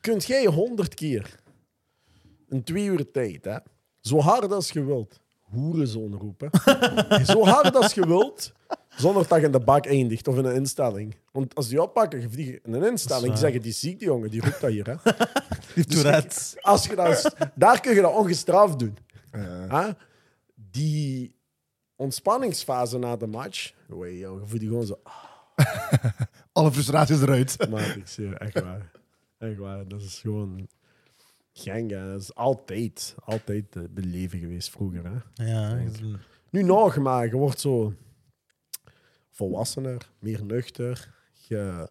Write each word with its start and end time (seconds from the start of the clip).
kunt 0.00 0.24
jij 0.24 0.46
honderd 0.46 0.94
keer 0.94 1.40
in 2.48 2.62
twee 2.62 2.84
uur 2.84 3.10
tijd, 3.10 3.44
hè, 3.44 3.56
zo 4.00 4.20
hard 4.20 4.52
als 4.52 4.70
je 4.70 4.84
wilt, 4.84 5.20
hoerenzoon 5.40 6.14
roepen. 6.14 6.50
zo 7.34 7.44
hard 7.44 7.76
als 7.76 7.94
je 7.94 8.06
wilt, 8.06 8.52
zonder 8.96 9.28
dat 9.28 9.38
je 9.40 9.46
in 9.46 9.52
de 9.52 9.60
bak 9.60 9.86
eindigt 9.86 10.28
of 10.28 10.36
in 10.36 10.44
een 10.44 10.54
instelling. 10.54 11.16
Want 11.32 11.54
als 11.54 11.68
die 11.68 11.82
oppakken, 11.82 12.20
je 12.20 12.30
vliegt 12.30 12.66
in 12.66 12.72
een 12.72 12.84
instelling, 12.84 13.22
die 13.22 13.32
waar. 13.32 13.40
zeggen 13.40 13.62
die 13.62 13.72
ziek, 13.72 13.98
die 13.98 14.08
jongen, 14.08 14.30
die 14.30 14.40
roept 14.40 14.60
dat 14.60 14.70
hier. 14.70 14.86
Hè. 14.86 14.94
Die 15.74 15.84
Tourette. 15.84 16.60
Als 16.60 16.86
je 16.86 16.94
dat, 16.94 17.34
daar 17.54 17.80
kun 17.80 17.94
je 17.94 18.00
dat 18.00 18.14
ongestraft 18.14 18.78
doen. 18.78 18.96
Hè? 19.68 19.90
Die 20.54 21.34
ontspanningsfase 21.96 22.98
na 22.98 23.16
de 23.16 23.26
match, 23.26 23.72
joh, 23.88 24.06
je 24.06 24.40
voelt 24.44 24.60
die 24.60 24.68
gewoon 24.68 24.86
zo. 24.86 25.00
Alle 26.52 26.72
frustraties 26.72 27.20
eruit. 27.20 27.68
Maar 27.70 27.96
ik 27.96 28.06
zie 28.06 28.34
echt 28.34 28.60
waar. 28.60 28.90
Echt 29.38 29.56
waar. 29.56 29.88
Dat 29.88 30.02
is 30.02 30.20
gewoon 30.20 30.68
gang. 31.52 31.90
Hè. 31.90 32.10
Dat 32.10 32.20
is 32.20 32.34
altijd, 32.34 33.14
altijd 33.24 33.94
beleven 33.94 34.38
geweest 34.38 34.70
vroeger. 34.70 35.04
Hè. 35.04 35.44
Ja, 35.44 35.84
Nu 36.50 36.62
nog, 36.62 36.96
maar 36.96 37.26
je 37.26 37.36
wordt 37.36 37.60
zo 37.60 37.94
volwassener, 39.30 40.10
meer 40.18 40.44
nuchter. 40.44 41.14
Je, 41.32 41.88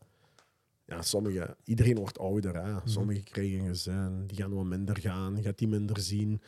ja, 0.86 1.02
sommige, 1.02 1.56
iedereen 1.64 1.96
wordt 1.96 2.20
ouder. 2.20 2.56
Hè. 2.64 2.74
Sommigen 2.84 3.24
krijgen 3.24 3.68
gezin, 3.68 4.24
die 4.28 4.38
gaan 4.38 4.54
wat 4.54 4.66
minder 4.66 5.00
gaan, 5.00 5.42
gaat 5.42 5.58
die 5.58 5.68
minder 5.68 6.00
zien. 6.00 6.42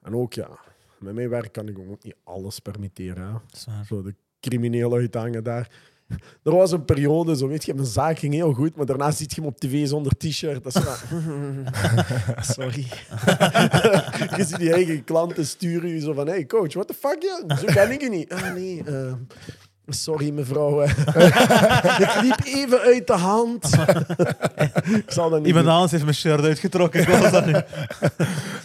En 0.00 0.14
ook, 0.14 0.32
ja, 0.32 0.58
met 0.98 1.14
mijn 1.14 1.28
werk 1.28 1.52
kan 1.52 1.68
ik 1.68 1.78
ook 1.78 2.04
niet 2.04 2.16
alles 2.24 2.58
permitteren. 2.58 3.42
Hè. 3.66 3.84
Zo 3.84 4.02
de 4.02 4.14
crimineel 4.40 4.94
uithangen 4.94 5.44
daar. 5.44 5.70
Er 6.44 6.56
was 6.56 6.72
een 6.72 6.84
periode, 6.84 7.36
zo 7.36 7.48
weet 7.48 7.64
je, 7.64 7.74
mijn 7.74 7.86
zaak 7.86 8.18
ging 8.18 8.34
heel 8.34 8.52
goed, 8.52 8.76
maar 8.76 8.86
daarna 8.86 9.10
ziet 9.10 9.34
je 9.34 9.40
hem 9.40 9.50
op 9.50 9.58
tv 9.58 9.86
zonder 9.86 10.12
t-shirt. 10.16 10.64
Dat 10.64 10.74
is 10.76 10.82
van, 10.82 10.94
sorry. 12.54 12.86
je 14.36 14.44
ziet 14.46 14.58
die 14.58 14.72
eigen 14.72 15.04
klanten 15.04 15.46
sturen 15.46 15.88
je 15.90 16.00
zo 16.00 16.12
van, 16.12 16.26
hey 16.26 16.46
coach, 16.46 16.72
what 16.72 16.86
the 16.88 16.94
fuck, 16.94 17.22
ja? 17.22 17.56
Zo 17.56 17.64
ken 17.66 17.90
ik 17.90 18.00
je 18.00 18.08
niet. 18.08 18.32
Ah 18.32 18.52
nee, 18.54 18.82
eh, 18.86 19.12
sorry 19.86 20.30
mevrouw. 20.30 20.78
Het 20.78 22.22
liep 22.22 22.40
even 22.44 22.80
uit 22.80 23.06
de 23.06 23.12
hand. 23.12 23.64
ik 24.84 25.04
zal 25.10 25.30
dat 25.30 25.38
niet 25.38 25.46
Iemand 25.48 25.64
doen. 25.64 25.74
anders 25.74 25.90
heeft 25.90 26.04
mijn 26.04 26.16
shirt 26.16 26.44
uitgetrokken. 26.44 27.10
Wat 27.10 27.18
was 27.20 27.30
dat 27.30 27.46
nu? 27.46 27.52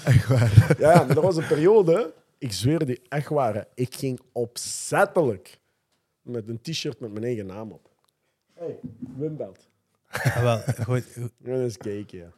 Echt 0.04 0.28
waar. 0.28 0.76
Ja, 0.80 1.04
maar 1.04 1.16
er 1.16 1.22
was 1.22 1.38
een 1.38 1.48
periode, 1.48 2.14
ik 2.38 2.52
zweer 2.54 2.86
die 2.86 3.02
echt 3.10 3.30
waar, 3.30 3.66
ik 3.76 3.96
ging 3.96 4.20
opzettelijk 4.34 5.60
met 6.28 6.48
een 6.48 6.62
t-shirt 6.62 7.00
met 7.00 7.12
mijn 7.12 7.24
eigen 7.24 7.46
naam 7.46 7.72
op. 7.72 7.90
hey, 8.54 8.80
Wim 9.00 9.36
belt. 9.38 9.70
Ah, 10.10 10.42
wel, 10.42 10.62
goed. 10.86 11.06
Ja, 11.38 11.54
eens 11.54 11.78
kijken, 11.78 12.18
ja. 12.18 12.32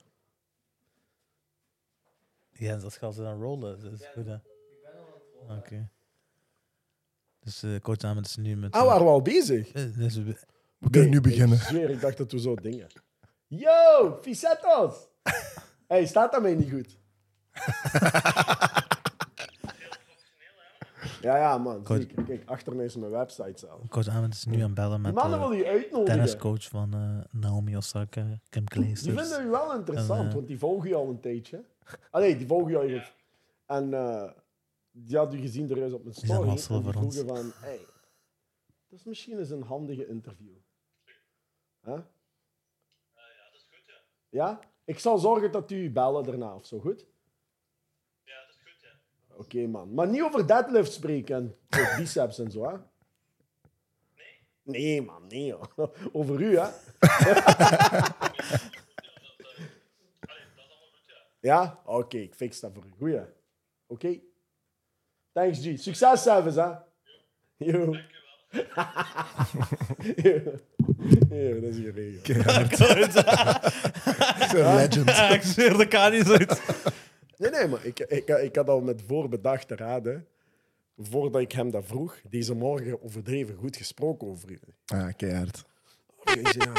Ja, 2.52 2.78
dat 2.78 2.94
gaat 2.98 3.14
ze 3.16 3.22
dan 3.22 3.42
rollen. 3.42 3.84
Dat 3.84 3.92
is 3.92 4.08
goed, 4.14 4.26
hè? 4.26 4.36
Oké. 5.58 5.90
Dus 7.40 7.64
eh 7.64 7.80
coach 7.82 7.98
Ahmed 8.02 8.26
is 8.26 8.36
nu 8.36 8.56
met... 8.56 8.72
Ah, 8.74 8.86
waren 8.86 9.06
we 9.06 9.12
al 9.12 9.22
bezig? 9.22 9.72
eh, 9.72 9.84
dus 9.98 10.16
we- 10.16 10.38
We 10.78 10.90
kunnen 10.90 11.10
nu 11.10 11.22
beginnen. 11.22 11.58
Ik 11.58 11.64
zweer, 11.64 11.90
ik 11.90 12.02
dacht 12.02 12.18
dat 12.18 12.32
we 12.32 12.40
zo 12.40 12.56
dingen. 12.56 12.88
Yo, 13.48 14.18
Fisettos! 14.22 15.08
hey, 15.88 16.06
staat 16.06 16.32
dat 16.32 16.42
mij 16.42 16.56
niet 16.56 16.70
goed? 16.72 16.98
ja, 21.22 21.38
ja, 21.38 21.58
man. 21.58 21.86
Goed. 21.86 21.98
Zeker. 21.98 22.24
Kijk, 22.24 22.50
achter 22.50 22.76
mij 22.76 22.86
is 22.86 22.96
mijn 22.96 23.12
website 23.12 23.54
zelf. 23.60 23.88
coach 23.90 24.08
Ahmed 24.08 24.34
is 24.34 24.46
nu 24.46 24.56
aan 24.56 24.62
het 24.62 24.74
bellen 24.74 24.92
Die 24.96 25.02
met 25.02 25.14
mannen 25.14 25.40
de 25.40 25.48
wil 25.48 25.58
je 25.58 25.66
uitnodigen. 25.66 26.06
tenniscoach 26.06 26.64
van 26.68 26.94
eh, 26.94 27.40
Naomi 27.42 27.78
Osaka, 27.78 28.40
Kim 28.50 28.66
Die 28.66 28.96
vinden 28.96 29.46
u 29.46 29.50
wel 29.50 29.76
interessant, 29.76 30.20
En, 30.20 30.28
eh, 30.28 30.34
want 30.34 30.48
die 30.48 30.58
volgen 30.60 30.90
je 30.90 30.96
al 30.96 31.10
een 31.10 31.20
tijdje. 31.20 31.64
Ah 32.12 32.22
nee, 32.22 32.38
die 32.38 32.48
volgen 32.48 32.72
je 32.72 32.78
al 32.78 32.84
even. 32.84 33.08
En 33.66 33.94
eh, 33.94 34.32
die 34.92 35.18
had 35.18 35.34
u 35.34 35.38
gezien 35.38 35.70
er 35.70 35.84
eens 35.84 35.94
op 35.94 36.04
mijn 36.04 36.16
Die 36.16 36.26
zijn 36.26 36.38
story. 36.38 36.50
En 36.50 36.56
die 36.56 36.64
voor 36.94 37.04
ons. 37.04 37.16
vroegen 37.18 37.36
van, 37.36 37.52
hey, 37.56 37.80
dat 38.90 39.00
is 39.00 39.04
misschien 39.06 39.40
eens 39.40 39.50
een 39.50 39.64
handige 39.64 40.08
interview. 40.08 40.56
Huh? 41.86 42.00
Ja? 44.30 44.60
Ik 44.86 45.00
zal 45.00 45.18
zorgen 45.18 45.52
dat 45.52 45.72
u 45.72 45.92
bellen 45.92 46.24
daarna 46.24 46.56
of 46.56 46.66
zo, 46.66 46.80
goed? 46.80 47.06
Ja, 49.48 49.60
ja. 49.60 49.62
Oké, 49.62 49.68
man. 49.68 49.94
Maar 49.94 50.08
niet 50.08 50.22
over 50.22 50.48
deadlift 50.48 50.92
spreken 50.94 51.36
en 51.36 51.56
over 51.80 51.96
biceps 52.02 52.40
en 52.40 52.52
zo, 52.52 52.70
hè? 52.70 52.78
Nee? 54.64 54.82
Nee, 54.82 55.02
man, 55.02 55.28
nee, 55.28 55.54
hoor. 55.54 55.92
Over 56.12 56.42
u, 56.42 56.58
hè? 56.58 56.68
Ja? 61.42 61.80
Oké, 61.86 62.18
ik 62.18 62.36
fix 62.36 62.60
dat 62.60 62.72
voor 62.74 62.86
u. 62.86 62.92
Goeie. 62.98 63.22
Oké? 63.88 64.20
Thanks, 65.32 65.60
G. 65.60 65.80
Succes, 65.80 66.22
Savas, 66.22 66.56
hè? 66.56 66.70
Yo. 67.58 67.94
Yo. 70.16 70.42
Yo, 71.30 71.60
dat 71.60 71.74
is 71.74 71.78
geregeld. 71.78 72.30
Een 74.54 74.76
legend. 74.76 75.10
ik 75.34 75.42
zweer 75.42 75.78
de 75.78 75.88
kanis 75.88 76.30
uit. 76.30 76.62
Nee, 77.40 77.52
nee, 77.52 77.68
maar 77.68 77.86
ik, 77.86 78.00
ik, 78.00 78.28
ik 78.28 78.56
had 78.56 78.70
al 78.70 78.82
met 78.82 79.02
voorbedachte 79.08 79.76
raden, 79.76 80.28
voordat 80.98 81.42
ik 81.42 81.52
hem 81.52 81.72
dat 81.72 81.86
vroeg, 81.86 82.18
deze 82.30 82.54
morgen 82.54 83.04
overdreven 83.04 83.56
goed 83.56 83.76
gesproken 83.76 84.28
over 84.28 84.52
u. 84.52 84.60
Ah, 84.86 85.14
keihard. 85.16 85.66
Ja. 86.24 86.74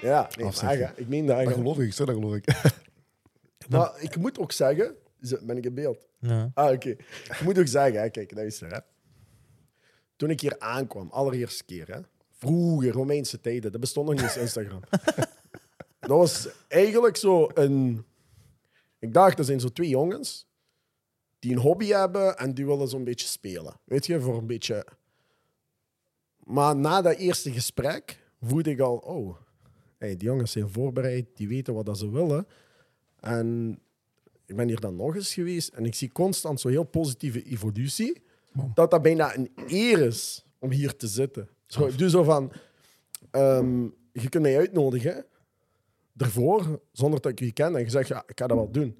Ja, 0.00 0.28
nee, 0.36 0.50
maar 0.62 0.92
ik 0.96 1.08
meen 1.08 1.26
dat 1.26 1.44
Dat 1.44 1.52
geloof 1.52 1.78
ik, 1.78 1.86
ik 1.86 1.92
zeg 1.92 2.06
dat 2.06 2.14
geloof 2.14 2.34
ik. 2.34 2.46
Maar 3.68 3.92
ik 4.02 4.16
moet 4.16 4.38
ook 4.38 4.52
zeggen, 4.52 4.94
Zo, 5.22 5.36
ben 5.42 5.56
ik 5.56 5.64
in 5.64 5.74
beeld? 5.74 6.06
Ja. 6.18 6.50
Ah, 6.54 6.72
oké. 6.72 6.88
Ik 6.88 7.40
moet 7.42 7.58
ook 7.58 7.66
zeggen, 7.66 8.00
hè, 8.00 8.10
kijk, 8.10 8.32
luister. 8.34 8.72
Hè. 8.72 8.78
Toen 10.16 10.30
ik 10.30 10.40
hier 10.40 10.58
aankwam, 10.58 11.08
allereerste 11.10 11.64
keer, 11.64 11.86
hè, 11.94 12.00
vroeger, 12.30 12.92
Romeinse 12.92 13.40
tijden, 13.40 13.72
dat 13.72 13.80
bestond 13.80 14.06
nog 14.06 14.14
niet 14.14 14.24
eens 14.24 14.36
Instagram. 14.36 14.80
dat 16.00 16.10
was 16.10 16.48
eigenlijk 16.68 17.16
zo 17.16 17.50
een... 17.54 18.04
Ik 18.98 19.14
dacht, 19.14 19.38
er 19.38 19.44
zijn 19.44 19.60
zo 19.60 19.68
twee 19.68 19.88
jongens 19.88 20.46
die 21.38 21.52
een 21.52 21.58
hobby 21.58 21.86
hebben 21.86 22.36
en 22.36 22.54
die 22.54 22.66
willen 22.66 22.88
zo'n 22.88 23.04
beetje 23.04 23.26
spelen. 23.26 23.80
Weet 23.84 24.06
je, 24.06 24.20
voor 24.20 24.36
een 24.36 24.46
beetje... 24.46 24.86
Maar 26.44 26.76
na 26.76 27.02
dat 27.02 27.16
eerste 27.16 27.52
gesprek 27.52 28.22
voelde 28.40 28.70
ik 28.70 28.80
al, 28.80 28.96
oh, 28.96 29.36
hey, 29.98 30.16
die 30.16 30.28
jongens 30.28 30.52
zijn 30.52 30.68
voorbereid, 30.68 31.26
die 31.34 31.48
weten 31.48 31.74
wat 31.74 31.86
dat 31.86 31.98
ze 31.98 32.10
willen. 32.10 32.46
En 33.20 33.78
ik 34.46 34.56
ben 34.56 34.68
hier 34.68 34.80
dan 34.80 34.96
nog 34.96 35.14
eens 35.14 35.34
geweest 35.34 35.68
en 35.68 35.84
ik 35.84 35.94
zie 35.94 36.12
constant 36.12 36.60
zo'n 36.60 36.70
heel 36.70 36.84
positieve 36.84 37.42
evolutie. 37.42 38.22
Dat 38.74 38.90
dat 38.90 39.02
bijna 39.02 39.36
een 39.36 39.50
eer 39.66 39.98
is 39.98 40.44
om 40.58 40.70
hier 40.70 40.96
te 40.96 41.06
zitten. 41.06 41.48
Zo, 41.66 41.86
ik 41.86 41.98
doe 41.98 42.10
zo 42.10 42.22
van, 42.22 42.52
ehm, 43.30 43.82
je 44.12 44.28
kunt 44.28 44.42
mij 44.42 44.56
uitnodigen 44.56 45.26
ervoor, 46.18 46.80
zonder 46.92 47.20
dat 47.20 47.32
ik 47.32 47.38
je 47.38 47.52
ken. 47.52 47.76
En 47.76 47.82
je 47.82 47.90
zegt, 47.90 48.08
ja, 48.08 48.22
ik 48.26 48.38
ga 48.38 48.46
dat 48.46 48.56
wel 48.56 48.70
doen. 48.70 48.96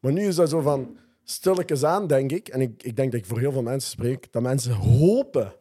Maar 0.00 0.12
nu 0.12 0.22
is 0.22 0.34
dat 0.34 0.48
zo 0.48 0.60
van, 0.60 0.96
stilletjes 1.24 1.84
aan, 1.84 2.06
denk 2.06 2.32
ik. 2.32 2.48
En 2.48 2.60
ik, 2.60 2.82
ik 2.82 2.96
denk 2.96 3.12
dat 3.12 3.20
ik 3.20 3.26
voor 3.26 3.38
heel 3.38 3.52
veel 3.52 3.62
mensen 3.62 3.90
spreek, 3.90 4.32
dat 4.32 4.42
mensen 4.42 4.72
hopen 4.72 5.52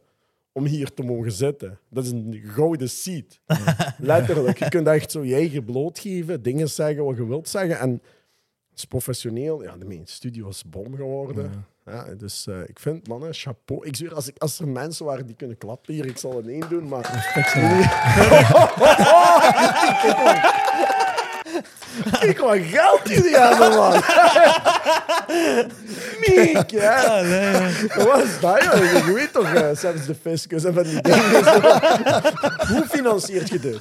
om 0.51 0.65
hier 0.65 0.93
te 0.93 1.03
mogen 1.03 1.31
zitten. 1.31 1.79
Dat 1.89 2.03
is 2.03 2.11
een 2.11 2.41
gouden 2.45 2.89
seat. 2.89 3.39
Letterlijk. 3.97 4.57
Je 4.57 4.69
kunt 4.69 4.87
echt 4.87 5.11
zo 5.11 5.23
je 5.23 5.35
eigen 5.35 5.65
blootgeven, 5.65 6.41
dingen 6.41 6.69
zeggen 6.69 7.03
wat 7.03 7.17
je 7.17 7.27
wilt 7.27 7.49
zeggen. 7.49 7.79
En 7.79 7.91
het 8.69 8.79
is 8.79 8.85
professioneel. 8.85 9.63
Ja, 9.63 9.77
de 9.77 10.01
studio 10.03 10.47
is 10.47 10.63
bom 10.65 10.95
geworden. 10.95 11.65
Ja. 11.85 12.15
dus 12.15 12.47
eh, 12.47 12.61
ik 12.67 12.79
vind, 12.79 13.07
mannen, 13.07 13.33
chapeau. 13.33 13.85
Ik 13.85 13.95
zweer, 13.95 14.13
als, 14.13 14.27
ik, 14.27 14.37
als 14.37 14.59
er 14.59 14.67
mensen 14.67 15.05
waren 15.05 15.25
die 15.25 15.35
kunnen 15.35 15.57
klappen 15.57 15.93
hier, 15.93 16.05
ik 16.05 16.17
zal 16.17 16.35
het 16.35 16.47
één 16.47 16.69
doen, 16.69 16.87
maar... 16.87 17.09
Kijk 22.19 22.39
wat 22.39 22.57
geld 22.61 22.99
jullie 23.03 23.37
hebben, 23.37 23.69
man. 23.69 23.93
Miek, 26.19 26.69
ja. 26.71 27.23
Wat 28.05 28.23
is 28.23 28.39
dat, 28.39 28.63
joh? 28.63 29.05
Je 29.05 29.11
weet 29.15 29.33
toch, 29.33 29.53
uh, 29.53 29.67
zelfs 29.75 30.05
de 30.05 30.15
fiscus 30.21 30.63
en 30.63 30.73
van 30.73 30.83
die 30.83 31.01
dingen. 31.01 31.29
Hoe 32.73 32.85
financiert 32.89 33.49
je 33.49 33.59
dit? 33.59 33.77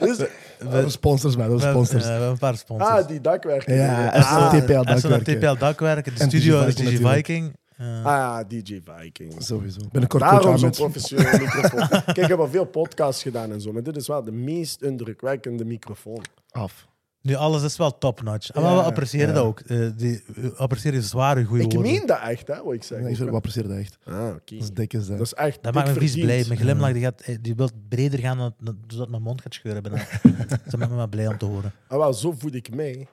Dus, 0.00 0.16
We 0.16 0.28
hebben 0.68 0.90
sponsors, 0.90 1.36
man. 1.36 1.56
We 1.56 1.62
hebben 1.64 1.70
sponsors. 1.86 2.02
eh, 2.02 2.06
we 2.08 2.12
hebben 2.12 2.30
een 2.30 2.38
paar 2.38 2.56
sponsors. 2.56 2.90
ah, 2.90 3.08
die 3.08 3.20
dakwerken. 3.20 3.74
Ja, 3.74 4.08
ah, 4.08 4.30
zijn 4.30 4.84
dakwerken. 4.84 5.38
TPL 5.38 5.58
dakwerken, 5.64 6.14
de 6.14 6.20
En 6.20 6.28
studio 6.28 6.60
DJ 6.60 6.66
is 6.68 6.74
Viking 6.74 6.98
DJ. 6.98 7.12
Viking. 7.14 7.52
Eh, 7.76 7.86
ah 7.86 8.04
ja, 8.04 8.44
DJ 8.44 8.80
Viking. 8.96 9.34
Sowieso. 9.38 9.78
Binnenkort 9.92 10.22
Daarom 10.22 10.42
zo'n 10.42 10.52
Ahmed. 10.54 10.74
professionele 10.76 11.38
microfoon. 11.38 11.88
Kijk, 11.88 12.16
ik 12.16 12.26
heb 12.28 12.38
al 12.38 12.48
veel 12.48 12.64
podcasts 12.64 13.22
gedaan 13.22 13.52
en 13.52 13.60
zo, 13.60 13.72
maar 13.72 13.82
dit 13.82 13.96
is 13.96 14.06
wel 14.06 14.24
de 14.24 14.32
meest 14.32 14.82
indrukwekkende 14.82 15.64
microfoon. 15.64 16.22
Af. 16.50 16.86
Nu, 17.24 17.34
alles 17.34 17.62
is 17.62 17.76
wel 17.76 17.98
top-notch. 17.98 18.50
En 18.50 18.62
Ja, 18.62 18.74
we 18.76 18.82
appreciëren 18.82 19.28
ja. 19.28 19.34
dat 19.34 19.44
ook. 19.44 19.60
Eh, 19.60 19.88
die 19.96 20.22
we 20.34 20.54
appreciëren 20.56 21.02
zware 21.02 21.44
goede 21.44 21.64
Ik 21.64 21.72
woorden. 21.72 21.92
meen 21.92 22.06
dat 22.06 22.20
echt, 22.20 22.46
hè, 22.46 22.62
wat 22.62 22.74
ik 22.74 22.82
zeg. 22.82 23.00
Nee, 23.00 23.12
ik 23.12 23.18
hè. 23.18 23.30
apprecieer 23.30 23.68
dat 23.68 23.76
echt. 23.76 23.98
Ah, 24.04 24.14
oké. 24.28 24.54
Dat 24.54 24.62
is 24.62 24.70
dik 24.70 24.92
is 24.92 25.06
dat. 25.06 25.18
Dat 25.18 25.26
is 25.26 25.32
echt 25.34 25.62
Dat 25.62 25.74
maakt 25.74 25.88
me 25.88 25.94
vies 26.00 26.14
blij. 26.14 26.44
Mijn 26.48 26.60
glimlach 26.60 26.92
die, 26.92 27.02
gaat, 27.02 27.20
eh, 27.20 27.36
die 27.40 27.54
wil 27.54 27.68
breder 27.88 28.18
gaan 28.18 28.38
dan, 28.38 28.54
dan- 28.60 28.78
zodat 28.86 29.08
mijn 29.08 29.22
mond 29.22 29.40
gaat 29.40 29.54
scheuren. 29.54 29.82
bijna. 29.82 29.98
dat 30.64 30.76
maakt 30.76 30.90
me 30.90 30.96
wel 30.96 31.08
blij 31.08 31.26
om 31.26 31.38
te 31.38 31.44
horen. 31.44 31.72
Ah, 31.88 31.98
wel, 31.98 32.12
zo 32.14 32.32
voed 32.32 32.54
ik 32.54 32.74
mij 32.74 33.06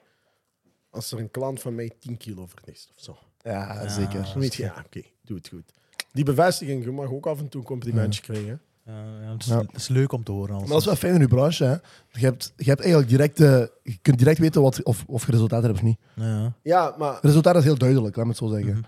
als 0.90 1.12
er 1.12 1.18
een 1.18 1.30
klant 1.30 1.60
van 1.60 1.74
mij 1.74 1.90
10 1.98 2.16
kilo 2.16 2.46
verliest 2.46 2.90
of 2.96 3.02
zo. 3.02 3.18
Ja, 3.42 3.52
Ja. 3.82 3.88
zeker. 3.88 4.22
Dan 4.22 4.38
weet 4.38 4.54
je, 4.54 4.62
ja, 4.62 4.82
oké, 4.86 5.02
doe 5.22 5.36
het 5.36 5.48
goed. 5.48 5.72
Die 6.12 6.24
bevestiging, 6.24 6.84
je 6.84 6.90
mag 6.90 7.10
ook 7.10 7.26
af 7.26 7.38
en 7.38 7.48
toe 7.48 7.60
een 7.60 7.66
complimentje 7.66 8.22
krijgen. 8.22 8.60
Ja, 8.84 9.04
ja, 9.22 9.32
het, 9.32 9.40
is, 9.42 9.46
Ja. 9.48 9.58
het 9.58 9.74
is 9.76 9.88
leuk 9.88 10.12
om 10.12 10.24
te 10.24 10.32
horen. 10.32 10.54
Maar 10.58 10.66
dat 10.68 10.78
is 10.78 10.84
wel 10.84 10.96
fijn 10.96 11.14
in 11.14 11.20
uw 11.20 11.28
branche. 11.28 11.64
Hè? 11.64 11.72
Je, 12.20 12.24
hebt, 12.26 12.52
je, 12.56 12.64
hebt 12.64 12.80
eigenlijk 12.80 13.10
direct, 13.10 13.40
eh, 13.40 13.64
je 13.82 13.98
kunt 14.02 14.18
direct 14.18 14.38
weten 14.38 14.62
wat, 14.62 14.82
of, 14.82 15.04
of 15.06 15.26
je 15.26 15.32
resultaat 15.32 15.62
hebt 15.62 15.74
of 15.74 15.82
niet. 15.82 15.98
Ja. 16.14 16.52
Ja, 16.62 16.94
maar 16.98 17.14
Het 17.14 17.24
resultaat 17.24 17.56
is 17.56 17.64
heel 17.64 17.78
duidelijk, 17.78 18.16
laat 18.16 18.24
me 18.24 18.30
het 18.30 18.40
zo 18.40 18.48
zeggen. 18.48 18.74
Mhm. 18.74 18.82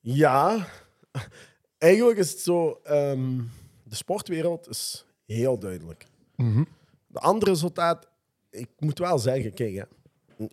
ja, 0.00 0.66
eigenlijk 1.78 2.18
is 2.18 2.30
het 2.30 2.40
zo, 2.40 2.80
ehm, 2.84 3.36
de 3.82 3.94
sportwereld 3.94 4.68
is 4.68 5.04
heel 5.26 5.58
duidelijk. 5.58 6.06
Mhm. 6.36 6.64
De 7.06 7.18
andere 7.18 7.50
resultaat, 7.50 8.08
ik 8.50 8.68
moet 8.78 8.98
wel 8.98 9.18
zeggen, 9.18 9.54
kijk, 9.54 9.74
hè, 9.74 9.82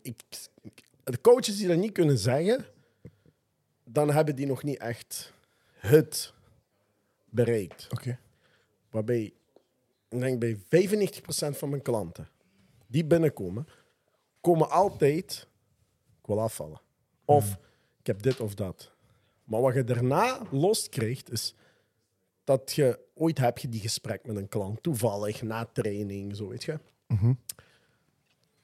ik, 0.02 0.22
ik- 0.62 0.84
de 1.04 1.22
coaches 1.22 1.58
die 1.58 1.68
dat 1.68 1.78
niet 1.78 1.92
kunnen 1.92 2.18
zeggen, 2.18 2.66
dan 3.84 4.12
hebben 4.12 4.36
die 4.36 4.46
nog 4.48 4.64
niet 4.64 4.78
echt 4.78 5.34
het 5.78 6.34
bereikt. 7.30 7.88
Oké. 7.92 8.18
Waarbij, 8.96 9.34
ik 10.10 10.20
denk 10.20 10.40
bij 10.40 10.58
95% 10.58 11.58
van 11.58 11.70
mijn 11.70 11.82
klanten 11.82 12.28
die 12.88 13.06
binnenkomen, 13.06 13.68
komen 14.42 14.70
altijd, 14.70 15.48
ik 16.22 16.26
wil 16.26 16.42
afvallen. 16.42 16.82
Of 17.26 17.58
ik 18.00 18.08
heb 18.08 18.22
dit 18.22 18.40
of 18.40 18.54
dat. 18.54 18.92
Maar 19.44 19.62
wat 19.62 19.74
je 19.74 19.84
daarna 19.84 20.42
los 20.52 20.90
krijgt, 20.90 21.32
is 21.32 21.56
dat 22.44 22.72
je 22.72 23.00
ooit 23.14 23.38
heb 23.38 23.58
je 23.58 23.70
die 23.70 23.80
gesprek 23.80 24.26
met 24.26 24.36
een 24.36 24.48
klant, 24.48 24.84
toevallig, 24.84 25.42
na 25.42 25.66
training, 25.66 26.36
zo 26.36 26.48
weet 26.48 26.64
je. 26.64 26.80
Mhm. 27.08 27.34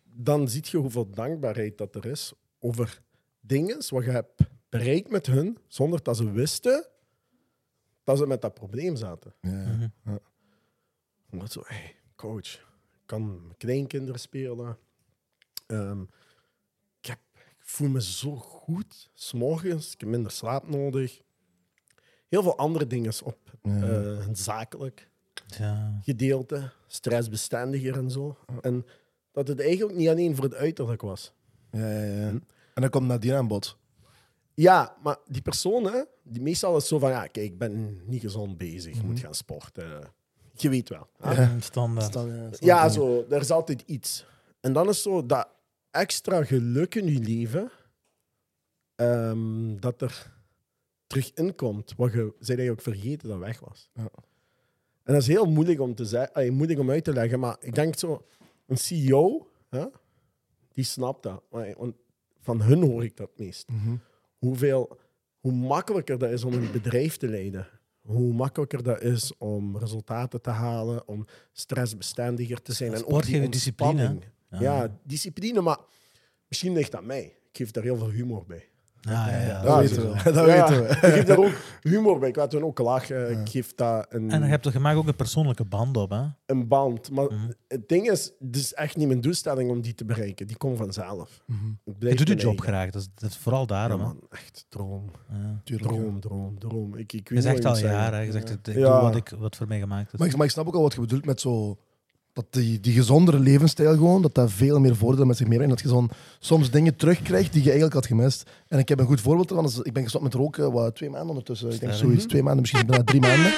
Dan 0.03 0.49
zie 0.49 0.63
je 0.63 0.77
hoeveel 0.77 1.09
dankbaarheid 1.09 1.77
dat 1.77 1.95
er 1.95 2.05
is 2.05 2.33
over 2.59 3.01
dingen 3.39 3.83
wat 3.89 4.03
je 4.03 4.11
hebt 4.11 4.41
bereikt 4.69 5.09
met 5.09 5.25
hun, 5.25 5.57
zonder 5.67 6.03
dat 6.03 6.17
ze 6.17 6.31
wisten 6.31 6.90
dat 8.03 8.17
ze 8.17 8.27
met 8.27 8.41
dat 8.41 8.53
probleem 8.53 8.95
zaten. 8.95 9.33
Ja, 9.41 9.91
ja. 10.03 10.19
Omdat 11.31 11.51
zo, 11.51 11.61
hey, 11.65 11.95
coach, 12.15 12.53
ik 12.53 13.01
kan 13.05 13.47
met 13.47 13.57
kleinkinderen 13.57 14.19
spelen. 14.19 14.77
Ehm, 15.67 16.01
ik, 17.01 17.05
heb, 17.07 17.19
ik 17.33 17.55
voel 17.59 17.89
me 17.89 18.01
zo 18.01 18.35
goed, 18.35 19.09
s'morgens. 19.13 19.93
Ik 19.93 19.99
heb 19.99 20.09
minder 20.09 20.31
slaap 20.31 20.67
nodig. 20.69 21.21
Heel 22.27 22.43
veel 22.43 22.57
andere 22.57 22.87
dingen 22.87 23.13
op 23.23 23.37
Ja. 23.63 23.81
eh, 23.81 24.27
zakelijk 24.31 25.09
Ja. 25.57 25.99
gedeelte, 26.03 26.71
stressbestendiger 26.87 27.97
en 27.97 28.11
zo. 28.11 28.37
En 28.61 28.85
dat 29.31 29.47
het 29.47 29.59
eigenlijk 29.59 29.97
niet 29.97 30.07
alleen 30.09 30.35
voor 30.35 30.43
het 30.43 30.53
uiterlijk 30.53 31.01
was. 31.01 31.33
Ja, 31.71 31.89
ja, 31.89 32.03
ja. 32.03 32.27
En 32.73 32.81
dan 32.81 32.89
komt 32.89 33.07
Nadine 33.07 33.35
aan 33.35 33.47
bod. 33.47 33.77
Ja, 34.53 34.97
maar 35.03 35.17
die 35.27 35.41
personen, 35.41 36.07
die 36.23 36.41
meestal 36.41 36.77
is 36.77 36.87
zo 36.87 36.99
van, 36.99 37.09
ja, 37.09 37.27
kijk, 37.27 37.45
ik 37.45 37.57
ben 37.57 38.01
niet 38.05 38.21
gezond 38.21 38.57
bezig, 38.57 38.95
ik 38.95 39.03
moet 39.03 39.19
gaan 39.19 39.35
sporten. 39.35 40.01
Je 40.55 40.69
weet 40.69 40.89
wel. 40.89 41.07
hè? 41.19 41.33
Ja, 41.43 41.59
standaard. 41.59 42.59
Ja, 42.59 42.89
zo, 42.89 43.25
er 43.29 43.41
is 43.41 43.51
altijd 43.51 43.83
iets. 43.85 44.25
En 44.59 44.73
dan 44.73 44.89
is 44.89 45.01
zo 45.01 45.25
dat 45.25 45.47
extra 45.91 46.43
geluk 46.43 46.95
in 46.95 47.05
je 47.13 47.19
leven, 47.19 47.71
ehm, 48.95 49.75
dat 49.79 50.01
er 50.01 50.31
terug 51.07 51.33
inkomt, 51.33 51.93
wat 51.97 52.11
je 52.13 52.33
zei 52.39 52.57
dat 52.57 52.65
je 52.65 52.71
ook 52.71 52.81
vergeten 52.81 53.29
dat 53.29 53.37
weg 53.39 53.59
was. 53.59 53.89
Ja. 53.93 54.09
En 55.03 55.13
dat 55.13 55.21
is 55.21 55.27
heel 55.27 55.45
moeilijk 55.45 55.79
om, 55.79 55.95
te 55.95 56.05
zeggen, 56.05 56.33
ay, 56.33 56.49
moeilijk 56.49 56.79
om 56.79 56.89
uit 56.89 57.03
te 57.03 57.13
leggen, 57.13 57.39
maar 57.39 57.57
ik 57.59 57.75
denk 57.75 57.97
zo, 57.97 58.25
een 58.67 58.77
CEO, 58.77 59.47
hè, 59.69 59.85
die 60.73 60.83
snapt 60.83 61.23
dat. 61.23 61.43
Maar- 61.51 61.73
Want 61.77 61.95
van 62.39 62.61
hun 62.61 62.83
hoor 62.83 63.03
ik 63.03 63.17
dat 63.17 63.29
het 63.29 63.39
meest. 63.39 63.69
Mhm. 63.69 63.95
Hoeveel, 64.45 64.97
hoe 65.39 65.51
makkelijker 65.51 66.17
dat 66.17 66.31
is 66.31 66.43
om 66.43 66.53
een 66.53 66.71
bedrijf 66.71 67.17
te 67.17 67.27
leiden. 67.27 67.67
Hoe 68.01 68.33
makkelijker 68.33 68.83
dat 68.83 69.01
is 69.01 69.37
om 69.37 69.77
resultaten 69.77 70.41
te 70.41 70.49
halen, 70.49 71.07
om 71.07 71.25
stressbestendiger 71.51 72.61
te 72.61 72.73
zijn. 72.73 72.93
En 72.93 73.05
ook 73.05 73.25
die 73.25 73.49
discipline. 73.49 74.19
Ja. 74.49 74.59
Ja. 74.59 74.99
discipline, 75.03 75.61
maar 75.61 75.79
misschien 76.47 76.73
ligt 76.73 76.91
dat 76.91 77.03
mij. 77.03 77.23
Ik 77.23 77.57
geef 77.57 77.71
daar 77.71 77.83
heel 77.83 77.97
veel 77.97 78.09
humor 78.09 78.45
bij. 78.45 78.70
Ja, 79.01 79.29
ja, 79.29 79.37
ja. 79.41 79.61
Dat 79.61 79.63
Ja, 79.73 79.79
weten 79.79 80.11
we. 80.11 80.23
Dat 80.33 80.45
Ja, 80.47 80.67
weten 80.69 80.83
we. 80.83 80.89
Ik 81.07 81.13
geef 81.13 81.23
daar 81.23 81.37
ook 81.37 81.53
humor 81.91 82.19
bij. 82.19 82.29
Ik 82.29 82.35
laat 82.35 82.51
hun 82.51 82.63
ook 82.63 82.79
lachen. 82.79 83.31
Ik 83.41 83.49
geef 83.49 83.75
dat 83.75 84.05
een, 84.09 84.31
En 84.31 84.41
je 84.41 84.47
hebt 84.47 84.63
toch 84.63 84.71
gemaakt 84.71 84.97
ook 84.97 85.07
een 85.07 85.15
persoonlijke 85.15 85.65
band 85.65 85.97
op, 85.97 86.09
hè? 86.09 86.21
een 86.45 86.67
band. 86.67 87.11
Maar 87.11 87.25
Mhm. 87.25 87.51
het 87.67 87.87
ding 87.89 88.09
is, 88.09 88.31
het 88.39 88.55
is 88.55 88.73
echt 88.73 88.97
niet 88.97 89.07
mijn 89.07 89.21
doelstelling 89.21 89.69
om 89.69 89.81
die 89.81 89.93
te 89.93 90.05
bereiken. 90.05 90.47
Die 90.47 90.57
komt 90.57 90.77
vanzelf. 90.77 91.41
Mhm. 91.45 91.57
Ik 91.83 91.97
blijf 91.97 92.19
Je 92.19 92.25
doet 92.25 92.27
je 92.39 92.45
mijn 92.45 92.47
job 92.55 92.65
eigen. 92.65 92.73
graag, 92.73 92.89
dat 92.91 93.01
is, 93.01 93.07
dat 93.15 93.29
is 93.29 93.37
vooral 93.37 93.61
Ja, 93.61 93.67
daarom. 93.67 93.99
hè. 93.99 94.05
man, 94.05 94.19
echt 94.29 94.65
droom. 94.69 95.11
Ja. 95.31 95.61
Tuurlijk. 95.63 95.91
ja. 95.91 95.97
Droom, 95.97 96.19
droom, 96.19 96.59
droom. 96.59 96.95
Ik, 96.97 97.13
ik 97.13 97.27
Je 97.27 97.33
weet 97.33 97.43
zegt 97.43 97.65
al 97.65 97.71
wat 97.71 97.79
ik 97.79 97.85
moet 97.85 97.93
jaren, 97.93 98.19
hè. 98.19 98.25
je 98.25 98.31
zegt, 98.31 98.49
ik 98.49 98.65
Ja. 98.65 98.73
doe 98.73 99.01
wat, 99.01 99.15
ik, 99.15 99.29
wat 99.39 99.55
voor 99.55 99.67
mij 99.67 99.79
gemaakt 99.79 100.13
is. 100.13 100.19
Maar 100.19 100.27
ik, 100.27 100.35
maar 100.35 100.45
ik 100.45 100.51
snap 100.51 100.67
ook 100.67 100.75
al 100.75 100.81
wat 100.81 100.93
je 100.93 100.99
bedoelt 100.99 101.25
met 101.25 101.41
zo... 101.41 101.77
Dat 102.33 102.45
die, 102.49 102.79
die 102.79 102.93
gezondere 102.93 103.39
levensstijl 103.39 103.93
gewoon, 103.93 104.21
dat 104.21 104.33
dat 104.33 104.51
veel 104.51 104.79
meer 104.79 104.95
voordelen 104.95 105.27
met 105.27 105.37
zich 105.37 105.47
meebrengt. 105.47 105.73
Dat 105.75 105.83
je 105.83 105.89
zo'n, 105.89 106.09
soms 106.39 106.71
dingen 106.71 106.95
terugkrijgt 106.95 107.51
die 107.51 107.61
je 107.61 107.69
eigenlijk 107.69 107.93
had 107.93 108.05
gemist. 108.05 108.49
En 108.67 108.79
ik 108.79 108.89
heb 108.89 108.99
een 108.99 109.05
goed 109.05 109.21
voorbeeld 109.21 109.49
ervan. 109.49 109.65
Dus 109.65 109.79
ik 109.79 109.93
ben 109.93 110.03
gestopt 110.03 110.23
met 110.23 110.33
roken 110.33 110.71
wat, 110.71 110.95
twee 110.95 111.09
maanden 111.09 111.29
ondertussen. 111.29 111.71
Ik 111.71 111.79
denk 111.79 111.93
zoiets, 111.93 112.25
twee 112.25 112.43
maanden, 112.43 112.61
misschien 112.61 112.85
bijna 112.85 113.03
drie 113.03 113.21
maanden. 113.21 113.53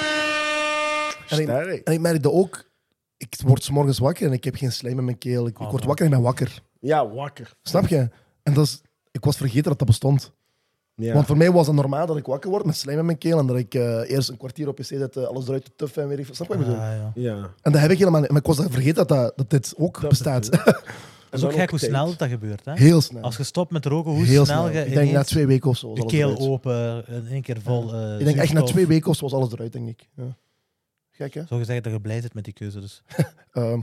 En 1.28 1.40
ik, 1.40 1.80
en 1.84 1.92
ik 1.92 2.00
merk 2.00 2.22
dat 2.22 2.32
ook... 2.32 2.72
Ik 3.16 3.36
word 3.46 3.64
's 3.64 3.70
morgens 3.70 3.98
wakker 3.98 4.26
en 4.26 4.32
ik 4.32 4.44
heb 4.44 4.54
geen 4.54 4.72
slijm 4.72 4.98
in 4.98 5.04
mijn 5.04 5.18
keel. 5.18 5.46
Ik, 5.46 5.54
ik 5.54 5.60
Oh, 5.60 5.70
word 5.70 5.84
wakker 5.84 6.04
en 6.04 6.10
ik 6.10 6.16
ben 6.16 6.26
wakker. 6.26 6.62
Ja, 6.80 7.08
wakker. 7.08 7.54
Snap 7.62 7.86
je? 7.86 8.08
En 8.42 8.54
dat 8.54 8.64
is, 8.64 8.82
ik 9.10 9.24
was 9.24 9.36
vergeten 9.36 9.62
dat 9.62 9.78
dat 9.78 9.86
bestond. 9.88 10.32
Ja. 10.96 11.14
Want 11.14 11.26
voor 11.26 11.36
mij 11.36 11.52
was 11.52 11.66
het 11.66 11.76
normaal 11.76 12.06
dat 12.06 12.16
ik 12.16 12.26
wakker 12.26 12.50
word 12.50 12.64
met 12.64 12.76
slijm 12.76 12.98
in 12.98 13.04
mijn 13.04 13.18
keel 13.18 13.38
en 13.38 13.46
dat 13.46 13.56
ik 13.56 13.74
eh, 13.74 14.10
eerst 14.10 14.28
een 14.28 14.36
kwartier 14.36 14.68
op 14.68 14.74
pc 14.74 14.84
zet, 14.84 15.16
eh, 15.16 15.24
alles 15.24 15.46
eruit 15.46 15.64
te 15.64 15.70
tuffen 15.76 16.02
en 16.02 16.08
weer 16.08 16.18
even... 16.18 16.34
Snap 16.34 16.48
je 16.48 16.54
wat 16.56 16.62
ik 16.62 16.68
bedoel? 16.70 16.84
Ah, 16.84 16.96
ja. 16.96 17.12
ja. 17.14 17.50
En 17.62 17.72
dat 17.72 17.80
heb 17.80 17.90
ik 17.90 17.98
helemaal 17.98 18.20
niet. 18.20 18.30
Maar 18.30 18.40
ik 18.40 18.46
was 18.46 18.56
vergeten 18.56 18.94
dat, 18.94 19.08
dat, 19.08 19.32
dat 19.36 19.50
dit 19.50 19.74
ook 19.76 20.00
Dat 20.00 20.10
bestaat. 20.10 20.50
bedoel 20.50 20.64
Dat 21.30 21.42
is 21.42 21.48
ook 21.48 21.52
gek 21.60 21.70
hoe 21.70 21.78
tijd. 21.78 21.90
snel 21.90 22.16
dat 22.16 22.28
gebeurt. 22.28 22.64
Hè? 22.64 22.72
Heel 22.72 23.00
snel. 23.00 23.22
Als 23.22 23.36
je 23.36 23.42
stopt 23.44 23.70
met 23.70 23.84
roken, 23.86 24.10
hoe 24.10 24.24
Heel 24.24 24.44
snel 24.44 24.66
snel. 24.68 24.80
je 24.80 24.86
Ik 24.86 24.94
denk 24.94 25.12
na 25.12 25.22
twee 25.22 25.46
weken 25.46 25.70
of 25.70 25.76
zo. 25.76 25.90
je 25.94 26.00
alles 26.00 26.12
keel 26.12 26.30
eruit. 26.30 26.48
open, 26.48 27.04
in 27.08 27.26
één 27.30 27.42
keer 27.42 27.60
vol 27.60 27.94
eh, 27.94 28.18
Ik 28.18 28.24
denk 28.24 28.36
echt 28.36 28.52
na 28.52 28.62
twee 28.62 28.86
weken 28.86 29.10
of 29.10 29.16
zo 29.16 29.22
was 29.22 29.32
alles 29.32 29.52
eruit, 29.52 29.72
denk 29.72 29.88
ik. 29.88 30.08
Ja. 30.16 30.36
Gek, 31.10 31.34
hè? 31.34 31.42
Zou 31.46 31.60
je 31.60 31.66
zeggen 31.66 31.82
dat 31.82 31.92
je 31.92 32.00
blij 32.00 32.20
zit 32.20 32.34
met 32.34 32.44
die 32.44 32.52
keuze? 32.52 32.80
Dus. 32.80 33.02
Ehm, 33.52 33.80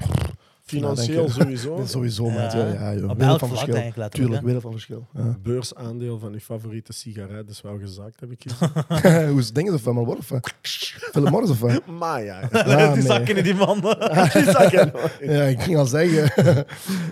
Financieel 0.63 1.25
Ja, 1.27 1.31
sowieso. 1.31 1.85
sowieso. 1.85 2.29
Ja, 2.29 2.53
ja, 2.53 2.93
joh. 2.93 3.09
Op 3.09 3.17
Wereld 3.17 3.21
elk 3.21 3.39
van 3.39 3.49
vlak 3.49 3.59
verschil. 3.59 3.73
letterlijk. 3.73 4.13
Tuurlijk, 4.13 4.43
wereld 4.43 4.61
van 4.61 4.71
verschil. 4.71 5.07
Ja. 5.13 5.37
Beursaandeel 5.43 6.19
van 6.19 6.33
je 6.33 6.41
favoriete 6.41 6.93
sigaret 6.93 7.49
is 7.49 7.61
wel 7.61 7.77
gezakt, 7.77 8.19
heb 8.19 8.31
ik 8.31 8.41
gezien. 8.47 9.27
Hoe 9.29 9.39
is 9.39 9.45
het 9.45 9.55
dingen 9.55 9.73
of 9.73 9.81
van 9.81 9.93
Marlboro 9.93 10.17
of 10.17 10.29
wat? 10.29 10.53
Philip 10.61 11.29
Morris 11.29 11.49
of 11.49 11.59
wat? 11.59 11.85
maar 11.99 12.23
ja. 12.23 12.49
Ja, 12.51 12.87
die 12.87 12.95
nee. 12.95 13.01
zakken 13.01 13.37
in 13.37 13.43
die 13.43 13.55
man. 13.55 13.79
Die 13.81 14.43
nooit. 14.91 15.17
Ja, 15.19 15.43
ik 15.43 15.61
ging 15.61 15.77
al 15.77 15.85
zeggen. 15.85 16.65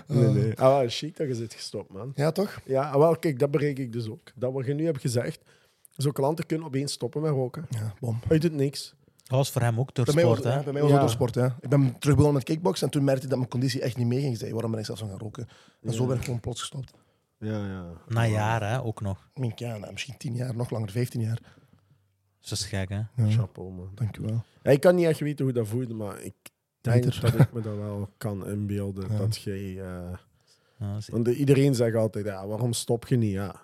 Nee, 0.06 0.28
nee. 0.28 0.52
Ah, 0.54 0.78
wel, 0.78 0.88
chic 0.88 1.16
dat 1.16 1.26
je 1.26 1.34
zit 1.34 1.54
gestopt, 1.54 1.92
man. 1.92 2.12
Ja, 2.14 2.30
toch? 2.30 2.60
Ja, 2.64 2.90
ah, 2.90 2.98
wel, 2.98 3.16
kijk, 3.16 3.38
dat 3.38 3.50
bereik 3.50 3.78
ik 3.78 3.92
dus 3.92 4.08
ook. 4.08 4.32
Dat 4.34 4.52
wat 4.52 4.66
je 4.66 4.74
nu 4.74 4.84
hebt 4.84 5.00
gezegd. 5.00 5.40
Zo 5.96 6.10
klanten 6.10 6.46
kunnen 6.46 6.66
opeens 6.66 6.92
stoppen 6.92 7.22
met 7.22 7.30
roken. 7.30 7.66
Ja, 7.68 7.94
bom. 8.00 8.18
Uit 8.28 8.42
het 8.42 8.52
niks. 8.52 8.94
Dat 9.30 9.38
was 9.38 9.50
voor 9.50 9.62
hem 9.62 9.78
ook 9.80 9.94
door 9.94 10.04
Bij 10.04 10.14
mij 10.14 10.24
was, 10.24 10.38
sport. 10.38 10.54
hè? 10.54 10.62
bij 10.62 10.72
mij 10.72 10.82
was 10.82 10.90
Ja. 10.90 10.96
het 10.96 11.06
door 11.06 11.14
sport. 11.14 11.34
Ja. 11.34 11.56
Ik 11.60 11.68
ben 11.68 11.82
terug 11.98 12.14
begonnen 12.16 12.32
met 12.34 12.44
kickboksen 12.44 12.86
en 12.86 12.92
toen 12.92 13.04
merkte 13.04 13.22
ik 13.22 13.28
dat 13.28 13.38
mijn 13.38 13.50
conditie 13.50 13.80
echt 13.80 13.96
niet 13.96 14.06
meeging. 14.06 14.32
Ik 14.32 14.38
zei, 14.38 14.52
waarom 14.52 14.70
ben 14.70 14.80
ik 14.80 14.86
zelfs 14.86 15.00
gaan 15.00 15.18
roken? 15.18 15.48
En 15.82 15.92
zo 15.92 16.06
ben 16.06 16.16
ik 16.16 16.24
gewoon 16.24 16.40
plots 16.40 16.60
gestopt. 16.60 16.92
Ja, 17.38 17.66
ja. 17.66 17.84
Na 18.08 18.26
jaren 18.26 18.68
hè, 18.68 18.82
ook 18.82 19.00
nog. 19.00 19.28
Ik 19.34 19.42
denk, 19.42 19.58
ja, 19.58 19.76
nou, 19.76 19.92
misschien 19.92 20.16
tien 20.16 20.34
jaar, 20.34 20.56
nog 20.56 20.70
langer, 20.70 20.90
vijftien 20.90 21.20
jaar. 21.20 21.38
Dat 22.40 22.50
is 22.50 22.64
gek, 22.64 22.88
hè? 22.88 22.96
Ja, 23.14 23.30
Chapeau, 23.30 23.72
man. 23.72 23.90
dank 23.94 24.16
u 24.16 24.22
wel. 24.22 24.42
Ja, 24.62 24.70
ik 24.70 24.80
kan 24.80 24.94
niet 24.94 25.06
echt 25.06 25.20
weten 25.20 25.44
hoe 25.44 25.54
dat 25.54 25.68
voelde, 25.68 25.94
maar 25.94 26.20
ik 26.22 26.34
denk 26.80 27.04
Beter. 27.04 27.20
dat 27.20 27.40
ik 27.40 27.52
me 27.52 27.60
dat 27.60 27.76
wel 27.76 28.08
kan 28.16 28.46
inbeelden. 28.48 29.10
Ja. 29.12 29.18
Dat 29.18 29.36
jij... 29.42 29.80
eh, 29.80 30.12
Ja, 30.78 30.98
want 31.06 31.28
iedereen 31.28 31.74
zegt 31.74 31.96
altijd, 31.96 32.24
ja, 32.26 32.46
waarom 32.46 32.72
stop 32.72 33.06
je 33.06 33.16
niet? 33.16 33.32
Ja. 33.32 33.60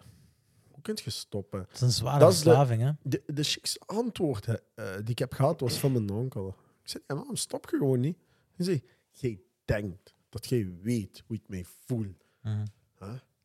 Hoe 0.86 0.94
kun 0.94 1.04
je 1.04 1.10
stoppen? 1.10 1.58
dat 1.58 1.72
is 1.74 1.80
een 1.80 1.90
zware 1.90 2.18
Dat 2.18 2.34
verslaving, 2.34 2.82
hè? 2.82 2.90
De, 3.02 3.22
de 3.26 3.42
chicste 3.42 3.80
antwoord 3.86 4.46
hè, 4.46 4.54
eh, 4.74 4.94
die 4.94 5.10
ik 5.10 5.18
heb 5.18 5.32
gehad 5.32 5.60
was 5.60 5.78
van 5.78 5.92
mijn 5.92 6.10
onkel. 6.10 6.56
Ik 6.82 6.88
zei, 6.90 7.04
waarom 7.06 7.36
stop 7.36 7.70
je 7.70 7.76
gewoon 7.76 8.00
niet? 8.00 8.18
Hij 8.52 8.64
zei, 8.64 8.82
jij 9.10 9.40
denkt 9.64 10.14
dat 10.28 10.46
jij 10.46 10.72
weet 10.82 11.22
hoe 11.26 11.36
ik 11.36 11.42
mij 11.46 11.64
voel. 11.86 12.14
Mhm. 12.42 12.64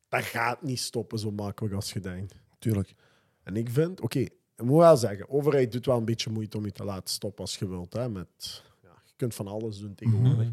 Dat 0.08 0.22
gaat 0.22 0.62
niet 0.62 0.80
stoppen 0.80 1.18
zo 1.18 1.30
makkelijk 1.30 1.74
als 1.74 1.92
je 1.92 2.00
denkt. 2.00 2.34
Tuurlijk. 2.58 2.94
En 3.42 3.56
ik 3.56 3.70
vind, 3.70 4.00
oké, 4.00 4.18
ik 4.18 4.62
moet 4.62 4.78
wel 4.78 4.96
zeggen, 4.96 5.28
overheid 5.28 5.72
doet 5.72 5.86
wel 5.86 5.96
een 5.96 6.04
beetje 6.04 6.30
moeite 6.30 6.56
om 6.56 6.64
je 6.64 6.72
te 6.72 6.84
laten 6.84 7.14
stoppen 7.14 7.44
als 7.44 7.58
je 7.58 7.68
wilt. 7.68 7.92
Hè, 7.92 8.08
met, 8.08 8.62
ja, 8.82 9.02
je 9.04 9.12
kunt 9.16 9.34
van 9.34 9.46
alles 9.46 9.78
doen 9.78 9.94
tegenwoordig. 9.94 10.36
Mhm. 10.36 10.52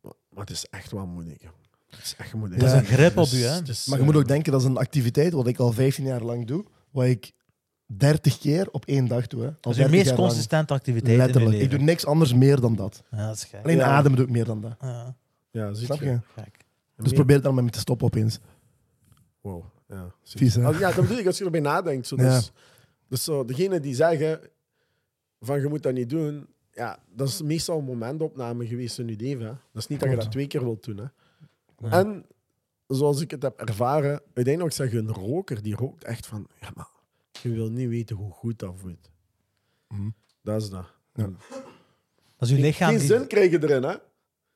maar, 0.00 0.12
maar 0.28 0.44
het 0.44 0.50
is 0.50 0.66
echt 0.66 0.90
wel 0.90 1.06
moeilijk. 1.06 1.42
Dat 1.90 2.00
is 2.02 2.14
echt, 2.18 2.30
Ja. 2.32 2.48
Dat 2.48 2.62
is 2.62 2.72
een 2.72 2.84
grip 2.84 3.16
op 3.16 3.24
Dus- 3.30 3.34
u, 3.40 3.42
hè? 3.44 3.62
dus, 3.62 3.86
Maar 3.86 3.98
je 3.98 4.04
moet 4.04 4.14
eh, 4.14 4.20
ook 4.20 4.28
denken, 4.28 4.52
dat 4.52 4.60
is 4.60 4.66
een 4.66 4.76
activiteit 4.76 5.32
wat 5.32 5.46
ik 5.46 5.58
al 5.58 5.72
15 5.72 6.04
jaar 6.04 6.22
lang 6.22 6.46
doe, 6.46 6.64
wat 6.90 7.04
ik 7.04 7.32
30 7.86 8.38
keer 8.38 8.70
op 8.70 8.84
één 8.84 9.06
dag 9.06 9.26
doe. 9.26 9.40
Hè. 9.40 9.46
Al 9.46 9.54
Dat 9.60 9.72
is 9.72 9.78
de 9.78 9.88
30 9.88 10.04
meest 10.04 10.14
consistente 10.18 10.72
activiteit 10.74 11.16
Letterlijk. 11.16 11.56
in 11.56 11.60
Ik 11.62 11.70
doe 11.70 11.78
niks 11.78 12.06
anders 12.06 12.34
meer 12.34 12.60
dan 12.60 12.76
dat. 12.76 13.02
Ja, 13.10 13.26
dat 13.26 13.36
is 13.36 13.44
gek. 13.44 13.62
Alleen 13.64 13.76
Ja. 13.76 13.84
ademen 13.86 14.16
doe 14.16 14.26
ik 14.26 14.32
meer 14.32 14.44
dan 14.44 14.60
dat. 14.60 14.76
Ja, 14.80 15.16
Ja, 15.50 15.72
zie 15.74 15.84
Snap 15.86 15.98
je? 16.00 16.04
je? 16.06 16.18
gek. 16.34 16.56
Dus 16.96 17.12
probeer 17.12 17.40
dan 17.42 17.54
met 17.54 17.64
me 17.64 17.70
te 17.70 17.78
stoppen 17.78 18.06
opeens. 18.06 18.38
Wow. 19.40 19.64
Ja, 19.88 20.12
zie 20.22 20.38
Vies, 20.38 20.54
hè? 20.54 20.64
Al- 20.64 20.72
Ja, 20.72 20.92
dat 20.92 21.00
bedoel 21.00 21.18
ik 21.18 21.26
als 21.26 21.38
je 21.38 21.44
erbij 21.44 21.60
nadenkt. 21.60 22.06
Zo, 22.06 22.16
Ja. 22.16 22.34
dus, 22.34 22.52
dus 23.08 23.24
zo, 23.24 23.44
degene 23.44 23.80
die 23.80 23.94
zeggen 23.94 24.40
van 25.40 25.60
je 25.60 25.66
moet 25.68 25.82
dat 25.82 25.92
niet 25.92 26.10
doen, 26.10 26.46
ja, 26.72 26.98
dat 27.14 27.28
is 27.28 27.42
meestal 27.42 27.78
een 27.78 27.84
momentopname 27.84 28.66
geweest 28.66 28.98
in 28.98 29.08
je 29.08 29.16
leven. 29.16 29.44
Hè. 29.46 29.52
Dat 29.72 29.82
is 29.82 29.86
niet 29.86 30.00
dat 30.00 30.10
je 30.10 30.16
dat 30.16 30.30
twee 30.30 30.46
keer 30.46 30.64
wilt 30.64 30.84
doen. 30.84 30.96
Hè. 30.96 31.04
En 31.80 32.26
zoals 32.86 33.20
ik 33.20 33.30
het 33.30 33.42
heb 33.42 33.60
ervaren, 33.60 34.22
uiteindelijk 34.34 34.74
zeg 34.74 34.90
je 34.92 34.98
een 34.98 35.12
roker 35.12 35.62
die 35.62 35.74
rookt 35.74 36.04
echt 36.04 36.26
van, 36.26 36.46
ja, 36.60 36.68
maar 36.74 36.88
je 37.42 37.50
wil 37.50 37.70
niet 37.70 37.88
weten 37.88 38.16
hoe 38.16 38.32
goed 38.32 38.58
dat 38.58 38.74
voelt. 38.76 39.10
Mhm. 39.88 40.10
Dat 40.42 40.62
is 40.62 40.70
dat. 40.70 40.86
Ja. 41.14 41.30
Dat 42.36 42.48
is 42.48 42.50
uw 42.50 42.60
lichaam 42.60 42.88
Geen 42.88 42.98
die... 42.98 43.06
zin 43.06 43.26
krijgen 43.26 43.62
erin, 43.62 43.82
hè? 43.82 43.94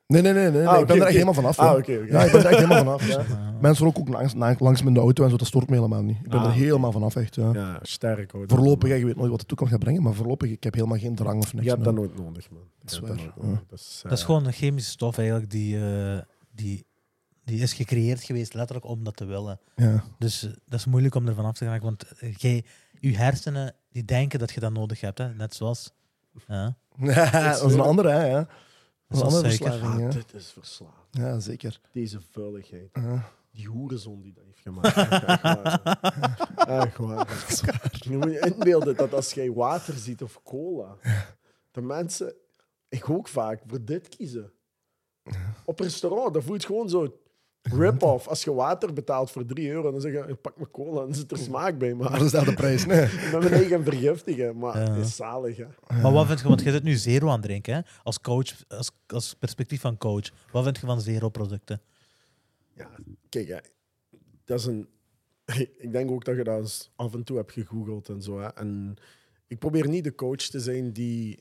Nee, 0.07 0.21
nee, 0.21 0.33
nee. 0.33 0.43
nee, 0.43 0.51
nee. 0.51 0.67
Ah, 0.67 0.79
ik 0.79 0.87
ben 0.87 0.95
er 0.95 1.01
echt 1.01 1.11
helemaal 1.11 1.33
vanaf. 1.33 1.59
Ah, 1.59 1.77
oké. 1.77 1.91
Ja, 1.91 2.23
ik 2.23 2.31
ben 2.31 2.41
er 2.41 2.45
echt 2.45 2.59
helemaal 2.59 2.99
vanaf. 2.99 3.07
Ja. 3.27 3.51
Mensen 3.61 3.85
roken 3.85 4.01
ook 4.01 4.07
langs, 4.09 4.33
langs 4.59 4.83
met 4.83 4.93
de 4.93 4.99
auto 4.99 5.23
en 5.23 5.29
zo, 5.29 5.37
dat 5.37 5.47
stoort 5.47 5.69
me 5.69 5.75
helemaal 5.75 6.01
niet. 6.01 6.17
Ik 6.23 6.29
ben 6.29 6.39
Ah, 6.39 6.45
er 6.45 6.51
helemaal 6.51 6.91
vanaf, 6.91 7.15
echt. 7.15 7.35
Ja. 7.35 7.53
Ja, 7.53 7.79
sterk 7.81 8.31
hoor. 8.31 8.43
Voorlopig, 8.47 8.97
je 8.97 9.05
weet 9.05 9.15
nooit 9.15 9.29
wat 9.29 9.39
de 9.39 9.45
toekomst 9.45 9.71
gaat 9.73 9.81
brengen, 9.81 10.03
maar 10.03 10.13
voorlopig, 10.13 10.49
ik 10.49 10.63
heb 10.63 10.73
helemaal 10.73 10.97
geen 10.97 11.15
drang 11.15 11.41
of 11.41 11.53
niks. 11.53 11.65
Je 11.65 11.71
hebt 11.71 11.83
dat 11.83 11.93
nooit 11.93 12.17
nodig, 12.17 12.49
man. 12.49 12.61
Dat 12.81 12.91
is 12.91 12.99
waar. 12.99 13.09
Dat 13.69 13.79
is, 13.79 13.99
Dat 14.03 14.11
is 14.11 14.19
eh, 14.19 14.25
gewoon 14.25 14.45
een 14.45 14.53
chemische 14.53 14.91
stof 14.91 15.17
eigenlijk 15.17 15.51
die, 15.51 15.77
eh, 15.85 16.17
die, 16.51 16.85
die 17.45 17.61
is 17.61 17.73
gecreëerd 17.73 18.23
geweest 18.23 18.53
letterlijk 18.53 18.87
om 18.87 19.03
dat 19.03 19.15
te 19.15 19.25
willen. 19.25 19.59
Ja. 19.75 20.03
Dus 20.19 20.43
eh, 20.43 20.51
dat 20.65 20.79
is 20.79 20.85
moeilijk 20.85 21.15
om 21.15 21.27
ervan 21.27 21.45
af 21.45 21.57
te 21.57 21.63
geraken, 21.63 21.85
want 21.85 22.03
eh, 22.03 22.35
jij, 22.35 22.65
je 22.99 23.17
hersenen 23.17 23.75
die 23.89 24.05
denken 24.05 24.39
dat 24.39 24.51
je 24.51 24.59
dat 24.59 24.73
nodig 24.73 25.01
hebt, 25.01 25.17
hè? 25.17 25.33
net 25.33 25.55
zoals... 25.55 25.91
Ja. 26.47 26.75
dat 27.31 27.65
is 27.65 27.73
een 27.73 27.79
andere, 27.79 28.09
hè. 28.09 28.25
Ja. 28.25 28.47
Dat 29.07 29.17
is 29.17 29.19
een 29.19 29.25
andere 29.25 29.43
verslaving, 29.49 29.93
Ah, 29.93 29.99
ja. 29.99 30.09
dit 30.09 30.33
is 30.33 30.51
verslaafd. 30.51 31.07
Ja, 31.11 31.39
zeker. 31.39 31.79
Deze 31.91 32.19
vuiligheid. 32.31 32.89
Ja. 32.93 33.29
Die 33.51 33.67
hoerenzon 33.67 34.21
die 34.21 34.33
dat 34.33 34.43
heeft 34.45 34.59
gemaakt. 34.59 34.97
Echt 36.67 36.97
waar. 36.97 37.27
Echt 37.27 37.61
waar. 37.65 37.91
Je 37.99 38.17
moet 38.17 38.31
je 38.31 38.53
inbeelden 38.53 38.95
dat 38.95 39.13
als 39.13 39.33
jij 39.33 39.51
water 39.51 39.93
ziet 39.93 40.21
of 40.21 40.39
cola, 40.43 40.97
de 41.71 41.81
mensen, 41.81 42.33
ik 42.89 43.09
ook 43.09 43.27
vaak, 43.27 43.61
voor 43.67 43.85
dit 43.85 44.09
kiezen. 44.09 44.51
Op 45.65 45.79
restaurant, 45.79 46.33
dat 46.33 46.43
voelt 46.43 46.65
gewoon 46.65 46.89
zo 46.89 47.19
rip-off. 47.71 48.27
Als 48.27 48.43
je 48.43 48.53
water 48.53 48.93
betaalt 48.93 49.31
voor 49.31 49.45
3 49.45 49.69
euro, 49.69 49.91
dan 49.91 50.01
zeg 50.01 50.11
je, 50.11 50.31
ik 50.31 50.41
pak 50.41 50.57
mijn 50.57 50.71
cola 50.71 51.05
en 51.05 51.13
zit 51.15 51.31
er 51.31 51.37
smaak 51.37 51.77
bij. 51.77 51.93
Maar 51.93 52.11
dat 52.11 52.21
is 52.21 52.31
daar 52.31 52.45
de 52.45 52.53
prijs. 52.53 52.85
Nee. 52.85 52.99
met 53.31 53.31
mijn 53.31 53.53
eigen 53.53 53.83
vergiftigen. 53.83 54.57
Maar 54.57 54.79
Ja. 54.79 54.91
het 54.93 55.05
is 55.05 55.15
zalig, 55.15 55.57
hè. 55.57 55.65
Maar 56.01 56.11
wat 56.11 56.27
vind 56.27 56.39
je, 56.39 56.47
want 56.47 56.61
je 56.61 56.71
zit 56.71 56.83
nu 56.83 56.95
zero 56.95 57.27
aan 57.27 57.33
het 57.33 57.41
drinken, 57.41 57.73
hè? 57.75 57.81
Als 58.03 58.21
coach, 58.21 58.63
als, 58.67 58.91
als 59.07 59.33
perspectief 59.33 59.81
van 59.81 59.97
coach. 59.97 60.29
Wat 60.51 60.63
vind 60.63 60.77
je 60.79 60.85
van 60.85 61.01
zero-producten? 61.01 61.81
Ja, 62.75 62.89
kijk, 63.29 63.47
hè, 63.47 63.57
dat 64.45 64.59
is 64.59 64.65
een. 64.65 64.87
Ik 65.77 65.91
denk 65.91 66.11
ook 66.11 66.25
dat 66.25 66.35
je 66.35 66.43
dat 66.43 66.59
eens 66.59 66.91
af 66.95 67.13
en 67.13 67.23
toe 67.23 67.37
hebt 67.37 67.51
gegoogeld 67.51 68.09
en 68.09 68.21
zo. 68.21 68.39
Hè. 68.39 68.47
En 68.47 68.95
ik 69.47 69.59
probeer 69.59 69.87
niet 69.87 70.03
de 70.03 70.15
coach 70.15 70.35
te 70.41 70.59
zijn 70.59 70.93
die 70.93 71.39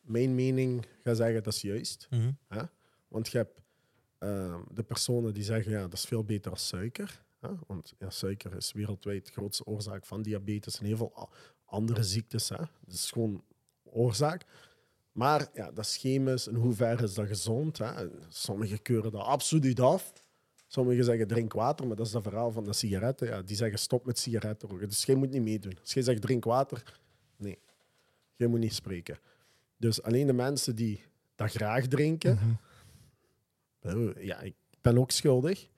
mijn 0.00 0.34
mening 0.34 0.86
gaat 1.04 1.16
zeggen 1.16 1.42
dat 1.42 1.52
is 1.54 1.60
juist. 1.62 2.06
Mhm. 2.10 2.30
Hè. 2.48 2.62
Want 3.08 3.28
je 3.28 3.38
hebt 3.38 3.60
ehm, 4.20 4.60
de 4.70 4.82
personen 4.82 5.34
die 5.34 5.42
zeggen 5.42 5.72
ja, 5.72 5.80
dat 5.80 5.92
is 5.92 6.04
veel 6.04 6.24
beter 6.24 6.50
als 6.50 6.66
suiker. 6.66 7.24
Hè. 7.40 7.48
Want 7.66 7.94
suiker 8.08 8.56
is 8.56 8.72
wereldwijd 8.72 9.26
de 9.26 9.32
grootste 9.32 9.64
oorzaak 9.64 10.06
van 10.06 10.22
diabetes 10.22 10.78
en 10.78 10.86
heel 10.86 10.96
veel 10.96 11.28
andere 11.64 12.02
ziektes. 12.02 12.48
Hè. 12.48 12.56
Dat 12.56 12.94
is 12.94 13.10
gewoon 13.10 13.44
oorzaak. 13.84 14.44
Maar 15.12 15.48
ja, 15.52 15.70
dat 15.70 15.84
is 15.84 15.96
chemisch. 15.96 16.46
In 16.46 16.54
hoeverre 16.54 17.02
is 17.02 17.14
dat 17.14 17.26
gezond? 17.26 17.78
Hè? 17.78 18.08
Sommigen 18.28 18.82
keuren 18.82 19.12
dat 19.12 19.22
absoluut 19.22 19.80
af. 19.80 20.12
Sommigen 20.66 21.04
zeggen 21.04 21.26
drink 21.26 21.52
water, 21.52 21.86
maar 21.86 21.96
dat 21.96 22.06
is 22.06 22.12
dat 22.12 22.22
verhaal 22.22 22.50
van 22.50 22.64
de 22.64 22.72
sigaretten. 22.72 23.26
Ja, 23.26 23.42
die 23.42 23.56
zeggen 23.56 23.78
stop 23.78 24.06
met 24.06 24.18
sigaretten 24.18 24.68
roken. 24.68 24.88
Dus 24.88 25.04
jij 25.04 25.14
moet 25.14 25.30
niet 25.30 25.42
meedoen. 25.42 25.78
Als 25.80 25.92
jij 25.92 26.02
zegt 26.02 26.22
drink 26.22 26.44
water, 26.44 27.00
nee. 27.36 27.58
Jij 28.36 28.48
moet 28.48 28.60
niet 28.60 28.74
spreken. 28.74 29.18
Dus 29.76 30.02
alleen 30.02 30.26
de 30.26 30.32
mensen 30.32 30.76
die 30.76 31.02
dat 31.34 31.50
graag 31.50 31.86
drinken, 31.86 32.38
wel, 32.38 32.58
ja, 34.18 34.40
ik 34.40 34.54
ben 34.80 34.98
ook 34.98 35.10
schuldig. 35.10 35.68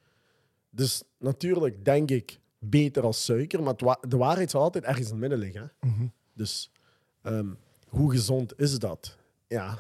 Dus 0.71 1.02
natuurlijk 1.18 1.85
denk 1.85 2.11
ik 2.11 2.40
beter 2.59 3.02
als 3.02 3.25
suiker, 3.25 3.62
maar 3.62 3.75
wa- 3.76 4.00
de 4.09 4.16
waarheid 4.16 4.50
zal 4.50 4.62
altijd 4.62 4.85
ergens 4.85 5.06
in 5.06 5.11
het 5.12 5.21
midden 5.21 5.38
liggen. 5.38 5.73
hè. 5.80 5.88
Mhm. 5.88 6.06
Dus 6.35 6.71
ehm, 7.23 7.49
hoe 7.88 8.11
gezond 8.11 8.59
is 8.59 8.78
dat? 8.78 9.16
Ja. 9.49 9.78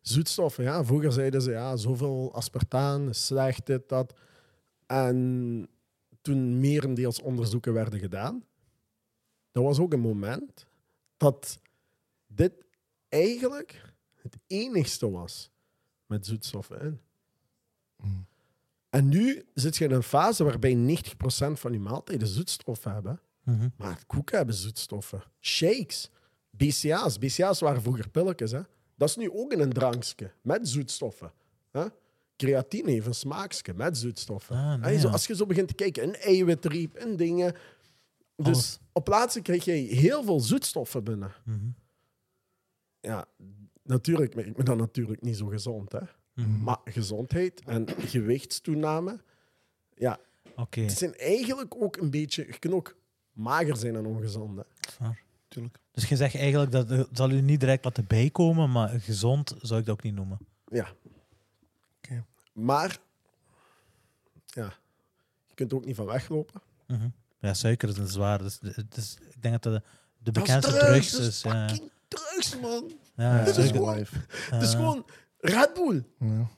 Zoetstoffen, 0.00 0.64
ja. 0.64 0.84
Vroeger 0.84 1.12
zeiden 1.12 1.42
ze, 1.42 1.50
ja, 1.50 1.76
zoveel 1.76 2.34
aspartaan 2.34 3.14
slecht, 3.14 3.66
dit, 3.66 3.88
dat. 3.88 4.14
En 4.86 5.68
toen 6.22 6.60
merendeels 6.60 7.20
onderzoeken 7.20 7.72
werden 7.72 7.98
gedaan, 7.98 8.44
dat 9.52 9.62
was 9.64 9.78
ook 9.78 9.92
een 9.92 10.00
moment 10.00 10.66
dat 11.16 11.60
dit 12.26 12.52
eigenlijk 13.08 13.94
het 14.14 14.36
enigste 14.46 15.10
was 15.10 15.50
met 16.10 16.26
zoetstoffen 16.26 16.80
in. 16.80 17.00
Mm. 17.96 18.26
En 18.90 19.08
nu 19.08 19.44
zit 19.54 19.76
je 19.76 19.84
in 19.84 19.90
een 19.90 20.02
fase 20.02 20.44
waarbij 20.44 20.74
90% 20.74 21.52
van 21.52 21.72
je 21.72 21.78
maaltijden 21.78 22.28
zoetstoffen 22.28 22.92
hebben. 22.92 23.20
Mhm. 23.44 23.68
Maar 23.76 24.06
koeken 24.06 24.36
hebben 24.36 24.54
zoetstoffen. 24.54 25.22
Shakes. 25.40 26.10
BCA's. 26.50 27.18
BCA's 27.18 27.60
waren 27.60 27.82
vroeger 27.82 28.08
pilletjes. 28.08 28.50
Hè? 28.50 28.60
Dat 28.96 29.08
is 29.08 29.16
nu 29.16 29.30
ook 29.30 29.52
in 29.52 29.60
een 29.60 29.72
drankje 29.72 30.32
met 30.42 30.68
zoetstoffen. 30.68 31.32
Hè? 31.70 31.86
Creatine 32.36 32.90
heeft 32.90 33.06
een 33.06 33.14
smaakje 33.14 33.74
met 33.74 33.98
zoetstoffen. 33.98 34.56
Ah, 34.56 34.74
nee, 34.74 34.98
zo, 34.98 35.08
als 35.08 35.26
je 35.26 35.34
zo 35.34 35.46
begint 35.46 35.68
te 35.68 35.74
kijken, 35.74 36.02
een 36.02 36.16
eiwitriep 36.16 36.94
en 36.94 37.16
dingen. 37.16 37.54
Dus 38.36 38.54
Alles. 38.54 38.78
op 38.92 39.04
plaatsen 39.04 39.42
krijg 39.42 39.64
je 39.64 39.72
heel 39.72 40.24
veel 40.24 40.40
zoetstoffen 40.40 41.04
binnen. 41.04 41.32
Mhm. 41.44 41.68
Ja, 43.00 43.26
natuurlijk, 43.82 44.34
maar 44.34 44.46
ik 44.46 44.56
ben 44.56 44.64
dan 44.64 44.76
natuurlijk 44.76 45.22
niet 45.22 45.36
zo 45.36 45.46
gezond. 45.46 45.92
Hè? 45.92 46.00
Mhm. 46.34 46.62
Maar 46.62 46.78
gezondheid 46.84 47.62
en 47.66 47.86
gewichtstoename, 47.98 49.20
ja, 49.94 50.18
Oké, 50.56 50.80
het 50.80 50.98
zijn 50.98 51.14
eigenlijk 51.14 51.74
ook 51.82 51.96
een 51.96 52.10
beetje... 52.10 52.46
Je 52.46 52.58
kunt 52.58 52.74
ook 52.74 52.96
mager 53.32 53.76
zijn 53.76 53.96
en 53.96 54.06
ongezond. 54.06 54.56
Hè? 54.56 54.62
zwaar. 54.90 55.22
Tuurlijk. 55.48 55.78
Dus 55.92 56.08
je 56.08 56.16
zegt 56.16 56.34
eigenlijk 56.34 56.72
dat 56.72 56.88
het 56.88 57.08
zal 57.12 57.30
u 57.30 57.40
niet 57.40 57.60
direct 57.60 57.84
laten 57.84 58.06
bijkomen, 58.06 58.70
maar 58.70 58.88
gezond 58.88 59.54
zou 59.60 59.80
ik 59.80 59.86
dat 59.86 59.94
ook 59.94 60.02
niet 60.02 60.14
noemen. 60.14 60.38
Ja. 60.66 60.92
Oké. 61.96 62.24
Maar, 62.52 62.98
ja, 64.46 64.74
je 65.46 65.54
kunt 65.54 65.70
er 65.70 65.76
ook 65.76 65.84
niet 65.84 65.96
van 65.96 66.06
weglopen. 66.06 66.62
Mhm. 66.86 67.08
Ja, 67.38 67.54
suiker 67.54 67.88
is 67.88 67.96
een 67.96 68.06
zwaar. 68.06 68.38
Dus, 68.38 68.58
het 68.60 68.96
is, 68.96 69.18
ik 69.30 69.42
denk 69.42 69.62
dat 69.62 69.72
de, 69.72 69.82
de 70.18 70.30
Dat 70.32 70.36
is 70.36 70.42
bekendste 70.42 70.78
drugs, 70.78 71.10
dat 71.10 71.20
is. 71.20 71.42
ja. 71.42 71.68
drugs, 72.08 72.58
man. 72.60 72.92
Ja, 73.20 73.40
is 73.46 73.70
gewoon-. 73.70 74.06
Het 74.50 74.62
is 74.62 74.74
gewoon 74.74 75.06
Red 75.38 75.74
Bull. 75.74 76.04
Ja. 76.18 76.48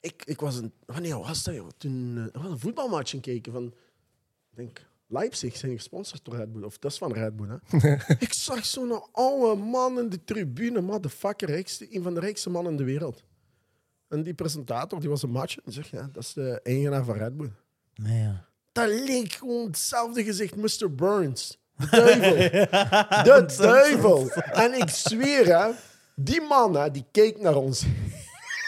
Ik, 0.00 0.22
ik 0.24 0.40
was 0.40 0.56
een... 0.56 0.72
Wanneer 0.84 1.18
was 1.18 1.42
dat, 1.42 1.54
joh? 1.54 1.68
Toen 1.76 2.16
eh, 2.16 2.22
er 2.22 2.42
was 2.42 2.50
een 2.50 2.58
voetbalmatch 2.58 3.10
gekeken 3.10 3.52
van... 3.52 3.64
Ik 4.50 4.56
denk, 4.56 4.86
Leipzig 5.06 5.56
zijn 5.56 5.76
gesponsord 5.76 6.24
door 6.24 6.36
Red 6.36 6.52
Bull. 6.52 6.62
Of 6.62 6.78
dat 6.78 6.90
is 6.90 6.98
van 6.98 7.12
Red 7.12 7.36
Bull, 7.36 7.48
hè? 7.48 7.92
ik 8.26 8.32
zag 8.32 8.66
zo'n 8.66 9.12
oude 9.12 9.62
man 9.62 9.98
in 9.98 10.08
de 10.08 10.24
tribune. 10.24 10.80
Motherfucker, 10.80 11.48
rijkste, 11.48 11.94
een 11.96 12.02
van 12.02 12.14
de 12.14 12.20
rijkste 12.20 12.50
mannen 12.50 12.72
in 12.72 12.78
de 12.78 12.84
wereld. 12.84 13.24
En 14.08 14.22
die 14.22 14.34
presentator, 14.34 15.00
die 15.00 15.08
was 15.08 15.22
een 15.22 15.30
match. 15.30 15.58
En 15.58 15.72
zegt, 15.72 15.88
ja, 15.88 16.08
dat 16.12 16.22
is 16.22 16.32
de 16.32 16.60
eigenaar 16.62 17.04
van 17.04 17.16
Red 17.16 17.36
Bull. 17.36 17.52
Nee, 17.94 18.22
ja. 18.22 18.48
Dat 18.72 18.88
leek 18.88 19.32
gewoon 19.32 19.66
hetzelfde 19.66 20.24
gezicht, 20.24 20.56
Mr. 20.56 20.94
Burns. 20.94 21.58
De 21.76 21.86
duivel. 21.90 23.46
De 23.46 23.54
duivel. 23.58 24.30
En 24.52 24.74
ik 24.80 24.88
zweer, 24.88 25.58
hè, 25.58 25.70
die 26.14 26.40
man 26.40 26.76
hè, 26.76 26.90
die 26.90 27.04
keek 27.10 27.40
naar 27.40 27.56
ons 27.56 27.84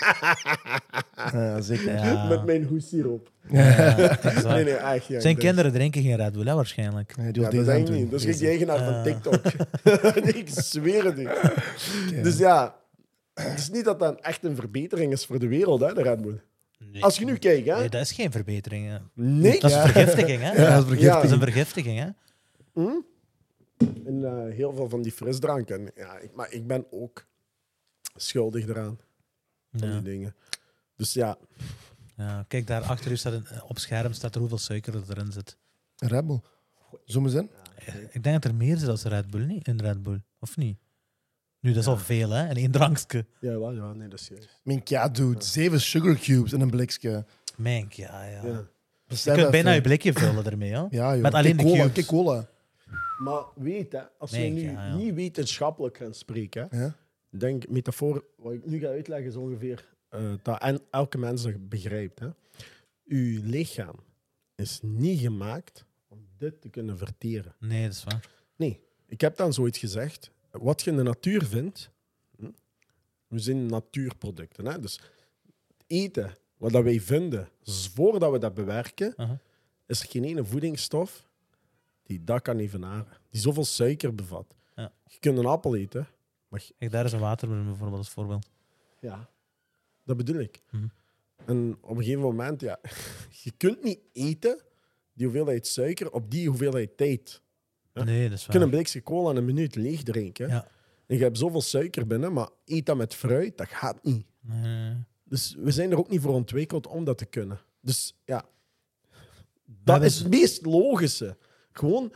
Ja, 1.33 1.61
zeker. 1.61 1.93
Ja. 1.93 2.27
met 2.29 2.45
mijn 2.45 2.65
hoes 2.65 2.91
hierop. 2.91 3.31
Ja, 3.49 3.99
exact. 4.09 4.45
Nee, 4.45 4.65
nee, 4.65 4.75
echt. 4.75 5.07
Ja, 5.07 5.21
Zijn 5.21 5.35
ik 5.35 5.41
kinderen 5.41 5.73
drinken 5.73 6.03
geen 6.03 6.17
Red 6.17 6.33
Bull, 6.33 6.47
hè, 6.47 6.55
waarschijnlijk. 6.55 7.17
Nee, 7.17 7.33
die 7.33 7.43
Ja, 7.43 7.51
dat 7.51 7.65
denk 7.65 7.89
ik 7.89 7.95
niet. 7.95 8.11
Dat 8.11 8.23
is 8.23 8.39
de 8.39 8.47
eigenaar 8.47 8.79
van. 8.85 9.03
TikTok. 9.03 9.41
ik 10.37 10.49
zweer 10.49 11.05
het 11.05 11.17
niet. 11.17 11.29
Dus 12.23 12.39
ja, 12.39 12.75
het 13.35 13.59
is 13.59 13.71
niet 13.71 13.85
dat 13.85 13.99
dat 14.01 14.21
echt 14.21 14.45
een 14.45 14.57
verbetering 14.57 15.13
is 15.13 15.27
voor 15.27 15.39
de 15.39 15.49
wereld, 15.49 15.81
hè, 15.81 15.95
de 15.95 16.03
Red 16.03 16.23
Bull. 16.23 16.41
Nee. 16.79 17.03
Als 17.03 17.19
je 17.19 17.25
nu 17.25 17.37
kijkt, 17.37 17.67
hè. 17.69 17.79
Nee, 17.79 17.89
dat 17.89 18.01
is 18.01 18.13
geen 18.13 18.33
verbetering. 18.33 18.89
Hè. 18.89 18.97
Nee. 19.15 19.61
Dat 19.61 19.71
is 19.71 19.77
vergiftiging, 19.77 20.41
hè? 20.41 20.53
Ja, 20.63 20.77
dat 20.77 20.91
is 20.91 21.01
Ja. 21.01 21.15
Dat 21.15 21.25
is 21.25 21.31
een 21.31 21.41
vergiftiging, 21.41 21.99
hè? 21.99 22.07
En 24.05 24.25
eh, 24.25 24.55
heel 24.55 24.73
veel 24.73 24.89
van 24.89 25.03
die 25.03 25.13
frisdranken. 25.13 25.91
Ja, 25.95 26.19
ik, 26.19 26.35
maar 26.35 26.53
ik 26.53 26.67
ben 26.67 26.87
ook 26.91 27.27
schuldig 28.17 28.67
eraan. 28.69 28.99
Van 29.73 29.89
Ja. 29.89 29.95
die 29.95 30.03
dingen. 30.03 30.35
Dus 30.97 31.13
ja, 31.13 31.39
Ja, 32.17 32.45
kijk, 32.49 32.67
daar 32.67 32.83
achter 32.83 33.11
u 33.11 33.17
staat 33.17 33.33
een, 33.33 33.47
eh, 33.47 33.63
op 33.71 33.79
scherm 33.79 34.13
staat 34.13 34.35
er 34.35 34.41
hoeveel 34.41 34.59
suiker 34.59 34.95
er 34.95 35.03
erin 35.11 35.33
zit. 35.33 35.57
Een 35.99 36.09
Red 36.09 36.27
Bull. 36.27 36.41
Zoom 37.05 37.25
eens 37.25 37.35
in. 37.35 37.51
Ik 38.11 38.23
denk 38.23 38.43
dat 38.43 38.45
er 38.45 38.55
meer 38.57 38.77
zit 38.77 38.89
als 38.89 39.03
Red 39.03 39.31
Bull, 39.31 39.45
niet? 39.45 39.67
In 39.69 39.81
Red 39.81 40.03
Bull, 40.03 40.23
of 40.41 40.57
niet? 40.57 40.79
Nu, 41.61 41.73
dat 41.73 41.83
is 41.83 41.89
al 41.89 41.97
veel, 41.99 42.31
hè? 42.31 42.49
In 42.49 42.57
één 42.57 42.71
drankje. 42.71 43.27
Ja, 43.41 43.59
wel, 43.59 43.73
ja, 43.73 43.93
nee, 43.93 44.09
dat 44.09 44.21
is 44.21 44.29
juist. 44.29 44.61
Mink, 44.63 44.89
ja, 44.89 45.09
dude. 45.09 45.45
Zeven 45.45 45.81
sugar 45.81 46.17
cubes 46.19 46.53
in 46.53 46.61
een 46.61 46.71
blikje. 46.71 47.25
Mink, 47.57 47.93
ja, 47.93 48.25
ja. 48.25 48.47
Ja. 48.47 48.67
Je 49.07 49.33
kunt 49.33 49.51
bijna 49.51 49.73
je 49.73 49.81
blikje 49.81 50.13
vullen 50.13 50.45
ermee, 50.45 50.77
hoor. 50.77 50.89
Ja, 50.91 51.13
joh. 51.13 51.23
Met 51.23 51.35
alleen 51.35 51.57
de 51.57 51.65
cubes. 51.65 52.07
Cola. 52.07 52.49
Maar 53.19 53.45
weet, 53.55 53.93
hè, 53.93 54.03
als 54.19 54.31
we 54.31 54.37
Nee, 54.37 54.51
nu 54.51 54.61
ja, 54.63 54.71
ja. 54.87 54.97
niet 54.97 55.15
wetenschappelijk 55.15 55.97
gaan 55.97 56.15
spreken, 56.15 56.67
hè, 56.71 56.83
Ja? 56.83 56.97
denk 57.29 57.69
metafoor, 57.69 58.25
wat 58.37 58.53
ik 58.53 58.67
nu 58.67 58.79
ga 58.79 58.87
uitleggen, 58.89 59.27
is 59.29 59.37
ongeveer 59.37 59.93
eh, 60.09 60.33
dat 60.43 60.61
en 60.61 60.81
elke 60.91 61.19
mens 61.19 61.43
dat 61.43 61.69
begrijpt. 61.69 62.19
Hè. 62.19 62.29
Uw 63.05 63.41
lichaam 63.43 63.95
is 64.55 64.79
niet 64.83 65.21
gemaakt 65.21 65.85
om 66.09 66.27
dit 66.37 66.61
te 66.61 66.69
kunnen 66.69 66.99
verteren. 66.99 67.55
Nee, 67.59 67.83
dat 67.83 67.93
is 67.93 68.05
waar. 68.05 68.29
Nee, 68.57 68.81
ik 69.07 69.21
heb 69.21 69.37
dan 69.37 69.53
zoiets 69.53 69.79
gezegd. 69.79 70.31
Wat 70.51 70.83
je 70.83 70.91
in 70.91 70.97
de 70.97 71.03
natuur 71.03 71.45
vindt, 71.45 71.91
hm, 72.37 72.51
we 73.27 73.39
zijn 73.39 73.67
natuurproducten. 73.67 74.67
Hè? 74.67 74.81
Dus 74.81 75.01
het 75.77 75.85
eten, 75.87 76.35
wat 76.57 76.73
dat 76.73 76.83
wij 76.83 77.01
vinden, 77.01 77.49
z- 77.63 77.89
voordat 77.89 78.33
we 78.33 78.39
dat 78.39 78.55
bewerken, 78.55 79.15
Uh-huh. 79.17 79.39
is 79.87 80.01
er 80.03 80.09
geen 80.09 80.25
ene 80.25 80.45
voedingsstof 80.45 81.29
die 82.05 82.25
dat 82.25 82.43
kan 82.43 82.59
evenaren. 82.59 83.07
Die 83.31 83.41
zoveel 83.41 83.65
suiker 83.65 84.15
bevat. 84.15 84.55
Ja. 84.77 84.93
Je 85.07 85.19
kunt 85.19 85.39
een 85.39 85.47
appel 85.47 85.77
eten, 85.77 86.07
maar 86.49 86.63
je- 86.67 86.75
Kijk, 86.79 86.91
daar 86.91 87.05
is 87.05 87.13
een 87.13 87.21
watermeloen 87.21 87.65
bijvoorbeeld 87.67 87.99
als 87.99 88.11
voorbeeld. 88.11 88.51
ja, 89.01 89.29
dat 90.05 90.17
bedoel 90.17 90.39
ik. 90.41 90.63
Mhm. 90.71 90.87
En 91.47 91.77
op 91.81 91.91
een 91.91 92.03
gegeven 92.03 92.21
moment, 92.23 92.61
ja, 92.61 92.79
je 93.43 93.51
kunt 93.57 93.83
niet 93.83 93.99
eten 94.13 94.61
die 95.13 95.27
hoeveelheid 95.27 95.67
suiker 95.67 96.13
op 96.13 96.31
die 96.31 96.49
hoeveelheid 96.49 96.97
tijd. 96.97 97.43
Ja. 97.93 98.05
Nee, 98.05 98.29
dat 98.29 98.39
is 98.39 98.45
Je 98.45 98.51
kunt 98.51 98.63
een 98.63 98.71
waar. 98.71 98.79
blikje 98.81 99.03
cola 99.03 99.31
in 99.31 99.37
een 99.37 99.45
minuut 99.45 99.75
leeg 99.75 100.03
drinken. 100.03 100.49
Ja. 100.49 100.69
En 101.07 101.17
je 101.17 101.23
hebt 101.23 101.39
zoveel 101.39 101.61
suiker 101.61 102.07
binnen, 102.07 102.33
maar 102.33 102.49
eet 102.65 102.87
dat 102.87 102.97
met 102.97 103.15
fruit, 103.15 103.59
dat 103.59 103.69
gaat 103.69 104.03
niet. 104.05 104.27
Nee. 104.41 104.95
Dus 105.25 105.55
we 105.59 105.71
zijn 105.71 105.91
er 105.91 105.99
ook 105.99 106.09
niet 106.09 106.21
voor 106.21 106.33
ontwikkeld 106.35 106.87
om 106.87 107.05
dat 107.05 107.19
te 107.19 107.25
kunnen. 107.27 107.61
Dus 107.81 108.17
ja, 108.25 108.45
dat 109.65 109.77
hebben 109.85 110.09
is 110.09 110.19
het 110.19 110.29
meest 110.29 110.67
logische. 110.67 111.37
Gewoon, 111.75 112.13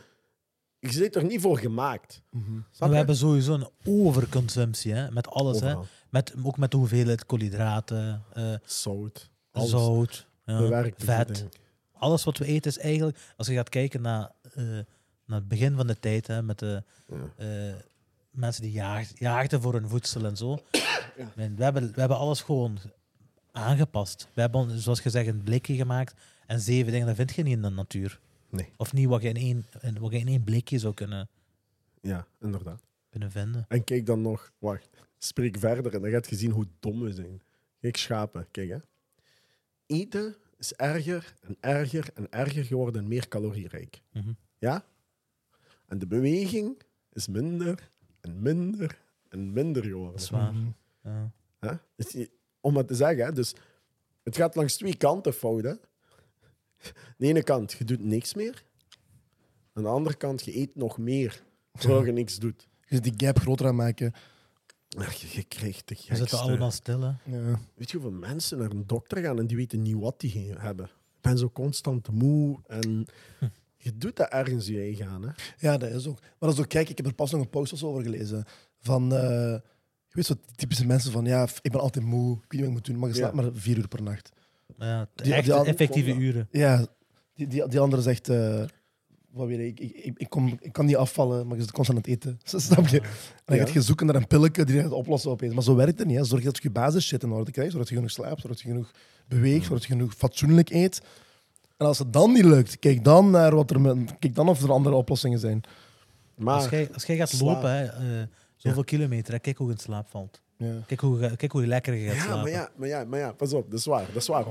je 0.79 0.91
zit 0.91 1.15
er 1.15 1.23
niet 1.25 1.41
voor 1.41 1.57
gemaakt. 1.57 2.21
Mhm. 2.31 2.59
Maar 2.79 2.89
we 2.89 2.95
hebben 2.95 3.15
sowieso 3.15 3.53
een 3.53 3.69
overconsumptie, 3.85 4.93
hè? 4.93 5.11
Met 5.11 5.27
alles, 5.27 5.59
hè? 5.59 5.75
Met, 6.09 6.33
ook 6.43 6.57
met 6.57 6.71
de 6.71 6.77
hoeveelheid 6.77 7.25
koolhydraten, 7.25 8.23
eh, 8.33 8.53
Zout, 8.63 9.29
alles. 9.51 9.69
zout, 9.69 10.27
ja, 10.45 10.89
vet. 10.97 11.45
Alles 11.93 12.23
wat 12.23 12.37
we 12.37 12.45
eten 12.45 12.71
is 12.71 12.77
eigenlijk, 12.77 13.17
als 13.37 13.47
je 13.47 13.53
gaat 13.53 13.69
kijken 13.69 14.01
naar, 14.01 14.31
eh, 14.53 14.63
naar 15.25 15.39
het 15.39 15.47
begin 15.47 15.75
van 15.75 15.87
de 15.87 15.99
tijd, 15.99 16.27
hè, 16.27 16.41
met 16.41 16.59
de 16.59 16.83
Ja. 17.07 17.15
eh, 17.37 17.75
mensen 18.31 18.61
die 18.61 18.71
jaagd, 18.71 19.19
jaagden 19.19 19.61
voor 19.61 19.73
hun 19.73 19.89
voedsel 19.89 20.25
en 20.25 20.37
zo. 20.37 20.53
We, 21.35 21.63
hebben, 21.63 21.93
we 21.93 21.99
hebben 21.99 22.17
alles 22.17 22.41
gewoon 22.41 22.77
aangepast. 23.51 24.27
We 24.33 24.41
hebben, 24.41 24.79
zoals 24.79 24.99
gezegd, 24.99 25.27
een 25.27 25.43
blikje 25.43 25.75
gemaakt 25.75 26.13
en 26.47 26.59
zeven 26.59 26.91
dingen, 26.91 27.07
dat 27.07 27.15
vind 27.15 27.35
je 27.35 27.43
niet 27.43 27.53
in 27.55 27.61
de 27.61 27.69
natuur. 27.69 28.19
Nee. 28.49 28.71
Of 28.77 28.93
niet 28.93 29.07
wat 29.07 29.21
je 29.21 29.29
in 29.29 29.35
één, 29.35 29.65
in- 29.81 29.99
wat 29.99 30.11
je 30.11 30.17
in 30.17 30.27
één 30.27 30.43
blikje 30.43 30.79
zou 30.79 30.93
kunnen, 30.93 31.29
Ja, 32.01 32.27
inderdaad. 32.39 32.81
kunnen 33.09 33.31
vinden. 33.31 33.65
En 33.67 33.83
kijk 33.83 34.05
dan 34.05 34.21
nog, 34.21 34.51
wacht, 34.59 34.89
spreek 35.17 35.57
verder 35.57 35.93
en 35.93 36.01
dan 36.01 36.11
gaat 36.11 36.29
je 36.29 36.35
zien 36.35 36.51
hoe 36.51 36.67
dom 36.79 37.01
we 37.01 37.11
zijn. 37.13 37.41
Kijk, 37.79 37.97
schapen, 37.97 38.47
kijk 38.51 38.69
hè. 38.69 38.77
Eten 39.85 40.35
is 40.57 40.73
erger 40.73 41.33
en 41.41 41.57
erger 41.59 42.09
en 42.13 42.31
erger 42.31 42.63
geworden 42.65 43.01
en 43.01 43.07
meer 43.07 43.27
calorierijk. 43.27 44.01
Mhm. 44.13 44.31
Ja? 44.57 44.85
En 45.85 45.99
de 45.99 46.07
beweging 46.07 46.81
is 47.13 47.27
minder 47.27 47.91
en 48.21 48.41
minder 48.41 49.01
en 49.29 49.53
minder 49.53 49.83
geworden. 49.83 50.11
Dat 50.11 50.21
is 50.21 50.29
waar. 50.29 50.53
Mhm. 50.53 50.67
Ja. 51.03 51.31
Hè? 51.59 51.73
Dus 51.95 52.11
je- 52.11 52.29
om 52.61 52.77
het 52.77 52.87
te 52.87 52.95
zeggen, 52.95 53.25
hè, 53.25 53.31
dus 53.31 53.53
het 54.23 54.35
gaat 54.35 54.55
langs 54.55 54.75
twee 54.77 54.95
kanten 54.97 55.33
fout. 55.33 55.63
Hè? 55.63 55.73
De 57.17 57.27
ene 57.27 57.43
kant, 57.43 57.71
je 57.71 57.83
doet 57.83 58.03
niks 58.03 58.33
meer. 58.33 58.63
Aan 59.73 59.83
de 59.83 59.89
andere 59.89 60.15
kant, 60.15 60.45
je 60.45 60.57
eet 60.57 60.75
nog 60.75 60.97
meer, 60.97 61.43
terwijl 61.79 62.05
je 62.05 62.11
niks 62.11 62.37
doet. 62.37 62.67
Dus 62.89 63.01
die 63.01 63.13
gap 63.17 63.39
groter 63.39 63.67
aan 63.67 63.75
maken. 63.75 64.13
Ach, 64.97 65.13
je, 65.13 65.27
je 65.31 65.43
krijgt 65.43 65.87
de 65.87 65.95
We 65.95 66.01
zitten 66.01 66.17
gekste... 66.17 66.37
allemaal 66.37 66.71
stil, 66.71 67.01
hè. 67.01 67.07
Ja. 67.25 67.59
Weet 67.75 67.91
je 67.91 67.97
hoeveel 67.97 68.19
mensen 68.19 68.57
naar 68.57 68.69
een 68.71 68.87
dokter 68.87 69.21
gaan 69.23 69.39
en 69.39 69.47
die 69.47 69.57
weten 69.57 69.81
niet 69.81 69.95
wat 69.95 70.19
die 70.19 70.53
hebben? 70.57 70.85
Ik 70.85 71.21
ben 71.21 71.37
zo 71.37 71.49
constant 71.49 72.11
moe 72.11 72.59
en 72.67 73.05
je 73.77 73.97
doet 73.97 74.15
dat 74.15 74.29
ergens 74.29 74.67
je 74.67 74.79
eigen 74.79 75.07
aan. 75.07 75.23
Hè? 75.23 75.29
ja, 75.57 75.77
dat 75.77 75.89
is 75.89 76.07
ook. 76.07 76.19
Maar 76.19 76.29
dat 76.39 76.53
is 76.53 76.59
ook, 76.59 76.69
kijk, 76.69 76.89
ik 76.89 76.97
heb 76.97 77.05
er 77.05 77.13
pas 77.13 77.31
nog 77.31 77.41
een 77.41 77.49
post 77.49 77.73
of 77.73 77.79
zo 77.79 77.87
over 77.87 78.03
gelezen. 78.03 78.45
Van, 78.79 79.13
eh, 79.13 79.19
je 80.07 80.15
weet 80.15 80.25
zo, 80.25 80.33
die 80.45 80.55
typische 80.55 80.85
mensen 80.85 81.11
van, 81.11 81.25
ja, 81.25 81.47
ik 81.61 81.71
ben 81.71 81.81
altijd 81.81 82.05
moe, 82.05 82.35
ik 82.35 82.41
weet 82.41 82.51
niet 82.51 82.59
wat 82.59 82.69
ik 82.69 82.73
moet 82.73 82.85
doen, 82.85 82.99
maar 82.99 83.09
je 83.09 83.15
slaapt 83.15 83.35
Ja. 83.35 83.41
maar 83.41 83.51
vier 83.53 83.77
uur 83.77 83.87
per 83.87 84.03
nacht. 84.03 84.31
Ja, 84.77 85.07
Die- 85.15 85.33
echt 85.33 85.45
die 85.45 85.53
effectieve 85.53 86.11
Kom, 86.11 86.19
uren. 86.19 86.47
Ja, 86.51 86.85
die, 87.35 87.47
die, 87.47 87.67
die 87.67 87.79
andere 87.79 88.01
zegt, 88.01 88.29
eh, 88.29 88.63
wat 89.31 89.47
weet 89.47 89.59
ik, 89.59 89.79
ik, 89.79 89.95
ik, 90.03 90.17
ik, 90.17 90.29
kom, 90.29 90.57
ik 90.61 90.73
kan 90.73 90.85
niet 90.85 90.95
afvallen, 90.95 91.47
maar 91.47 91.55
je 91.55 91.61
zit 91.61 91.71
constant 91.71 91.97
aan 91.97 92.11
het 92.11 92.23
eten. 92.25 92.39
Snap 92.61 92.87
je? 92.87 92.99
En 93.01 93.07
dan 93.45 93.55
Ja. 93.57 93.63
gaat 93.63 93.73
je 93.73 93.81
zoeken 93.81 94.05
naar 94.05 94.15
een 94.15 94.27
pilletje 94.27 94.65
die 94.65 94.81
het 94.81 94.91
oplossen 94.91 95.31
opeens. 95.31 95.53
Maar 95.53 95.63
zo 95.63 95.75
werkt 95.75 95.99
het 95.99 96.07
niet. 96.07 96.17
Hè. 96.17 96.23
Zorg 96.23 96.43
dat 96.43 96.55
je 96.57 96.63
je 96.63 96.69
basis 96.71 97.05
shit 97.07 97.23
in 97.23 97.31
orde 97.31 97.51
krijgt, 97.51 97.71
zodat 97.71 97.89
je 97.89 97.95
genoeg 97.95 98.11
slaapt, 98.11 98.41
zodat 98.41 98.61
je 98.61 98.67
genoeg 98.67 98.91
beweegt, 99.27 99.65
zodat 99.65 99.81
je 99.81 99.87
genoeg 99.87 100.13
fatsoenlijk 100.13 100.69
eet. 100.69 101.01
En 101.77 101.85
als 101.85 101.99
het 101.99 102.13
dan 102.13 102.31
niet 102.33 102.45
lukt, 102.45 102.79
kijk 102.79 103.03
dan 103.03 103.29
naar 103.29 103.55
wat 103.55 103.71
er 103.71 103.97
kijk 104.19 104.35
dan 104.35 104.49
of 104.49 104.61
er 104.63 104.71
andere 104.71 104.95
oplossingen 104.95 105.39
zijn. 105.39 105.61
Maar 106.35 106.55
Als 106.55 106.69
jij, 106.69 106.89
als 106.93 107.05
jij 107.05 107.15
gaat 107.15 107.41
lopen, 107.41 107.71
hè, 107.71 107.85
eh, 107.85 108.27
zoveel 108.55 108.83
kilometer, 108.83 109.33
hè, 109.33 109.39
kijk 109.39 109.57
hoe 109.57 109.67
je 109.67 109.73
in 109.73 109.79
slaap 109.79 110.07
valt. 110.09 110.41
Ja. 110.59 110.81
Kijk 110.87 110.99
hoe, 110.99 111.35
kijk 111.35 111.51
hoe 111.51 111.67
lekker 111.67 111.93
je 111.93 112.07
gaat 112.07 112.15
ja, 112.15 112.21
slapen. 112.21 112.41
maar 112.41 112.51
ja, 112.51 112.69
maar 112.75 112.87
ja, 112.87 113.03
maar 113.03 113.19
ja, 113.19 113.31
pas 113.31 113.53
op, 113.53 113.71
dat 113.71 113.79
is 113.79 113.85
waar. 113.85 114.05
Dat 114.05 114.15
is 114.15 114.27
waar, 114.27 114.45
100% 114.45 114.47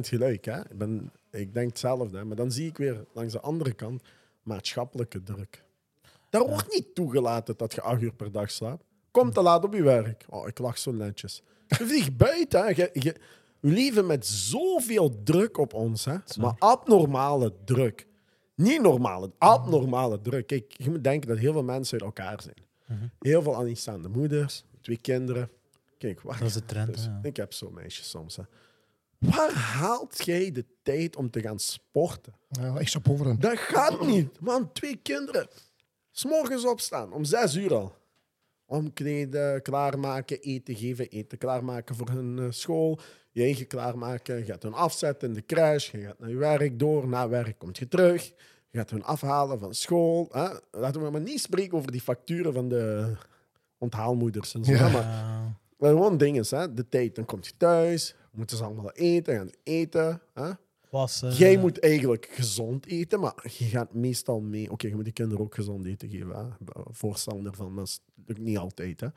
gelijk. 0.00 0.44
Hè? 0.44 0.58
Ik, 0.58 0.78
ben, 0.78 1.12
ik 1.30 1.54
denk 1.54 1.68
hetzelfde, 1.68 2.16
hè? 2.16 2.24
maar 2.24 2.36
dan 2.36 2.52
zie 2.52 2.68
ik 2.68 2.76
weer 2.76 3.04
langs 3.12 3.32
de 3.32 3.40
andere 3.40 3.72
kant 3.72 4.02
maatschappelijke 4.42 5.22
druk. 5.22 5.64
Daar 6.30 6.46
wordt 6.46 6.72
niet 6.72 6.94
toegelaten 6.94 7.56
dat 7.56 7.74
je 7.74 7.80
acht 7.80 8.02
uur 8.02 8.12
per 8.12 8.32
dag 8.32 8.50
slaapt. 8.50 8.84
Kom 9.10 9.32
te 9.32 9.42
laat 9.42 9.64
op 9.64 9.74
je 9.74 9.82
werk. 9.82 10.24
Oh, 10.28 10.48
ik 10.48 10.58
lach 10.58 10.78
zo 10.78 10.92
netjes. 10.92 11.42
Je 11.66 11.86
vliegt 11.86 12.16
buiten. 12.16 12.60
Hè? 12.60 12.66
Je, 12.66 12.90
je, 12.92 13.14
we 13.60 13.70
leven 13.70 14.06
met 14.06 14.26
zoveel 14.26 15.22
druk 15.22 15.58
op 15.58 15.74
ons, 15.74 16.04
hè? 16.04 16.16
maar 16.40 16.54
abnormale 16.58 17.52
druk. 17.64 18.06
Niet 18.54 18.82
normale, 18.82 19.30
abnormale 19.38 20.20
druk. 20.20 20.46
Kijk, 20.46 20.74
je 20.76 20.90
moet 20.90 21.04
denken 21.04 21.28
dat 21.28 21.38
heel 21.38 21.52
veel 21.52 21.64
mensen 21.64 21.92
uit 21.92 22.16
elkaar 22.16 22.42
zijn. 22.42 22.64
Heel 23.18 23.42
veel 23.42 23.54
alleenstaande 23.54 24.08
moeders, 24.08 24.64
twee 24.86 24.98
kinderen. 24.98 25.50
Kijk, 25.98 26.20
wacht. 26.20 26.38
Dat 26.38 26.48
is 26.48 26.54
de 26.54 26.64
trend, 26.64 26.94
Dus 26.94 27.04
ja. 27.04 27.20
Ik 27.22 27.36
heb 27.36 27.52
zo'n 27.52 27.74
meisje 27.74 28.04
soms. 28.04 28.36
Hè. 28.36 28.42
Waar 29.18 29.52
haalt 29.52 30.24
jij 30.24 30.52
de 30.52 30.64
tijd 30.82 31.16
om 31.16 31.30
te 31.30 31.40
gaan 31.40 31.58
sporten? 31.58 32.34
Ja, 32.48 32.74
chapeau 32.78 33.16
voor 33.18 33.26
hen. 33.26 33.40
Dat 33.40 33.58
gaat 33.58 34.06
niet. 34.06 34.40
Man, 34.40 34.72
twee 34.72 34.96
kinderen. 34.96 35.48
S'morgens 36.10 36.66
opstaan, 36.66 37.12
om 37.12 37.24
zes 37.24 37.54
uur 37.54 37.74
al. 37.74 37.94
Omkleden, 38.66 39.62
klaarmaken, 39.62 40.40
eten 40.40 40.74
geven, 40.76 41.08
eten 41.08 41.38
klaarmaken 41.38 41.94
voor 41.94 42.08
hun 42.08 42.38
eh, 42.38 42.46
school. 42.50 42.98
Je 43.30 43.42
eigen 43.42 43.66
klaarmaken, 43.66 44.38
je 44.38 44.44
gaat 44.44 44.62
hun 44.62 44.74
afzetten 44.74 45.28
in 45.28 45.34
de 45.34 45.44
crash. 45.44 45.90
Je 45.90 46.00
gaat 46.00 46.18
naar 46.18 46.28
je 46.28 46.36
werk 46.36 46.78
door, 46.78 47.08
na 47.08 47.28
werk 47.28 47.58
komt 47.58 47.78
je 47.78 47.88
terug. 47.88 48.24
Je 48.70 48.78
gaat 48.78 48.90
hun 48.90 49.04
afhalen 49.04 49.58
van 49.58 49.74
school. 49.74 50.28
Hè. 50.32 50.48
Laten 50.70 51.02
we 51.02 51.10
maar 51.10 51.20
niet 51.20 51.40
spreken 51.40 51.78
over 51.78 51.92
die 51.92 52.00
facturen 52.00 52.52
van 52.52 52.68
de 52.68 53.16
onthaalmoeders 53.78 54.54
en 54.54 54.64
zo. 54.64 54.72
Ja. 54.72 54.88
Maar 54.88 55.34
maar 55.78 55.90
gewoon 55.90 56.16
dingen, 56.16 56.44
hè. 56.48 56.74
de 56.74 56.88
tijd. 56.88 57.14
Dan 57.14 57.24
komt 57.24 57.46
je 57.46 57.52
thuis, 57.56 58.14
moeten 58.32 58.56
ze 58.56 58.64
allemaal 58.64 58.92
eten, 58.92 59.34
gaan 59.36 59.48
ze 59.48 59.54
eten. 59.62 60.20
Hè. 60.34 60.50
wassen. 60.90 61.32
Jij 61.32 61.56
moet 61.58 61.80
eigenlijk 61.80 62.28
gezond 62.32 62.86
eten, 62.86 63.20
maar 63.20 63.34
je 63.58 63.64
gaat 63.64 63.94
meestal 63.94 64.40
mee. 64.40 64.70
Oké, 64.70 64.86
je 64.88 64.94
moet 64.94 65.04
de 65.04 65.12
kinderen 65.12 65.44
ook 65.44 65.54
gezond 65.54 65.84
eten 65.86 66.08
geven. 66.10 66.28
Hè. 66.36 66.44
Voorstander 66.90 67.54
van, 67.54 67.76
dat 67.76 67.86
is 67.86 68.00
natuurlijk 68.16 68.48
niet 68.48 68.58
altijd. 68.58 69.00
Hè. 69.00 69.08
Dat 69.08 69.14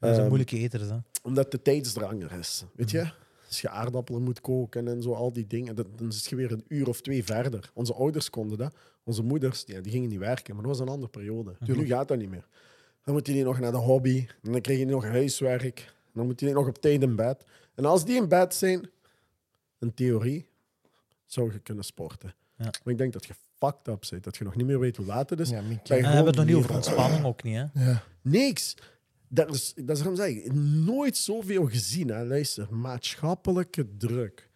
zijn 0.00 0.14
Ehm, 0.14 0.26
moeilijke 0.26 0.58
eters, 0.58 0.88
hè. 0.88 0.96
Omdat 1.22 1.50
de 1.50 1.62
tijdsdrang 1.62 2.22
er 2.22 2.38
is. 2.38 2.64
Weet 2.74 2.90
je? 2.90 3.10
Als 3.46 3.60
je 3.60 3.68
aardappelen 3.68 4.22
moet 4.22 4.40
koken 4.40 4.88
en 4.88 5.02
zo, 5.02 5.12
al 5.12 5.32
die 5.32 5.46
dingen, 5.46 5.74
dat- 5.76 5.98
dan 5.98 6.12
zit 6.12 6.24
je 6.26 6.36
weer 6.36 6.52
een 6.52 6.64
uur 6.68 6.88
of 6.88 7.00
twee 7.00 7.24
verder. 7.24 7.70
Onze 7.74 7.94
ouders 7.94 8.30
konden 8.30 8.58
dat. 8.58 8.74
Onze 9.04 9.22
moeders, 9.22 9.62
ja, 9.66 9.80
die 9.80 9.92
gingen 9.92 10.08
niet 10.08 10.18
werken, 10.18 10.54
maar 10.54 10.64
dat 10.64 10.72
was 10.76 10.80
een 10.86 10.92
andere 10.92 11.10
periode. 11.10 11.54
Nu 11.60 11.86
gaat 11.86 12.08
dat 12.08 12.18
niet 12.18 12.30
meer. 12.30 12.46
Dan 13.06 13.14
moet 13.14 13.26
je 13.26 13.44
nog 13.44 13.60
naar 13.60 13.70
de 13.70 13.76
hobby, 13.76 14.26
en 14.42 14.52
dan 14.52 14.60
krijg 14.60 14.78
je 14.78 14.86
nog 14.86 15.04
huiswerk, 15.04 15.78
en 15.86 16.12
dan 16.12 16.26
moet 16.26 16.40
je 16.40 16.52
nog 16.52 16.68
op 16.68 16.78
tijd 16.78 17.02
in 17.02 17.16
bed. 17.16 17.44
En 17.74 17.84
als 17.84 18.04
die 18.04 18.16
in 18.16 18.28
bed 18.28 18.54
zijn, 18.54 18.90
in 19.80 19.94
theorie, 19.94 20.48
zou 21.24 21.52
je 21.52 21.58
kunnen 21.58 21.84
sporten. 21.84 22.34
Ja. 22.56 22.64
Maar 22.64 22.92
ik 22.92 22.98
denk 22.98 23.12
dat 23.12 23.26
je 23.26 23.34
fucked 23.58 23.88
up 23.88 24.06
bent, 24.10 24.24
dat 24.24 24.36
je 24.36 24.44
nog 24.44 24.56
niet 24.56 24.66
meer 24.66 24.78
weet 24.78 24.96
hoe 24.96 25.06
laat 25.06 25.30
het 25.30 25.40
is. 25.40 25.48
Ja, 25.48 25.62
we 25.62 25.94
hebben 25.94 26.26
het 26.26 26.36
nog 26.36 26.44
niet 26.44 26.54
over 26.54 26.74
ontspanning 26.74 27.24
ook 27.24 27.42
niet, 27.42 27.56
hè. 27.56 27.84
Ja. 27.84 28.02
Niks. 28.22 28.74
Dat 29.28 29.54
is, 29.54 29.74
dat 29.74 29.96
is 29.96 30.02
waarom 30.02 30.16
zeg 30.16 30.28
ik, 30.28 30.52
nooit 30.84 31.16
zoveel 31.16 31.66
gezien. 31.66 32.08
Hè. 32.08 32.24
Luister, 32.24 32.74
maatschappelijke 32.74 33.96
druk. 33.96 34.50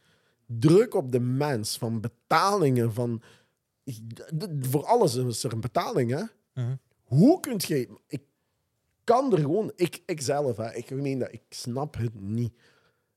druk 0.46 0.94
op 0.94 1.12
de 1.12 1.20
mens 1.20 1.78
van 1.78 2.00
betalingen, 2.00 2.94
van... 2.94 3.22
Voor 4.60 4.84
alles 4.84 5.14
is 5.14 5.44
er 5.44 5.52
een 5.52 5.60
betaling, 5.60 6.10
hè? 6.10 6.22
Mhm. 6.54 6.74
Hoe 7.02 7.40
kunt 7.40 7.64
je... 7.64 7.88
Ik 8.06 8.22
kan 9.10 9.32
er 9.32 9.38
gewoon... 9.38 9.72
Ik, 9.76 10.02
ik 10.06 10.20
zelf, 10.20 10.56
hè, 10.56 10.74
ik 10.74 10.90
meen 10.90 11.18
dat, 11.18 11.32
ik 11.32 11.42
snap 11.48 11.96
het 11.96 12.20
niet. 12.20 12.52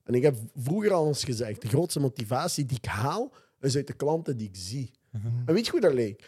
En 0.04 0.14
ik 0.14 0.22
heb 0.22 0.36
vroeger 0.56 0.92
al 0.92 1.06
eens 1.06 1.24
gezegd, 1.24 1.62
de 1.62 1.68
grootste 1.68 2.00
motivatie 2.00 2.66
die 2.66 2.76
ik 2.76 2.84
haal, 2.84 3.32
is 3.60 3.76
uit 3.76 3.86
de 3.86 3.92
klanten 3.92 4.36
die 4.36 4.48
ik 4.48 4.56
zie. 4.56 4.90
En 5.46 5.54
weet 5.54 5.64
je 5.64 5.70
hoe 5.70 5.80
dat 5.80 5.92
leek? 5.92 6.18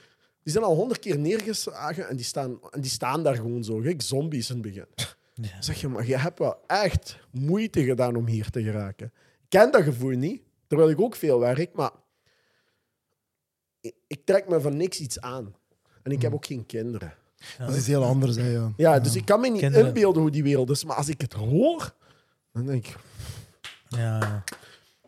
Die 0.42 0.52
zijn 0.52 0.64
al 0.64 0.74
honderd 0.74 1.00
keer 1.00 1.18
neergeslagen 1.18 2.08
en 2.08 2.16
die 2.16 2.24
staan, 2.24 2.58
en 2.70 2.80
die 2.80 2.90
staan 2.90 3.22
daar 3.22 3.34
gewoon 3.34 3.64
zo, 3.64 3.76
gek 3.76 4.02
zombies 4.02 4.48
in 4.50 4.54
het 4.54 4.64
begin. 4.64 4.86
Ja. 5.34 5.62
Zeg 5.62 5.80
je, 5.80 5.88
maar 5.88 6.06
je 6.06 6.16
hebt 6.16 6.38
wel 6.38 6.66
echt 6.66 7.18
moeite 7.30 7.84
gedaan 7.84 8.16
om 8.16 8.26
hier 8.26 8.50
te 8.50 8.62
geraken. 8.62 9.06
Ik 9.42 9.48
ken 9.48 9.70
dat 9.70 9.82
gevoel 9.82 10.16
niet, 10.16 10.42
terwijl 10.66 10.90
ik 10.90 11.00
ook 11.00 11.16
veel 11.16 11.40
werk, 11.40 11.74
maar 11.74 11.92
ik, 13.80 13.94
ik 14.06 14.24
trek 14.24 14.48
me 14.48 14.60
van 14.60 14.76
niks 14.76 15.00
iets 15.00 15.20
aan. 15.20 15.54
En 16.02 16.12
ik 16.12 16.22
heb 16.22 16.34
ook 16.34 16.46
geen 16.46 16.66
kinderen. 16.66 17.14
Dat 17.58 17.70
is 17.70 17.76
iets 17.76 17.86
heel 17.86 18.04
anders, 18.04 18.36
hè, 18.36 18.48
ja. 18.48 18.72
Ja, 18.76 18.98
dus 19.00 19.14
ik 19.16 19.24
kan 19.24 19.40
me 19.40 19.48
niet 19.48 19.60
Kinderen. 19.60 19.86
inbeelden 19.86 20.22
hoe 20.22 20.30
die 20.30 20.42
wereld 20.42 20.70
is, 20.70 20.84
maar 20.84 20.96
als 20.96 21.08
ik 21.08 21.20
het 21.20 21.32
hoor, 21.32 21.94
dan 22.52 22.66
denk 22.66 22.86
ik... 22.86 22.96
Ja. 23.88 24.44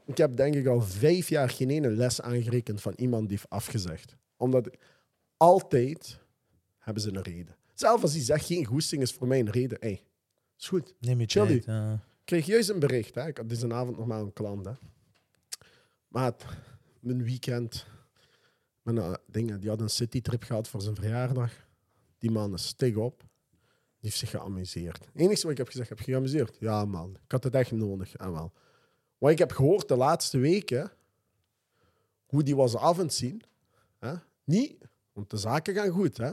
Ik 0.06 0.16
heb 0.16 0.36
denk 0.36 0.54
ik 0.54 0.66
al 0.66 0.80
vijf 0.82 1.28
jaar 1.28 1.50
geen 1.50 1.70
ene 1.70 1.90
les 1.90 2.20
aangerekend 2.20 2.80
van 2.82 2.92
iemand 2.96 3.28
die 3.28 3.36
heeft 3.36 3.50
afgezegd. 3.50 4.16
Omdat 4.36 4.76
altijd 5.36 6.18
hebben 6.78 7.02
ze 7.02 7.08
een 7.14 7.22
reden. 7.22 7.56
Zelfs 7.74 8.02
als 8.02 8.12
hij 8.12 8.22
zegt 8.22 8.46
geen 8.46 8.64
goesting 8.64 9.02
is 9.02 9.12
voor 9.12 9.26
mij 9.26 9.38
een 9.40 9.50
reden. 9.50 9.78
Hé, 9.80 10.00
is 10.58 10.68
goed. 10.68 10.94
Neem 11.00 11.20
je 11.20 11.26
Chill 11.26 11.46
tijd. 11.46 11.64
ja. 11.64 11.92
Ik 11.92 12.24
kreeg 12.24 12.46
juist 12.46 12.68
een 12.68 12.78
bericht. 12.78 13.14
Hè. 13.14 13.26
Ik 13.26 13.36
had 13.36 13.48
deze 13.48 13.72
avond 13.74 13.96
nog 13.98 14.06
maar 14.06 14.20
een 14.20 14.32
klant. 14.32 14.64
Hè. 14.64 14.72
Maar 16.08 16.24
het- 16.24 16.44
mijn 17.00 17.24
weekend... 17.24 17.86
Mijn 18.82 18.98
eh, 18.98 19.12
dingen, 19.26 19.60
die 19.60 19.68
had 19.68 19.80
een 19.80 19.90
citytrip 19.90 20.42
gehad 20.42 20.68
voor 20.68 20.82
zijn 20.82 20.94
verjaardag. 20.94 21.52
Die 22.18 22.30
man 22.30 22.54
is 22.54 22.66
stig 22.66 22.96
op. 22.96 23.18
Die 23.20 24.10
heeft 24.10 24.16
zich 24.16 24.30
geamuseerd. 24.30 24.98
Het 24.98 25.22
enige 25.22 25.42
wat 25.42 25.50
ik 25.50 25.58
heb 25.58 25.68
gezegd, 25.68 25.88
heb 25.88 25.98
je 25.98 26.04
geamuseerd? 26.04 26.56
Ja, 26.60 26.84
man. 26.84 27.10
Ik 27.24 27.32
had 27.32 27.44
het 27.44 27.54
echt 27.54 27.72
nodig. 27.72 28.16
En 28.16 28.32
wel. 28.32 28.52
Wat 29.18 29.30
ik 29.30 29.38
heb 29.38 29.52
gehoord 29.52 29.88
de 29.88 29.96
laatste 29.96 30.38
weken, 30.38 30.92
hoe 32.26 32.42
die 32.42 32.56
was 32.56 32.76
af 32.76 32.98
en 32.98 33.10
zien. 33.10 33.42
Hè? 33.98 34.14
Niet, 34.44 34.76
want 35.12 35.30
de 35.30 35.36
zaken 35.36 35.74
gaan 35.74 35.88
goed. 35.88 36.16
Hè? 36.16 36.30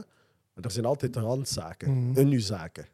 Maar 0.52 0.64
er 0.64 0.70
zijn 0.70 0.84
altijd 0.84 1.16
randzaken, 1.16 2.16
in 2.16 2.28
uw 2.28 2.40
zaken, 2.40 2.86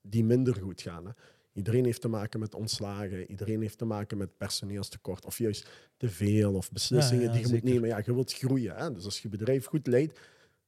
die 0.00 0.24
minder 0.24 0.56
goed 0.60 0.80
gaan. 0.80 1.06
Hè? 1.06 1.12
Iedereen 1.52 1.84
heeft 1.84 2.00
te 2.00 2.08
maken 2.08 2.40
met 2.40 2.54
ontslagen, 2.54 3.30
iedereen 3.30 3.60
heeft 3.60 3.78
te 3.78 3.84
maken 3.84 4.18
met 4.18 4.36
personeelstekort, 4.36 5.24
of 5.24 5.38
juist 5.38 5.68
te 5.96 6.08
veel, 6.08 6.54
of 6.54 6.72
beslissingen 6.72 7.22
Ja, 7.22 7.28
ja, 7.28 7.36
die 7.36 7.46
je 7.46 7.52
moet 7.52 7.62
nemen. 7.62 7.88
Ja, 7.88 8.02
je 8.04 8.14
wilt 8.14 8.32
groeien. 8.32 8.76
Hè? 8.76 8.92
Dus 8.92 9.04
als 9.04 9.20
je 9.20 9.28
bedrijf 9.28 9.66
goed 9.66 9.86
leidt, 9.86 10.20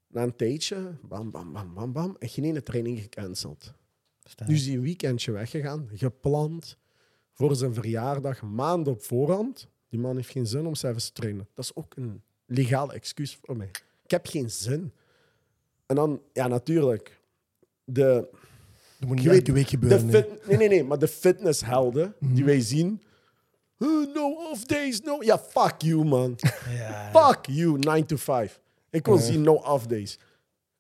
na 0.09 0.23
een 0.23 0.37
tijdje, 0.37 0.95
bam, 1.03 1.31
bam, 1.31 1.53
bam, 1.53 1.75
bam, 1.75 1.93
bam, 1.93 2.17
en 2.19 2.29
geen 2.29 2.45
ene 2.45 2.63
training 2.63 3.01
gecanceld. 3.01 3.73
Sterk. 4.25 4.49
Nu 4.51 4.55
is 4.57 4.67
hij 4.67 4.75
een 4.75 4.83
weekendje 4.83 5.33
weggegaan, 5.33 5.89
gepland 5.95 6.77
voor 7.33 7.57
zijn 7.57 7.75
verjaardag, 7.75 8.43
maanden 8.43 8.93
op 8.93 9.03
voorhand. 9.03 9.69
Die 9.89 10.01
man 10.01 10.17
heeft 10.17 10.31
geen 10.31 10.47
zin 10.47 10.67
om 10.67 10.75
zelfs 10.75 11.07
te 11.07 11.13
trainen. 11.13 11.49
Dat 11.55 11.65
is 11.65 11.75
ook 11.75 11.97
een 11.97 12.23
legaal 12.47 12.93
excuus 12.93 13.39
voor 13.43 13.57
mij. 13.57 13.71
Ik 14.05 14.11
heb 14.11 14.27
geen 14.27 14.51
zin. 14.51 14.93
En 15.87 15.97
dan, 15.97 16.23
ja, 16.33 16.47
natuurlijk, 16.47 17.21
de, 17.85 18.29
Dat 18.99 19.09
moet 19.09 19.17
niet 19.19 19.27
elke 19.27 19.53
week 19.53 19.65
de 19.65 19.71
gebeuren. 19.71 20.07
nee. 20.07 20.23
fit, 20.23 20.47
nee, 20.47 20.57
nee, 20.57 20.69
nee, 20.69 20.85
maar 20.85 20.99
de 20.99 21.09
fitnesshelden 21.09 22.15
die 22.21 22.45
wij 22.45 22.61
zien. 22.61 23.03
"Oh, 23.79 24.15
no 24.15 24.51
off 24.51 24.65
days, 24.65 25.01
no. 25.01 25.23
Ja, 25.23 25.39
fuck 25.39 25.83
you, 25.83 26.05
man. 26.05 26.39
Ja. 26.79 27.11
Fuck 27.13 27.47
you, 27.47 27.79
9 27.79 28.07
to 28.07 28.17
5. 28.17 28.61
Ik 28.91 29.07
wil 29.07 29.17
zien 29.19 29.43
no 29.43 29.55
off 29.55 29.87
days. 29.87 30.19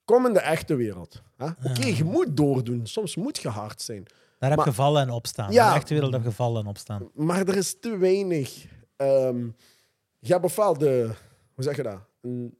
Kom 0.04 0.26
in 0.26 0.32
de 0.32 0.40
echte 0.40 0.74
wereld. 0.74 1.22
hè. 1.36 1.46
Oké, 1.46 1.86
je 1.86 2.04
moet 2.04 2.36
doordoen. 2.36 2.86
Soms 2.86 3.16
moet 3.16 3.38
je 3.38 3.48
hard 3.48 3.82
zijn. 3.82 4.02
Daar 4.38 4.48
heb 4.48 4.58
Maar- 4.58 4.68
je 4.68 4.74
vallen 4.74 5.02
en 5.02 5.10
opstaan. 5.10 5.52
Ja. 5.52 5.64
In 5.66 5.70
de 5.72 5.76
echte 5.78 5.94
wereld 5.94 6.12
heb 6.12 6.22
je 6.24 6.30
vallen 6.32 6.62
en 6.62 6.68
opstaan. 6.68 7.10
Maar 7.14 7.48
er 7.48 7.56
is 7.56 7.76
te 7.80 7.96
weinig. 7.96 8.66
ehm 8.96 9.48
je 10.20 10.32
hebt 10.32 10.78
de, 10.78 11.14
hoe 11.54 11.64
zeg 11.64 11.76
je 11.76 11.82
dat? 11.82 12.00
Een 12.20 12.58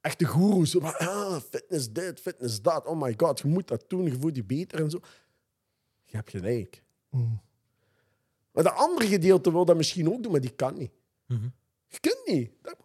echte 0.00 0.24
goeroes. 0.24 0.70
zo 0.70 0.80
van, 0.80 0.94
Ah, 0.96 1.36
fitness 1.50 1.92
dit, 1.92 2.20
fitness 2.20 2.62
dat. 2.62 2.86
Oh 2.86 3.00
my 3.00 3.14
god, 3.16 3.40
je 3.40 3.48
moet 3.48 3.68
dat 3.68 3.84
doen, 3.88 4.04
je 4.04 4.18
voelt 4.20 4.36
je 4.36 4.44
beter 4.44 4.80
en 4.82 4.90
zo. 4.90 5.00
Je 6.04 6.16
hebt 6.16 6.30
gelijk. 6.30 6.82
Mm. 7.10 7.40
Maar 8.52 8.62
de 8.64 8.72
andere 8.72 9.06
gedeelte 9.06 9.52
wil 9.52 9.64
dat 9.64 9.76
misschien 9.76 10.12
ook 10.12 10.22
doen, 10.22 10.32
maar 10.32 10.40
die 10.40 10.50
kan 10.54 10.74
niet. 10.78 10.90
Mhm. 11.26 11.48
Je 11.86 12.00
kunt 12.00 12.22
niet. 12.26 12.50
Dat- 12.62 12.76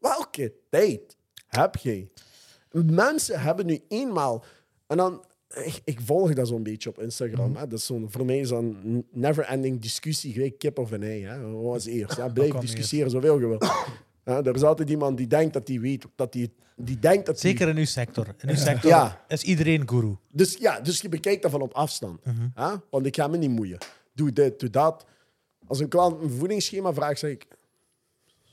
Welke 0.00 0.52
tijd 0.70 1.16
heb 1.46 1.76
jij? 1.76 2.10
Mensen 2.72 3.40
hebben 3.40 3.66
nu 3.66 3.80
eenmaal... 3.88 4.44
En 4.86 4.96
dan... 4.96 5.24
Ik, 5.64 5.80
ik 5.84 6.00
volg 6.04 6.32
dat 6.34 6.48
zo'n 6.48 6.62
beetje 6.62 6.88
op 6.88 6.98
Instagram. 6.98 7.56
Hè. 7.56 7.66
Dat 7.66 7.78
is 7.78 7.86
zo'n, 7.86 8.10
voor 8.10 8.24
mij 8.24 8.38
is 8.38 8.48
dat 8.48 8.58
een 8.58 9.06
never-ending 9.12 9.80
discussie. 9.80 10.32
Gelijk 10.32 10.58
kip 10.58 10.78
of 10.78 10.90
een 10.90 11.02
ei. 11.02 11.24
Hè. 11.24 11.40
Wat 11.50 11.62
was 11.62 11.86
eerst? 11.86 12.16
Hè. 12.16 12.32
Blijf 12.32 12.52
discussiëren 12.54 13.10
zoveel 13.10 13.38
je 13.40 13.46
wil. 13.46 13.58
Hè, 14.24 14.46
er 14.46 14.54
is 14.54 14.62
altijd 14.62 14.90
iemand 14.90 15.16
die 15.16 15.26
denkt 15.26 15.52
dat 15.52 15.68
hij 15.68 15.80
weet... 15.80 16.06
Dat 16.14 16.32
die, 16.32 16.52
die 16.76 16.98
denkt 16.98 17.26
dat 17.26 17.40
die- 17.40 17.50
Zeker 17.50 17.68
in 17.68 17.76
uw 17.76 17.84
sector. 17.84 18.26
In 18.40 18.48
uw 18.48 18.54
sector 18.56 18.90
Ja. 18.90 19.24
is 19.28 19.42
iedereen 19.42 19.88
guru. 19.88 20.16
dus 20.32 20.56
ja, 20.56 20.80
dus 20.80 21.00
je 21.00 21.08
bekijkt 21.08 21.42
dat 21.42 21.50
van 21.50 21.60
op 21.62 21.72
afstand. 21.72 22.20
Hè? 22.54 22.70
Want 22.90 23.06
ik 23.06 23.16
ga 23.16 23.28
me 23.28 23.36
niet 23.36 23.50
moeien. 23.50 23.78
Doe 24.14 24.32
dit, 24.32 24.60
doe 24.60 24.70
dat. 24.70 25.04
Als 25.66 25.80
een 25.80 25.88
klant 25.88 26.22
een 26.22 26.30
voedingsschema 26.30 26.92
vraagt, 26.92 27.18
zeg 27.18 27.30
ik... 27.30 27.46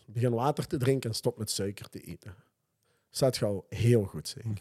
Begin 0.10 0.32
water 0.34 0.68
te 0.68 0.78
drinken 0.78 1.10
en 1.10 1.16
stop 1.16 1.38
met 1.38 1.52
suiker 1.52 1.90
te 1.90 2.02
eten. 2.02 2.36
Staat 3.10 3.38
gauw 3.38 3.66
heel 3.70 4.04
goed, 4.04 4.28
zeg 4.28 4.44
ik. 4.44 4.60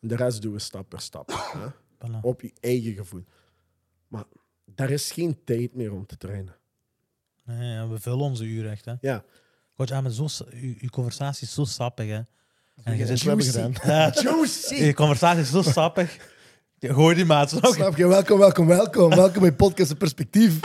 En 0.00 0.08
de 0.08 0.16
rest 0.16 0.42
doen 0.42 0.52
we 0.52 0.58
stap 0.58 0.88
per 0.88 1.00
stap. 1.00 1.30
Hè? 1.58 1.66
Voilà. 2.08 2.20
Op 2.22 2.40
je 2.40 2.52
eigen 2.60 2.94
gevoel. 2.94 3.24
Maar 4.08 4.24
daar 4.64 4.90
is 4.90 5.10
geen 5.12 5.44
tijd 5.44 5.74
meer 5.74 5.92
om 5.92 6.06
te 6.06 6.16
trainen. 6.16 6.56
Nee, 7.44 7.72
ja, 7.72 7.88
we 7.88 7.98
vullen 8.00 8.20
onze 8.20 8.44
uur 8.44 8.70
echt. 8.70 8.84
Hè. 8.84 8.94
Ja. 9.00 9.24
Coach 9.76 9.90
Ahmed, 9.90 10.14
zo, 10.14 10.26
sa- 10.26 10.44
uw, 10.50 10.74
uw 10.80 10.88
conversatie 10.88 11.46
is 11.46 11.54
zo 11.54 11.64
sappig. 11.64 12.06
Hè. 12.08 12.20
En 12.82 12.96
je 12.96 13.06
zit, 13.06 13.08
dat 13.08 13.20
Juicy. 13.20 13.50
gedaan. 13.50 13.72
Ja, 13.96 14.12
Juicy! 14.22 14.74
je 14.74 14.94
conversatie 14.94 15.40
is 15.40 15.50
zo 15.50 15.62
sappig. 15.62 16.16
Ja, 16.78 16.92
Gooi 16.92 17.14
die 17.14 17.24
maat. 17.24 17.48
Snap 17.48 17.64
je? 17.64 17.72
Snap 17.72 17.96
je? 17.96 18.06
Welkom, 18.06 18.38
welkom, 18.38 18.66
welkom. 18.66 19.10
Welkom 19.10 19.40
bij 19.42 19.52
Podcast 19.52 19.98
Perspectief. 19.98 20.60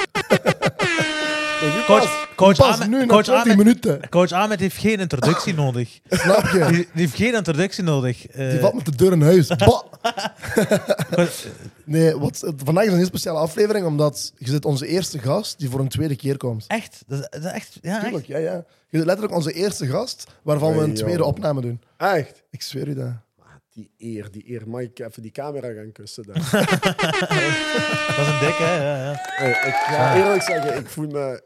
Coach, 1.86 2.23
coach, 2.36 2.58
Pas 2.58 2.74
Ahmed, 2.80 2.90
nu, 2.90 3.00
na 3.00 3.06
coach, 3.06 3.24
20 3.24 3.42
Ahmed, 3.52 3.58
minuten. 3.58 4.10
coach 4.10 4.32
Ahmed 4.32 4.60
heeft 4.60 4.78
geen 4.78 5.00
introductie 5.00 5.54
nodig. 5.54 6.00
Snap 6.10 6.48
je? 6.48 6.66
Die, 6.70 6.78
die 6.78 6.88
heeft 6.94 7.16
geen 7.16 7.34
introductie 7.34 7.84
nodig. 7.84 8.28
Eh, 8.28 8.50
Die 8.50 8.60
valt 8.60 8.74
met 8.74 8.86
de 8.86 8.96
deur 8.96 9.12
in 9.12 9.22
huis. 9.22 9.48
Bah! 9.58 9.82
Nee, 11.86 12.18
wat, 12.18 12.54
vandaag 12.64 12.84
is 12.84 12.92
een 12.92 12.98
heel 12.98 13.06
speciale 13.06 13.40
aflevering, 13.40 13.86
omdat 13.86 14.34
je 14.38 14.50
zit 14.50 14.66
onze 14.66 14.88
eerste 14.88 15.20
gast 15.20 15.60
die 15.60 15.70
voor 15.70 15.80
een 15.80 15.88
tweede 15.88 16.16
keer 16.16 16.38
komt. 16.38 16.66
echt? 16.68 17.04
Dat 17.08 17.20
is, 17.20 17.28
dat 17.30 17.44
is 17.44 17.52
echt? 17.52 17.78
Ja, 17.82 17.94
echt? 17.96 18.04
Tuurlijk, 18.04 18.26
ja, 18.28 18.38
ja. 18.38 18.54
Je 18.54 18.64
bent 18.90 19.06
letterlijk 19.06 19.36
onze 19.36 19.54
eerste 19.54 19.88
gast, 19.88 20.28
waarvan 20.44 20.78
we 20.78 20.84
een 20.84 20.94
tweede 20.94 21.18
joh. 21.18 21.28
opname 21.28 21.62
doen. 21.62 21.82
Echt? 21.98 22.44
Ik 22.50 22.62
zweer 22.62 22.88
u 22.88 22.94
dat. 22.94 23.12
Maar 23.38 23.60
Die 23.74 23.92
eer, 23.98 24.32
die 24.32 24.50
eer. 24.52 24.62
Mag 24.70 24.82
ik 24.82 25.00
even 25.00 25.22
die 25.22 25.32
camera 25.32 25.68
gaan 25.74 25.92
kussen? 25.92 26.24
Daar? 26.28 26.50
Dat 28.16 28.26
is 28.26 28.28
een 28.28 28.40
dikke, 28.40 28.64
hè? 28.64 28.76
Ja, 28.84 29.04
ja. 29.12 29.20
Hey, 29.22 29.50
ik 29.50 29.74
ga 29.74 30.16
eerlijk 30.16 30.42
zeggen, 30.44 30.78
ik 30.78 30.88
voel 30.90 31.08
me 31.08 31.44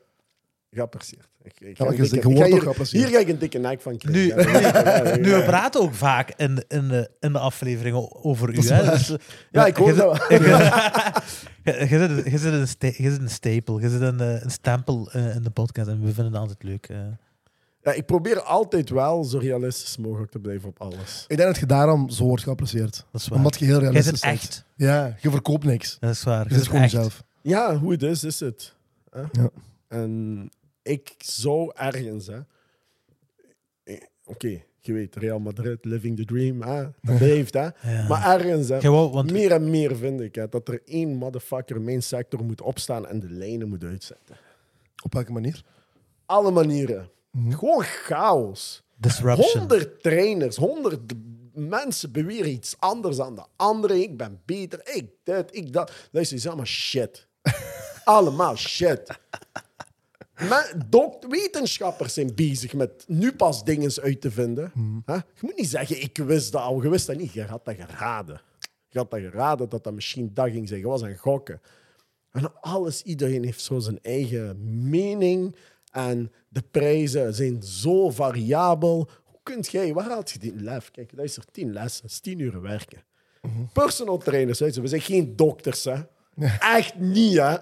geapprecieerd. 0.77 1.27
Ik, 1.43 1.53
ik 1.59 1.77
Ja, 1.77 1.85
dikke- 1.89 2.15
ik 2.15 2.21
ga 2.23 2.29
hier, 2.29 2.87
hier 2.91 3.07
ga 3.07 3.19
ik 3.19 3.27
een 3.27 3.37
dikke 3.39 3.57
nek 3.57 3.81
van 3.81 3.91
Nu, 3.91 4.27
krijgen. 4.29 4.61
Ja, 4.61 5.03
ja, 5.07 5.15
nu, 5.17 5.29
ja. 5.29 5.37
we 5.39 5.43
praten 5.45 5.81
ook 5.81 5.93
vaak 5.93 6.33
in, 6.35 6.63
in, 6.67 6.87
de, 6.87 7.09
in 7.19 7.31
de 7.31 7.39
afleveringen 7.39 8.23
over 8.23 8.49
u. 8.53 8.57
is 8.57 8.69
Hè? 8.69 8.89
Dus, 8.91 9.09
eh, 9.09 9.17
Ja, 9.51 9.65
ik 9.65 9.75
hoor 9.75 9.95
dat. 9.95 10.25
je, 11.63 12.21
je 12.25 12.37
zit, 13.07 13.21
een 13.21 13.29
stapel, 13.29 13.79
je 13.79 13.89
zit 13.89 14.01
een, 14.01 14.19
eh, 14.19 14.41
een 14.43 14.51
stempel 14.51 15.11
eh, 15.11 15.35
in 15.35 15.41
de 15.41 15.49
podcast 15.49 15.87
en 15.89 15.99
we 16.01 16.05
vinden 16.13 16.25
het 16.25 16.35
altijd 16.41 16.63
leuk. 16.63 16.85
eh. 16.89 16.97
Ja, 17.81 17.91
ik 17.93 18.05
probeer 18.05 18.41
altijd 18.41 18.89
wel 18.89 19.23
zo 19.23 19.37
realistisch 19.37 19.97
mogelijk 19.97 20.31
te 20.31 20.39
blijven 20.39 20.69
op 20.69 20.81
alles. 20.81 21.25
Ik 21.27 21.37
denk 21.37 21.49
dat 21.49 21.57
je 21.57 21.65
daarom 21.65 22.09
zo 22.09 22.23
wordt 22.23 22.43
geapprecieerd. 22.43 23.05
Dat 23.11 23.21
is 23.21 23.27
waar. 23.27 23.37
Omdat 23.37 23.59
je 23.59 23.65
heel 23.65 23.79
realistisch 23.79 24.19
bent. 24.19 24.33
echt. 24.33 24.65
Ja, 24.75 25.15
je 25.21 25.29
verkoopt 25.29 25.63
niks. 25.63 25.97
Dat 25.99 26.09
is 26.11 26.23
waar. 26.23 26.43
Je 26.43 26.49
Je 26.49 26.49
zit 26.49 26.57
zit 26.57 26.67
gewoon 26.67 26.83
echt. 26.83 26.91
jezelf. 26.91 27.23
Ja, 27.41 27.77
hoe 27.77 27.91
het 27.91 28.03
is, 28.03 28.23
is 28.23 28.39
het. 28.39 28.75
Ja. 29.31 29.49
En 29.87 30.49
ik 30.87 31.13
zou 31.17 31.71
ergens, 31.75 32.27
hè. 32.27 32.39
eh, 33.83 34.01
Oké, 34.25 34.61
je 34.79 34.93
weet, 34.93 35.15
Real 35.15 35.39
Madrid, 35.39 35.85
living 35.85 36.17
the 36.17 36.25
dream, 36.25 36.61
hè. 36.61 36.83
dat 37.01 37.17
blijft, 37.23 37.53
hè. 37.53 37.67
Ja. 37.91 38.07
Maar 38.07 38.39
ergens, 38.39 38.69
hè, 38.69 38.77
Jij 38.77 38.89
wou- 38.89 39.11
want 39.11 39.31
meer 39.31 39.51
en 39.51 39.69
meer 39.69 39.95
vind 39.95 40.21
ik 40.21 40.35
hè, 40.35 40.49
dat 40.49 40.67
er 40.67 40.81
één 40.85 41.15
motherfucker 41.15 41.75
in 41.75 41.83
mijn 41.83 42.03
sector 42.03 42.43
moet 42.43 42.61
opstaan 42.61 43.07
en 43.07 43.19
de 43.19 43.29
lijnen 43.29 43.67
moet 43.69 43.83
uitzetten. 43.83 44.37
Op 45.03 45.13
welke 45.13 45.31
manier? 45.31 45.63
Alle 46.25 46.51
manieren. 46.51 47.09
Gewoon 47.49 47.83
chaos. 47.83 48.83
disruption. 48.95 49.59
Honderd 49.59 50.03
trainers, 50.03 50.55
honderd 50.55 51.13
mensen 51.53 52.11
beweren 52.11 52.51
iets 52.51 52.75
anders 52.79 53.17
dan 53.17 53.35
de 53.35 53.43
andere. 53.55 54.01
Ik 54.01 54.17
ben 54.17 54.41
beter, 54.45 54.81
ik 54.93 55.09
dit, 55.23 55.55
ik 55.55 55.73
dat. 55.73 55.91
Luister, 56.11 56.37
is 56.37 56.47
allemaal 56.47 56.65
shit. 56.65 57.27
allemaal 58.03 58.55
shit. 58.55 59.19
Wetenschappers 61.29 62.13
zijn 62.13 62.35
bezig 62.35 62.73
met 62.73 63.03
nu 63.07 63.31
pas 63.31 63.63
dingen 63.63 63.91
uit 64.01 64.21
te 64.21 64.31
vinden. 64.31 64.71
Hè? 65.05 65.13
Je 65.13 65.21
moet 65.41 65.57
niet 65.57 65.69
zeggen, 65.69 66.01
ik 66.01 66.17
wist 66.17 66.51
dat 66.51 66.61
al. 66.61 66.83
Je 66.83 66.89
wist 66.89 67.07
dat 67.07 67.17
niet. 67.17 67.33
Je 67.33 67.43
had 67.43 67.65
dat 67.65 67.75
geraden. 67.75 68.41
Je 68.87 68.97
had 68.97 69.11
dat 69.11 69.19
geraden 69.19 69.69
dat 69.69 69.83
dat 69.83 69.93
misschien 69.93 70.31
dat 70.33 70.49
ging 70.49 70.67
zijn. 70.67 70.79
Je 70.79 70.87
was 70.87 71.03
aan 71.03 71.15
gokken. 71.15 71.61
En 72.31 72.61
alles, 72.61 73.01
iedereen 73.01 73.43
heeft 73.43 73.61
zo 73.61 73.79
zijn 73.79 73.99
eigen 74.01 74.57
mening. 74.89 75.55
En 75.91 76.31
de 76.49 76.61
prijzen 76.71 77.33
zijn 77.33 77.63
zo 77.63 78.09
variabel. 78.09 79.09
Hoe 79.23 79.39
kunt 79.43 79.71
jij, 79.71 79.93
waar 79.93 80.09
haalt 80.09 80.31
je 80.31 80.39
die 80.39 80.55
les? 80.55 80.91
Kijk, 80.91 81.15
dat 81.15 81.25
is 81.25 81.37
er 81.37 81.45
tien 81.51 81.73
lessen, 81.73 82.01
dat 82.01 82.11
is 82.11 82.19
tien 82.19 82.39
uur 82.39 82.61
werken. 82.61 83.03
Personal 83.73 84.17
trainers, 84.17 84.59
we 84.59 84.87
zijn 84.87 85.01
geen 85.01 85.35
dokters, 85.35 85.83
hè? 85.83 86.01
Echt 86.59 86.95
niet, 86.95 87.37
hè? 87.37 87.57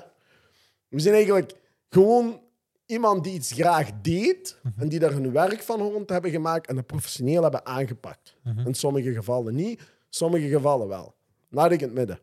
We 0.87 0.99
zijn 0.99 1.13
eigenlijk 1.13 1.53
gewoon 1.89 2.41
iemand 2.85 3.23
die 3.23 3.33
iets 3.33 3.51
graag 3.51 3.89
deed 4.01 4.59
en 4.77 4.89
die 4.89 4.99
daar 4.99 5.11
hun 5.11 5.31
werk 5.31 5.61
van 5.61 5.79
rond 5.79 6.09
hebben 6.09 6.31
gemaakt 6.31 6.67
en 6.67 6.75
dat 6.75 6.85
professioneel 6.85 7.41
hebben 7.41 7.65
aangepakt. 7.65 8.35
In 8.65 8.73
sommige 8.73 9.13
gevallen 9.13 9.55
niet, 9.55 9.81
sommige 10.09 10.47
gevallen 10.47 10.87
wel. 10.87 11.15
Laat 11.49 11.71
ik 11.71 11.81
in 11.81 11.87
het 11.87 11.95
midden. 11.95 12.19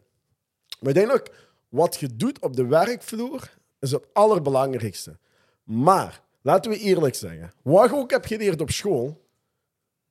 Maar 0.69 0.95
uiteindelijk, 0.95 1.51
wat 1.69 1.97
je 1.97 2.17
doet 2.17 2.41
op 2.41 2.57
de 2.57 2.67
werkvloer, 2.67 3.57
is 3.81 3.91
het 3.91 4.07
allerbelangrijkste. 4.13 5.19
Maar, 5.63 6.23
laten 6.43 6.71
we 6.71 6.79
eerlijk 6.79 7.15
zeggen, 7.15 7.53
wat 7.63 7.91
je 7.91 7.97
ook 7.97 8.11
hebt 8.11 8.27
geleerd 8.27 8.61
op 8.61 8.71
school, 8.71 9.27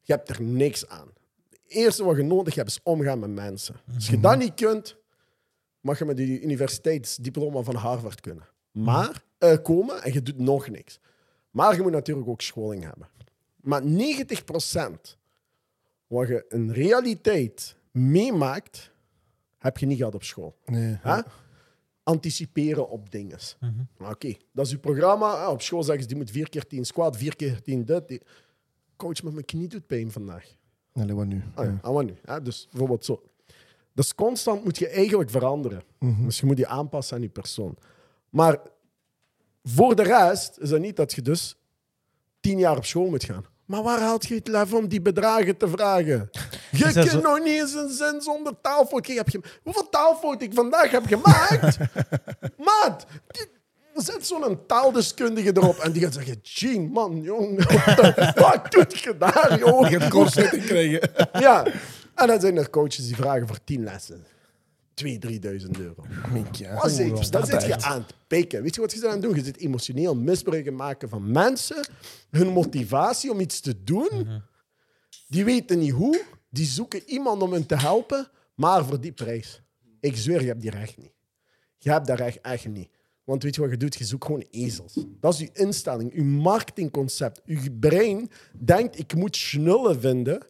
je 0.02 0.14
hebt 0.14 0.30
er 0.30 0.42
niks 0.42 0.88
aan. 0.88 1.08
Het 1.50 1.60
eerste 1.68 2.04
wat 2.04 2.16
je 2.16 2.24
nodig 2.24 2.56
hebt, 2.56 2.70
is 2.70 2.80
omgaan 2.84 3.20
met 3.20 3.30
mensen. 3.30 3.76
Als 3.96 4.08
je 4.08 4.20
dat 4.20 4.38
niet 4.38 4.54
kunt, 4.54 4.96
mag 5.80 6.00
je 6.00 6.06
met 6.06 6.18
die 6.18 6.42
universiteitsdiploma 6.42 7.62
van 7.62 7.76
Harvard 7.76 8.22
kunnen. 8.22 8.48
Maar 8.72 9.24
eh, 9.42 9.58
komen 9.64 10.04
en 10.04 10.14
je 10.14 10.22
doet 10.22 10.38
nog 10.38 10.70
niks. 10.70 11.00
Maar 11.52 11.76
je 11.76 11.82
moet 11.82 11.92
natuurlijk 11.92 12.28
ook 12.28 12.42
scholing 12.42 12.84
hebben. 12.84 13.08
Maar 13.56 13.82
90% 13.84 15.18
wat 16.08 16.28
je 16.28 16.46
in 16.50 16.72
realiteit 16.72 17.76
meemaakt, 17.92 18.92
heb 19.58 19.78
je 19.78 19.86
niet 19.86 19.98
gehad 19.98 20.16
op 20.16 20.24
school. 20.24 20.58
Nee. 20.66 20.98
Hè? 21.02 21.22
Anticiperen 22.04 22.90
op 22.90 23.12
dingen. 23.12 23.40
Maar 23.98 24.12
Oké, 24.12 24.34
dat 24.52 24.66
is 24.66 24.72
uw 24.72 24.80
programma. 24.80 25.32
Ah, 25.34 25.52
Op 25.52 25.62
school 25.62 25.84
zeggen 25.84 26.02
ze, 26.04 26.08
die 26.10 26.18
moet 26.18 26.32
vier 26.32 26.50
keer 26.50 26.68
tien 26.68 26.86
squat, 26.86 27.18
vier 27.18 27.36
keer 27.36 27.62
tien 27.62 27.86
dit. 27.86 28.08
Die- 28.08 28.22
Coach, 28.96 29.24
maar 29.24 29.34
mijn 29.34 29.46
knie 29.46 29.68
doet 29.68 29.88
pijn 29.88 30.12
vandaag. 30.12 30.56
Nee, 30.94 31.16
wat 31.16 31.26
nu? 31.26 31.44
Ah 31.56 31.66
ja, 31.66 31.80
ah, 31.82 31.94
wat 31.94 32.06
nu? 32.06 32.16
Dus 32.44 32.68
bijvoorbeeld 32.70 33.06
zo. 33.06 33.24
Dus 33.94 34.16
constant 34.16 34.64
moet 34.64 34.78
je 34.78 34.88
eigenlijk 34.88 35.30
veranderen. 35.30 35.82
Dus 36.26 36.40
je 36.40 36.46
moet 36.46 36.58
je 36.58 36.68
aanpassen 36.68 37.16
aan 37.16 37.22
je 37.22 37.30
persoon. 37.30 37.78
Maar 38.30 38.60
voor 39.64 39.96
de 39.96 40.04
rest 40.04 40.58
is 40.60 40.70
dat 40.70 40.80
niet 40.80 40.96
dat 40.96 41.14
je 41.14 41.22
dus 41.22 41.56
tien 42.40 42.58
jaar 42.60 42.78
op 42.78 42.86
school 42.86 43.10
moet 43.10 43.24
gaan. 43.24 43.46
Maar 43.66 43.84
waar 43.84 44.00
haalt 44.00 44.28
je 44.28 44.36
het 44.36 44.48
lef 44.48 44.74
om 44.74 44.88
die 44.88 45.02
bedragen 45.02 45.58
te 45.58 45.68
vragen? 45.68 46.30
Je 46.72 46.92
kunt 46.92 47.10
zo- 47.10 47.20
nog 47.20 47.40
niet 47.40 47.48
eens 47.60 47.74
een 47.74 47.90
zin 47.90 48.22
zonder 48.22 48.54
taalfout. 48.62 49.02
Kijk, 49.06 49.18
heb 49.18 49.30
je, 49.30 49.40
hoeveel 49.64 49.90
taalfout 49.90 50.42
ik 50.42 50.54
vandaag 50.54 50.92
heb 50.92 51.06
gemaakt? 51.06 51.78
Maat, 52.68 53.06
die- 53.28 53.48
zit 53.94 54.28
zo'n 54.28 54.66
taaldeskundige 54.68 55.50
erop 55.58 55.78
en 55.78 55.92
die 55.92 56.02
gaat 56.02 56.14
zeggen: 56.14 56.40
Gene, 56.44 56.88
man, 56.90 57.22
jong, 57.22 57.64
wat 58.36 58.72
doet 58.72 59.00
je 59.00 59.18
daar, 59.18 59.60
joh? 59.60 59.90
Je 59.90 59.98
hebt 59.98 60.12
kortsluiting 60.12 60.64
krijgen. 60.66 61.10
Ja, 61.34 61.66
en 62.16 62.28
dan 62.28 62.40
zijn 62.40 62.58
er 62.58 62.70
coaches 62.70 63.06
die 63.08 63.16
vragen 63.16 63.48
voor 63.48 63.60
10 63.64 63.84
lessen. 63.84 64.26
2.000, 65.04 65.08
3.000 65.66 65.70
euro. 65.80 66.06
Minkje. 66.32 66.74
Wat 66.74 66.92
zit, 66.92 67.32
dan 67.32 67.46
zit 67.46 67.66
je 67.66 67.82
aan 67.82 68.02
het 68.02 68.14
pikken. 68.28 68.62
Weet 68.62 68.76
je 68.76 68.82
wat 68.82 68.94
je 68.94 69.00
dan 69.00 69.10
aan 69.10 69.16
het 69.16 69.24
doen? 69.24 69.36
Je 69.36 69.44
zit 69.44 69.58
emotioneel 69.58 70.16
misbruik 70.16 70.72
maken 70.72 71.10
van 71.10 71.32
mensen. 71.32 71.88
Hun 72.30 72.48
motivatie 72.48 73.32
om 73.32 73.40
iets 73.40 73.60
te 73.60 73.84
doen. 73.84 74.42
Die 75.28 75.46
weten 75.46 75.80
niet 75.80 75.92
hoe. 75.92 76.24
Die 76.50 76.66
zoeken 76.66 77.02
iemand 77.06 77.42
om 77.42 77.54
hen 77.54 77.66
te 77.66 77.76
helpen. 77.76 78.28
Maar 78.56 78.86
voor 78.86 79.00
die 79.02 79.12
prijs. 79.12 79.62
Ik 80.00 80.18
zweer, 80.18 80.42
je 80.42 80.48
hebt 80.48 80.62
die 80.62 80.72
recht 80.72 80.98
niet. 80.98 81.14
Je 81.78 81.92
hebt 81.92 82.08
dat 82.08 82.20
recht 82.20 82.42
echt 82.42 82.68
niet. 82.68 82.90
Want 83.24 83.44
weet 83.44 83.56
je 83.56 83.62
wat 83.62 83.70
je 83.70 83.78
doet? 83.78 83.96
Je 83.96 84.06
zoekt 84.06 84.26
gewoon 84.26 84.46
ezels. 84.50 85.06
Dat 85.20 85.34
is 85.34 85.40
je 85.40 85.50
instelling, 85.54 86.14
je 86.14 86.24
marketingconcept. 86.24 87.42
Je 87.46 87.72
brein 87.72 88.32
denkt, 88.60 89.00
ik 89.00 89.16
moet 89.16 89.36
schnullen 89.36 90.00
vinden 90.00 90.46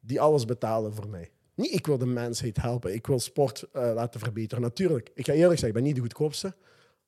die 0.00 0.20
alles 0.20 0.44
betalen 0.44 0.94
voor 0.94 1.08
mij. 1.08 1.30
Niet 1.54 1.72
ik 1.72 1.86
wil 1.86 1.98
de 1.98 2.06
mensheid 2.06 2.60
helpen, 2.60 2.94
ik 2.94 3.06
wil 3.06 3.20
sport 3.20 3.66
eh, 3.72 3.90
laten 3.94 4.20
verbeteren. 4.20 4.62
Natuurlijk, 4.62 5.10
ik 5.14 5.24
ga 5.26 5.32
eerlijk 5.32 5.58
zeggen, 5.60 5.68
ik 5.68 5.74
ben 5.74 5.82
niet 5.82 5.94
de 5.94 6.00
goedkoopste, 6.00 6.54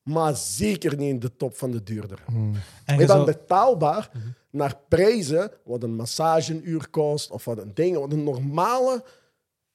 maar 0.03 0.35
zeker 0.35 0.97
niet 0.97 1.09
in 1.09 1.19
de 1.19 1.35
top 1.35 1.55
van 1.55 1.71
de 1.71 1.83
duurder. 1.83 2.23
En 2.27 2.53
Ik 2.85 2.99
je 2.99 3.05
ben 3.05 3.25
betaalbaar 3.25 4.11
naar 4.49 4.77
prijzen 4.87 5.51
wat 5.63 5.83
een 5.83 5.95
massage 5.95 6.53
een 6.53 6.69
uur 6.69 6.89
kost 6.89 7.31
of 7.31 7.45
wat 7.45 7.57
een 7.57 7.71
ding, 7.73 7.97
wat 7.97 8.11
een 8.11 8.23
normale 8.23 9.03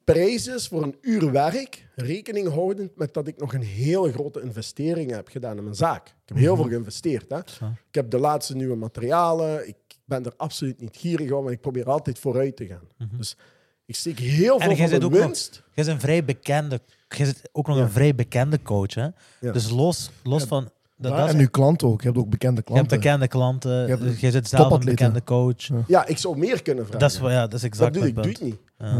prijs 0.04 0.46
is 0.46 0.68
voor 0.68 0.82
een 0.82 0.96
uur 1.00 1.32
werk, 1.32 1.86
rekening 1.94 2.48
houdend 2.48 2.96
met 2.96 3.14
dat 3.14 3.26
ik 3.26 3.38
nog 3.38 3.54
een 3.54 3.62
hele 3.62 4.12
grote 4.12 4.40
investering 4.40 5.10
heb 5.10 5.28
gedaan 5.28 5.56
in 5.56 5.62
mijn 5.62 5.76
zaak. 5.76 6.06
Ik 6.06 6.14
heb 6.24 6.36
heel 6.36 6.56
veel 6.56 6.64
geïnvesteerd. 6.64 7.30
Hè? 7.30 7.38
Ik 7.88 7.94
heb 7.94 8.10
de 8.10 8.18
laatste 8.18 8.56
nieuwe 8.56 8.76
materialen. 8.76 9.68
Ik 9.68 9.76
ben 10.04 10.24
er 10.24 10.34
absoluut 10.36 10.80
niet 10.80 10.96
gierig 10.96 11.30
om 11.30 11.46
en 11.46 11.52
ik 11.52 11.60
probeer 11.60 11.90
altijd 11.90 12.18
vooruit 12.18 12.56
te 12.56 12.66
gaan. 12.66 12.88
Dus 13.16 13.36
ik 13.86 13.94
steek 13.94 14.18
heel 14.18 14.58
veel 14.60 14.72
jij 14.74 14.88
van 14.88 14.98
de 15.00 15.04
ook 15.06 15.12
nog- 15.12 15.20
winst. 15.24 15.54
Je 15.54 15.62
bent 15.74 15.86
een 15.86 16.00
vrij 16.00 16.24
bekende, 16.24 16.80
je 17.08 17.24
zit 17.24 17.48
ook 17.52 17.66
nog 17.66 17.76
Ja. 17.76 17.82
een 17.82 17.90
vrij 17.90 18.14
bekende 18.14 18.62
coach. 18.62 18.94
Hè? 18.94 19.08
Ja. 19.40 19.52
Dus 19.52 19.70
los, 19.70 20.10
los 20.22 20.44
van. 20.44 20.70
Dat, 20.96 21.16
dat 21.16 21.28
En 21.28 21.38
uw 21.38 21.48
klant 21.50 21.82
ook. 21.82 22.00
Je 22.00 22.06
hebt 22.06 22.18
ook 22.20 22.28
bekende 22.30 22.62
je 22.64 22.72
hebt 22.72 22.86
klanten. 22.88 22.98
bekende 22.98 23.28
klanten, 23.28 23.70
Je 23.82 23.88
hebt 23.88 24.02
dus 24.02 24.20
jij 24.20 24.30
zit 24.30 24.48
zelf 24.48 24.72
een 24.72 24.84
bekende 24.84 25.24
coach. 25.24 25.68
Ja, 25.86 26.06
ik 26.06 26.18
zou 26.18 26.38
meer 26.38 26.62
kunnen 26.62 26.84
vragen. 26.84 27.00
Dat 27.00 27.10
is, 27.12 27.18
wel- 27.20 27.30
ja, 27.30 27.42
dat 27.46 27.52
is 27.58 27.62
exact 27.62 27.92
dat 27.94 28.02
doe 28.02 28.10
ik, 28.10 28.14
doe 28.14 28.24
punt. 28.24 28.40
ik 28.40 28.44
niet. 28.44 28.58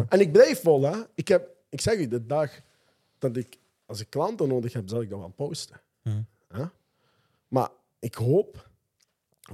En 0.08 0.20
ik 0.20 0.32
blijf 0.32 0.62
vol. 0.62 0.82
Hè. 0.82 0.96
Ik, 1.14 1.28
heb, 1.28 1.48
ik 1.68 1.80
zeg 1.80 1.98
u, 1.98 2.08
de 2.08 2.26
dag 2.26 2.50
dat 3.18 3.36
ik, 3.36 3.58
als 3.86 4.00
ik 4.00 4.10
klanten 4.10 4.48
nodig 4.48 4.72
heb, 4.72 4.88
zal 4.88 5.00
ik 5.00 5.10
dat 5.10 5.18
wel 5.18 5.28
posten. 5.28 5.80
Hè? 6.48 6.64
Maar 7.48 7.68
ik 7.98 8.14
hoop 8.14 8.68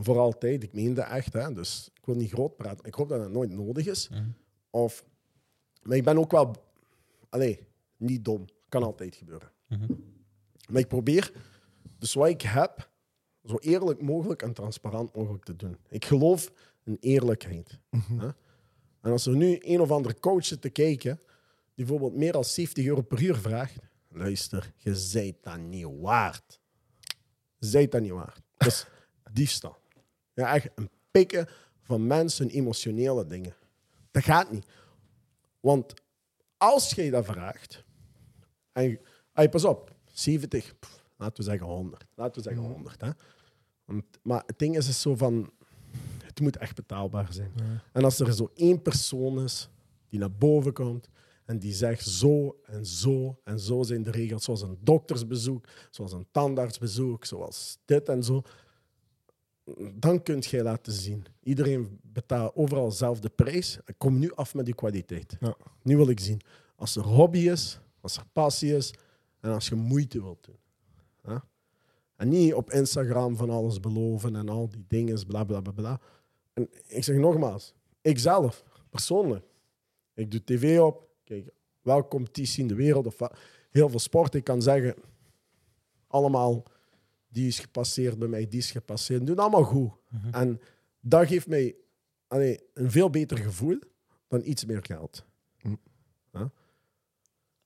voor 0.00 0.18
altijd, 0.18 0.62
ik 0.62 0.72
meen 0.72 0.94
dat 0.94 1.08
echt, 1.08 1.32
hè, 1.32 1.52
dus 1.54 1.90
ik 1.94 2.04
wil 2.04 2.14
niet 2.14 2.30
groot 2.32 2.56
praten, 2.56 2.84
ik 2.84 2.94
hoop 2.94 3.08
dat 3.08 3.20
het 3.20 3.32
nooit 3.32 3.50
nodig 3.50 3.86
is. 3.86 4.08
Mhm. 4.08 4.22
Of, 4.70 5.04
maar 5.82 5.96
ik 5.96 6.04
ben 6.04 6.18
ook 6.18 6.30
wel, 6.30 6.54
allee, 7.28 7.66
niet 7.96 8.24
dom, 8.24 8.44
kan 8.68 8.82
altijd 8.82 9.14
gebeuren. 9.14 9.52
Mhm. 9.66 9.92
Maar 10.68 10.80
ik 10.80 10.88
probeer, 10.88 11.32
dus 11.98 12.14
wat 12.14 12.28
ik 12.28 12.42
heb, 12.42 12.90
zo 13.44 13.56
eerlijk 13.58 14.02
mogelijk 14.02 14.42
en 14.42 14.52
transparant 14.52 15.14
mogelijk 15.14 15.44
te 15.44 15.56
doen. 15.56 15.76
Ik 15.88 16.04
geloof 16.04 16.52
in 16.84 16.96
eerlijkheid. 17.00 17.78
hè. 17.90 18.28
En 19.00 19.10
als 19.10 19.26
er 19.26 19.36
nu 19.36 19.58
een 19.60 19.80
of 19.80 19.90
andere 19.90 20.20
coach 20.20 20.44
zit 20.44 20.60
te 20.60 20.70
kijken, 20.70 21.16
die 21.74 21.86
bijvoorbeeld 21.86 22.16
meer 22.16 22.32
dan 22.32 22.44
70 22.44 22.84
euro 22.84 23.02
per 23.02 23.22
uur 23.22 23.36
vraagt, 23.36 23.76
luister, 24.08 24.72
je 24.76 24.94
zijt 24.94 25.36
dat 25.42 25.58
niet 25.58 25.86
waard. 26.00 26.60
Je 27.58 27.66
zijt 27.66 27.92
dat 27.92 28.00
niet 28.00 28.10
waard. 28.10 28.40
Dat 28.56 28.68
is 28.68 28.86
diefstal. 29.32 29.76
Ja, 30.34 30.54
echt 30.54 30.68
een 30.74 30.90
pikken 31.10 31.48
van 31.82 32.06
mensen 32.06 32.48
emotionele 32.48 33.26
dingen. 33.26 33.54
Dat 34.10 34.24
gaat 34.24 34.50
niet. 34.50 34.66
Want 35.60 35.94
als 36.56 36.90
je 36.90 37.10
dat 37.10 37.24
vraagt, 37.24 37.84
en 38.72 39.00
hey, 39.32 39.48
pas 39.48 39.64
op, 39.64 39.96
70, 40.12 40.78
pff, 40.78 41.04
laten 41.16 41.36
we 41.36 41.50
zeggen 41.50 41.66
100. 41.66 42.06
Laten 42.14 42.42
we 42.42 42.48
zeggen 42.48 42.66
100. 42.66 43.00
Hè? 43.00 43.10
Want, 43.84 44.04
maar 44.22 44.42
het 44.46 44.58
ding 44.58 44.76
is, 44.76 44.88
is 44.88 45.00
zo 45.00 45.16
van, 45.16 45.52
het 46.22 46.40
moet 46.40 46.56
echt 46.56 46.74
betaalbaar 46.74 47.32
zijn. 47.32 47.52
En 47.92 48.04
als 48.04 48.20
er 48.20 48.34
zo 48.34 48.50
één 48.54 48.82
persoon 48.82 49.42
is 49.42 49.68
die 50.08 50.18
naar 50.18 50.32
boven 50.32 50.72
komt 50.72 51.08
en 51.44 51.58
die 51.58 51.72
zegt 51.72 52.06
zo 52.06 52.60
en 52.64 52.86
zo 52.86 53.40
en 53.44 53.58
zo 53.58 53.82
zijn 53.82 54.02
de 54.02 54.10
regels, 54.10 54.44
zoals 54.44 54.62
een 54.62 54.78
doktersbezoek, 54.80 55.66
zoals 55.90 56.12
een 56.12 56.26
tandartsbezoek, 56.30 57.24
zoals 57.24 57.78
dit 57.84 58.08
en 58.08 58.22
zo, 58.22 58.42
dan 59.94 60.22
kun 60.22 60.38
je 60.40 60.62
laten 60.62 60.92
zien. 60.92 61.24
Iedereen 61.42 62.00
betaalt 62.02 62.54
overal 62.54 62.90
zelf 62.90 63.20
de 63.20 63.28
prijs. 63.28 63.78
Kom 63.98 64.18
nu 64.18 64.32
af 64.34 64.54
met 64.54 64.64
die 64.64 64.74
kwaliteit. 64.74 65.36
Ja. 65.40 65.56
Nu 65.82 65.96
wil 65.96 66.08
ik 66.08 66.20
zien. 66.20 66.40
Als 66.76 66.96
er 66.96 67.02
hobby 67.02 67.38
is, 67.38 67.80
als 68.00 68.16
er 68.16 68.24
passie 68.32 68.76
is 68.76 68.94
en 69.40 69.50
als 69.50 69.68
je 69.68 69.74
moeite 69.74 70.22
wilt 70.22 70.44
doen. 70.44 70.56
En 72.16 72.28
niet 72.28 72.54
op 72.54 72.70
Instagram 72.70 73.36
van 73.36 73.50
alles 73.50 73.80
beloven 73.80 74.36
en 74.36 74.48
al 74.48 74.68
die 74.68 74.84
dingen, 74.88 75.26
bla 75.26 75.44
bla 75.44 75.60
bla 75.60 75.72
bla. 75.72 76.00
En 76.52 76.68
ik 76.86 77.04
zeg 77.04 77.16
nogmaals, 77.16 77.74
ik 78.00 78.18
zelf, 78.18 78.64
persoonlijk, 78.90 79.44
ik 80.14 80.30
doe 80.30 80.44
tv 80.44 80.80
op, 80.80 81.08
kijk, 81.24 81.50
welke 81.82 82.08
competitie 82.08 82.62
in 82.62 82.68
de 82.68 82.74
wereld 82.74 83.06
of 83.06 83.16
heel 83.70 83.88
veel 83.88 83.98
sport. 83.98 84.34
Ik 84.34 84.44
kan 84.44 84.62
zeggen, 84.62 84.94
allemaal, 86.06 86.62
die 87.28 87.46
is 87.46 87.58
gepasseerd 87.58 88.18
bij 88.18 88.28
mij, 88.28 88.48
die 88.48 88.58
is 88.58 88.70
gepasseerd. 88.70 89.20
Doe 89.20 89.30
het 89.30 89.38
allemaal 89.38 89.64
goed. 89.64 89.92
En 90.30 90.60
dat 91.00 91.26
geeft 91.26 91.46
mij 91.46 91.76
allee, 92.28 92.60
een 92.74 92.90
veel 92.90 93.10
beter 93.10 93.38
gevoel 93.38 93.78
dan 94.28 94.40
iets 94.44 94.64
meer 94.64 94.80
geld. 94.82 95.24
Hm. 95.58 95.74
Ja? 96.32 96.50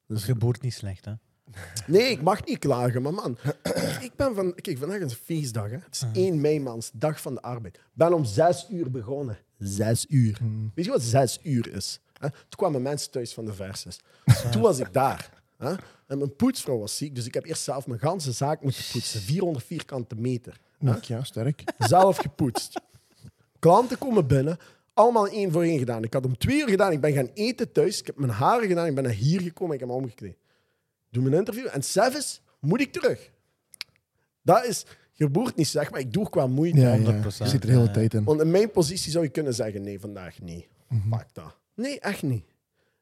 Dus 0.06 0.26
je 0.26 0.34
boert 0.34 0.62
niet 0.62 0.74
slecht, 0.74 1.04
hè? 1.04 1.12
Nee, 1.86 2.10
ik 2.10 2.22
mag 2.22 2.44
niet 2.44 2.58
klagen, 2.58 3.02
maar 3.02 3.14
man. 3.14 3.38
Ik 4.00 4.12
ben 4.16 4.34
van... 4.34 4.54
Kijk, 4.54 4.78
vandaag 4.78 4.98
is 4.98 5.10
een 5.10 5.18
feestdag, 5.18 5.70
hè. 5.70 5.76
Het 5.76 5.94
is 5.94 6.04
1 6.12 6.40
mei, 6.40 6.60
man. 6.60 6.74
Het 6.74 6.84
is 6.84 6.90
dag 6.94 7.20
van 7.20 7.34
de 7.34 7.42
arbeid. 7.42 7.76
Ik 7.76 7.82
ben 7.92 8.12
om 8.12 8.24
zes 8.24 8.66
uur 8.70 8.90
begonnen. 8.90 9.38
Zes 9.58 10.06
uur. 10.08 10.38
Weet 10.74 10.84
je 10.84 10.90
wat 10.90 11.02
zes 11.02 11.38
uur 11.42 11.74
is? 11.74 12.00
Hè? 12.12 12.30
Toen 12.30 12.56
kwamen 12.56 12.82
mensen 12.82 13.10
thuis 13.10 13.34
van 13.34 13.44
de 13.44 13.54
verses. 13.54 14.00
Toen 14.50 14.62
was 14.62 14.78
ik 14.78 14.92
daar. 14.92 15.41
Hè? 15.62 15.74
En 16.06 16.18
mijn 16.18 16.36
poetsvrouw 16.36 16.78
was 16.78 16.96
ziek, 16.96 17.14
dus 17.14 17.26
ik 17.26 17.34
heb 17.34 17.44
eerst 17.44 17.62
zelf 17.62 17.86
mijn 17.86 18.00
ganse 18.00 18.32
zaak 18.32 18.62
moeten 18.62 18.84
poetsen. 18.92 19.20
400 19.20 19.64
vierkante 19.64 20.14
meter. 20.14 20.60
Ja, 21.00 21.24
sterk. 21.24 21.64
Zelf 21.78 22.16
gepoetst. 22.16 22.80
Klanten 23.58 23.98
komen 23.98 24.26
binnen, 24.26 24.56
allemaal 24.94 25.28
één 25.28 25.52
voor 25.52 25.62
één 25.62 25.78
gedaan. 25.78 26.02
Ik 26.02 26.12
had 26.12 26.24
om 26.24 26.38
twee 26.38 26.60
uur 26.60 26.68
gedaan, 26.68 26.92
ik 26.92 27.00
ben 27.00 27.12
gaan 27.12 27.30
eten 27.34 27.72
thuis. 27.72 28.00
Ik 28.00 28.06
heb 28.06 28.16
mijn 28.18 28.32
haren 28.32 28.68
gedaan, 28.68 28.86
ik 28.86 28.94
ben 28.94 29.04
naar 29.04 29.12
hier 29.12 29.40
gekomen, 29.40 29.74
ik 29.74 29.80
heb 29.80 29.88
me 29.88 29.94
omgekleed. 29.94 30.36
Doe 31.10 31.22
mijn 31.22 31.34
interview 31.34 31.66
en 31.72 31.84
zelfs 31.84 32.42
moet 32.60 32.80
ik 32.80 32.92
terug. 32.92 33.30
Dat 34.42 34.64
is 34.64 34.86
geboerd 35.12 35.56
niet 35.56 35.68
zeg, 35.68 35.90
maar 35.90 36.00
ik 36.00 36.12
doe 36.12 36.30
qua 36.30 36.46
moeite. 36.46 36.80
Ja, 36.80 36.94
ja. 36.94 37.22
100%, 37.22 37.24
Je 37.24 37.48
zit 37.48 37.52
er 37.52 37.60
de 37.60 37.66
hele 37.66 37.84
ja. 37.84 37.90
tijd 37.90 38.14
in. 38.14 38.24
Want 38.24 38.40
in 38.40 38.50
mijn 38.50 38.70
positie 38.70 39.10
zou 39.10 39.24
je 39.24 39.30
kunnen 39.30 39.54
zeggen, 39.54 39.82
nee, 39.82 40.00
vandaag 40.00 40.40
niet. 40.40 40.66
Fuck 41.10 41.26
dat. 41.32 41.56
Nee, 41.74 42.00
echt 42.00 42.22
niet. 42.22 42.44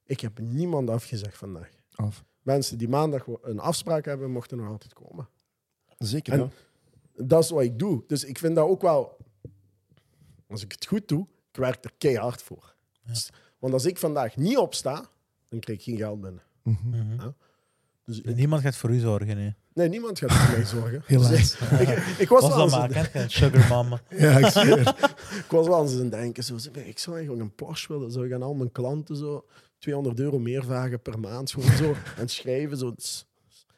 Ik 0.04 0.20
heb 0.20 0.38
niemand 0.38 0.90
afgezegd 0.90 1.36
vandaag. 1.36 1.70
Af. 1.94 2.24
Mensen 2.42 2.78
die 2.78 2.88
maandag 2.88 3.26
een 3.42 3.58
afspraak 3.60 4.04
hebben, 4.04 4.30
mochten 4.30 4.56
nog 4.58 4.68
altijd 4.68 4.92
komen. 4.92 5.28
Zeker, 5.98 6.32
En-. 6.32 6.52
Dat 7.26 7.42
is 7.44 7.50
wat 7.50 7.62
ik 7.62 7.78
doe. 7.78 8.02
Dus 8.06 8.24
ik 8.24 8.38
vind 8.38 8.54
dat 8.54 8.68
ook 8.68 8.82
wel... 8.82 9.16
Als 10.48 10.62
ik 10.62 10.72
het 10.72 10.86
goed 10.86 11.08
doe, 11.08 11.26
ik 11.52 11.56
werk 11.56 11.84
er 11.84 11.92
keihard 11.98 12.42
voor. 12.42 12.74
Dus- 13.06 13.30
Want 13.58 13.72
als 13.72 13.84
ik 13.84 13.98
vandaag 13.98 14.36
niet 14.36 14.56
opsta, 14.58 15.08
dan 15.48 15.60
krijg 15.60 15.78
ik 15.78 15.84
geen 15.84 15.96
geld 15.96 16.20
binnen. 16.20 16.42
Mhm. 16.62 17.14
Ja. 17.14 17.34
Dus 18.04 18.20
ik- 18.20 18.36
Niemand 18.36 18.62
gaat 18.62 18.76
voor 18.76 18.90
u 18.90 18.98
zorgen, 18.98 19.36
nee. 19.36 19.54
nee, 19.74 19.88
niemand 19.88 20.18
gaat 20.18 20.32
voor 20.32 20.56
mij 20.56 20.66
zorgen. 20.66 21.02
Helaas. 21.06 21.28
Dus 21.30 21.60
ik, 21.60 21.88
ik, 21.88 21.98
ik 22.18 22.28
was 22.28 22.40
Was 22.42 22.54
wel 22.54 22.84
eens 22.84 23.14
aan-? 23.14 23.30
Sugar 23.30 23.68
mama. 23.68 24.00
Ja, 24.18 24.38
ik 24.38 24.46
zweer. 24.46 24.78
ik 25.44 25.50
was 25.50 25.66
wel 25.66 25.82
eens 25.82 25.92
aan 25.92 25.98
het 26.00 26.10
denken. 26.10 26.44
Zo, 26.44 26.56
ik 26.72 26.98
zou 26.98 27.16
eigenlijk 27.16 27.44
een 27.48 27.54
Porsche 27.54 27.92
willen. 27.92 28.10
Zou 28.12 28.26
ik 28.26 28.32
aan 28.32 28.42
al 28.42 28.54
mijn 28.54 28.72
klanten 28.72 29.16
zo 29.16 29.44
200 29.80 30.20
euro 30.20 30.38
meer 30.38 30.64
vragen 30.64 31.02
per 31.02 31.18
maand. 31.20 31.50
Gewoon 31.50 31.76
zo. 31.76 31.94
En 32.16 32.28
schrijven 32.28 32.76
zo. 32.76 32.92
"S- 32.96 33.28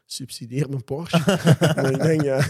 Subsidieer 0.05 0.69
mijn 0.69 0.85
Porsche. 0.85 1.19
maar 1.77 1.91
ik 1.91 2.03
denk, 2.03 2.23
ja, 2.23 2.47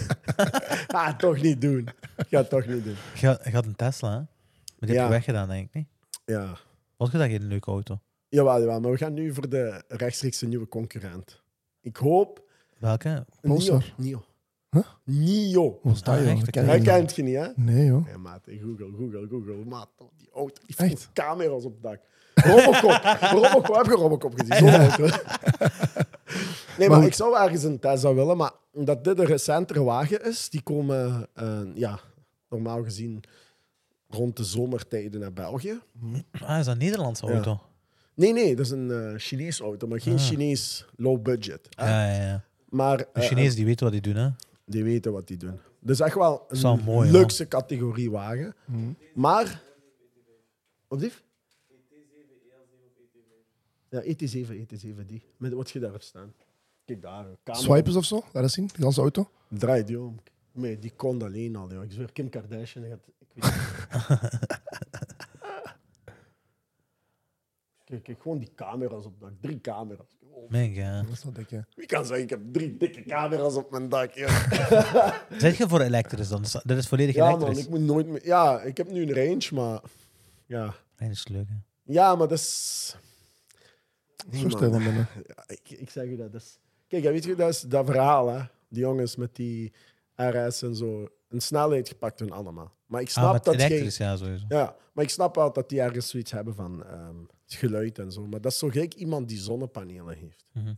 ah, 0.87 1.17
toch 1.17 1.41
niet 1.41 1.61
doen. 1.61 1.87
Ik 2.17 2.25
ga 2.29 2.37
het 2.37 2.49
toch 2.49 2.65
niet 2.67 2.83
doen. 2.83 2.95
Je 3.19 3.27
had, 3.27 3.43
je 3.43 3.51
had 3.51 3.65
een 3.65 3.75
Tesla, 3.75 4.09
hè? 4.09 4.15
Maar 4.15 4.27
die 4.79 4.89
heb 4.89 4.97
Ja. 4.97 5.03
je 5.03 5.09
weggedaan, 5.09 5.47
denk 5.47 5.67
ik 5.67 5.73
niet. 5.73 5.87
Ja. 6.25 6.57
Vond 6.97 7.11
je 7.11 7.17
dat 7.17 7.27
geen 7.27 7.47
leuke 7.47 7.71
auto? 7.71 7.99
Jawel, 8.29 8.59
jawel, 8.59 8.79
maar 8.79 8.91
we 8.91 8.97
gaan 8.97 9.13
nu 9.13 9.33
voor 9.33 9.49
de 9.49 9.83
rechtstreeks 9.87 10.41
een 10.41 10.49
nieuwe 10.49 10.67
concurrent. 10.67 11.41
Ik 11.81 11.95
hoop... 11.97 12.41
Welke? 12.79 13.25
Polestar. 13.41 13.93
Nio. 13.97 14.25
Huh? 14.73 14.83
Nio. 15.03 15.79
Wat 15.83 15.93
is 15.93 16.01
dat, 16.01 16.15
Ah, 16.15 16.23
joh? 16.25 16.39
Dat 16.39 16.49
ken 16.49 16.83
kent 16.83 17.15
je 17.15 17.23
niet, 17.23 17.35
hè? 17.35 17.47
Nee, 17.55 17.85
joh. 17.85 18.05
Nee, 18.05 18.17
maat. 18.17 18.41
Google, 18.45 18.89
Google, 18.97 19.27
Google. 19.29 19.65
Maat, 19.65 19.89
die 20.17 20.29
auto 20.33 20.61
die 20.65 20.75
Echt? 20.77 20.89
heeft 20.89 21.09
camera's 21.13 21.63
op 21.65 21.73
het 21.73 21.83
dak. 21.83 21.99
Robocop. 22.33 23.17
Robocop. 23.41 23.75
Heb 23.75 23.85
je 23.85 23.91
Robocop 23.91 24.33
gezien? 24.39 24.65
Nee, 26.77 26.89
maar 26.89 27.03
ik 27.05 27.13
zou 27.13 27.37
ergens 27.37 27.63
een 27.63 27.79
Tesla 27.79 28.13
willen, 28.13 28.37
maar 28.37 28.51
omdat 28.71 29.03
dit 29.03 29.19
een 29.19 29.25
recentere 29.25 29.83
wagen 29.83 30.25
is, 30.25 30.49
die 30.49 30.61
komen, 30.61 31.27
eh, 31.33 31.59
ja, 31.75 31.99
normaal 32.49 32.83
gezien 32.83 33.23
rond 34.09 34.37
de 34.37 34.43
zomertijden 34.43 35.19
naar 35.19 35.33
België. 35.33 35.79
Ah, 36.41 36.59
is 36.59 36.65
dat 36.65 36.67
een 36.73 36.77
Nederlandse 36.77 37.25
Ja. 37.25 37.31
auto? 37.33 37.61
Nee, 38.15 38.33
nee, 38.33 38.55
dat 38.55 38.65
is 38.65 38.71
een 38.71 38.91
eh 38.91 39.13
Chinees 39.17 39.59
auto, 39.59 39.87
maar 39.87 40.01
geen 40.01 40.13
Ah. 40.13 40.19
Chinees 40.19 40.85
low 40.95 41.21
budget. 41.21 41.67
hè. 41.75 41.85
Ja, 41.89 42.13
ja, 42.15 42.23
ja. 42.23 42.43
Maar 42.69 42.97
De 42.97 43.07
eh, 43.13 43.23
Chinezen 43.23 43.55
die 43.55 43.65
weten 43.65 43.83
wat 43.83 43.93
die 44.03 44.13
doen, 44.13 44.23
hè? 44.23 44.29
Die 44.65 44.83
weten 44.83 45.11
wat 45.11 45.27
die 45.27 45.37
doen. 45.37 45.59
Dus 45.79 45.99
echt 45.99 46.15
wel 46.15 46.45
wel 46.47 46.73
een 46.73 46.83
mooi, 46.83 47.11
luxe 47.11 47.47
categorie 47.47 48.11
wagen. 48.11 48.55
Maar... 49.13 49.61
Wat 50.87 50.99
lief? 51.01 51.23
Ja, 53.89 54.01
ET7, 54.01 54.47
ET7, 54.49 55.05
die. 55.05 55.23
Met 55.37 55.53
wat 55.53 55.71
je 55.71 55.79
daar 55.79 55.91
hebt 55.91 56.03
staan. 56.03 56.33
Kijk 56.85 57.01
daar. 57.01 57.25
Camera. 57.43 57.63
Swipers 57.63 57.95
of 57.95 58.05
zo? 58.05 58.23
Laat 58.33 58.43
eens 58.43 58.53
zien. 58.53 58.67
Die 58.67 58.83
ganse 58.83 59.01
auto. 59.01 59.29
Draai 59.49 59.83
die 59.83 59.99
om. 59.99 60.19
Nee, 60.51 60.79
die 60.79 60.91
kon 60.95 61.21
alleen 61.21 61.55
al. 61.55 61.71
Joh. 61.71 61.83
Ik 61.83 61.91
zweer, 61.91 62.11
Kim 62.11 62.29
Kardashian. 62.29 62.85
Gaat, 62.85 63.07
ik 63.19 63.27
weet 63.33 64.39
kijk, 67.93 68.03
kijk, 68.03 68.21
gewoon 68.21 68.39
die 68.39 68.51
camera's 68.55 69.05
op 69.05 69.19
dat. 69.19 69.29
Drie 69.41 69.61
camera's. 69.61 70.05
Oh. 70.29 70.51
Dat 70.51 71.11
is 71.11 71.23
wel 71.23 71.33
dik, 71.33 71.49
ja. 71.49 71.65
Wie 71.75 71.85
kan 71.85 72.05
zeggen, 72.05 72.23
ik 72.23 72.29
heb 72.29 72.39
drie 72.51 72.77
dikke 72.77 73.03
camera's 73.03 73.55
op 73.55 73.71
mijn 73.71 73.89
dak. 73.89 74.13
Ja, 74.13 74.27
Zeg 75.37 75.57
je 75.57 75.67
voor 75.67 75.81
elektrisch 75.81 76.27
dan? 76.29 76.41
Dit 76.63 76.77
is 76.77 76.87
volledig 76.87 77.15
ja 77.15 77.29
man, 77.29 77.35
elektrisch. 77.39 77.63
ik 77.63 77.69
moet 77.69 77.79
nooit 77.81 78.07
meer... 78.07 78.25
Ja, 78.25 78.61
ik 78.61 78.77
heb 78.77 78.91
nu 78.91 79.01
een 79.01 79.13
range, 79.13 79.47
maar... 79.53 79.81
Ja, 80.45 80.75
dat 80.97 81.09
is 81.09 81.27
leuk, 81.27 81.47
hè? 81.49 81.55
ja 81.93 82.15
maar 82.15 82.27
dat 82.27 82.37
is... 82.37 82.95
Nee, 84.29 84.41
Zo 84.41 84.47
man. 84.47 84.57
stil 84.57 84.71
van 84.71 84.83
binnen. 84.83 85.07
Ja, 85.27 85.43
ik, 85.47 85.69
ik 85.69 85.89
zeg 85.89 86.09
je 86.09 86.15
dat. 86.17 86.31
dat 86.31 86.41
is... 86.41 86.59
Kijk, 86.87 87.03
weet 87.03 87.23
je, 87.23 87.35
dat 87.35 87.49
is 87.49 87.61
dat 87.61 87.85
verhaal, 87.85 88.27
hè. 88.29 88.41
Die 88.69 88.81
jongens 88.81 89.15
met 89.15 89.35
die 89.35 89.73
RS 90.15 90.61
en 90.61 90.75
zo. 90.75 91.07
Een 91.29 91.41
snelheid 91.41 91.87
gepakt 91.87 92.19
hun 92.19 92.31
allemaal. 92.31 92.73
Maar 92.85 93.01
ik 93.01 93.09
snap 93.09 93.25
Ah, 93.25 93.33
met 93.33 93.43
dat 93.43 93.55
jij- 93.55 93.65
elektrisch, 93.65 93.97
ja, 93.97 94.15
sowieso. 94.15 94.45
Ja, 94.49 94.75
maar 94.93 95.03
ik 95.03 95.09
snap 95.09 95.35
wel 95.35 95.53
dat 95.53 95.69
die 95.69 95.81
ergens 95.81 96.09
zoiets 96.09 96.31
hebben 96.31 96.55
van 96.55 96.83
geluid 97.55 97.99
en 97.99 98.11
zo. 98.11 98.27
Maar 98.27 98.41
dat 98.41 98.51
is 98.51 98.57
zo 98.57 98.69
gek 98.69 98.93
iemand 98.93 99.27
die 99.27 99.37
zonnepanelen 99.37 100.17
heeft. 100.17 100.45
Mhm. 100.51 100.73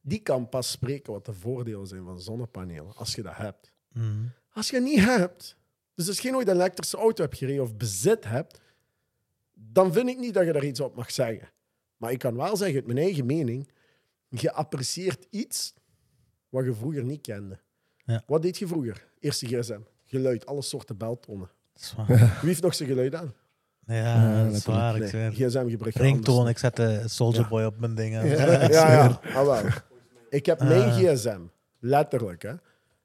Die 0.00 0.18
kan 0.18 0.48
pas 0.48 0.70
spreken 0.70 1.12
wat 1.12 1.24
de 1.24 1.32
voordelen 1.32 1.86
zijn 1.86 2.04
van 2.04 2.20
zonnepanelen, 2.20 2.96
als 2.96 3.14
je 3.14 3.22
dat 3.22 3.36
hebt. 3.36 3.72
Mhm. 3.92 4.26
Als 4.52 4.70
je 4.70 4.76
het 4.76 4.84
niet 4.84 5.00
hebt, 5.00 5.56
dus 5.94 6.08
als 6.08 6.20
je 6.20 6.30
nooit 6.30 6.48
een 6.48 6.54
elektrische 6.54 6.96
auto 6.96 7.22
hebt 7.22 7.36
gereden 7.36 7.62
of 7.62 7.76
bezit 7.76 8.24
hebt, 8.24 8.60
dan 9.54 9.92
vind 9.92 10.08
ik 10.08 10.18
niet 10.18 10.34
dat 10.34 10.46
je 10.46 10.52
daar 10.52 10.64
iets 10.64 10.80
op 10.80 10.96
mag 10.96 11.10
zeggen. 11.10 11.50
Maar 11.96 12.12
ik 12.12 12.18
kan 12.18 12.36
wel 12.36 12.56
zeggen, 12.56 12.76
uit 12.76 12.86
mijn 12.86 12.98
eigen 12.98 13.26
mening, 13.26 13.70
je 14.28 14.52
apprecieert 14.52 15.26
iets 15.30 15.74
wat 16.48 16.64
je 16.64 16.74
vroeger 16.74 17.04
niet 17.04 17.20
kende. 17.20 17.60
Ja. 18.04 18.22
Wat 18.26 18.42
deed 18.42 18.58
je 18.58 18.66
vroeger? 18.66 19.08
Eerste 19.20 19.46
gsm, 19.46 19.80
geluid, 20.06 20.46
alle 20.46 20.62
soorten 20.62 20.98
waar. 20.98 21.52
Wie 22.06 22.48
heeft 22.48 22.62
nog 22.62 22.74
zijn 22.74 22.88
geluid 22.88 23.14
aan? 23.14 23.34
Ja, 23.88 24.44
dat 24.44 24.52
is 24.52 24.64
waar, 24.64 24.96
ik 24.96 25.12
Nee, 25.12 25.30
gsm 25.30 25.68
gebruik 25.68 25.94
je 25.96 26.02
Ringtoon, 26.02 26.36
anders. 26.38 26.50
ik 26.54 26.58
zette 26.58 27.02
Soldier 27.06 27.42
Ja. 27.42 27.48
Boy 27.48 27.64
op 27.64 27.78
mijn 27.78 27.94
dingen. 27.94 28.26
Ja, 28.26 28.68
ja. 28.70 29.20
Ah, 29.34 29.44
wel. 29.44 29.62
Ik 30.30 30.46
heb 30.46 30.58
mijn 30.58 30.82
Ah. 30.82 30.96
gsm, 30.96 31.40
letterlijk, 31.78 32.42
hè. 32.42 32.54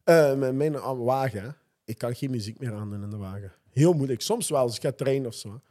Eh, 0.04 0.38
mijn, 0.38 0.58
mijn 0.58 0.76
ah, 0.76 1.04
wagen. 1.06 1.56
Ik 1.86 1.98
kan 1.98 2.16
geen 2.16 2.32
muziek 2.32 2.60
meer 2.60 2.74
aandoen 2.74 3.04
in 3.04 3.10
de 3.10 3.18
wagen. 3.18 3.52
Heel 3.72 3.94
moeilijk. 3.94 4.22
Soms 4.22 4.50
wel, 4.50 4.60
als 4.60 4.76
ik 4.76 4.82
ga 4.82 4.92
trainen 4.92 5.28
of 5.28 5.34
zo. 5.36 5.62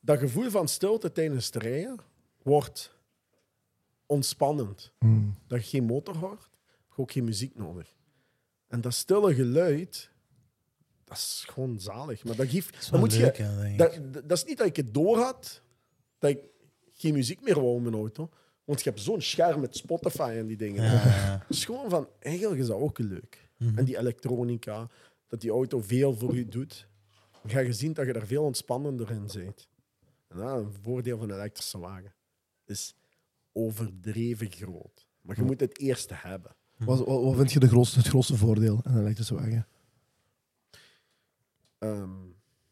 Dat 0.00 0.18
gevoel 0.18 0.50
van 0.50 0.68
stilte 0.68 1.12
tijdens 1.12 1.46
het 1.46 1.56
rijden 1.56 1.98
wordt 2.42 2.96
ontspannend. 4.06 4.92
Hmm. 4.98 5.34
Dat 5.46 5.62
je 5.62 5.68
geen 5.68 5.84
motor 5.84 6.16
hoort, 6.16 6.42
heb 6.42 6.96
je 6.96 7.02
ook 7.02 7.12
geen 7.12 7.24
muziek 7.24 7.56
nodig. 7.56 7.94
En 8.68 8.80
dat 8.80 8.94
stille 8.94 9.34
geluid, 9.34 10.10
dat 11.14 11.22
is 11.22 11.44
gewoon 11.48 11.80
zalig. 11.80 12.24
Maar 12.24 12.36
dat 12.36 12.48
geeft... 12.48 12.90
Dat 12.90 13.00
moet 13.00 13.16
leuk, 13.16 13.36
je, 13.36 13.42
ja, 13.42 13.76
dat, 13.76 14.00
dat 14.12 14.38
is 14.38 14.44
niet 14.44 14.58
dat 14.58 14.66
ik 14.66 14.76
het 14.76 14.94
door 14.94 15.18
had, 15.18 15.62
dat 16.18 16.30
ik 16.30 16.38
geen 16.92 17.12
muziek 17.12 17.42
meer 17.42 17.60
wou 17.60 17.76
in 17.76 17.82
mijn 17.82 17.94
auto. 17.94 18.30
Want 18.64 18.82
je 18.82 18.90
hebt 18.90 19.02
zo'n 19.02 19.20
scherm 19.20 19.60
met 19.60 19.76
Spotify 19.76 20.34
en 20.36 20.46
die 20.46 20.56
dingen. 20.56 20.82
Ja, 20.82 21.44
gewoon 21.48 21.90
van, 21.90 22.08
eigenlijk 22.18 22.60
is 22.60 22.66
dat 22.66 22.78
ook 22.78 22.98
leuk. 22.98 23.50
Mhm. 23.56 23.78
En 23.78 23.84
die 23.84 23.98
elektronica, 23.98 24.90
dat 25.26 25.40
die 25.40 25.50
auto 25.50 25.80
veel 25.80 26.16
voor 26.16 26.34
u 26.34 26.48
doet. 26.48 26.88
Dan 27.42 27.50
ga 27.50 27.60
je 27.60 27.72
zien 27.72 27.92
dat 27.92 28.06
je 28.06 28.12
daar 28.12 28.26
veel 28.26 28.44
ontspannender 28.44 29.10
in 29.10 29.28
bent. 29.34 29.68
En 30.28 30.38
dat 30.38 30.58
is 30.58 30.64
een 30.64 30.72
voordeel 30.82 31.18
van 31.18 31.30
een 31.30 31.36
elektrische 31.36 31.78
wagen. 31.78 32.14
is 32.66 32.94
overdreven 33.52 34.50
groot. 34.50 35.06
Maar 35.20 35.36
je 35.36 35.42
moet 35.42 35.60
het 35.60 35.78
eerst 35.78 36.10
hebben. 36.14 36.56
Wat, 36.76 36.98
wat, 36.98 37.22
wat 37.22 37.36
vind 37.36 37.52
je 37.52 37.58
de 37.58 37.68
grootste, 37.68 37.98
het 37.98 38.08
grootste 38.08 38.36
voordeel 38.36 38.80
aan 38.82 38.94
een 38.94 39.00
elektrische 39.00 39.34
wagen? 39.34 39.66
Ehm, 41.92 42.10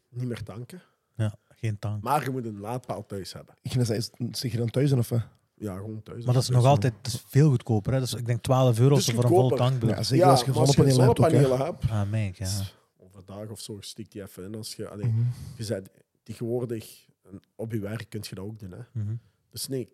niet 0.09 0.27
meer 0.27 0.43
tanken. 0.43 0.81
ja, 1.15 1.35
geen 1.49 1.79
tank. 1.79 2.03
Maar 2.03 2.23
je 2.23 2.29
moet 2.29 2.45
een 2.45 2.59
laadpaal 2.59 3.05
thuis 3.05 3.33
hebben. 3.33 3.55
Ik 3.61 3.71
ging 3.71 3.85
zeggen, 3.85 4.27
is- 4.29 4.39
zeg 4.39 4.51
je 4.51 4.57
dan 4.57 4.69
thuis 4.69 4.91
of 4.91 5.09
wat? 5.09 5.21
Ja, 5.55 5.75
gewoon 5.75 6.03
thuis. 6.03 6.25
Maar 6.25 6.33
dat 6.33 6.43
is 6.43 6.49
nog 6.49 6.65
altijd 6.65 6.93
dat 7.01 7.13
is 7.13 7.23
veel 7.27 7.49
goedkoper. 7.49 7.93
Hè? 7.93 7.99
Dus 7.99 8.13
ik 8.13 8.25
denk 8.25 8.41
12 8.41 8.79
euro 8.79 8.95
is 8.95 9.05
voor 9.05 9.13
een 9.23 9.29
volle 9.29 9.41
goedkoper. 9.41 9.65
tankbeurt. 9.65 9.97
Ja, 9.97 10.03
zeker 10.03 10.25
ja, 10.25 10.31
als 10.31 10.39
je 10.43 10.51
maar 10.51 10.59
als 10.59 10.75
je 10.75 10.91
zonnepanelen 10.91 11.49
hebt 11.57 11.61
ook. 11.61 11.81
hebt, 11.81 11.91
Ah, 11.91 12.09
mink, 12.09 12.35
ja. 12.35 12.61
overdag 12.97 13.49
of 13.49 13.59
zo, 13.59 13.77
stikt 13.81 14.11
die 14.11 14.21
even 14.21 14.43
in. 14.43 14.55
Als 14.55 14.75
je, 14.75 14.89
allee, 14.89 15.07
Mhm. 15.07 15.21
je 15.57 15.63
zei, 15.63 15.81
tegenwoordig 16.23 17.05
en 17.23 17.39
op 17.55 17.71
je 17.71 17.79
werk 17.79 18.09
kun 18.09 18.19
je 18.29 18.35
dat 18.35 18.45
ook 18.45 18.59
doen. 18.59 18.71
Hè? 18.71 18.81
Mhm. 18.91 19.15
Dus 19.49 19.67
nee, 19.67 19.91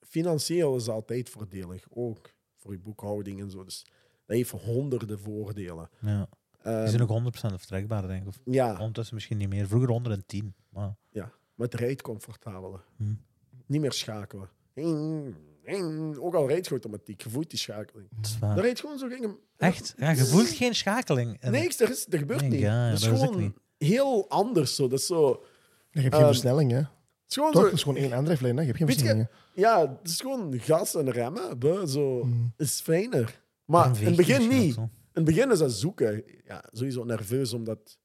financieel 0.00 0.76
is 0.76 0.88
altijd 0.88 1.28
voordelig. 1.30 1.84
Ook 1.90 2.30
voor 2.56 2.72
je 2.72 2.78
boekhouding 2.78 3.40
en 3.40 3.50
zo. 3.50 3.64
Dus 3.64 3.86
dat 4.26 4.36
heeft 4.36 4.50
honderden 4.50 5.18
voordelen. 5.20 5.88
ja. 6.00 6.28
Ehm, 6.66 6.80
Die 6.80 6.88
zijn 6.88 7.02
ook 7.02 7.08
100% 7.08 7.58
vertrekbaar, 7.58 8.06
denk 8.06 8.22
ik. 8.22 8.28
Of 8.28 8.38
ja, 8.44 8.72
ondertussen 8.78 9.14
misschien 9.14 9.36
niet 9.36 9.48
meer. 9.48 9.66
Vroeger 9.68 9.90
110. 9.90 10.54
Maar 10.68 10.94
ja, 11.10 11.30
maar 11.54 11.66
het 11.66 11.74
rijdt 11.80 12.02
comfortabeler. 12.02 12.80
Hm. 12.96 13.04
Niet 13.66 13.80
meer 13.80 13.92
schakelen. 13.92 14.48
En 15.64 16.16
ook 16.20 16.34
al 16.34 16.48
rijdt 16.48 16.64
je 16.64 16.70
automatiek, 16.70 17.20
je 17.22 17.30
voelt 17.30 17.50
die 17.50 17.58
schakeling. 17.58 18.08
Dat 18.16 18.26
is 18.26 18.30
Dat 18.32 18.40
waar. 18.40 18.58
rijdt 18.58 18.80
gewoon 18.80 18.98
zo... 18.98 19.08
Ging 19.08 19.36
Echt? 19.56 19.94
Ja, 19.96 20.10
je 20.10 20.24
voelt 20.24 20.48
geen 20.48 20.74
schakeling. 20.74 21.40
Niks, 21.40 21.80
er, 21.80 21.90
is, 21.90 22.06
er 22.10 22.18
gebeurt 22.18 22.40
Nee, 22.40 22.50
niet. 22.50 22.58
ja, 22.60 22.88
dat 22.90 22.98
is 22.98 23.04
dat 23.04 23.12
is 23.14 23.18
ook 23.20 23.24
gewoon 23.26 23.40
niet. 23.42 23.56
heel 23.90 24.28
anders. 24.28 24.74
Zo. 24.74 24.88
Dat 24.88 24.98
is 24.98 25.06
zo... 25.06 25.42
Je 25.90 26.00
hebt 26.00 26.14
geen 26.14 26.22
Ehm, 26.24 26.32
versnelling, 26.32 26.70
hè? 26.70 26.76
Het 26.76 26.86
is 27.28 27.34
gewoon 27.34 27.52
Toch? 27.52 27.60
zo... 27.60 27.66
Het 27.66 27.76
is 27.76 27.82
gewoon 27.82 27.98
één 27.98 28.12
aandrijflijn, 28.14 28.54
hè? 28.56 28.60
Je 28.62 28.66
hebt 28.66 28.78
geen 28.78 28.86
je- 28.88 28.92
versnelling. 28.94 29.28
Ja, 29.54 29.80
het 30.00 30.10
is 30.10 30.20
gewoon 30.20 30.58
gas 30.58 30.94
en 30.94 31.10
remmen. 31.10 31.88
Zo 31.88 32.24
Mm. 32.24 32.52
is 32.56 32.80
fijner. 32.80 33.40
Maar 33.64 34.00
in 34.00 34.06
het 34.06 34.16
begin 34.16 34.48
niet. 34.48 34.74
zo. 34.74 34.88
In 35.16 35.22
het 35.24 35.34
begin 35.34 35.50
is 35.50 35.58
dat 35.58 35.72
zoeken. 35.72 36.24
Ja, 36.46 36.64
sowieso 36.72 37.04
nerveus, 37.04 37.52
omdat... 37.52 37.98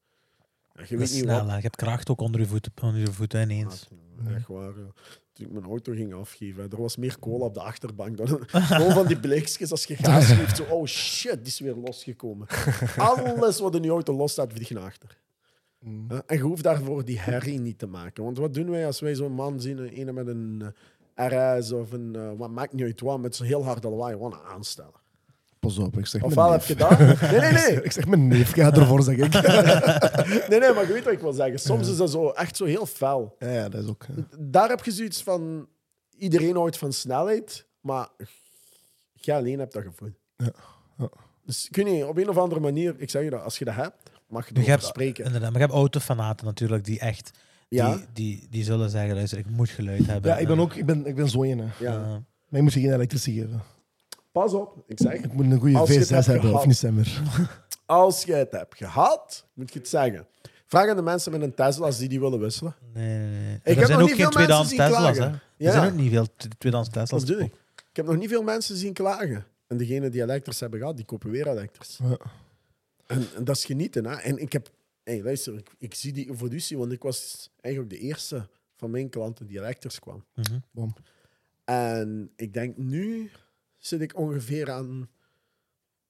Ja, 0.74 0.82
je 0.88 0.96
weet 0.96 1.12
niet 1.12 1.22
snel, 1.22 1.38
wat... 1.38 1.48
hè. 1.48 1.56
Je 1.56 1.62
hebt 1.62 1.76
kracht 1.76 2.10
ook 2.10 2.20
onder 2.20 2.40
je 2.40 2.46
voeten, 2.46 2.72
onder 2.82 3.00
je 3.00 3.12
voeten 3.12 3.42
ineens. 3.42 3.88
Ja, 4.24 4.34
Echt 4.34 4.46
waar. 4.46 4.78
ja. 4.78 4.92
Toen 5.32 5.46
ik 5.46 5.52
mijn 5.52 5.64
auto 5.64 5.92
ging 5.92 6.14
afgeven, 6.14 6.70
er 6.70 6.80
was 6.80 6.96
meer 6.96 7.18
cola 7.18 7.44
op 7.44 7.54
de 7.54 7.60
achterbank 7.60 8.16
dan 8.16 8.28
gewoon 8.50 8.92
van 8.92 9.06
die 9.06 9.20
blikjes 9.20 9.70
als 9.70 9.84
je 9.84 9.96
gas 9.96 10.26
geeft. 10.32 10.56
Zo, 10.56 10.62
oh 10.62 10.86
shit, 10.86 11.34
die 11.34 11.46
is 11.46 11.60
weer 11.60 11.74
losgekomen. 11.74 12.46
Alles 12.96 13.60
wat 13.60 13.74
in 13.74 13.82
je 13.82 13.90
auto 13.90 14.14
los 14.14 14.32
staat, 14.32 14.52
vliegt 14.52 14.70
naar 14.70 14.82
achter. 14.82 15.18
Mm. 15.78 16.06
Ja, 16.08 16.22
En 16.26 16.36
je 16.36 16.42
hoeft 16.42 16.62
daarvoor 16.62 17.04
die 17.04 17.20
herrie 17.20 17.60
niet 17.60 17.78
te 17.78 17.86
maken. 17.86 18.24
Want 18.24 18.38
wat 18.38 18.54
doen 18.54 18.70
wij 18.70 18.86
als 18.86 19.00
wij 19.00 19.14
zo'n 19.14 19.32
man 19.32 19.60
zien, 19.60 20.00
een 20.00 20.14
met 20.14 20.26
een 20.26 20.72
eh, 21.14 21.58
RS 21.58 21.72
of 21.72 21.92
een, 21.92 22.16
eh, 22.16 22.30
wat 22.36 22.50
maakt 22.50 22.72
niet 22.72 22.84
uit 22.84 23.00
wat, 23.00 23.20
met 23.20 23.36
zo'n 23.36 23.46
heel 23.46 23.64
harde 23.64 23.88
lawaai, 23.88 24.12
gewoon 24.12 24.34
aanstellen. 24.34 25.00
Pas 25.66 25.78
op, 25.78 25.98
ik 25.98 26.06
zeg 26.06 26.22
Ofwel 26.22 26.52
heb 26.52 26.62
je 26.64 26.74
dat. 26.74 26.98
Nee, 27.30 27.40
nee, 27.40 27.52
nee. 27.52 27.82
Ik 27.82 27.92
zeg 27.92 28.06
mijn 28.06 28.28
neef, 28.28 28.52
ga 28.52 28.72
ervoor, 28.72 29.02
zeg 29.02 29.16
ik. 29.16 29.32
Nee, 30.50 30.58
nee, 30.60 30.72
maar 30.72 30.86
je 30.86 30.92
weet 30.92 31.04
wat 31.04 31.12
ik 31.12 31.18
wil 31.20 31.32
zeggen. 31.32 31.58
Soms 31.58 31.88
is 31.88 31.96
dat 31.96 32.10
zo, 32.10 32.28
echt 32.30 32.56
zo 32.56 32.64
heel 32.64 32.86
fel. 32.86 33.36
Ja, 33.38 33.48
ja, 33.50 33.68
dat 33.68 33.82
is 33.82 33.88
ook... 33.88 34.06
ja. 34.16 34.22
daar 34.38 34.68
heb 34.68 34.84
je 34.84 34.90
zoiets 34.90 35.22
van... 35.22 35.68
Iedereen 36.16 36.56
houdt 36.56 36.78
van 36.78 36.92
snelheid, 36.92 37.66
maar 37.80 38.08
jij 39.12 39.36
alleen 39.36 39.58
hebt 39.58 39.72
dat 39.72 39.82
gevoel. 39.82 40.10
Ja, 40.36 40.52
ja. 40.98 41.08
Dus 41.44 41.66
ik 41.68 41.76
weet 41.76 41.84
niet, 41.86 42.04
op 42.04 42.16
een 42.16 42.28
of 42.28 42.38
andere 42.38 42.60
manier, 42.60 42.94
ik 42.98 43.10
zeg 43.10 43.22
je 43.24 43.30
dat, 43.30 43.42
als 43.42 43.58
je 43.58 43.64
dat 43.64 43.74
hebt, 43.74 44.10
mag 44.28 44.48
je 44.48 44.54
erover 44.56 44.82
spreken. 44.82 45.24
inderdaad, 45.24 45.50
maar 45.50 45.60
je 45.60 45.66
hebt 45.66 45.78
autofanaten 45.78 46.46
natuurlijk 46.46 46.84
die 46.84 46.98
echt... 46.98 47.30
Ja, 47.68 47.94
Die, 47.94 48.04
die, 48.12 48.46
die 48.50 48.64
zullen 48.64 48.90
zeggen, 48.90 49.14
luister, 49.14 49.38
ik 49.38 49.50
moet 49.50 49.68
geluid 49.68 50.06
hebben. 50.06 50.30
Ja, 50.30 50.36
ik 50.38 50.46
ben 50.46 50.56
En, 50.56 50.62
ook 50.62 50.74
ik 50.74 50.86
ben, 50.86 51.06
ik 51.06 51.14
ben 51.14 51.28
zo 51.28 51.42
hè. 51.44 51.48
ja. 51.48 51.64
eh, 51.80 51.90
Maar 52.10 52.22
je 52.48 52.62
moet 52.62 52.72
je 52.72 52.80
geen 52.80 52.92
elektrici 52.92 53.32
geven. 53.40 53.62
Pas 54.32 54.52
op, 54.54 54.84
ik 54.86 54.98
zeg, 55.00 55.12
Ik 55.14 55.32
moet 55.32 55.44
een 55.44 55.58
goede 55.60 55.78
Als 55.78 55.88
je 55.88 55.98
het 55.98 56.06
V6 56.08 56.10
hebt 56.10 56.26
hebben, 56.26 56.44
gehad. 56.44 56.60
of 56.60 56.66
niet, 56.66 56.76
Semmer? 56.76 57.22
als 57.86 58.22
je 58.24 58.32
het 58.32 58.52
hebt 58.52 58.76
gehad, 58.76 59.46
moet 59.54 59.72
je 59.72 59.78
het 59.78 59.88
zeggen. 59.88 60.26
Vraag 60.66 60.88
aan 60.88 60.96
de 60.96 61.02
mensen 61.02 61.32
met 61.32 61.42
een 61.42 61.54
Tesla 61.54 61.86
als 61.86 61.98
die 61.98 62.08
die 62.08 62.20
willen 62.20 62.40
wisselen. 62.40 62.74
nee, 62.92 63.18
nee, 63.18 63.28
nee. 63.28 63.60
heb 63.62 63.76
er 63.78 63.86
zijn 63.86 63.88
nog 63.90 64.00
ook 64.00 64.06
niet 64.06 64.08
geen 64.10 64.18
veel 64.20 64.30
tweedehands 64.30 64.74
mensen 64.76 64.92
zien 64.92 64.94
Tesla's, 64.96 65.16
hè. 65.16 65.22
klagen. 65.22 65.32
Er 65.56 65.64
Ja. 65.64 65.72
zijn 65.72 65.92
ook 65.92 65.98
niet 65.98 66.10
veel 66.10 66.26
tweedehands 66.58 66.90
Dat 66.90 67.02
Tesla's. 67.02 67.24
bedoel 67.24 67.40
ik. 67.42 67.52
Ik 67.90 67.96
heb 67.96 68.06
nog 68.06 68.16
niet 68.16 68.28
veel 68.28 68.42
mensen 68.42 68.76
zien 68.76 68.92
klagen. 68.92 69.44
En 69.66 69.76
degenen 69.76 70.10
die 70.10 70.22
elektrisch 70.22 70.60
hebben 70.60 70.78
gehad, 70.78 70.96
die 70.96 71.04
kopen 71.04 71.30
weer 71.30 71.48
elektrisch. 71.48 71.98
Ja. 72.02 72.16
En, 73.06 73.26
en 73.36 73.44
dat 73.44 73.56
is 73.56 73.64
genieten. 73.64 74.04
Hè? 74.06 74.14
En 74.16 74.38
ik 74.38 74.52
heb... 74.52 74.70
Hey, 75.04 75.22
luister, 75.22 75.54
ik, 75.54 75.70
ik 75.78 75.94
zie 75.94 76.12
die 76.12 76.30
evolutie, 76.30 76.78
want 76.78 76.92
ik 76.92 77.02
was 77.02 77.50
eigenlijk 77.60 77.94
de 77.94 78.00
eerste 78.00 78.48
van 78.76 78.90
mijn 78.90 79.08
klanten 79.08 79.46
die 79.46 79.58
elektrisch 79.58 79.98
kwam. 79.98 80.24
Bom. 80.70 80.94
En 81.64 82.30
ik 82.36 82.52
denk 82.54 82.76
nu 82.76 83.30
zit 83.84 84.00
ik 84.00 84.16
ongeveer 84.18 84.70
aan 84.70 85.08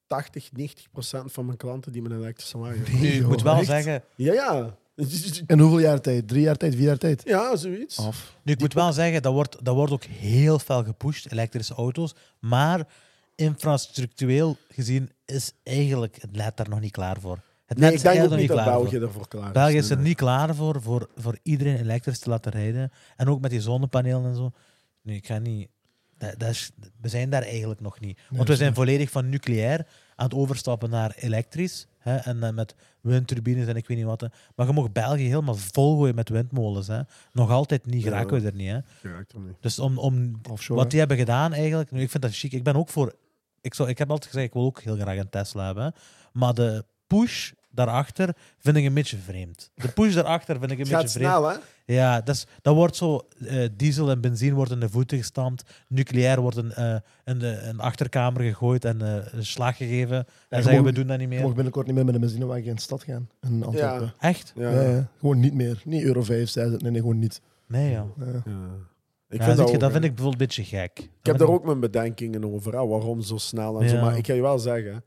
80, 0.07 0.51
90 0.51 0.89
procent 0.91 1.31
van 1.31 1.45
mijn 1.45 1.57
klanten 1.57 1.91
die 1.91 2.01
met 2.01 2.11
een 2.11 2.17
elektrische 2.17 2.57
wagen 2.57 2.77
hebben. 2.83 3.01
Nu, 3.01 3.07
ik 3.07 3.27
moet 3.27 3.41
wel 3.41 3.55
echt? 3.55 3.65
zeggen, 3.65 4.03
Ja, 4.15 4.33
ja. 4.33 4.77
En 5.47 5.59
hoeveel 5.59 5.79
jaar 5.79 6.01
tijd? 6.01 6.27
Drie 6.27 6.41
jaar 6.41 6.57
tijd? 6.57 6.75
Vier 6.75 6.83
jaar 6.85 6.97
tijd? 6.97 7.21
Ja, 7.25 7.55
zoiets. 7.55 7.99
Af. 7.99 8.37
nu, 8.43 8.53
ik 8.53 8.59
moet 8.59 8.73
wel 8.73 8.93
zeggen 8.93 9.21
dat 9.21 9.33
wordt, 9.33 9.65
dat 9.65 9.75
wordt 9.75 9.91
ook 9.91 10.03
heel 10.03 10.59
fel 10.59 10.83
gepusht, 10.83 11.31
elektrische 11.31 11.73
auto's. 11.73 12.15
Maar 12.39 12.87
infrastructureel 13.35 14.57
gezien 14.69 15.09
is 15.25 15.51
eigenlijk 15.63 16.17
het 16.21 16.31
net 16.31 16.57
daar 16.57 16.69
nog 16.69 16.79
niet 16.79 16.91
klaar 16.91 17.19
voor. 17.19 17.41
Het 17.65 17.77
Nee, 17.77 17.89
net 17.89 17.89
ik 17.89 17.95
is 17.95 18.01
denk 18.01 18.13
ook 18.15 18.19
eigenlijk 18.31 18.49
niet 18.49 18.65
dat 18.65 18.75
België 18.81 18.97
voor. 18.97 19.07
ervoor 19.07 19.27
klaar 19.27 19.45
is. 19.47 19.51
België 19.51 19.77
is 19.77 19.89
er 19.89 19.95
Nee, 19.95 20.05
niet 20.05 20.17
klaar 20.17 20.55
voor, 20.55 20.81
voor, 20.81 21.09
voor 21.15 21.37
iedereen 21.43 21.77
elektrisch 21.79 22.19
te 22.19 22.29
laten 22.29 22.51
rijden. 22.51 22.91
En 23.15 23.27
ook 23.29 23.41
met 23.41 23.51
die 23.51 23.61
zonnepanelen 23.61 24.25
en 24.29 24.35
zo. 24.35 24.51
Nu, 25.01 25.13
ik 25.15 25.25
ga 25.25 25.37
niet... 25.37 25.69
Dat, 26.17 26.39
dat 26.39 26.49
is, 26.49 26.71
we 27.01 27.07
zijn 27.07 27.29
daar 27.29 27.41
eigenlijk 27.41 27.79
nog 27.81 27.99
niet. 27.99 28.19
Want 28.29 28.47
we 28.47 28.55
zijn 28.55 28.73
volledig 28.73 29.09
van 29.11 29.29
nucleair 29.29 29.87
aan 30.15 30.25
het 30.25 30.33
overstappen 30.35 30.89
naar 30.89 31.13
elektrisch. 31.15 31.87
Hè, 31.99 32.15
en 32.15 32.43
eh, 32.43 32.51
met 32.53 32.75
windturbines 33.01 33.67
en 33.67 33.75
ik 33.75 33.87
weet 33.87 33.97
niet 33.97 34.05
wat. 34.05 34.21
hè. 34.21 34.27
Maar 34.55 34.67
je 34.67 34.73
mag 34.73 34.91
België 34.91 35.23
helemaal 35.27 35.55
volgooien 35.55 36.15
met 36.15 36.29
windmolens. 36.29 36.87
Hè. 36.87 36.99
Nog 37.31 37.49
altijd 37.51 37.85
niet 37.85 38.03
Ja. 38.03 38.09
geraken 38.09 38.41
we 38.41 38.47
er 38.47 38.55
niet. 38.55 38.69
Hè. 38.71 38.79
Geraakt 39.01 39.31
er 39.33 39.39
niet. 39.39 39.55
Dus 39.59 39.79
om, 39.79 39.97
om 39.97 40.39
Offshore. 40.51 40.79
wat 40.79 40.89
die 40.89 40.99
hebben 40.99 41.17
gedaan 41.17 41.53
eigenlijk, 41.53 41.91
nu, 41.91 42.01
ik 42.01 42.09
vind 42.09 42.23
dat 42.23 42.35
chic. 42.35 42.51
Ik 42.51 42.63
ben 42.63 42.75
ook 42.75 42.89
voor. 42.89 43.15
Ik, 43.61 43.73
zou, 43.73 43.89
ik 43.89 43.97
heb 43.97 44.09
altijd 44.09 44.31
gezegd, 44.31 44.47
ik 44.47 44.53
wil 44.53 44.63
ook 44.65 44.81
heel 44.81 44.95
graag 44.95 45.17
een 45.17 45.29
Tesla 45.29 45.65
hebben. 45.65 45.83
hè. 45.83 45.89
Maar 46.33 46.53
de 46.53 46.85
push 47.07 47.51
daarachter 47.69 48.35
vind 48.59 48.77
ik 48.77 48.85
een 48.85 48.93
beetje 48.93 49.17
vreemd. 49.17 49.71
De 49.75 49.87
push 49.87 50.13
daarachter 50.13 50.59
vind 50.59 50.71
ik 50.71 50.77
een 50.79 50.83
beetje 50.89 51.09
vreemd. 51.09 51.09
snel, 51.31 51.49
hè? 51.49 51.55
Ja, 51.85 52.21
dat, 52.21 52.35
is, 52.35 52.47
dat 52.61 52.75
wordt 52.75 52.95
zo. 52.95 53.27
eh, 53.45 53.69
diesel 53.77 54.09
en 54.09 54.21
benzine 54.21 54.55
worden 54.55 54.73
in 54.73 54.79
de 54.79 54.89
voeten 54.89 55.17
gestampt. 55.17 55.63
Nucleair 55.87 56.41
worden 56.41 56.75
eh, 56.75 56.95
in 57.25 57.39
de 57.39 57.57
een 57.61 57.79
achterkamer 57.79 58.41
gegooid 58.41 58.85
en 58.85 59.01
eh, 59.01 59.33
een 59.33 59.45
slag 59.45 59.77
gegeven. 59.77 60.17
En 60.17 60.25
je 60.49 60.55
zeggen 60.63 60.73
mag- 60.75 60.83
we 60.83 60.91
doen 60.91 61.07
dat 61.07 61.17
niet 61.17 61.29
Je 61.29 61.35
meer. 61.35 61.43
mag 61.43 61.53
binnenkort 61.53 61.85
niet 61.85 61.95
meer 61.95 62.05
met 62.05 62.13
een 62.15 62.21
benzinewagen 62.21 62.63
in 62.65 62.75
de 62.75 62.81
stad 62.81 63.03
gaan. 63.03 63.29
In 63.41 63.63
Antwerpen. 63.63 64.13
Echt? 64.19 64.53
Ja. 64.55 64.69
Ja. 64.71 64.81
Ja, 64.81 65.09
Gewoon 65.19 65.39
niet 65.39 65.53
meer. 65.53 65.81
Niet 65.85 66.03
euro 66.03 66.23
5, 66.23 66.49
6. 66.49 66.69
Nee, 66.69 66.91
nee, 66.91 67.01
gewoon 67.01 67.19
niet. 67.19 67.41
Nee, 67.67 67.91
ja. 67.91 68.05
Ja. 68.17 68.25
Ja. 68.25 68.41
Ik 69.29 69.39
Ja, 69.39 69.45
vind 69.45 69.57
dat, 69.57 69.67
je, 69.67 69.73
ook, 69.73 69.79
dat 69.79 69.91
hè. 69.91 69.91
vind 69.91 70.03
ik 70.03 70.15
bijvoorbeeld 70.15 70.41
een 70.41 70.47
beetje 70.63 70.77
gek. 70.77 70.99
Ik 70.99 71.25
heb 71.25 71.37
daar 71.37 71.47
ook 71.47 71.65
mijn 71.65 71.79
bedenkingen 71.79 72.45
over, 72.53 72.71
hè, 72.79 72.85
waarom 72.87 73.21
zo 73.21 73.37
snel 73.37 73.81
en 73.81 73.89
zo. 73.89 73.95
Ja. 73.95 74.01
Maar 74.01 74.17
ik 74.17 74.25
ga 74.27 74.33
je 74.33 74.41
wel 74.41 74.59
zeggen, 74.59 75.03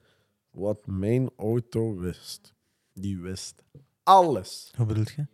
wat 0.51 0.79
mijn 0.87 1.31
auto 1.37 1.97
wist, 1.99 2.55
die 2.95 3.18
wist 3.18 3.55
alles. 4.03 4.72
Hoe 4.77 4.87
bedoel 4.87 5.05
je? 5.16 5.27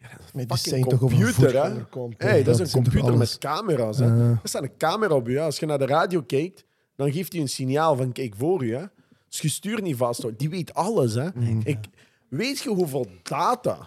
Maar 0.00 0.10
die 0.32 0.46
Fucking 0.46 0.58
zijn 0.58 0.82
toch 0.82 1.02
over 1.02 1.16
computer, 1.16 1.86
komt, 1.90 2.14
Hey, 2.18 2.42
dat 2.42 2.60
is 2.60 2.72
een 2.72 2.82
computer 2.82 3.16
met 3.16 3.38
camera's. 3.38 3.98
Hè? 3.98 4.06
Ja. 4.06 4.40
Er 4.42 4.48
staat 4.48 4.62
een 4.62 4.76
camera 4.76 5.14
op 5.14 5.28
je. 5.28 5.40
Als 5.40 5.58
je 5.58 5.66
naar 5.66 5.78
de 5.78 5.86
radio 5.86 6.22
kijkt, 6.22 6.64
dan 6.96 7.12
geeft 7.12 7.32
hij 7.32 7.42
een 7.42 7.48
signaal 7.48 7.96
van 7.96 8.12
kijk 8.12 8.34
voor 8.36 8.66
je. 8.66 8.74
Hè? 8.74 8.84
Dus 9.28 9.40
je 9.40 9.48
stuurt 9.48 9.82
niet 9.82 9.96
vast. 9.96 10.22
hoor. 10.22 10.36
Die 10.36 10.50
weet 10.50 10.74
alles. 10.74 11.14
Hè? 11.14 11.28
Ik, 11.64 11.78
weet 12.28 12.58
je 12.58 12.68
hoeveel 12.68 13.06
data, 13.22 13.86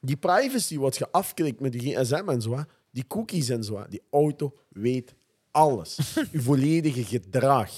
die 0.00 0.16
privacy 0.16 0.78
wat 0.78 0.96
je 0.96 1.10
afklikt 1.10 1.60
met 1.60 1.72
die 1.72 1.80
gsm 1.80 2.28
en 2.28 2.42
zo, 2.42 2.56
hè? 2.56 2.62
die 2.90 3.06
cookies 3.06 3.48
en 3.48 3.64
zo, 3.64 3.78
hè? 3.78 3.84
die 3.88 4.02
auto 4.10 4.54
weet 4.68 5.14
alles. 5.50 6.14
je 6.32 6.40
volledige 6.40 7.04
gedrag. 7.04 7.70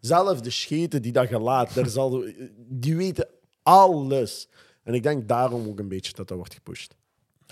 Zelf 0.00 0.40
de 0.40 0.50
scheten 0.50 1.02
die 1.02 1.12
dat 1.12 1.28
je 1.28 1.38
laat, 1.38 1.74
daar 1.74 1.88
zal, 1.88 2.24
die 2.56 2.96
weten 2.96 3.28
alles. 3.62 4.48
En 4.82 4.94
ik 4.94 5.02
denk 5.02 5.28
daarom 5.28 5.68
ook 5.68 5.78
een 5.78 5.88
beetje 5.88 6.12
dat 6.12 6.28
dat 6.28 6.36
wordt 6.36 6.54
gepusht. 6.54 6.94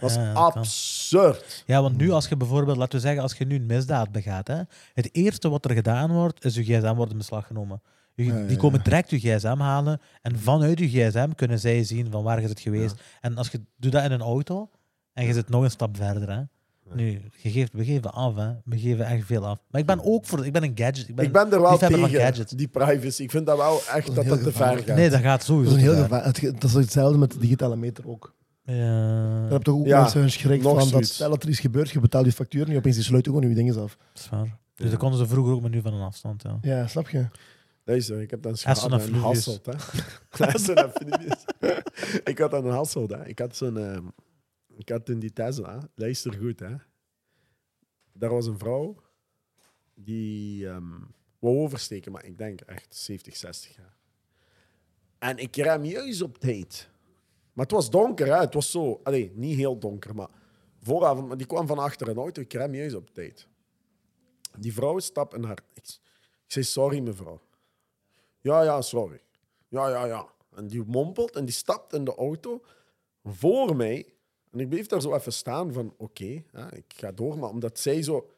Dat 0.00 0.10
is 0.10 0.16
Ja, 0.16 0.24
dat 0.34 0.52
kan. 0.52 0.62
absurd. 0.62 1.62
Ja, 1.66 1.82
want 1.82 1.96
nu 1.96 2.10
als 2.10 2.28
je 2.28 2.36
bijvoorbeeld, 2.36 2.76
laten 2.76 2.94
we 2.94 3.00
zeggen, 3.04 3.22
als 3.22 3.32
je 3.34 3.44
nu 3.46 3.54
een 3.56 3.66
misdaad 3.66 4.12
begaat, 4.12 4.46
hè, 4.48 4.60
het 4.94 5.08
eerste 5.14 5.48
wat 5.48 5.64
er 5.64 5.70
gedaan 5.74 6.10
wordt, 6.12 6.44
is 6.44 6.54
je 6.54 6.62
gsm 6.64 6.94
wordt 6.94 7.12
in 7.12 7.18
beslag 7.18 7.46
genomen. 7.46 7.82
Ja, 8.14 8.46
Die 8.46 8.56
komen 8.56 8.82
direct 8.84 9.10
je 9.10 9.18
gsm 9.18 9.58
halen 9.58 10.00
en 10.22 10.38
vanuit 10.38 10.78
je 10.78 10.88
gsm 10.88 11.30
kunnen 11.34 11.58
zij 11.58 11.84
zien 11.84 12.10
van 12.10 12.22
waar 12.22 12.40
je 12.40 12.48
het 12.48 12.60
geweest. 12.60 12.94
En 13.20 13.36
als 13.36 13.48
je 13.50 13.60
doet 13.76 13.92
dat 13.92 14.04
in 14.04 14.10
een 14.12 14.20
auto 14.20 14.70
en 15.12 15.26
je 15.26 15.32
zit 15.32 15.48
nog 15.48 15.62
een 15.62 15.70
stap 15.70 15.96
verder, 15.96 16.30
hè. 16.30 16.42
Nu, 16.94 17.22
je 17.42 17.50
geeft, 17.50 17.72
we 17.72 17.84
geven 17.84 18.12
af, 18.12 18.34
hè. 18.36 18.50
We 18.64 18.78
geven 18.78 19.06
echt 19.06 19.26
veel 19.26 19.46
af. 19.46 19.58
Maar 19.70 19.80
ik 19.80 19.86
ben 19.86 20.04
ook 20.04 20.26
voor, 20.26 20.46
ik 20.46 20.52
ben 20.52 20.62
een 20.62 20.72
gadget. 20.74 21.08
Ik 21.08 21.14
ben, 21.14 21.24
Ik 21.24 21.32
ben 21.32 21.52
er 21.52 21.60
wel 21.60 21.78
tegen, 21.78 22.08
gadgets. 22.10 22.52
die 22.52 22.68
privacy. 22.68 23.22
Ik 23.22 23.30
vind 23.30 23.46
dat 23.46 23.56
wel 23.56 23.80
echt 23.94 24.14
dat 24.14 24.24
dat 24.26 24.42
te 24.42 24.52
ver 24.52 24.78
gaat. 24.78 24.96
Nee, 24.96 25.10
dat 25.10 25.20
gaat 25.20 25.38
Dat 25.38 25.46
sowieso. 25.46 25.76
is, 25.76 25.82
een 25.82 25.92
heel 25.92 26.02
gevaar. 26.02 26.24
het, 26.24 26.40
dat 26.40 26.64
is 26.64 26.72
hetzelfde 26.72 27.18
met 27.18 27.32
de 27.32 27.38
digitale 27.38 27.76
meter 27.76 28.08
ook. 28.08 28.34
Ja. 28.62 29.44
Je 29.44 29.50
hebt 29.52 29.64
toch 29.64 29.74
ook 29.74 29.86
Ja, 29.86 30.00
mensen 30.00 30.20
hun 30.20 30.30
schrik 30.30 30.62
nog 30.62 30.70
van 30.72 30.80
dat 30.80 30.88
zoiets. 30.88 31.14
stel 31.14 31.30
dat 31.30 31.42
er 31.42 31.48
iets 31.48 31.60
gebeurt, 31.60 31.90
je 31.90 32.00
betaalt 32.00 32.24
je 32.26 32.32
factuur 32.32 32.68
niet, 32.68 32.76
opeens 32.76 32.94
die 32.94 33.04
sluiten 33.04 33.32
gewoon 33.32 33.48
je 33.48 33.54
dingen 33.54 33.82
af. 33.82 33.96
Dat 34.12 34.22
is 34.22 34.28
waar. 34.28 34.58
Dus 34.74 34.90
dat 34.90 34.98
konden 34.98 35.18
ze 35.18 35.26
vroeger 35.26 35.52
ook, 35.52 35.60
maar 35.60 35.70
nu 35.70 35.80
van 35.80 35.94
een 35.94 36.00
afstand. 36.02 36.42
Ja. 36.42 36.58
Ja, 36.62 36.86
snap 36.86 37.08
je? 37.08 37.26
Deze, 37.84 38.22
ik 38.22 38.30
heb 38.30 38.42
dan 38.42 38.56
gehad 38.56 38.84
en 38.84 38.92
een. 38.92 39.14
Hasselt. 39.14 39.66
hè. 39.66 39.72
Ik 42.30 42.38
had 42.38 42.50
dan 42.50 42.64
een 42.66 42.72
Hasselt. 42.72 43.10
Hè. 43.10 43.26
Ik 43.26 43.38
had 43.38 43.56
zo'n... 43.56 43.78
ehm, 43.78 44.04
ik 44.76 44.88
had 44.88 45.08
in 45.08 45.18
die 45.18 45.32
Tesla... 45.32 45.88
Luister 45.94 46.34
goed, 46.34 46.60
hè. 46.60 46.74
Daar 48.12 48.30
was 48.30 48.46
een 48.46 48.58
vrouw 48.58 48.96
die 49.94 50.68
ehm 50.68 50.84
wou 51.38 51.56
oversteken, 51.58 52.12
maar 52.12 52.24
ik 52.24 52.38
denk 52.38 52.60
echt 52.60 52.96
70, 52.96 53.36
60 53.36 53.76
jaar. 53.76 53.96
En 55.18 55.38
ik 55.38 55.56
rem 55.56 55.84
juist 55.84 56.22
op 56.22 56.38
tijd. 56.38 56.88
Maar 57.52 57.64
het 57.64 57.74
was 57.74 57.90
donker, 57.90 58.26
hè. 58.26 58.40
Het 58.40 58.54
was 58.54 58.70
zo... 58.70 59.00
Allee, 59.02 59.32
niet 59.34 59.56
heel 59.56 59.78
donker, 59.78 60.14
maar... 60.14 60.28
Vooravond, 60.82 61.28
maar 61.28 61.36
die 61.36 61.46
kwam 61.46 61.66
van 61.66 61.78
achter 61.78 62.08
een 62.08 62.16
auto. 62.16 62.40
Ik 62.40 62.52
rem 62.52 62.74
juist 62.74 62.94
op 62.94 63.10
tijd. 63.10 63.48
Die 64.58 64.72
vrouw 64.72 64.98
stapt 64.98 65.34
in 65.34 65.42
haar... 65.42 65.58
Ik, 65.74 65.88
ik 66.44 66.52
zei, 66.52 66.64
sorry 66.64 67.00
mevrouw. 67.00 67.40
Ja, 68.40 68.62
ja, 68.62 68.80
sorry. 68.80 69.20
Ja, 69.68 69.88
ja, 69.88 70.04
ja. 70.04 70.26
En 70.54 70.66
die 70.66 70.84
mompelt 70.86 71.36
en 71.36 71.44
die 71.44 71.54
stapt 71.54 71.92
in 71.92 72.04
de 72.04 72.14
auto 72.14 72.62
voor 73.24 73.76
mij. 73.76 74.14
En 74.50 74.60
ik 74.60 74.68
bleef 74.68 74.86
daar 74.86 75.00
zo 75.00 75.14
even 75.14 75.32
staan 75.32 75.72
van, 75.72 75.94
oké, 75.96 76.44
ik 76.70 76.94
ga 76.96 77.12
door. 77.12 77.38
Maar 77.38 77.50
omdat 77.50 77.78
zij 77.78 78.02
zo 78.02 78.30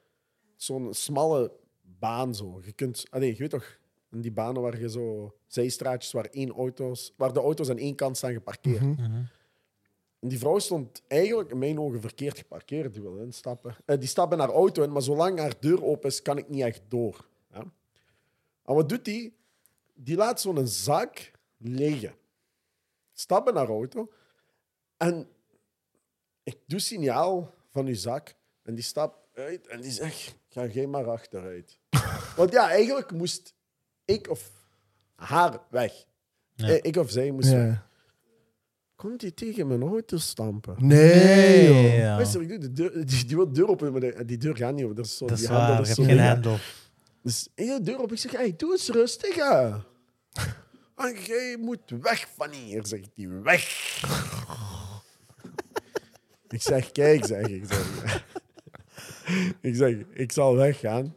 zo'n 0.56 0.94
smalle 0.94 1.52
baan 1.82 2.34
zo. 2.34 2.60
Je 2.64 2.72
kunt, 2.72 3.10
nee, 3.10 3.32
je 3.32 3.38
weet 3.38 3.50
toch, 3.50 3.78
in 4.12 4.20
die 4.20 4.32
banen 4.32 4.62
waar 4.62 4.80
je 4.80 4.90
zo 4.90 5.34
zijstraatjes 5.46 6.12
waar 6.12 6.26
één 6.30 6.50
auto's, 6.50 7.14
waar 7.16 7.32
de 7.32 7.40
auto's 7.40 7.70
aan 7.70 7.78
één 7.78 7.94
kant 7.94 8.16
staan 8.16 8.32
geparkeerd. 8.32 8.80
Mhm. 8.80 9.22
En 10.20 10.28
die 10.28 10.38
vrouw 10.38 10.58
stond 10.58 11.02
eigenlijk 11.08 11.50
in 11.50 11.58
mijn 11.58 11.80
ogen 11.80 12.00
verkeerd 12.00 12.38
geparkeerd. 12.38 12.92
Die 12.92 13.02
wil 13.02 13.16
instappen. 13.16 13.76
Eh, 13.84 13.98
die 13.98 14.08
stapt 14.08 14.32
in 14.32 14.38
haar 14.38 14.50
auto 14.50 14.82
in, 14.82 14.92
maar 14.92 15.02
zolang 15.02 15.38
haar 15.38 15.60
deur 15.60 15.84
open 15.84 16.08
is, 16.08 16.22
kan 16.22 16.38
ik 16.38 16.48
niet 16.48 16.62
echt 16.62 16.82
door. 16.88 17.28
Ja? 17.52 17.60
En 18.64 18.74
wat 18.74 18.88
doet 18.88 19.04
die? 19.04 19.36
Die 19.94 20.16
laat 20.16 20.40
zo'n 20.40 20.66
zak 20.66 21.30
liggen. 21.56 22.14
Stap 23.12 23.48
in 23.48 23.56
haar 23.56 23.68
auto. 23.68 24.12
En 24.96 25.28
ik 26.42 26.58
doe 26.66 26.78
signaal 26.78 27.54
van 27.68 27.86
uw 27.86 27.94
zak. 27.94 28.34
En 28.62 28.74
die 28.74 28.84
stapt 28.84 29.26
uit 29.34 29.66
en 29.66 29.80
die 29.80 29.90
zegt: 29.90 30.34
Ga 30.48 30.66
jij 30.66 30.86
maar 30.86 31.10
achteruit. 31.10 31.78
Want 32.36 32.52
ja, 32.52 32.70
eigenlijk 32.70 33.12
moest 33.12 33.54
ik 34.12 34.30
of 34.30 34.50
haar 35.14 35.58
weg. 35.70 35.92
Ja. 36.54 36.68
Eh, 36.68 36.78
Ik 36.82 36.96
of 36.96 37.10
zij 37.10 37.30
moest 37.30 37.50
weg. 37.50 37.86
Komt 38.96 39.20
die 39.20 39.34
tegen 39.34 39.66
mijn 39.66 39.82
auto 39.82 40.16
stampen? 40.18 40.74
Nee, 40.78 41.64
joh. 41.68 41.96
ja. 41.96 42.18
Ik 42.18 42.32
doe 42.48 42.58
de 42.58 42.72
deur, 42.72 42.92
die, 43.06 43.24
die 43.24 43.36
wil 43.36 43.46
de 43.46 43.52
deur 43.52 43.68
open, 43.68 43.92
maar 43.92 44.00
de- 44.00 44.24
die 44.24 44.38
deur 44.38 44.56
gaat 44.56 44.74
niet 44.74 44.84
open. 44.84 44.96
Dat 44.96 45.04
is 45.06 45.16
zo, 45.16 45.26
Dat 45.26 45.38
is 45.38 45.46
die 45.46 45.54
hendel 45.56 45.68
waar, 45.68 45.76
je 45.76 45.82
is 45.82 45.88
hebt 45.96 46.00
zo 46.00 46.04
geen 46.14 46.18
hendel. 46.24 46.56
Dus 47.22 47.48
ik 47.54 47.66
doe 47.66 47.76
de 47.78 47.82
deur 47.84 48.00
op. 48.00 48.12
Ik 48.12 48.18
zeg, 48.18 48.32
hey, 48.32 48.54
doe 48.56 48.72
eens 48.72 48.88
rustig. 48.88 49.34
Hè. 49.34 49.70
En 50.96 51.14
jij 51.22 51.56
moet 51.60 51.80
weg 52.00 52.28
van 52.36 52.50
hier, 52.50 52.86
zegt 52.86 53.08
hij. 53.14 53.28
Weg. 53.28 53.62
ik 56.48 56.62
zeg, 56.62 56.92
kijk, 56.92 57.24
zeg 57.26 57.46
ik. 57.46 57.64
Zeg. 57.66 58.24
ik 59.60 59.74
zeg, 59.76 59.96
ik 60.12 60.32
zal 60.32 60.56
weggaan. 60.56 61.14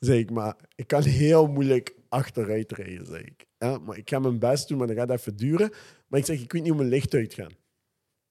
Zeg 0.00 0.16
ik, 0.18 0.30
maar 0.30 0.54
ik 0.74 0.86
kan 0.86 1.02
heel 1.02 1.46
moeilijk 1.46 1.94
achteruit 2.14 2.72
rijden, 2.72 3.06
zeg 3.06 3.20
ik. 3.20 3.46
Ja, 3.58 3.78
maar 3.78 3.96
ik 3.96 4.08
ga 4.10 4.18
mijn 4.18 4.38
best 4.38 4.68
doen, 4.68 4.78
maar 4.78 4.86
dat 4.86 4.96
gaat 4.96 5.10
even 5.10 5.36
duren. 5.36 5.72
Maar 6.08 6.20
ik 6.20 6.26
zeg, 6.26 6.40
ik 6.40 6.52
weet 6.52 6.62
niet 6.62 6.70
hoe 6.70 6.80
mijn 6.80 6.90
licht 6.92 7.14
uitgaan. 7.14 7.52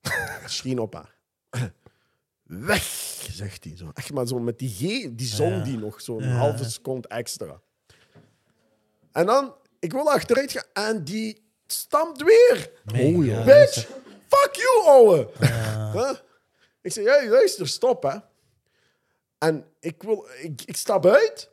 Schrien 0.45 0.79
op 0.79 0.93
haar. 0.93 1.15
Weg, 2.43 2.83
zegt 3.31 3.63
hij 3.63 3.77
zo. 3.77 3.91
Echt 3.93 4.13
maar 4.13 4.27
zo 4.27 4.39
met 4.39 4.59
die 4.59 4.69
G, 4.69 4.77
die 5.15 5.27
zon 5.27 5.49
Ja. 5.49 5.63
die 5.63 5.77
nog 5.77 6.01
zo'n 6.01 6.23
Ja. 6.23 6.29
halve 6.35 6.69
seconde 6.69 7.07
extra. 7.07 7.61
En 9.11 9.25
dan, 9.25 9.55
ik 9.79 9.91
wil 9.91 10.11
achteruit 10.11 10.51
gaan 10.51 10.65
en 10.73 11.03
die 11.03 11.41
stampt 11.67 12.23
weer. 12.23 12.71
Mega, 12.85 13.17
Oh, 13.17 13.25
ja, 13.25 13.43
Bitch, 13.43 13.87
fuck 14.27 14.55
you, 14.55 14.85
ouwe. 14.85 15.29
Ja. 15.39 15.71
Huh? 15.93 16.13
Ik 16.81 16.91
zeg, 16.91 17.05
hey, 17.05 17.29
luister, 17.29 17.67
stop, 17.67 18.03
hè. 18.03 18.17
En 19.37 19.65
ik, 19.79 20.03
wil, 20.03 20.27
ik, 20.41 20.61
ik 20.65 20.75
stap 20.75 21.05
uit. 21.05 21.51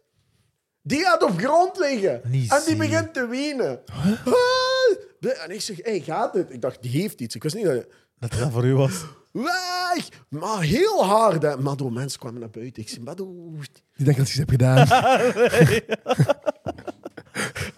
Die 0.91 1.01
gaat 1.01 1.23
op 1.23 1.39
grond 1.39 1.79
liggen. 1.79 2.21
Niet 2.25 2.51
en 2.53 2.57
die 2.59 2.67
zien. 2.69 2.79
begint 2.79 3.15
te 3.15 3.27
wenen. 3.27 3.81
Ah. 3.87 5.43
En 5.43 5.51
ik 5.51 5.61
zeg, 5.61 5.77
hey, 5.83 6.01
gaat 6.01 6.35
het? 6.35 6.53
Ik 6.53 6.61
dacht, 6.61 6.83
die 6.83 6.91
heeft 7.01 7.21
iets. 7.21 7.35
Ik 7.35 7.43
wist 7.43 7.55
niet 7.55 7.65
dat... 7.65 7.85
Dat 8.19 8.33
dat 8.33 8.51
voor 8.53 8.65
u 8.65 8.75
was. 8.75 9.05
Weg! 9.33 10.09
Maar 10.29 10.63
heel 10.63 11.05
hard, 11.05 11.43
hè. 11.43 11.57
Maar 11.57 11.77
door 11.77 11.93
mensen 11.93 12.19
kwamen 12.21 12.41
naar 12.41 12.51
buiten. 12.51 12.83
Ik 12.83 12.89
zeg, 12.89 13.01
maar 13.01 13.15
doe... 13.17 13.53
Die 13.97 14.05
denkt 14.05 14.19
dat 14.19 14.31
je 14.31 14.41
iets 14.43 14.51
hebt 14.51 14.51
gedaan. 14.51 14.87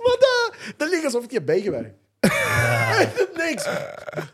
Maar 0.02 0.16
daar 0.76 0.88
liggen 0.88 1.04
alsof 1.04 1.24
ik 1.24 1.30
je 1.30 1.42
bijgewerkt. 1.42 1.94
Niks. 3.36 3.68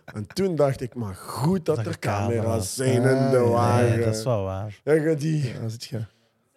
En 0.05 0.27
toen 0.27 0.57
dacht 0.57 0.81
ik, 0.81 0.95
maar 0.95 1.15
goed 1.15 1.67
dat 1.67 1.77
Dat 1.77 1.87
er 1.87 1.93
er 1.93 1.99
camera's. 1.99 2.75
zijn 2.75 2.93
in 2.93 3.31
de 3.31 3.37
ja. 3.37 3.43
wagen. 3.43 3.89
Nee, 3.89 4.05
dat 4.05 4.17
is 4.17 4.25
wel 4.25 4.43
waar. 4.45 4.81
En 4.85 5.17
die... 5.17 5.47
Ja, 5.53 5.61
dan 5.61 5.71
zit 5.71 5.85
je. 5.85 6.01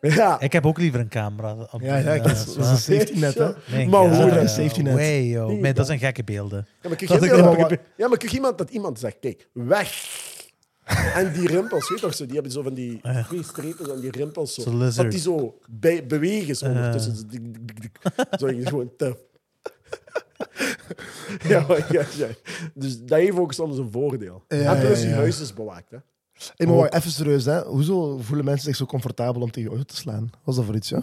Ja. 0.02 0.40
Ik 0.40 0.54
heb 0.54 0.66
ook 0.66 0.78
liever 0.78 1.00
een 1.00 1.10
camera. 1.10 1.68
Op 1.72 1.82
Ja, 1.82 1.98
ja, 1.98 2.18
dat 2.18 2.32
is, 2.32 2.46
dat 2.46 2.66
is 2.66 2.70
een 2.70 2.78
safety 2.78 3.20
net, 3.20 3.34
hè. 3.34 3.52
Nee, 3.72 3.88
Maar 3.88 4.04
ja, 4.04 4.10
hoe 4.10 4.30
ja, 4.30 4.36
dan? 4.36 4.50
Safety 4.50 4.82
net. 4.82 4.94
Way, 4.94 5.24
joh. 5.24 5.48
Nee, 5.48 5.60
Nee, 5.60 5.74
dat 5.74 5.86
zijn 5.86 6.00
gekke 6.00 6.24
beelden. 6.24 6.68
Ja, 6.82 6.90
maar 6.90 6.98
kijk, 6.98 7.10
Dat 7.10 7.80
ja, 7.98 8.08
maar 8.08 8.24
iemand 8.24 8.58
dat 8.58 8.70
iemand 8.70 9.00
zegt, 9.00 9.18
kijk, 9.20 9.48
weg. 9.54 10.20
En 11.16 11.34
die 11.34 11.48
rimpels, 11.48 11.90
weet 11.90 12.00
je 12.00 12.06
toch, 12.06 12.16
zo, 12.16 12.26
die 12.26 12.34
hebben 12.34 12.52
zo 12.52 12.62
van 12.62 12.74
die 12.74 13.02
twee 13.28 13.44
strepen 13.44 13.94
en 13.94 14.00
die 14.00 14.12
rimpels 14.12 14.54
zo. 14.54 14.78
Dat 14.78 15.12
die 15.12 15.20
zo 15.20 15.60
bij, 15.70 16.06
bewegen 16.06 16.56
zo 16.56 16.66
ondertussen. 16.66 17.16
Zo, 17.16 17.24
dik. 17.28 18.00
zo 18.40 18.50
je 18.50 18.66
gewoon 18.66 18.92
te. 18.98 19.18
ja, 21.48 21.66
ja, 21.90 22.06
ja. 22.18 22.28
Dus 22.74 23.02
dat 23.02 23.20
heeft 23.20 23.38
ook 23.38 23.54
soms 23.54 23.78
een 23.78 23.92
voordeel. 23.92 24.44
En 24.48 24.80
plus, 24.80 25.02
je 25.02 25.10
huis 25.10 25.40
is 25.42 25.54
bewaakt. 25.54 25.92
Hè. 25.92 25.98
Hey, 26.56 26.68
maar 26.68 26.76
wacht, 26.76 26.94
even 26.94 27.12
serieus, 27.12 27.46
hè. 27.46 27.60
Hoezo 27.62 28.18
voelen 28.18 28.46
mensen 28.46 28.66
zich 28.66 28.76
zo 28.76 28.86
comfortabel 28.86 29.42
om 29.42 29.52
tegen 29.52 29.70
je 29.70 29.76
auto 29.76 29.94
te 29.94 30.00
slaan? 30.00 30.22
Wat 30.32 30.40
was 30.44 30.56
dat 30.56 30.66
voor 30.66 30.76
iets, 30.76 30.90
ja? 30.90 31.02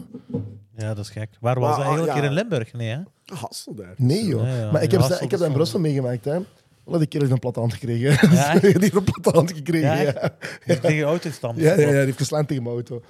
Ja, 0.76 0.95
dat 0.95 1.05
is 1.05 1.11
gek. 1.11 1.28
Waar 1.41 1.61
was 1.61 1.68
Maar, 1.68 1.76
dat 1.78 1.86
eigenlijk? 1.86 2.14
ja. 2.16 2.20
Hier 2.20 2.30
in 2.30 2.36
Limburg? 2.36 2.72
Nee, 2.72 2.89
hè? 2.89 2.99
Hassel 3.34 3.74
daar. 3.74 3.95
Nee, 3.97 4.26
joh. 4.26 4.43
Ja, 4.43 4.57
ja, 4.57 4.70
maar 4.72 4.82
ik 4.82 4.91
ja, 4.93 5.01
heb, 5.03 5.20
ik 5.20 5.30
heb 5.30 5.39
dat 5.41 5.49
in 5.49 5.55
Brussel 5.55 5.78
meegemaakt, 5.80 6.24
hè. 6.24 6.39
Wel, 6.84 6.99
die 6.99 7.07
kerel 7.07 7.20
heeft 7.20 7.32
een 7.32 7.39
platte 7.39 7.61
hand 7.61 7.72
gekregen. 7.72 8.30
Ja, 8.34 8.53
echt? 8.53 8.61
die 8.62 8.70
heeft 8.80 8.95
een 8.95 9.05
platte 9.05 9.30
hand 9.30 9.53
gekregen, 9.53 9.89
Ja, 9.89 9.95
ja. 10.01 10.12
echt? 10.12 10.32
Die 10.66 10.80
tegen 10.80 10.95
je 10.97 11.03
auto 11.05 11.30
stampt. 11.30 11.61
Ja, 11.61 11.72
ja, 11.74 11.80
ja, 11.80 11.86
die 11.89 11.97
heeft 11.97 12.18
geslaan 12.18 12.47
tegen 12.47 12.62
mijn 12.62 12.74
auto. 12.74 13.03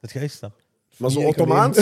Het 0.00 0.16
uitstapt. 0.16 0.66
Maar 0.96 1.10
zo 1.10 1.18
Nee, 1.20 1.28
ik 1.28 1.36
automaat. 1.38 1.74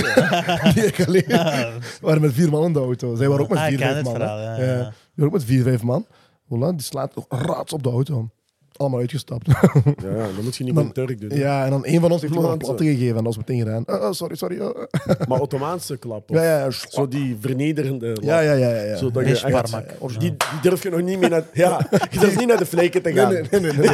Die 0.74 0.84
ik 0.86 1.06
alleen. 1.06 1.24
We 1.26 1.78
waren 2.00 2.20
met 2.20 2.32
vier 2.32 2.50
man 2.50 2.64
in 2.64 2.72
de 2.72 2.78
auto. 2.78 3.14
Zij 3.14 3.28
waren 3.28 3.42
ook 3.44 3.48
met 3.50 3.58
Ah, 3.58 3.64
ik 3.64 3.70
vier, 3.70 3.78
ken 3.78 3.86
vijf 3.86 3.96
het 3.96 4.04
man. 4.06 4.14
verhaal, 4.14 4.38
hè. 4.38 4.44
ja, 4.44 4.72
ja. 4.76 4.82
Die 4.82 4.92
waren 5.14 5.26
ook 5.26 5.32
met 5.32 5.44
vier, 5.44 5.62
vijf 5.62 5.82
man. 5.82 6.06
Voilà, 6.44 6.68
die 6.74 6.82
slaat 6.82 7.14
nog 7.14 7.24
raads 7.28 7.72
op 7.72 7.82
de 7.82 7.88
auto. 7.90 8.28
Allemaal 8.76 9.00
uitgestapt. 9.00 9.46
Ja, 9.46 9.60
ja, 10.02 10.16
dan 10.34 10.44
moet 10.44 10.56
je 10.56 10.64
niet 10.64 10.74
Dan- 10.74 10.84
met 10.84 10.94
Turk 10.94 11.20
doen. 11.20 11.38
ja, 11.38 11.64
en 11.64 11.70
dan 11.70 11.86
een 11.86 12.00
van 12.00 12.10
ons 12.10 12.20
heeft 12.20 12.34
iemand 12.34 12.52
een 12.52 12.58
platte 12.58 12.84
gegeven 12.84 13.08
en 13.08 13.14
dat 13.14 13.24
was 13.24 13.36
meteen 13.36 13.58
gedaan. 13.58 13.84
Oh, 13.86 14.12
sorry, 14.12 14.34
sorry. 14.36 14.60
oh, 14.60 14.66
oh. 14.68 14.82
Maar 15.28 15.38
automatische 15.38 15.96
klap. 15.96 16.30
of 16.30 16.36
Ja, 16.36 16.42
ja, 16.42 16.58
ja. 16.58 16.70
Zo 16.70 17.08
die 17.08 17.36
vernederende 17.40 18.06
lap. 18.06 18.22
Ja, 18.22 18.40
ja, 18.40 18.52
ja. 18.52 18.68
ja, 18.68 18.82
ja. 18.82 18.96
Zodat 18.96 19.28
je 19.28 19.40
echt- 19.46 20.18
die, 20.18 20.18
die 20.20 20.36
durf 20.62 20.82
je 20.82 20.90
nog 20.90 21.00
niet 21.02 21.18
meer 21.18 21.30
naar... 21.30 21.44
Ja, 21.52 21.86
je 22.10 22.18
durft 22.18 22.38
niet 22.38 22.48
naar 22.48 22.56
de 22.58 22.66
vleken 22.66 23.02
te 23.02 23.12
gaan. 23.12 23.32
Nee, 23.32 23.42
nee, 23.50 23.60
nee. 23.60 23.72
nee, 23.72 23.88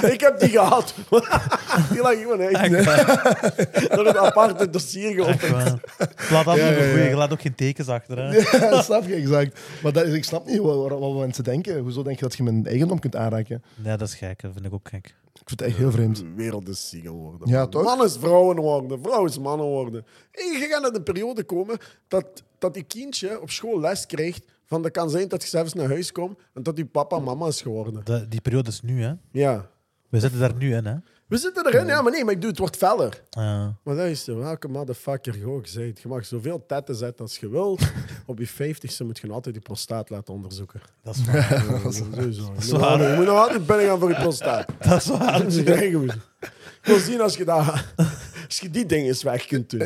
nee. 0.00 0.12
Ik 0.14 0.20
heb 0.20 0.40
die 0.40 0.48
gehad. 0.48 0.94
die 1.90 2.00
lag 2.02 2.18
gewoon 2.20 2.40
echt 2.40 2.86
door 3.96 4.06
een 4.06 4.18
aparte 4.18 4.70
dossier 4.70 5.14
geopend. 5.14 5.80
Laat 6.30 6.44
dat 6.44 6.56
Ja, 6.56 6.68
niet 6.70 6.78
ja, 6.78 6.84
ja. 6.84 7.04
Je 7.08 7.14
laat 7.16 7.32
ook 7.32 7.40
geen 7.40 7.54
tekens 7.54 7.88
achter. 7.88 8.18
Hè? 8.18 8.36
Ja, 8.36 8.70
dat 8.70 8.84
snap 8.84 9.06
je 9.06 9.14
exact. 9.14 9.60
Maar 9.82 9.92
dat 9.92 10.04
is, 10.04 10.14
ik 10.14 10.24
snap 10.24 10.46
niet 10.46 10.58
wat, 10.58 10.88
wat 10.98 11.14
mensen 11.18 11.44
denken. 11.44 11.78
Hoezo 11.78 12.02
denk 12.02 12.16
je 12.18 12.24
dat 12.24 12.36
je 12.36 12.42
mijn 12.42 12.66
eigendom 12.66 12.98
kunt 12.98 13.16
aanraken? 13.16 13.62
Nee, 13.74 13.96
dat 13.96 14.08
is 14.08 14.14
gek. 14.26 14.40
Dat 14.42 14.52
vind 14.52 14.66
ik 14.66 14.72
ook 14.72 14.88
gek. 14.88 15.06
Ik 15.32 15.48
vind 15.48 15.60
het 15.60 15.68
echt 15.68 15.78
heel 15.78 15.90
vreemd. 15.90 16.16
De 16.16 16.32
wereld 16.34 16.68
is 16.68 16.88
ziek 16.88 17.04
geworden. 17.04 17.48
Ja, 17.48 17.58
man. 17.60 17.70
toch? 17.70 17.82
Man 17.84 18.04
is 18.04 18.16
vrouwen 18.16 18.56
worden, 18.56 19.02
vrouw 19.02 19.24
is 19.24 19.38
mannen 19.38 19.66
worden. 19.66 20.04
En 20.32 20.44
je 20.44 20.66
gaat 20.70 20.82
naar 20.82 20.92
de 20.92 21.02
periode 21.02 21.44
komen 21.44 21.78
dat, 22.08 22.42
dat 22.58 22.74
je 22.74 22.82
kindje 22.82 23.40
op 23.40 23.50
school 23.50 23.80
les 23.80 24.06
krijgt 24.06 24.42
van 24.66 24.82
dat 24.82 24.90
kan 24.90 25.10
zijn 25.10 25.28
dat 25.28 25.42
je 25.42 25.48
zelfs 25.48 25.72
naar 25.72 25.88
huis 25.88 26.12
komt 26.12 26.38
en 26.54 26.62
dat 26.62 26.76
je 26.76 26.86
papa 26.86 27.18
mama 27.18 27.46
is 27.46 27.62
geworden. 27.62 28.04
De- 28.04 28.28
die 28.28 28.40
periode 28.40 28.68
is 28.70 28.80
nu, 28.80 29.02
hè? 29.02 29.12
Ja. 29.32 29.70
We 30.10 30.20
zitten 30.20 30.40
daar 30.40 30.54
nu 30.54 30.74
in, 30.74 30.84
hè? 30.86 30.94
We 31.26 31.36
zitten 31.36 31.66
erin, 31.66 31.86
ja, 31.86 32.02
maar 32.02 32.12
nee, 32.12 32.24
maar 32.24 32.32
ik 32.34 32.40
doe 32.40 32.50
het 32.50 32.58
wordt 32.58 32.76
feller. 32.76 33.22
Ja. 33.30 33.74
Maar 33.84 33.94
luister, 33.94 34.38
welke 34.38 34.68
motherfucker 34.68 35.38
je 35.38 35.46
ook 35.46 35.72
bent. 35.74 36.00
Je 36.00 36.08
mag 36.08 36.24
zoveel 36.26 36.64
tetten 36.66 36.94
zetten 36.94 37.24
als 37.24 37.38
je 37.38 37.48
wil. 37.48 37.78
Op 38.26 38.38
je 38.38 38.46
vijftigste 38.46 39.04
moet 39.04 39.18
je 39.18 39.26
nog 39.26 39.36
altijd 39.36 39.54
je 39.54 39.60
prostaat 39.60 40.10
laten 40.10 40.34
onderzoeken. 40.34 40.80
dat 41.02 41.14
is 41.16 41.24
waar. 41.24 41.64
Ja, 41.84 41.90
sowieso. 41.90 42.50
Moet, 42.52 42.62
is 42.62 42.70
waar. 42.70 42.80
altijd- 42.82 43.10
je 43.10 43.16
moet 43.16 43.26
nog 43.26 43.36
altijd 43.38 43.66
binnen 43.66 43.86
gaan 43.86 43.98
voor 43.98 44.08
je 44.08 44.14
prostaat. 44.14 44.66
Dat 44.88 45.00
is 45.00 45.06
waar. 45.06 45.42
Dat 45.42 45.52
is 45.52 45.62
wil 46.82 46.98
zien 46.98 47.20
als 47.20 47.36
je, 47.36 47.44
dat, 47.44 47.66
als 48.46 48.58
je 48.60 48.70
die 48.70 48.86
dingen 48.86 49.06
eens 49.06 49.22
weg 49.22 49.46
kunt 49.46 49.70
doen. 49.70 49.80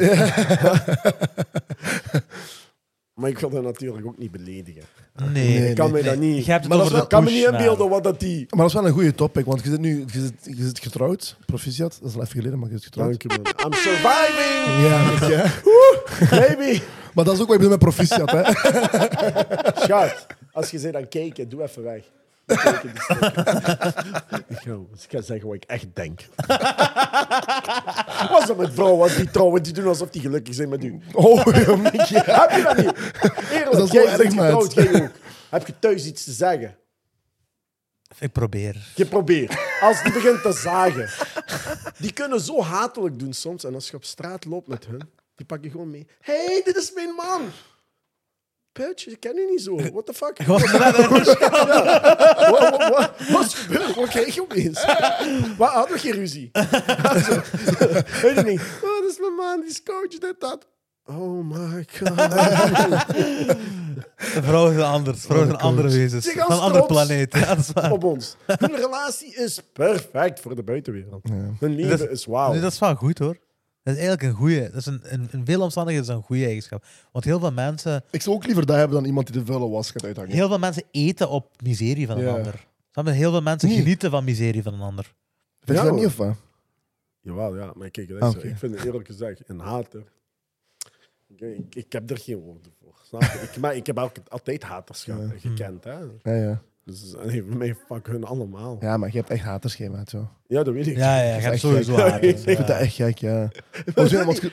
Maar 3.14 3.30
ik 3.30 3.38
wil 3.38 3.50
dat 3.50 3.62
natuurlijk 3.62 4.06
ook 4.06 4.18
niet 4.18 4.30
beledigen. 4.30 4.82
Nee. 5.14 5.58
Nee, 5.58 5.68
Ik 5.68 5.74
kan 5.76 5.92
nee, 5.92 6.02
me 6.02 6.08
dat 6.08 6.18
niet... 6.18 6.44
Je 6.44 6.50
hebt 6.50 6.64
het 6.64 6.68
Maar 6.68 6.78
dat 6.78 6.86
over 6.86 7.00
de 7.00 7.06
kan 7.06 7.24
me 7.24 7.30
niet 7.30 7.44
inbeelden 7.44 7.88
wat 7.88 8.04
dat 8.04 8.20
die... 8.20 8.46
Maar 8.48 8.58
dat 8.58 8.66
is 8.66 8.74
wel 8.74 8.86
een 8.86 8.92
goede 8.92 9.14
topic, 9.14 9.44
want 9.44 9.64
je 9.64 9.70
zit 9.70 9.80
nu 9.80 10.04
je 10.12 10.20
zit, 10.20 10.56
je 10.56 10.64
zit 10.64 10.78
getrouwd. 10.78 11.36
Proficiat, 11.46 11.98
dat 12.00 12.10
is 12.10 12.16
al 12.16 12.22
even 12.22 12.34
geleden, 12.34 12.58
maar 12.58 12.68
je 12.68 12.74
zit 12.74 12.84
getrouwd. 12.84 13.08
Dank 13.08 13.22
je, 13.22 13.28
man. 13.28 13.72
I'm 13.72 13.78
surviving, 13.78 14.64
Ja, 14.86 15.26
je. 15.28 15.60
baby. 16.56 16.80
Maar 17.14 17.24
dat 17.24 17.34
is 17.34 17.40
ook 17.40 17.46
wat 17.46 17.56
ik 17.56 17.62
bedoel 17.62 17.70
met 17.70 17.78
proficiat, 17.78 18.30
hè. 18.30 18.42
Schat, 19.84 20.26
als 20.52 20.70
je 20.70 20.78
zei 20.78 20.92
dan 20.92 21.08
kijken, 21.08 21.48
doe 21.48 21.62
even 21.62 21.82
weg. 21.82 22.02
Ik, 22.46 22.58
ga, 22.58 22.82
ik 24.92 25.08
ga 25.08 25.20
zeggen 25.20 25.46
wat 25.46 25.56
ik 25.56 25.64
echt 25.64 25.86
denk. 25.94 26.20
Was 28.32 28.46
dat 28.46 28.56
met 28.56 28.74
vrouwen 28.74 29.02
als 29.02 29.16
die 29.16 29.30
trouwen, 29.30 29.62
die 29.62 29.72
doen 29.72 29.86
alsof 29.86 30.10
die 30.10 30.20
gelukkig 30.20 30.54
zijn 30.54 30.68
met 30.68 30.84
u? 30.84 31.00
Oh, 31.12 31.46
Mickey. 31.76 32.22
Heb 32.40 32.50
je 32.50 32.62
dat 32.62 32.76
niet? 32.76 32.92
Eerlijk, 33.50 33.72
Dat 33.78 33.86
is 33.86 33.90
jij 33.90 34.16
bent 34.16 34.32
getrouwd, 34.32 34.72
jij 34.72 35.02
ook. 35.02 35.10
Heb 35.50 35.66
je 35.66 35.78
thuis 35.78 36.06
iets 36.06 36.24
te 36.24 36.32
zeggen? 36.32 36.76
Ik 38.18 38.32
probeer. 38.32 38.92
Je 38.94 39.06
probeert. 39.06 39.56
Als 39.80 40.02
die 40.02 40.12
begint 40.12 40.42
te 40.42 40.52
zagen. 40.52 41.10
Die 41.98 42.12
kunnen 42.12 42.40
zo 42.40 42.62
hatelijk 42.62 43.18
doen 43.18 43.32
soms. 43.32 43.64
En 43.64 43.74
als 43.74 43.90
je 43.90 43.96
op 43.96 44.04
straat 44.04 44.44
loopt 44.44 44.68
met 44.68 44.86
hun, 44.86 45.10
die 45.34 45.46
pak 45.46 45.64
je 45.64 45.70
gewoon 45.70 45.90
mee. 45.90 46.06
Hé, 46.20 46.44
hey, 46.44 46.62
dit 46.64 46.76
is 46.76 46.92
mijn 46.94 47.14
man. 47.14 47.42
Putje, 48.82 49.10
ik 49.10 49.20
ken 49.20 49.36
u 49.36 49.50
niet 49.50 49.60
zo. 49.62 49.76
What 49.92 50.06
the 50.06 50.14
fuck? 50.14 50.42
Was 50.46 50.62
net 50.62 50.72
ergens- 50.96 51.26
Wat, 51.38 52.60
wat, 52.70 52.88
wat, 52.88 53.10
wat 53.32 53.44
is 53.46 53.54
gebeurd? 53.54 53.94
Wat 53.94 54.08
krijg 54.08 54.34
je 54.34 54.42
opeens? 54.42 54.84
Waar 55.56 55.70
hadden 55.72 55.92
we 55.94 55.98
geen 56.00 56.12
ruzie? 56.12 56.50
Weet 58.22 58.34
je 58.36 58.42
niet? 58.44 58.60
Oh, 58.82 59.00
dat 59.00 59.10
is 59.10 59.18
mijn 59.18 59.34
man, 59.36 59.60
die 59.60 59.70
is 59.70 59.82
coach, 59.82 60.08
dit, 60.18 60.34
dat. 60.38 60.66
Oh 61.06 61.44
my 61.44 61.86
god. 61.98 62.20
Vrouwen 64.16 64.74
zijn 64.74 64.86
anders. 64.86 65.20
Vrouwen 65.20 65.46
zijn 65.48 65.60
coach. 65.60 65.70
andere 65.70 65.88
wezens. 65.90 66.28
Van 66.28 66.52
een 66.52 66.58
andere 66.62 66.86
planeet. 66.86 67.32
Ja, 67.34 67.46
dat 67.46 67.58
is 67.58 67.70
waar. 67.72 67.92
Op 67.92 68.04
ons. 68.04 68.36
Hun 68.46 68.76
relatie 68.76 69.34
is 69.34 69.60
perfect 69.72 70.40
voor 70.40 70.54
de 70.54 70.62
buitenwereld. 70.62 71.20
Ja. 71.22 71.34
Hun 71.60 71.74
leven 71.74 72.10
is, 72.10 72.18
is- 72.20 72.24
wauw. 72.26 72.52
Nee, 72.52 72.60
dat 72.60 72.72
is 72.72 72.78
wel 72.78 72.94
goed 72.94 73.18
hoor. 73.18 73.36
Dat 73.84 73.94
is 73.96 74.00
eigenlijk 74.00 74.22
een 74.22 74.38
goede. 74.38 74.60
Dat 74.70 74.74
is 74.74 74.86
een, 74.86 75.02
in, 75.10 75.28
in 75.32 75.44
veel 75.44 75.60
omstandigheden 75.62 76.06
is 76.08 76.12
dat 76.14 76.20
een 76.22 76.26
goede 76.26 76.44
eigenschap. 76.44 76.84
Want 77.12 77.24
heel 77.24 77.38
veel 77.40 77.52
mensen, 77.52 78.04
Ik 78.10 78.22
zou 78.22 78.36
ook 78.36 78.44
liever 78.46 78.66
dat 78.66 78.76
hebben 78.76 78.96
dan 78.96 79.04
iemand 79.06 79.26
die 79.32 79.38
de 79.44 79.46
vuile 79.52 79.68
was 79.68 79.90
gaat 79.90 80.04
uithangen. 80.04 80.30
heel 80.32 80.48
veel 80.48 80.58
mensen 80.58 80.82
eten 80.90 81.28
op 81.30 81.62
miserie 81.62 82.06
van 82.06 82.16
een 82.18 82.24
Ja. 82.24 82.34
ander. 82.36 82.66
Snap 82.92 83.06
je? 83.06 83.12
Heel 83.12 83.30
veel 83.30 83.42
mensen 83.42 83.68
Nee. 83.68 83.78
genieten 83.78 84.10
van 84.10 84.24
miserie 84.24 84.62
van 84.62 84.74
een 84.74 84.80
ander. 84.80 85.04
Vind 85.60 85.78
je 85.78 85.84
Ja, 85.84 85.90
dat 85.90 85.98
niet 85.98 86.06
of 86.06 86.16
wat? 86.16 86.36
Jawel, 87.20 87.56
ja. 87.56 87.72
Maar 87.74 87.90
kijk, 87.90 88.10
Ah, 88.10 88.18
luister, 88.18 88.40
oké. 88.42 88.50
ik 88.50 88.56
vind 88.58 88.74
het 88.74 88.84
eerlijk 88.84 89.06
gezegd 89.06 89.40
een 89.48 89.58
hater. 89.58 90.02
Ik, 91.28 91.40
ik, 91.40 91.74
ik 91.74 91.92
heb 91.92 92.10
er 92.10 92.18
geen 92.18 92.36
woorden 92.38 92.72
voor. 92.80 92.94
Snap 93.02 93.22
je? 93.22 93.48
Ik, 93.52 93.56
maar 93.60 93.76
ik 93.76 93.86
heb 93.86 93.98
ook 93.98 94.12
altijd 94.28 94.62
haters 94.62 95.06
gekend. 95.36 95.84
Hè? 95.84 95.98
Ja, 96.22 96.34
ja. 96.34 96.62
Dus 96.84 97.14
nee, 97.24 97.42
voor 97.42 97.56
mij 97.56 97.74
fuck 97.86 98.06
hun 98.06 98.24
allemaal. 98.24 98.76
Ja, 98.80 98.88
ja, 98.88 98.96
maar 98.96 99.08
je 99.12 99.16
hebt 99.16 99.30
echt 99.30 99.44
haters, 99.44 99.76
zo. 100.06 100.28
dat 100.48 100.68
weet 100.68 100.86
ik. 100.86 100.96
Ja, 100.96 101.16
ja, 101.16 101.22
je 101.22 101.40
hebt 101.40 101.52
echt 101.52 101.60
sowieso 101.60 101.94
gek. 101.94 102.10
haten. 102.10 102.28
Ik 102.28 102.38
vind 102.38 102.58
dat 102.58 102.68
echt 102.68 102.94
gek, 102.94 103.18
ja. 103.18 103.50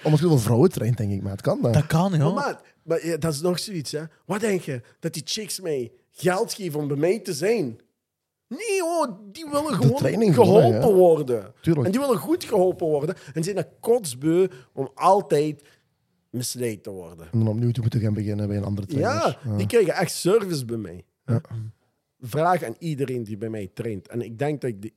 Omdat 0.03 0.19
je, 0.19 0.27
wel 0.27 0.37
vrouwen 0.37 0.71
traint, 0.71 0.97
denk 0.97 1.11
ik, 1.11 1.21
maat. 1.21 1.41
Kan 1.41 1.61
dat? 1.61 1.73
Dat 1.73 1.85
kan, 1.87 2.11
Maar, 2.11 2.19
joh. 2.19 2.35
maat, 2.35 2.61
maar 2.83 3.05
ja, 3.05 3.17
dat 3.17 3.33
is 3.33 3.41
nog 3.41 3.59
zoiets, 3.59 3.91
hè. 3.91 4.01
Wat 4.25 4.39
denk 4.39 4.61
je? 4.61 4.81
Dat 4.99 5.13
die 5.13 5.23
chicks 5.25 5.59
mij 5.59 5.91
geld 6.11 6.53
geven 6.53 6.79
om 6.79 6.87
bij 6.87 6.97
mij 6.97 7.19
te 7.19 7.33
zijn? 7.33 7.79
Nee, 8.47 8.81
hoor. 8.81 9.17
Die 9.31 9.45
willen 9.51 9.73
gewoon 9.73 10.33
geholpen 10.33 10.89
ja. 10.89 10.93
worden. 10.93 11.53
Tuurlijk. 11.61 11.85
En 11.85 11.91
die 11.91 12.01
willen 12.01 12.17
goed 12.17 12.43
geholpen 12.43 12.87
worden. 12.87 13.15
En 13.33 13.43
zijn 13.43 13.57
er 13.57 13.67
kotsbeu 13.79 14.47
om 14.73 14.89
altijd 14.93 15.63
misleid 16.29 16.83
te 16.83 16.89
worden. 16.89 17.27
En 17.31 17.39
dan 17.39 17.47
opnieuw 17.47 17.71
te 17.71 17.81
moeten 17.81 17.99
gaan 17.99 18.13
beginnen 18.13 18.47
bij 18.47 18.57
een 18.57 18.63
andere 18.63 18.87
trainer. 18.87 19.39
Ja, 19.43 19.55
die 19.57 19.67
krijgen 19.67 19.93
echt 19.93 20.11
service 20.11 20.65
bij 20.65 20.77
mij. 20.77 21.05
Ja. 21.25 21.41
Vraag 22.21 22.63
aan 22.63 22.75
iedereen 22.79 23.23
die 23.23 23.37
bij 23.37 23.49
mij 23.49 23.69
traint. 23.73 24.07
En 24.07 24.21
ik 24.21 24.39
denk 24.39 24.61
dat 24.61 24.69
ik 24.69 24.81
de, 24.81 24.93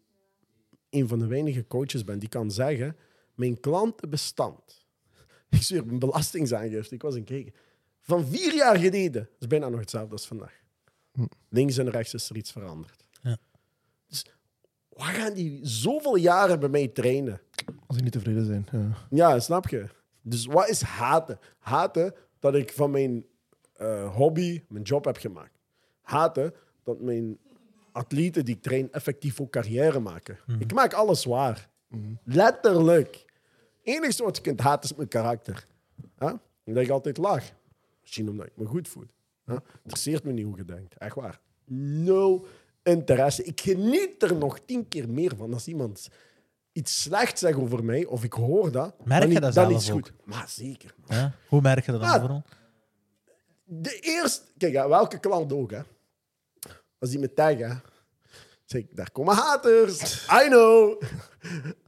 een 0.91 1.09
van 1.09 1.19
de 1.19 1.27
weinige 1.27 1.67
coaches 1.67 2.05
ben 2.05 2.19
die 2.19 2.29
kan 2.29 2.51
zeggen: 2.51 2.97
Mijn 3.35 3.61
klantenbestand. 3.61 4.87
Ik 5.51 5.63
zweer, 5.63 5.87
mijn 5.87 5.99
belastingsaangifte, 5.99 6.95
ik 6.95 7.03
was 7.03 7.15
een 7.15 7.25
kijken. 7.25 7.55
Van 8.01 8.27
vier 8.27 8.55
jaar 8.55 8.79
geleden 8.79 9.29
is 9.39 9.47
bijna 9.47 9.69
nog 9.69 9.81
hetzelfde 9.81 10.13
als 10.13 10.27
vandaag. 10.27 10.63
Hm. 11.13 11.27
Links 11.49 11.79
en 11.79 11.91
rechts 11.91 12.15
is 12.15 12.31
er 12.31 12.37
iets 12.37 12.53
veranderd. 12.53 13.05
Ja. 13.23 13.39
Dus 14.07 14.27
wat 14.89 15.07
gaan 15.07 15.35
die 15.35 15.59
zoveel 15.63 16.17
jaren 16.17 16.61
bij 16.61 16.69
mij 16.69 16.89
trainen? 16.89 17.41
Als 17.87 17.97
die 17.97 18.03
niet 18.03 18.13
tevreden 18.13 18.45
zijn. 18.45 18.67
Ja. 18.73 19.07
Ja, 19.11 19.41
snap 19.41 19.69
je? 19.69 19.89
Dus 20.23 20.47
wat 20.47 20.69
is 20.69 20.81
haten? 20.83 21.39
Haten 21.59 22.15
dat 22.39 22.55
ik 22.55 22.73
van 22.73 22.91
mijn 22.91 23.25
eh, 23.73 24.15
hobby 24.15 24.65
mijn 24.69 24.85
job 24.85 25.05
heb 25.05 25.17
gemaakt. 25.17 25.59
Haten 26.03 26.55
dat 26.85 27.01
mijn 27.01 27.39
atleten 27.93 28.45
die 28.45 28.55
ik 28.55 28.63
train 28.63 28.93
effectief 28.93 29.41
ook 29.41 29.51
carrière 29.51 30.01
maken. 30.01 30.39
Ik 30.59 30.73
maak 30.73 30.93
alles 30.93 31.25
waar. 31.25 31.69
Letterlijk. 32.25 33.25
Het 33.83 33.95
enige 33.95 34.23
wat 34.25 34.37
je 34.37 34.43
kunt 34.43 34.61
haten 34.61 34.91
is 34.91 34.97
mijn 34.97 35.09
karakter. 35.09 35.67
Huh? 36.19 36.33
Ik 36.65 36.91
altijd 36.91 37.17
lach. 37.17 37.45
Misschien 38.01 38.29
omdat 38.29 38.47
ik 38.47 38.53
me 38.57 38.65
goed 38.67 38.89
voel. 38.89 39.07
Huh? 39.47 39.57
Interesseert 39.83 40.25
me 40.25 40.33
niet 40.33 40.45
hoe 40.45 40.57
je 40.57 40.65
denkt. 40.65 40.97
Echt 40.99 41.15
waar. 41.15 41.41
Nul 41.67 42.47
interesse. 42.83 43.45
Ik 43.45 43.61
geniet 43.61 44.23
er 44.23 44.37
nog 44.37 44.59
tien 44.59 44.89
keer 44.89 45.09
meer 45.09 45.37
van 45.37 45.53
als 45.53 45.69
iemand 45.69 46.09
iets 46.73 47.03
slecht 47.03 47.39
zegt 47.39 47.59
over 47.59 47.85
mij, 47.85 48.05
of 48.05 48.25
ik 48.25 48.33
hoor 48.33 48.71
dat, 48.73 48.95
Merk 49.05 49.23
dan, 49.23 49.31
je 49.33 49.41
dat 49.41 49.55
dan 49.55 49.71
is 49.73 49.91
ook? 49.91 49.97
goed. 49.97 50.13
Maar 50.25 50.49
zeker. 50.49 50.95
Ja? 51.07 51.33
Hoe 51.49 51.61
merk 51.61 51.87
je 51.87 51.93
dat 51.93 52.01
dan 52.01 52.21
vooral? 52.21 52.43
De 53.65 53.99
eerste... 54.01 54.43
Kijk, 54.59 54.89
welke 54.89 55.19
klant 55.19 55.53
ook, 55.53 55.71
hè. 55.71 55.81
Als 57.05 57.13
die 57.13 57.23
me 57.23 57.33
taggen, 57.33 57.83
zeg 58.65 58.81
ik, 58.81 58.97
daar 58.97 59.11
komen 59.11 59.35
haters. 59.35 60.27
I 60.45 60.47
know. 60.49 61.03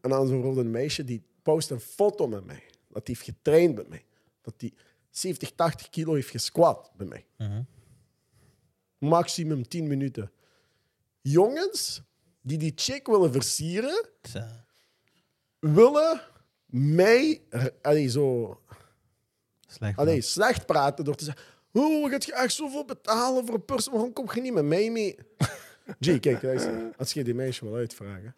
En 0.00 0.10
dan 0.10 0.28
bijvoorbeeld 0.28 0.56
een 0.56 0.70
meisje 0.70 1.04
die 1.04 1.22
post 1.42 1.70
een 1.70 1.80
foto 1.80 2.26
met 2.26 2.44
mij. 2.44 2.62
Dat 2.88 3.06
die 3.06 3.14
heeft 3.14 3.26
getraind 3.26 3.74
met 3.74 3.88
mij. 3.88 4.04
Dat 4.42 4.54
die 4.56 4.74
70, 5.10 5.50
80 5.50 5.88
kilo 5.90 6.14
heeft 6.14 6.30
gesquat 6.30 6.90
bij 6.96 7.06
mij. 7.06 7.26
Mhm. 7.36 7.62
Maximum 8.98 9.68
10 9.68 9.86
minuten. 9.86 10.32
Jongens 11.20 12.02
die 12.40 12.58
die 12.58 12.72
chick 12.74 13.06
willen 13.06 13.32
versieren, 13.32 14.08
willen 15.58 16.20
mij 16.66 17.42
er- 17.48 17.74
allee, 17.82 18.08
zo 18.08 18.60
Slecht. 19.66 19.98
Allee, 19.98 20.20
slecht 20.20 20.66
praten 20.66 21.04
door 21.04 21.14
te 21.14 21.24
zeggen... 21.24 21.44
Oh, 21.79 22.11
gaat 22.11 22.24
je 22.24 22.35
echt 22.35 22.53
zoveel 22.55 22.85
betalen 22.85 23.47
voor 23.47 23.55
een 23.55 23.64
persoon? 23.64 23.95
Waarom 23.95 24.12
kom 24.12 24.29
je 24.35 24.41
niet 24.41 24.53
met 24.53 24.64
mij 24.64 24.91
mee? 24.91 25.16
G, 26.01 26.20
kijk, 26.20 26.43
luister. 26.43 26.72
Als 26.99 27.12
je 27.12 27.24
die 27.24 27.35
meisje 27.35 27.64
wil 27.64 27.74
uitvragen... 27.74 28.35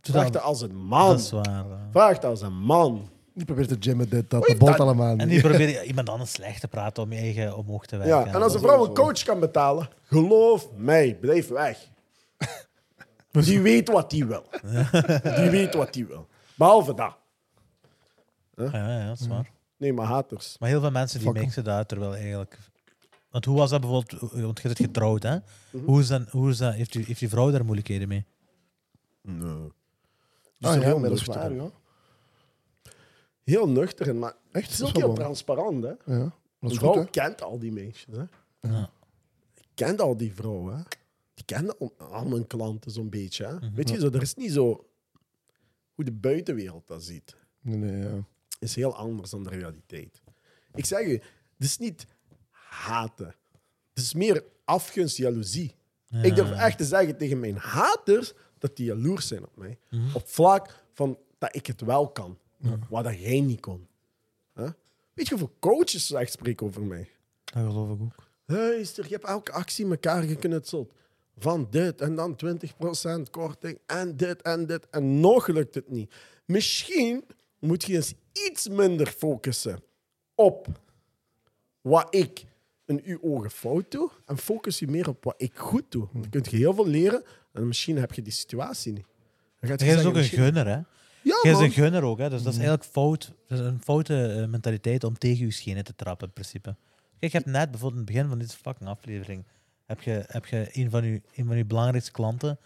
Vraag 0.00 0.30
dat- 0.30 0.42
als 0.42 0.60
een 0.60 0.76
man. 0.76 1.08
Dat 1.08 1.18
is 1.20 1.30
waar. 1.30 1.44
ja. 1.48 1.88
Vraag 1.90 2.18
dat 2.18 2.30
als 2.30 2.40
een 2.42 2.58
man. 2.58 3.10
Die 3.34 3.44
probeert 3.44 3.68
te 3.68 3.76
gymmen, 3.80 4.08
dit, 4.08 4.30
dat, 4.30 4.44
de 4.44 4.56
dat- 4.58 4.80
allemaal. 4.80 5.16
En 5.16 5.28
die 5.28 5.40
probeer 5.40 5.68
je 5.68 5.84
iemand 5.90 6.08
anders 6.08 6.32
slecht 6.32 6.60
te 6.60 6.68
praten 6.68 7.02
om 7.02 7.12
je 7.12 7.18
eigen 7.18 7.56
omhoog 7.56 7.86
te 7.86 7.96
werken. 7.96 8.16
Ja, 8.16 8.34
en 8.34 8.42
als 8.42 8.54
een 8.54 8.60
vrouw 8.60 8.84
een 8.84 8.94
coach 8.94 9.22
kan 9.22 9.40
betalen... 9.40 9.88
Geloof 10.02 10.68
mij, 10.76 11.16
blijf 11.20 11.48
weg. 11.48 11.88
Die 13.44 13.60
weet 13.60 13.88
wat 13.88 14.10
die 14.10 14.24
wil. 14.24 14.44
Die 15.22 15.50
weet 15.50 15.74
wat 15.74 15.92
die 15.92 16.06
wil. 16.06 16.26
Behalve 16.54 16.94
dat. 16.94 17.16
Ja, 18.56 18.70
ja, 18.72 19.06
dat 19.08 19.20
is 19.20 19.26
waar. 19.26 19.50
Nee, 19.76 19.92
maar 19.92 20.06
haters. 20.06 20.58
Maar 20.58 20.68
heel 20.68 20.80
veel 20.80 20.90
mensen 20.90 21.18
die 21.20 21.28
Fuck 21.28 21.38
mixen 21.40 21.64
dat 21.64 21.74
uit, 21.74 21.88
terwijl 21.88 22.14
eigenlijk... 22.14 22.58
Want 23.30 23.44
hoe 23.44 23.56
was 23.56 23.70
dat 23.70 23.80
bijvoorbeeld... 23.80 24.20
Want 24.32 24.60
je 24.60 24.62
bent 24.68 24.78
getrouwd, 24.78 25.22
hè? 25.22 25.36
Mhm. 25.70 25.84
Hoe 25.84 26.00
is 26.00 26.06
dat... 26.06 26.30
Hoe 26.30 26.50
is 26.50 26.56
dat 26.56 26.74
heeft, 26.74 26.94
u, 26.94 27.04
heeft 27.04 27.18
die 27.20 27.28
vrouw 27.28 27.50
daar 27.50 27.64
moeilijkheden 27.64 28.08
mee? 28.08 28.24
Nee. 29.22 29.72
Ah, 30.60 30.74
ja, 30.74 30.80
heel 30.80 31.00
dat 31.00 31.10
is 31.12 31.24
waar, 31.24 31.52
ja. 31.52 31.70
Heel 33.44 33.68
nuchter, 33.68 34.08
en 34.08 34.18
maar 34.18 34.34
Echt, 34.52 34.70
het 34.70 34.80
is 34.80 34.82
ook 34.82 34.92
wel 34.92 35.00
heel 35.00 35.06
wel. 35.14 35.16
transparant. 35.24 35.82
Hè? 35.84 36.14
Ja, 36.14 36.32
dat 36.60 36.70
is 36.70 36.76
vrouw 36.76 36.92
goed, 36.92 37.02
hè. 37.04 37.10
kent 37.10 37.42
al 37.42 37.58
die 37.58 37.72
meisjes. 37.72 38.16
Hè? 38.16 38.22
Ja. 38.70 38.90
kent 39.74 40.00
al 40.00 40.16
die 40.16 40.34
vrouwen. 40.34 40.76
hè. 40.76 40.82
Die 41.34 41.44
kennen 41.44 41.78
al, 41.78 41.94
al 41.98 42.24
mijn 42.24 42.46
klanten 42.46 42.90
zo'n 42.90 43.08
beetje. 43.08 43.44
Hè. 43.44 43.54
Mhm. 43.54 43.74
Weet 43.74 43.90
je, 43.90 43.98
zo, 43.98 44.06
er 44.10 44.22
is 44.22 44.34
niet 44.34 44.52
zo 44.52 44.86
hoe 45.94 46.04
de 46.04 46.12
buitenwereld 46.12 46.86
dat 46.86 47.02
ziet. 47.02 47.36
Nee, 47.60 47.76
nee, 47.76 48.08
ja. 48.14 48.24
Is 48.58 48.74
heel 48.74 48.96
anders 48.96 49.30
dan 49.30 49.42
de 49.42 49.50
realiteit. 49.50 50.22
Ik 50.74 50.84
zeg 50.84 51.06
u, 51.06 51.12
het 51.12 51.22
is 51.58 51.78
niet 51.78 52.06
haten. 52.50 53.34
Het 53.94 54.04
is 54.04 54.14
meer 54.14 54.44
afgunst, 54.64 55.16
jaloezie. 55.16 55.74
Ik 56.22 56.34
durf 56.34 56.50
echt 56.50 56.78
te 56.78 56.84
zeggen 56.84 57.16
tegen 57.16 57.40
mijn 57.40 57.56
haters 57.56 58.32
dat 58.58 58.76
die 58.76 58.86
jaloers 58.86 59.26
zijn 59.26 59.44
op 59.44 59.56
mij. 59.56 59.78
Mhm. 59.90 60.14
Op 60.14 60.28
vlak 60.28 60.84
van 60.92 61.18
dat 61.38 61.54
ik 61.54 61.66
het 61.66 61.80
wel 61.80 62.08
kan, 62.08 62.38
wat 62.88 63.04
dat 63.04 63.18
jij 63.18 63.40
niet 63.40 63.60
kon. 63.60 63.86
Weet 65.16 65.28
je 65.28 65.34
hoeveel 65.34 65.56
coaches 65.58 66.06
slecht 66.06 66.32
spreken 66.32 66.66
over 66.66 66.82
mij? 66.82 67.08
Dat 67.44 67.64
geloof 67.64 67.90
ik 67.90 68.02
ook. 68.02 68.28
Luister, 68.46 69.04
je 69.04 69.10
hebt 69.10 69.24
elke 69.24 69.52
actie 69.52 69.86
elkaar 69.86 70.22
geknutseld. 70.22 70.92
Van 71.38 71.66
dit 71.70 72.00
en 72.00 72.14
dan 72.14 72.36
20% 72.36 73.30
korting 73.30 73.78
en 73.86 74.16
dit 74.16 74.42
en 74.42 74.66
dit. 74.66 74.90
En 74.90 75.20
nog 75.20 75.46
lukt 75.46 75.74
het 75.74 75.90
niet. 75.90 76.14
Misschien 76.44 77.24
moet 77.58 77.84
je 77.84 77.94
eens 77.94 78.14
iets 78.32 78.68
minder 78.68 79.06
focussen 79.06 79.80
op 80.34 80.66
wat 81.80 82.14
ik 82.14 82.44
in 82.86 83.00
uw 83.04 83.18
ogen 83.22 83.50
fout 83.50 83.90
doe. 83.90 84.10
En 84.26 84.38
focus 84.38 84.78
je 84.78 84.86
meer 84.88 85.08
op 85.08 85.24
wat 85.24 85.34
ik 85.36 85.52
goed 85.56 85.84
doe. 85.88 86.08
Dan 86.12 86.30
kun 86.42 86.42
je 86.50 86.56
heel 86.56 86.74
veel 86.74 86.86
leren 86.86 87.24
en 87.52 87.66
misschien 87.66 87.96
heb 87.98 88.12
je 88.12 88.22
die 88.22 88.32
situatie 88.32 88.92
niet. 88.92 89.06
Dan 89.60 89.70
gaat 89.70 89.80
je 89.80 89.86
Jij 89.86 89.94
is 89.94 90.00
zeggen, 90.02 90.06
ook 90.08 90.14
een 90.14 90.20
misschien- 90.20 90.42
gunner, 90.42 90.66
hè? 90.66 90.80
Ja, 91.22 91.38
Jij 91.42 91.50
is 91.52 91.56
man. 91.56 91.64
een 91.66 91.72
gunner 91.72 92.02
ook, 92.02 92.18
hè? 92.18 92.30
Dus 92.30 92.42
dat 92.42 92.52
is 92.52 92.58
eigenlijk 92.58 92.88
fout. 92.90 93.32
Dat 93.46 93.58
is 93.58 93.66
een 93.66 93.80
foute 93.82 94.26
eh, 94.26 94.46
mentaliteit 94.48 95.04
om 95.04 95.18
tegen 95.18 95.44
je 95.46 95.52
schenen 95.52 95.84
te 95.84 95.94
trappen, 95.94 96.26
in 96.26 96.32
principe. 96.32 96.76
Kijk, 97.18 97.32
je 97.32 97.38
hebt 97.38 97.50
net 97.50 97.70
bijvoorbeeld 97.70 97.92
in 98.00 98.06
het 98.06 98.14
begin 98.14 98.28
van 98.28 98.38
deze 98.38 98.56
fucking 98.56 98.88
aflevering... 98.88 99.44
heb 99.86 100.00
je, 100.02 100.24
heb 100.26 100.46
je 100.46 100.68
een, 100.72 100.90
van 100.90 101.04
je, 101.04 101.22
een 101.34 101.46
van 101.46 101.56
je 101.56 101.64
belangrijkste 101.64 102.12
klanten 102.12 102.58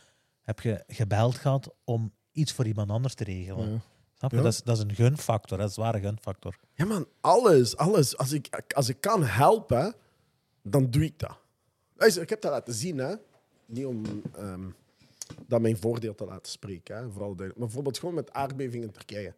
heb 0.43 0.61
je 0.61 0.85
gebeld 0.87 1.35
gehad 1.35 1.75
om 1.85 2.13
iets 2.33 2.53
voor 2.53 2.67
iemand 2.67 2.91
anders 2.91 3.15
te 3.15 3.25
regelen. 3.25 3.71
Ja. 3.73 3.81
Snap 4.21 4.31
je? 4.31 4.37
Ja. 4.37 4.43
Dat, 4.43 4.53
is, 4.53 4.63
dat 4.63 4.77
is 4.77 4.83
een 4.83 4.95
gunfactor, 4.95 5.59
dat 5.59 5.71
is 5.71 5.77
een 5.77 5.83
zware 5.83 6.01
gunfactor. 6.01 6.57
Ja, 6.75 6.85
man, 6.85 7.07
alles, 7.21 7.77
alles. 7.77 8.17
Als 8.17 8.33
ik, 8.33 8.73
als 8.75 8.89
ik 8.89 9.01
kan 9.01 9.25
helpen, 9.25 9.95
dan 10.63 10.91
doe 10.91 11.05
ik 11.05 11.19
dat. 11.19 11.39
Luister, 11.97 12.23
ik 12.23 12.29
heb 12.29 12.41
dat 12.41 12.51
laten 12.51 12.75
zien, 12.75 12.99
hè. 12.99 13.15
Niet 13.67 13.87
om 13.87 14.03
ehm, 14.37 14.69
dat 15.47 15.61
mijn 15.61 15.77
voordeel 15.77 16.15
te 16.15 16.25
laten 16.25 16.53
spreken, 16.53 16.97
hè. 16.97 17.03
Vooral 17.03 17.27
duidelijk. 17.29 17.57
Maar 17.57 17.67
bijvoorbeeld 17.67 17.99
gewoon 17.99 18.15
met 18.15 18.33
aardbeving 18.33 18.85
in 18.85 18.91
Turkije. 18.93 19.35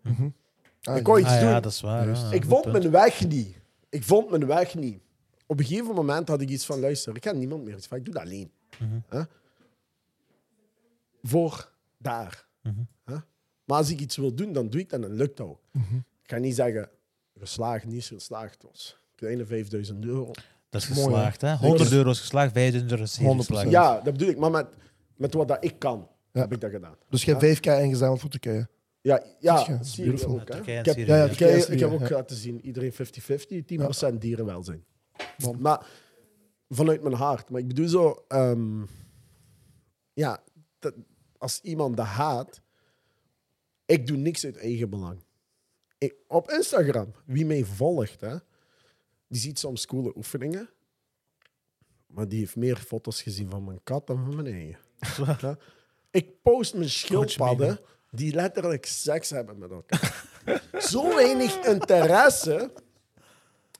Ah, 0.83 0.97
ik 0.97 1.07
wou 1.07 1.21
iets 1.21 1.29
Ah 1.29 1.41
doen. 1.41 1.49
ja, 1.49 1.61
dat 1.61 1.73
is 1.73 1.81
waar. 1.81 2.35
Ik 2.35 2.45
vond 2.45 2.63
punt. 2.63 2.79
mijn 2.79 2.91
weg 2.91 3.27
niet. 3.27 3.57
Ik 3.89 4.05
vond 4.05 4.31
mijn 4.31 4.47
weg 4.47 4.75
niet. 4.75 5.01
Op 5.47 5.59
een 5.59 5.65
gegeven 5.65 5.95
moment 5.95 6.29
had 6.29 6.41
ik 6.41 6.49
iets 6.49 6.67
van, 6.67 6.81
luister, 6.81 7.15
ik 7.15 7.21
ken 7.21 7.39
niemand 7.39 7.65
meer. 7.65 7.77
iets 7.77 7.87
van, 7.87 7.99
Ik 7.99 8.05
doe 8.05 8.15
dat 8.15 8.23
alleen. 8.23 8.51
Mhm. 8.79 8.99
Hè? 9.09 9.23
Voor 11.23 11.73
daar. 11.99 12.47
Mhm. 12.63 12.81
Hè? 13.05 13.17
Maar 13.65 13.79
als 13.79 13.91
ik 13.91 14.01
iets 14.01 14.17
wil 14.17 14.35
doen, 14.35 14.53
dan 14.53 14.69
doe 14.69 14.81
ik 14.81 14.91
dat 14.91 15.03
en 15.05 15.13
lukt 15.15 15.37
dat 15.37 15.47
ook. 15.47 15.61
Ik 16.23 16.31
ga 16.31 16.37
niet 16.37 16.55
zeggen, 16.55 16.89
geslaagd, 17.39 17.85
niet 17.87 18.05
geslaagd 18.05 18.63
was. 18.63 18.99
Kleine 19.15 19.47
5000 19.47 20.05
euro. 20.05 20.31
Dat 20.71 20.83
is 20.83 20.89
Mooi, 20.89 21.01
geslaagd, 21.03 21.41
hè? 21.41 21.49
Zeker. 21.51 21.67
100 21.67 21.93
euro 21.93 22.11
is 22.11 22.21
geslaagd, 22.21 22.53
5000 22.53 22.91
euro 22.91 23.03
is 23.03 23.13
zeer 23.15 23.27
100%. 23.27 23.37
geslaagd. 23.37 23.71
Ja, 23.71 23.95
dat 24.01 24.13
bedoel 24.13 24.29
ik. 24.29 24.39
Maar 24.39 24.51
met, 24.51 24.67
met 25.17 25.35
wat 25.35 25.49
dat 25.49 25.65
ik 25.65 25.79
kan, 25.79 26.09
Ja. 26.33 26.41
heb 26.41 26.53
ik 26.53 26.61
dat 26.61 26.71
gedaan. 26.71 26.97
Dus 27.09 27.25
je 27.25 27.35
hebt 27.35 27.59
5k 27.59 27.65
ingezameld 27.83 28.21
voor 28.21 28.31
Turkije. 28.31 28.69
Ja, 29.01 29.23
ja 29.41 29.57
Zie 29.65 29.75
je? 29.79 29.85
Syrië 29.85 30.25
ook. 30.25 30.49
Hè. 30.49 30.59
Ik 30.59 30.67
heb, 30.67 30.87
Syrië. 30.87 31.07
Ja, 31.07 31.17
ja, 31.17 31.27
Turkije, 31.27 31.67
ik 31.67 31.81
heb 31.81 31.91
ook 31.93 32.09
laten 32.11 32.37
zien, 32.37 32.61
iedereen 32.67 32.93
50-50, 32.93 33.65
10% 33.65 34.19
dierenwelzijn. 34.19 34.85
Bom. 35.39 35.61
Maar 35.61 35.87
vanuit 36.69 37.03
mijn 37.03 37.15
hart. 37.15 37.51
Maar 37.51 37.61
ik 37.61 37.69
bedoel 37.69 37.89
zo, 37.89 38.25
ehm, 38.29 38.83
ja, 40.13 40.43
dat- 40.79 40.95
als 41.39 41.61
iemand 41.61 41.97
dat 41.97 42.07
haat, 42.07 42.61
ik 43.93 44.07
doe 44.07 44.17
niks 44.17 44.45
uit 44.45 44.57
eigen 44.57 44.91
belang. 44.91 45.23
Ik- 45.99 46.15
op 46.29 46.51
Instagram, 46.51 47.13
wie 47.25 47.47
mij 47.47 47.65
volgt, 47.65 48.21
hè, 48.21 48.37
die 49.29 49.41
ziet 49.41 49.59
soms 49.59 49.87
coole 49.87 50.17
oefeningen, 50.17 50.71
maar 52.07 52.29
die 52.29 52.39
heeft 52.39 52.57
meer 52.57 52.77
foto's 52.77 53.23
gezien 53.23 53.51
van 53.51 53.65
mijn 53.65 53.81
kat 53.85 54.07
dan 54.07 54.25
van 54.25 54.35
mijn 54.43 54.55
eigen. 54.55 54.79
Ja. 55.41 55.59
Ik 56.11 56.43
post 56.43 56.75
mijn 56.75 56.91
schildpadden 56.91 57.81
die 58.11 58.35
letterlijk 58.35 58.87
seks 58.87 59.31
hebben 59.31 59.59
met 59.59 59.71
elkaar. 59.71 60.31
Zo 60.91 61.15
weinig 61.15 61.65
interesse 61.65 62.73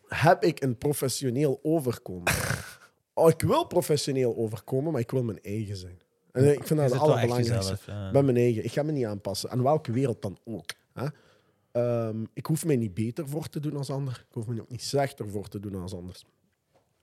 heb 0.09 0.43
ik 0.45 0.63
een 0.63 0.79
professioneel 0.79 1.59
overkomen. 1.63 2.33
Oh, 3.15 3.29
ik 3.29 3.41
wil 3.41 3.65
professioneel 3.67 4.37
overkomen, 4.37 4.93
maar 4.93 5.01
ik 5.01 5.11
wil 5.11 5.23
mijn 5.23 5.43
eigen 5.43 5.77
zijn. 5.77 6.01
En 6.33 6.53
ik 6.53 6.67
vind 6.67 6.81
dat 6.81 6.91
het 6.91 7.01
allerbelangrijkste. 7.01 7.55
jezelf, 7.55 7.87
ja. 7.87 8.11
Bij 8.11 8.23
mijn 8.23 8.37
eigen. 8.37 8.65
Ik 8.65 8.73
ga 8.73 8.83
me 8.83 8.93
niet 8.93 9.05
aanpassen. 9.05 9.51
Aan 9.51 9.63
welke 9.63 9.93
wereld 9.93 10.23
dan 10.23 10.39
ook. 10.45 10.71
Hè? 10.93 11.07
Ehm, 11.73 12.25
ik 12.33 12.47
hoef 12.47 12.65
mij 12.65 12.77
niet 12.77 12.95
beter 12.95 13.29
voor 13.29 13.49
te 13.49 13.61
doen 13.61 13.77
als 13.77 13.91
ander. 13.91 14.25
Ik 14.29 14.35
hoef 14.35 14.47
me 14.47 14.61
ook 14.61 14.71
niet 14.71 14.83
slechter 14.83 15.29
voor 15.29 15.49
te 15.49 15.61
doen 15.61 15.75
als 15.75 15.95
anders. 15.95 16.25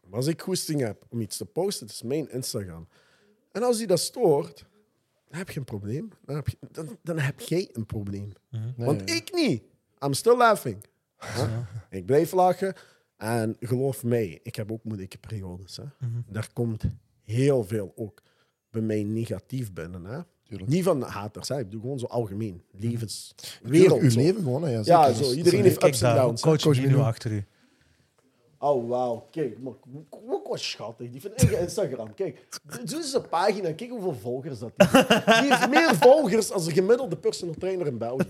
Maar 0.03 0.17
als 0.17 0.27
ik 0.27 0.41
goesting 0.41 0.81
heb 0.81 1.05
om 1.09 1.21
iets 1.21 1.37
te 1.37 1.45
posten, 1.45 1.85
het 1.85 1.95
is 1.95 2.01
mijn 2.01 2.31
Instagram. 2.31 2.87
En 3.51 3.63
als 3.63 3.77
die 3.77 3.87
dat 3.87 3.99
stoort, 3.99 4.65
dan 5.29 5.37
heb 5.37 5.49
je 5.49 5.59
een 5.59 5.65
probleem. 5.65 6.09
Dan 6.25 6.35
heb, 6.35 6.47
je, 6.47 6.57
dan, 6.71 6.97
dan 7.03 7.19
heb 7.19 7.39
jij 7.39 7.69
een 7.73 7.85
probleem. 7.85 8.33
Nee, 8.49 8.73
Want 8.77 9.05
nee. 9.05 9.15
ik 9.15 9.33
niet. 9.33 9.63
I'm 10.03 10.13
still 10.13 10.37
laughing. 10.37 10.85
Huh? 11.17 11.57
Ik 11.89 12.05
blijf 12.05 12.31
lachen. 12.31 12.73
En 13.17 13.55
geloof 13.59 14.03
mij, 14.03 14.39
ik 14.43 14.55
heb 14.55 14.71
ook 14.71 14.83
moeilijke 14.83 15.17
periodes. 15.17 15.77
Hè. 15.77 15.83
Daar 16.27 16.49
komt 16.53 16.83
heel 17.23 17.63
veel 17.63 17.93
ook 17.95 18.21
bij 18.71 18.81
mij 18.81 19.03
negatief 19.03 19.73
binnen. 19.73 20.05
Hè. 20.05 20.19
Tuurlijk. 20.43 20.69
Niet 20.69 20.83
van 20.83 21.01
haters, 21.01 21.47
hè. 21.47 21.59
ik 21.59 21.65
bedoel 21.65 21.81
gewoon 21.81 21.99
zo 21.99 22.05
algemeen. 22.05 22.63
Levens, 22.71 23.35
wereld. 23.63 24.01
uw 24.01 24.09
zo. 24.09 24.19
leven 24.19 24.43
gewoon. 24.43 24.63
Hè, 24.63 24.69
ja, 24.69 24.81
Ja, 24.83 25.13
zo, 25.13 25.33
iedereen 25.33 25.63
heeft 25.63 25.83
ups 25.83 26.01
en 26.01 26.15
daar, 26.15 26.23
downs. 26.25 26.41
coach 26.41 26.61
Coach 26.61 26.75
Mino 26.75 26.89
Mino. 26.89 27.01
achter 27.03 27.31
u. 27.31 27.45
Oh, 28.61 28.89
wauw. 28.89 29.27
Kijk, 29.31 29.59
maar 29.59 29.73
ook 30.29 30.47
wat 30.47 30.59
schattig. 30.59 31.09
Die 31.09 31.21
van 31.21 31.33
eigen 31.35 31.59
Instagram. 31.59 32.13
Kijk, 32.13 32.47
doe 32.83 32.97
eens 32.97 33.13
een 33.13 33.27
pagina. 33.29 33.73
Kijk 33.73 33.89
hoeveel 33.89 34.15
volgers 34.21 34.59
dat 34.59 34.71
heeft. 34.75 35.07
Die 35.41 35.53
heeft 35.53 35.69
meer 35.69 35.95
volgers 35.95 36.51
als 36.51 36.65
een 36.65 36.73
gemiddelde 36.73 37.17
personal 37.17 37.55
trainer 37.59 37.87
in 37.87 37.97
België. 37.97 38.27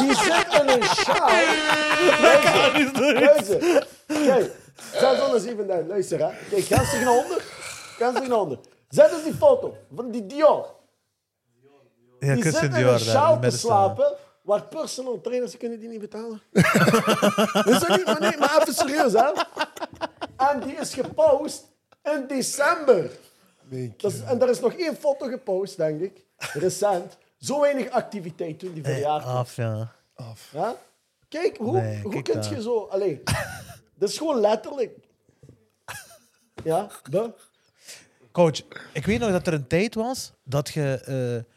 Die 0.00 0.14
zit 0.14 0.46
in 0.60 0.68
een 0.68 0.82
sjaal. 0.82 1.30
Luister. 2.20 3.20
Luister. 3.20 3.86
Kijk, 4.06 4.50
zet 4.92 5.32
eens 5.34 5.44
even 5.44 5.66
daar. 5.66 5.84
Luister, 5.84 6.18
hè. 6.18 6.30
Kijk, 6.50 6.64
ga 6.64 6.80
eens 6.80 6.92
naar 7.04 7.16
onder. 7.22 7.42
Ga 7.98 8.08
eens 8.16 8.28
naar 8.28 8.40
onder. 8.40 8.58
Zet 8.92 9.12
eens 9.12 9.22
die 9.22 9.34
foto 9.34 9.76
van 9.94 10.10
die 10.10 10.26
Dior. 10.26 10.74
Ja, 12.18 12.34
Die 12.34 12.42
zit 12.42 12.62
in 12.62 12.72
Dior 12.72 12.92
een 12.92 12.98
sjaal 12.98 13.40
te 13.40 13.50
slapen, 13.50 14.16
waar 14.42 14.62
personal 14.62 15.20
trainers 15.20 15.50
ze 15.50 15.56
kunnen 15.56 15.80
die 15.80 15.88
niet 15.88 16.00
betalen. 16.00 16.42
dat 16.52 17.66
is 17.66 17.88
ook 17.88 17.96
niet, 17.96 18.04
maar, 18.04 18.20
nee, 18.20 18.36
maar 18.38 18.60
even 18.60 18.74
serieus, 18.74 19.12
hè. 19.12 19.32
En 20.36 20.60
die 20.60 20.74
is 20.76 20.94
gepost 20.94 21.64
in 22.02 22.24
december. 22.26 23.10
Nee, 23.68 23.94
Dat 23.96 24.12
is, 24.12 24.20
en 24.20 24.42
er 24.42 24.48
is 24.48 24.60
nog 24.60 24.72
één 24.72 24.96
foto 24.96 25.26
gepost, 25.26 25.76
denk 25.76 26.00
ik, 26.00 26.24
recent. 26.36 27.16
Zo 27.38 27.60
weinig 27.60 27.90
activiteit 27.90 28.58
toen 28.58 28.72
die 28.72 28.84
verjaard 28.84 29.24
was. 29.24 29.34
Af, 29.34 29.56
ja. 29.56 29.92
af. 30.14 30.50
Ja? 30.52 30.76
Kijk, 31.28 31.56
hoe, 31.56 31.80
Nee, 31.80 32.02
hoe 32.02 32.22
kun 32.22 32.42
je 32.42 32.62
zo... 32.62 32.86
Allee, 32.90 33.22
dat 33.98 34.08
is 34.08 34.18
gewoon 34.18 34.40
letterlijk... 34.40 34.98
Ja, 36.64 36.88
de... 37.10 37.30
Coach, 38.32 38.62
ik 38.92 39.06
weet 39.06 39.18
nog 39.20 39.30
dat 39.30 39.46
er 39.46 39.52
een 39.52 39.66
tijd 39.66 39.94
was 39.94 40.32
dat 40.44 40.68
je 40.70 41.00
eh, 41.00 41.52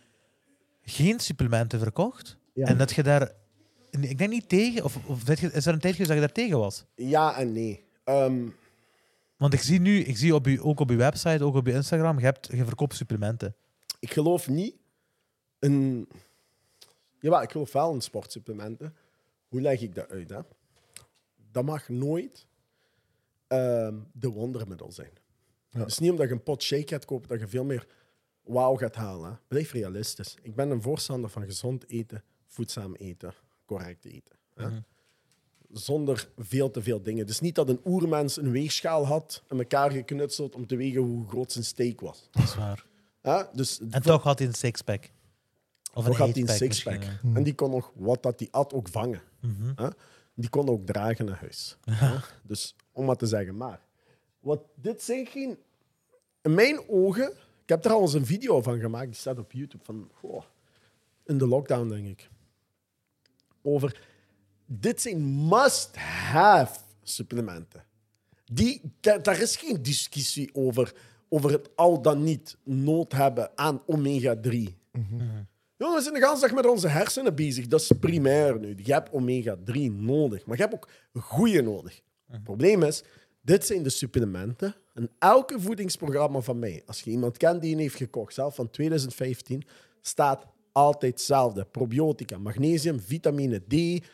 geen 0.82 1.19
supplementen 1.19 1.80
verkocht. 1.80 2.38
Ja. 2.53 2.65
En 2.65 2.78
dat 2.78 2.91
je 2.91 3.03
daar... 3.03 3.32
Ik 3.91 4.17
denk 4.17 4.30
niet 4.30 4.49
tegen, 4.49 4.84
of, 4.84 4.97
of 5.05 5.30
is 5.30 5.65
er 5.65 5.73
een 5.73 5.80
tijd 5.80 5.95
geweest 5.95 5.97
dat 5.97 6.07
je 6.07 6.19
daar 6.19 6.32
tegen 6.32 6.59
was? 6.59 6.86
Ja 6.95 7.38
en 7.38 7.51
nee. 7.51 7.84
Ehm, 8.03 8.47
Want 9.38 9.53
ik 9.53 9.61
zie 9.61 9.80
nu, 9.80 9.99
ik 9.99 10.17
zie 10.17 10.36
op 10.36 10.47
ook 10.59 10.80
op 10.80 10.89
je 10.89 10.95
website, 10.95 11.43
ook 11.43 11.55
op 11.55 11.67
je 11.67 11.73
Instagram, 11.73 12.19
je, 12.19 12.26
hebt, 12.26 12.47
je 12.51 12.65
verkoopt 12.65 12.95
supplementen. 12.95 13.55
ik 13.99 14.13
geloof 14.13 14.47
niet 14.47 14.76
in... 15.59 16.07
Jawel, 17.19 17.41
ik 17.41 17.51
geloof 17.51 17.71
wel 17.71 17.93
in 17.93 18.01
sportsupplementen. 18.01 18.95
Hoe 19.47 19.61
leg 19.61 19.82
ik 19.82 19.95
dat 19.95 20.09
uit? 20.09 20.30
Hè? 20.30 20.39
Dat 21.51 21.65
mag 21.65 21.89
nooit 21.89 22.47
ehm, 23.47 23.95
de 24.13 24.30
wondermiddel 24.30 24.91
zijn. 24.91 25.11
Het 25.82 25.88
is 25.88 25.99
niet 25.99 26.11
omdat 26.11 26.28
je 26.28 26.34
een 26.34 26.43
pot 26.43 26.63
shake 26.63 26.88
gaat 26.88 27.05
kopen 27.05 27.30
dat 27.30 27.39
je 27.39 27.47
veel 27.47 27.63
meer 27.63 27.88
wauw 28.43 28.76
gaat 28.76 28.95
halen. 28.95 29.30
Hè? 29.30 29.36
Blijf 29.47 29.71
realistisch. 29.71 30.38
Ik 30.41 30.55
ben 30.55 30.69
een 30.69 30.82
voorstander 30.82 31.30
van 31.30 31.43
gezond 31.43 31.89
eten, 31.89 32.23
voedzaam 32.47 32.95
eten, 32.95 33.34
correct 33.65 34.05
eten. 34.05 34.36
Hè? 34.55 34.67
Zonder 35.71 36.30
veel 36.38 36.71
te 36.71 36.82
veel 36.82 37.01
dingen. 37.01 37.28
Dus 37.28 37.39
niet 37.39 37.55
dat 37.55 37.69
een 37.69 37.82
oermens 37.86 38.38
een 38.38 38.51
weegschaal 38.51 39.05
had 39.05 39.43
en 39.47 39.57
elkaar 39.57 39.91
geknutseld 39.91 40.55
om 40.55 40.67
te 40.67 40.76
wegen 40.76 41.01
hoe 41.01 41.28
groot 41.28 41.51
zijn 41.51 41.63
steak 41.63 41.99
was. 41.99 42.28
Dat 42.32 42.43
is 42.43 42.55
waar. 42.55 42.86
Hè? 43.21 43.43
Dus 43.53 43.80
En 43.89 44.01
toch 44.01 44.23
had 44.23 44.39
hij 44.39 44.47
een 44.47 44.53
sixpack. 44.53 45.09
Of 45.93 46.05
toch 46.05 46.19
een 46.19 46.26
had 46.26 46.36
hij 46.36 46.43
een 46.43 46.49
sixpack. 46.49 47.03
ja. 47.03 47.19
En 47.34 47.43
die 47.43 47.55
kon 47.55 47.71
nog 47.71 47.91
wat 47.95 48.23
dat 48.23 48.39
die 48.39 48.47
at 48.51 48.73
ook 48.73 48.88
vangen. 48.88 49.21
Mhm. 49.39 49.71
Hè? 49.76 49.88
Die 50.34 50.49
kon 50.49 50.69
ook 50.69 50.86
dragen 50.86 51.26
naar 51.26 51.39
huis. 51.39 51.78
Hè? 51.91 52.15
Dus 52.43 52.76
om 52.91 53.05
maar 53.05 53.15
te 53.15 53.26
zeggen, 53.28 53.57
maar. 53.57 53.82
Wat 54.39 54.61
dit 54.76 55.03
zijn 55.03 55.26
geen. 55.26 55.57
In 56.46 56.54
mijn 56.54 56.89
ogen. 56.89 57.32
Ik 57.64 57.70
heb 57.70 57.86
er 57.86 57.91
al 57.91 58.02
eens 58.02 58.14
een 58.14 58.26
video 58.26 58.62
van 58.62 58.80
gemaakt, 58.80 59.06
die 59.06 59.16
staat 59.16 59.39
op 59.39 59.52
YouTube. 59.52 59.84
Van, 59.84 60.10
goh, 60.14 60.43
in 61.26 61.38
de 61.38 61.48
lockdown, 61.48 61.88
denk 61.89 62.08
ik. 62.08 62.30
Over. 63.62 64.02
Dit 64.66 65.02
zijn 65.02 65.48
must-have 65.48 66.80
supplementen. 67.04 67.84
Die, 68.52 68.82
da- 69.00 69.18
daar 69.18 69.41
is 69.41 69.56
geen 69.56 69.82
discussie 69.84 70.50
over, 70.54 70.93
over 71.30 71.52
het 71.52 71.70
al 71.76 72.02
dan 72.02 72.24
niet 72.24 72.58
nood 72.64 73.12
hebben 73.12 73.58
aan 73.58 73.82
omega-3. 73.86 74.58
Jongens, 75.78 75.98
we 75.98 76.02
zijn 76.02 76.14
de 76.22 76.28
hele 76.28 76.39
dag 76.39 76.54
met 76.54 76.66
onze 76.68 76.88
hersenen 76.88 77.36
bezig. 77.36 77.68
Dat 77.68 77.82
is 77.82 77.91
primair 78.00 78.60
nu. 78.60 78.76
Je 78.84 78.93
hebt 78.93 79.10
omega-3 79.12 79.91
nodig, 79.91 80.46
maar 80.46 80.58
je 80.58 80.64
hebt 80.64 80.74
ook 80.76 80.89
goede 81.14 81.62
nodig. 81.62 82.02
Het 82.32 82.43
probleem 82.43 82.84
is, 82.84 83.04
dit 83.46 83.66
zijn 83.66 83.84
de 83.84 83.89
supplementen. 83.89 84.76
En 84.93 85.10
elke 85.20 85.60
voedingsprogramma 85.60 86.39
van 86.39 86.60
mij, 86.60 86.84
als 86.86 87.02
je 87.02 87.12
iemand 87.12 87.38
kent 87.38 87.62
die 87.62 87.74
een 87.74 87.80
heeft 87.80 87.96
gekocht, 87.96 88.34
zelf 88.34 88.56
van 88.56 88.70
2015, 88.70 89.64
staat 90.02 90.46
altijd 90.72 91.12
hetzelfde. 91.12 91.66
Probiotica, 91.66 92.38
magnesium, 92.38 93.00
vitamine 93.00 93.60
D 93.68 94.06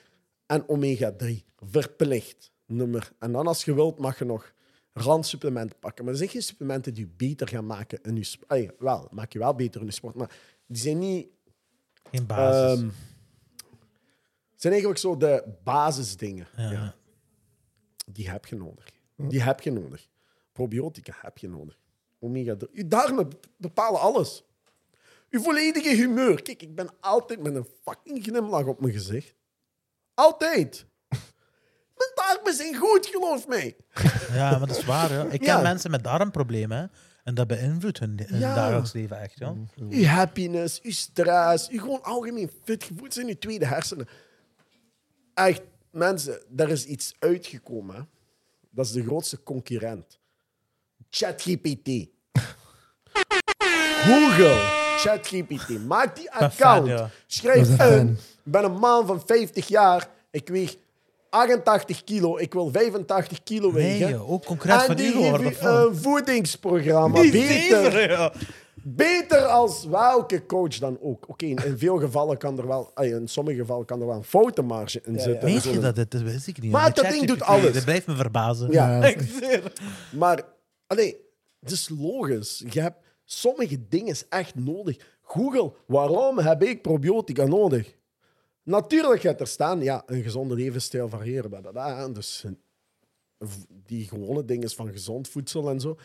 en 0.45 0.67
omega-3. 0.67 1.27
Verplicht. 1.57 2.51
Nummer. 2.65 3.11
En 3.19 3.31
dan 3.31 3.47
als 3.47 3.65
je 3.65 3.73
wilt, 3.73 3.99
mag 3.99 4.19
je 4.19 4.25
nog 4.25 4.53
randsupplementen 4.93 5.79
pakken. 5.79 6.03
Maar 6.03 6.13
dat 6.13 6.21
zijn 6.21 6.33
geen 6.33 6.43
supplementen 6.43 6.93
die 6.93 7.05
je 7.05 7.11
beter 7.27 7.47
gaan 7.47 7.65
maken 7.65 8.01
in 8.01 8.15
je 8.15 8.23
sport. 8.23 8.71
Wel, 8.79 9.07
maak 9.11 9.33
je 9.33 9.39
wel 9.39 9.55
beter 9.55 9.79
in 9.81 9.87
je 9.87 9.93
sport, 9.93 10.15
maar 10.15 10.31
die 10.67 10.81
zijn 10.81 10.99
niet 10.99 11.27
Geen 12.11 12.25
basis. 12.25 12.79
Ehm, 12.79 12.89
zijn 14.55 14.73
eigenlijk 14.73 15.01
zo 15.01 15.17
de 15.17 15.43
basisdingen. 15.63 16.47
Ja. 16.57 16.71
Ja. 16.71 16.95
Die 18.11 18.29
heb 18.29 18.45
je 18.45 18.55
nodig. 18.55 19.00
Die 19.29 19.41
heb 19.41 19.61
je 19.61 19.71
nodig. 19.71 20.07
Probiotica 20.51 21.13
heb 21.21 21.37
je 21.37 21.49
nodig. 21.49 21.77
Omega 22.19 22.55
3. 22.55 22.69
Je 22.73 22.87
darmen 22.87 23.27
bepalen 23.57 23.99
alles. 23.99 24.43
Je 25.29 25.39
volledige 25.39 25.89
humeur. 25.95 26.41
Kijk, 26.41 26.61
ik 26.61 26.75
ben 26.75 26.89
altijd 26.99 27.41
met 27.43 27.55
een 27.55 27.67
fucking 27.83 28.23
glimlach 28.23 28.65
op 28.65 28.81
mijn 28.81 28.93
gezicht. 28.93 29.33
Altijd. 30.13 30.85
Mijn 31.97 32.11
darmen 32.15 32.53
zijn 32.53 32.75
goed, 32.75 33.05
geloof 33.05 33.47
mij. 33.47 33.75
Ja, 34.31 34.49
maar 34.57 34.67
dat 34.67 34.77
is 34.77 34.85
waar. 34.85 35.11
Ja. 35.11 35.23
Ik 35.23 35.39
ken 35.45 35.47
Ja. 35.47 35.61
mensen 35.61 35.91
met 35.91 36.03
darmproblemen 36.03 36.77
hè. 36.77 36.85
en 37.23 37.35
dat 37.35 37.47
beïnvloedt 37.47 37.99
hun, 37.99 38.19
hun 38.25 38.39
Ja. 38.39 38.55
dagelijks 38.55 38.93
leven 38.93 39.19
echt. 39.19 39.39
Ja. 39.39 39.55
Je 39.89 40.07
happiness, 40.07 40.79
je 40.83 40.91
stress, 40.91 41.67
je 41.67 41.79
gewoon 41.79 42.03
algemeen 42.03 42.51
fit 42.63 42.83
gevoel 42.83 43.11
zijn 43.11 43.27
je 43.27 43.37
tweede 43.37 43.65
hersenen. 43.65 44.07
Echt, 45.33 45.61
mensen, 45.91 46.43
daar 46.47 46.69
is 46.69 46.85
iets 46.85 47.15
uitgekomen. 47.19 47.95
hè. 47.95 48.01
Dat 48.71 48.85
is 48.85 48.91
de 48.91 49.03
grootste 49.03 49.43
concurrent. 49.43 50.19
ChatGPT. 51.09 51.89
Google. 54.07 54.79
ChatGPT. 54.97 55.85
Maak 55.85 56.15
die 56.15 56.29
fan, 56.31 56.41
account. 56.41 56.87
ja. 56.87 57.09
Schrijf 57.27 57.75
fan. 57.75 58.07
Ik 58.45 58.51
ben 58.51 58.63
een 58.63 58.79
man 58.79 59.05
van 59.07 59.21
50 59.25 59.67
jaar. 59.67 60.07
Ik 60.31 60.47
weeg 60.47 60.75
88 61.29 62.03
kilo, 62.03 62.37
ik 62.37 62.53
wil 62.53 62.69
85 62.71 63.43
kilo 63.43 63.71
Nee, 63.71 63.83
wegen. 63.99 64.09
joh, 64.09 64.31
ook 64.31 64.45
concreet 64.45 64.79
en 64.79 64.85
van 64.85 64.95
die 64.95 65.17
of 65.17 65.59
wat? 65.59 65.87
een 65.87 65.95
voedingsprogramma. 65.95 67.21
Niet 67.21 67.31
Beter, 67.31 67.91
zeven, 67.91 68.09
ja. 68.09 68.33
Beter 68.83 69.45
als 69.45 69.85
welke 69.85 70.45
coach 70.45 70.77
dan 70.77 70.97
ook. 71.01 71.29
Oké, 71.29 71.45
in 71.45 71.65
in 71.65 71.77
veel 71.77 71.97
gevallen 71.97 72.37
kan 72.37 72.57
er 72.59 72.67
wel, 72.67 72.91
in 72.93 73.27
sommige 73.27 73.57
gevallen 73.57 73.85
kan 73.85 74.01
er 74.01 74.07
wel 74.07 74.15
een 74.15 74.23
foutenmarge 74.23 75.01
in 75.03 75.13
Ja, 75.13 75.17
ja. 75.17 75.23
zitten. 75.23 75.49
Weet 75.49 75.63
je 75.63 75.79
dat? 75.79 75.95
Dat 75.95 76.21
wist 76.21 76.47
ik 76.47 76.61
niet. 76.61 76.71
Maar 76.71 76.93
dat 76.93 76.95
ding 76.95 77.07
ChatGPT, 77.07 77.27
doet 77.27 77.41
alles. 77.41 77.73
Dat 77.73 77.83
blijft 77.83 78.07
me 78.07 78.15
verbazen. 78.15 78.71
Ja. 78.71 79.13
Maar, 80.11 80.43
allee, 80.87 81.17
het 81.59 81.71
is 81.71 81.89
logisch. 81.89 82.63
Je 82.69 82.81
hebt 82.81 82.97
sommige 83.23 83.87
dingen 83.87 84.15
echt 84.29 84.55
nodig. 84.55 84.97
Google, 85.21 85.73
waarom 85.87 86.39
heb 86.39 86.63
ik 86.63 86.81
probiotica 86.81 87.45
nodig? 87.45 87.95
Natuurlijk 88.63 89.21
gaat 89.21 89.39
er 89.39 89.47
staan, 89.47 89.81
ja, 89.81 90.03
een 90.05 90.23
gezonde 90.23 90.55
levensstijl 90.55 91.09
variëren. 91.09 91.49
bla, 91.49 91.59
bla, 91.59 91.71
bla. 91.71 92.07
Dus 92.09 92.45
die 93.67 94.07
gewone 94.07 94.45
dingen 94.45 94.69
van 94.69 94.91
gezond 94.91 95.27
voedsel 95.27 95.69
en 95.69 95.79
zo. 95.79 95.97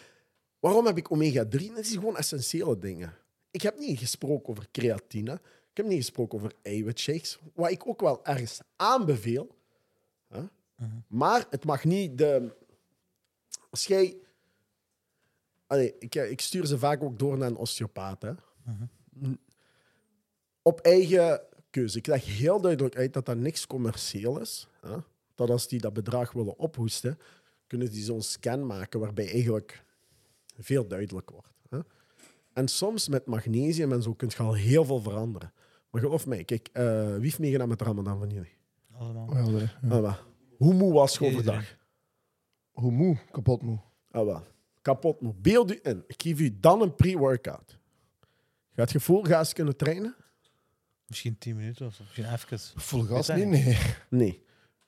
Waarom 0.61 0.87
heb 0.87 0.97
ik 0.97 1.11
omega-3? 1.11 1.49
Dat 1.75 1.87
zijn 1.87 1.99
gewoon 1.99 2.17
essentiële 2.17 2.79
dingen. 2.79 3.15
Ik 3.51 3.63
heb 3.63 3.79
niet 3.79 3.99
gesproken 3.99 4.49
over 4.49 4.69
creatine. 4.73 5.33
Ik 5.71 5.77
heb 5.77 5.87
niet 5.87 5.97
gesproken 5.97 6.39
over 6.39 6.53
eiwitshakes. 6.63 7.39
Wat 7.55 7.71
ik 7.71 7.87
ook 7.87 8.01
wel 8.01 8.25
ergens 8.25 8.61
aanbeveel. 8.77 9.57
Hè? 10.29 10.43
Maar 11.07 11.47
het 11.51 11.65
mag 11.65 11.85
niet 11.85 12.19
de... 12.19 12.55
Als 13.71 13.87
jij... 13.87 14.17
Allee, 15.67 15.95
ik, 15.99 16.15
eh, 16.15 16.31
ik 16.31 16.41
stuur 16.41 16.67
ze 16.67 16.79
vaak 16.79 17.03
ook 17.03 17.19
door 17.19 17.39
naar 17.39 17.49
een 17.49 17.57
osteopaat. 17.57 18.23
Hè? 18.23 18.33
N- 19.23 19.41
Op 20.63 20.81
eigen 20.81 21.41
keuze. 21.71 21.99
Ik 21.99 22.07
leg 22.07 22.25
heel 22.25 22.61
duidelijk 22.61 22.97
uit 22.97 23.13
dat 23.13 23.27
dat 23.27 23.37
niks 23.37 23.67
commercieel 23.67 24.41
is. 24.41 24.69
Hè? 24.81 24.97
Dat 25.35 25.51
als 25.51 25.69
die 25.69 25.81
dat 25.81 25.93
bedrag 25.93 26.33
willen 26.33 26.59
ophoesten, 26.59 27.19
kunnen 27.67 27.91
die 27.91 28.03
zo'n 28.05 28.23
scan 28.23 28.67
maken 28.67 29.01
waarbij 29.01 29.31
eigenlijk 29.31 29.85
veel 30.59 30.87
duidelijk 30.87 31.31
wordt. 31.31 31.55
Hè? 31.69 31.79
En 32.53 32.69
soms 32.69 33.09
met 33.09 33.27
magnesium 33.27 33.93
en 33.93 34.03
zo 34.03 34.15
kun 34.15 34.31
je 34.37 34.43
al 34.43 34.55
heel 34.55 34.85
veel 34.85 35.01
veranderen. 35.01 35.53
Maar 35.91 36.01
geloof 36.01 36.27
mij, 36.27 36.45
kijk, 36.45 36.69
eh, 36.73 37.15
wie 37.15 37.23
heeft 37.23 37.39
meegedaan 37.39 37.69
met 37.69 37.83
Ramadan 37.83 38.19
van 38.19 38.29
jullie? 38.29 38.57
Allemaal. 38.93 39.37
Ja. 39.59 39.71
Ah. 39.89 40.17
Hoe 40.57 40.75
moe 40.75 40.93
was 40.93 41.19
je 41.19 41.27
overdag? 41.27 41.77
Hoe 42.73 42.91
moe, 42.91 43.19
kapot 43.31 43.63
moe. 43.63 43.79
Ah, 44.11 44.25
wel. 44.25 44.43
Kapot 44.83 45.21
moe. 45.21 45.35
Beeld 45.35 45.73
u 45.73 45.81
in. 45.83 46.05
Ik 46.07 46.23
geef 46.23 46.41
u 46.41 46.61
dan 46.61 46.83
een 46.83 46.95
pre-workout. 46.95 47.79
Gaat 48.75 48.93
je 48.93 49.01
gas 49.23 49.53
kunnen 49.53 49.77
trainen? 49.77 50.17
Misschien 51.07 51.39
10 51.39 51.57
minuten 51.57 51.87
of 51.87 51.95
zo. 51.95 52.03
Misschien 52.03 52.33
even. 52.33 52.59
Full 52.59 53.03
gas 53.05 53.29
niet, 53.29 53.47
nee. 53.47 53.79
Nee. 54.09 54.45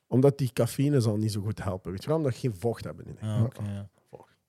Omdat 0.07 0.37
die 0.37 0.53
cafeïne 0.53 1.01
zal 1.01 1.17
niet 1.17 1.31
zo 1.31 1.41
goed 1.41 1.63
helpen. 1.63 1.91
Weet 1.91 2.01
je 2.01 2.07
waarom? 2.07 2.25
Dat 2.25 2.33
je 2.39 2.49
geen 2.49 2.59
vocht 2.59 2.83
hebben 2.83 3.05
in. 3.05 3.19
Ah, 3.19 3.43
oké, 3.43 3.63
ja. 3.63 3.89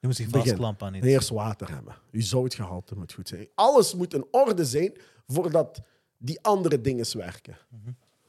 Je 0.01 0.07
moet 0.07 0.17
zich 0.17 0.29
vastklampen 0.29 0.87
aan 0.87 0.95
iets. 0.95 1.07
Eerst 1.07 1.29
water 1.29 1.75
hebben. 1.75 1.95
Uw 2.11 2.21
zoutgehalte 2.21 2.97
moet 2.97 3.13
goed 3.13 3.29
zijn. 3.29 3.49
Alles 3.55 3.95
moet 3.95 4.15
in 4.15 4.25
orde 4.31 4.65
zijn 4.65 4.93
voordat 5.27 5.81
die 6.19 6.43
andere 6.43 6.81
dingen 6.81 7.19
werken. 7.19 7.57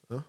Ja? 0.08 0.26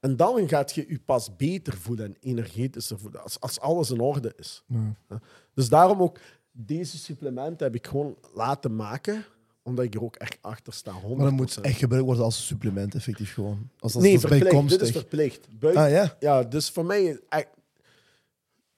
En 0.00 0.16
dan 0.16 0.48
gaat 0.48 0.72
je 0.74 0.84
je 0.88 0.98
pas 0.98 1.36
beter 1.36 1.76
voelen 1.76 2.04
en 2.04 2.16
energetischer 2.20 2.98
voelen. 2.98 3.22
Als, 3.22 3.40
als 3.40 3.60
alles 3.60 3.90
in 3.90 4.00
orde 4.00 4.32
is. 4.36 4.62
Ja. 4.66 4.94
Ja. 5.08 5.20
Dus 5.54 5.68
daarom 5.68 6.02
ook 6.02 6.18
deze 6.52 6.98
supplementen 6.98 7.66
heb 7.66 7.74
ik 7.74 7.86
gewoon 7.86 8.16
laten 8.34 8.76
maken. 8.76 9.24
Omdat 9.62 9.84
ik 9.84 9.94
er 9.94 10.02
ook 10.02 10.16
echt 10.16 10.38
achter 10.40 10.72
sta. 10.72 10.92
100%. 11.00 11.06
Maar 11.16 11.24
dat 11.24 11.32
moet 11.32 11.60
echt 11.60 11.78
gebruikt 11.78 12.06
worden 12.06 12.24
als 12.24 12.46
supplement, 12.46 12.94
effectief 12.94 13.32
gewoon. 13.34 13.70
Als, 13.78 13.94
als 13.94 14.04
Nee, 14.04 14.18
verplicht. 14.18 14.68
Dit 14.68 14.80
is 14.80 14.90
verplicht. 14.90 15.48
Ah 15.60 15.90
ja? 15.90 16.16
Ja, 16.20 16.42
dus 16.42 16.70
voor 16.70 16.84
mij... 16.84 17.20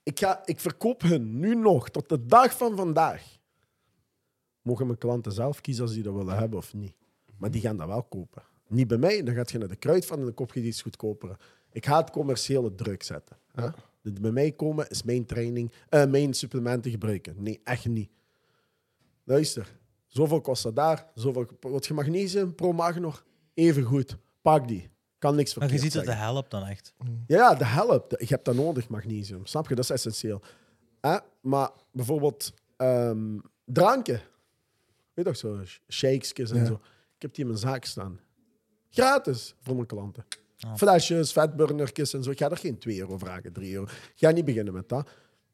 Ik, 0.05 0.19
ga, 0.19 0.43
ik 0.45 0.61
verkoop 0.61 1.03
hun 1.03 1.39
nu 1.39 1.55
nog, 1.55 1.91
tot 1.91 2.09
de 2.09 2.27
dag 2.27 2.57
van 2.57 2.77
vandaag. 2.77 3.39
Mogen 4.63 4.87
mijn 4.87 4.99
klanten 4.99 5.33
zelf 5.33 5.61
kiezen 5.61 5.85
als 5.85 5.93
die 5.93 6.03
dat 6.03 6.15
willen 6.15 6.37
hebben 6.37 6.59
of 6.59 6.75
niet. 6.75 6.95
Maar 7.39 7.51
die 7.51 7.61
gaan 7.61 7.77
dat 7.77 7.87
wel 7.87 8.03
kopen. 8.03 8.43
Niet 8.69 8.89
bij 8.89 8.99
mij, 8.99 9.23
dan 9.23 9.35
gaat 9.35 9.51
je 9.51 9.59
naar 9.59 9.69
de 9.69 9.77
kruid 9.77 10.07
van 10.07 10.19
en 10.19 10.25
dan 10.25 10.35
koop 10.35 10.55
je 10.55 10.61
die 10.61 10.69
iets 10.69 10.83
goedkoper. 10.83 11.37
Ik 11.73 11.87
ga 11.87 11.97
het 11.97 12.11
commerciële 12.11 12.75
druk 12.75 13.03
zetten. 13.03 13.37
Hè? 13.53 13.69
Dat 14.03 14.21
bij 14.21 14.31
mij 14.31 14.53
komen 14.53 14.89
is 14.89 15.03
mijn 15.03 15.27
training, 15.27 15.73
eh, 15.89 16.07
mijn 16.07 16.35
supplementen 16.35 16.91
gebruiken. 16.91 17.43
Nee, 17.43 17.61
echt 17.65 17.87
niet. 17.87 18.11
Luister, 19.25 19.79
zoveel 20.07 20.41
kost 20.41 20.63
dat 20.63 20.77
daar, 20.77 21.11
zoveel 21.15 21.47
wat 21.61 21.87
je 21.87 21.95
magnesium, 21.95 22.55
pro 22.55 22.73
magnor, 22.73 23.25
even 23.55 23.83
goed. 23.83 24.17
Pak 24.43 24.69
die. 24.69 24.91
Kan 25.25 25.35
niks 25.37 25.55
Maar 25.55 25.69
verkeerd 25.69 25.85
je 25.85 25.91
ziet 25.91 26.05
dat 26.05 26.05
zeggen. 26.15 26.25
dat 26.27 26.33
helpt 26.35 26.51
dan 26.51 26.65
echt. 26.67 26.95
Ja, 27.27 27.37
ja, 27.37 27.55
dat 27.55 27.69
helpt. 27.69 28.15
Je 28.21 28.27
hebt 28.27 28.45
dat 28.45 28.55
nodig, 28.55 28.89
magnesium. 28.89 29.47
Snap 29.47 29.69
je? 29.69 29.75
Dat 29.75 29.85
is 29.85 29.91
essentieel. 29.91 30.43
Hè? 31.01 31.17
Maar 31.41 31.71
bijvoorbeeld 31.93 32.53
ehm, 32.77 33.39
dranken. 33.65 34.15
Weet 34.15 34.23
je 35.15 35.23
toch 35.23 35.37
zo? 35.37 35.65
sh- 35.65 35.79
Shakes 35.89 36.33
en 36.51 36.57
Ja. 36.59 36.65
zo. 36.65 36.75
Ik 37.17 37.23
heb 37.23 37.35
die 37.35 37.41
in 37.45 37.47
mijn 37.47 37.59
zaak 37.61 37.85
staan. 37.85 38.21
Gratis 38.91 39.55
voor 39.61 39.75
mijn 39.75 39.87
klanten. 39.87 40.25
Ah. 40.59 40.75
Flesjes, 40.77 41.33
vetburnertjes 41.33 42.15
en 42.15 42.23
zo. 42.23 42.31
Ik 42.31 42.39
ga 42.39 42.51
er 42.51 42.57
geen 42.57 42.79
2 42.79 42.99
euro 42.99 43.19
vragen, 43.19 43.53
3 43.53 43.73
euro. 43.73 43.85
Ik 43.85 44.13
ga 44.17 44.31
niet 44.31 44.45
beginnen 44.45 44.75
met 44.75 44.89
dat. 44.89 45.11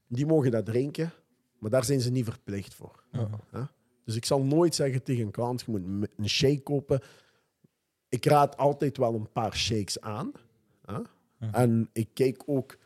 Die 0.08 0.26
mogen 0.26 0.50
dat 0.50 0.66
drinken, 0.66 1.12
maar 1.58 1.70
daar 1.70 1.84
zijn 1.84 2.00
ze 2.00 2.10
niet 2.10 2.24
verplicht 2.24 2.74
voor. 2.74 3.04
Hè? 3.50 3.62
Dus 4.04 4.16
ik 4.16 4.24
zal 4.24 4.42
nooit 4.42 4.74
zeggen 4.74 5.02
tegen 5.02 5.24
een 5.24 5.30
klant, 5.30 5.60
je 5.66 5.70
moet 5.78 6.08
een 6.16 6.28
shake 6.28 6.60
kopen. 6.60 7.00
Ik 8.10 8.24
raad 8.24 8.56
altijd 8.56 8.96
wel 8.96 9.14
een 9.14 9.32
paar 9.32 9.56
shakes 9.56 10.00
aan. 10.00 10.32
Hè? 10.86 11.00
En 11.52 11.88
ik 11.92 12.08
kijk 12.14 12.42
ook 12.46 12.76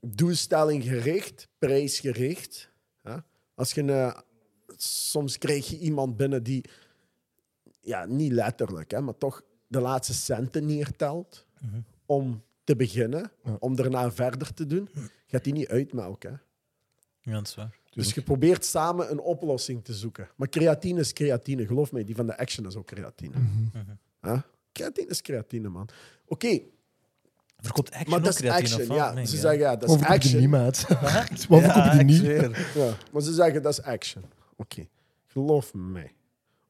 doelstelling 0.00 0.82
gericht, 0.84 1.48
prijsgericht. 1.58 2.70
Hè? 3.02 3.16
Als 3.54 3.72
je 3.72 3.82
een- 3.82 4.14
soms 4.76 5.38
krijg 5.38 5.68
je 5.68 5.78
iemand 5.78 6.16
binnen 6.16 6.42
die, 6.42 6.64
ja, 7.80 8.04
niet 8.04 8.32
letterlijk, 8.32 8.90
hè, 8.90 9.00
maar 9.00 9.18
toch 9.18 9.42
de 9.66 9.80
laatste 9.80 10.14
centen 10.14 10.66
neertelt 10.66 11.46
om 12.06 12.42
te 12.64 12.76
beginnen, 12.76 13.30
om 13.58 13.76
daarna 13.76 14.10
verder 14.12 14.54
te 14.54 14.66
doen, 14.66 14.88
gaat 15.26 15.44
die 15.44 15.52
niet 15.52 15.68
uitmelken. 15.68 16.30
hè. 16.32 16.36
Ja, 17.30 17.36
dat 17.36 17.46
is 17.46 17.54
waar. 17.54 17.78
Dus 17.96 18.14
je 18.14 18.22
probeert 18.22 18.64
samen 18.64 19.10
een 19.10 19.20
oplossing 19.20 19.84
te 19.84 19.94
zoeken. 19.94 20.28
Maar 20.36 20.48
creatine 20.48 21.00
is 21.00 21.12
creatine, 21.12 21.66
geloof 21.66 21.92
mij, 21.92 22.04
die 22.04 22.14
van 22.14 22.26
de 22.26 22.38
action 22.38 22.66
is 22.66 22.76
ook 22.76 22.86
creatine. 22.86 23.34
Huh? 24.22 24.40
Creatine 24.72 25.08
is 25.08 25.20
creatine, 25.22 25.68
man. 25.68 25.88
Oké, 26.26 26.60
Verkoopt 27.56 27.90
action 27.90 28.10
maar 28.10 28.22
dat 28.22 28.32
is 28.32 28.36
creatine, 28.40 28.68
action. 28.74 28.86
wat? 28.88 28.96
Ja, 28.96 29.12
Nee, 29.12 29.26
ze 29.26 29.34
ja. 29.34 29.40
zeggen, 29.40 29.60
ja, 29.60 29.76
dat 29.76 29.90
is 29.90 30.02
action. 30.02 30.40
niet, 30.40 30.50
maat? 30.50 30.86
Waarom 31.48 31.70
verkoop 31.70 31.92
je 31.98 32.04
niet? 32.04 32.16
zweer. 32.16 32.70
Ja, 32.74 32.96
maar 33.12 33.22
ze 33.22 33.32
zeggen 33.34 33.62
dat 33.62 33.72
is 33.72 33.82
action. 33.82 34.24
Oké, 34.56 34.86
geloof 35.26 35.74
mij. 35.74 36.12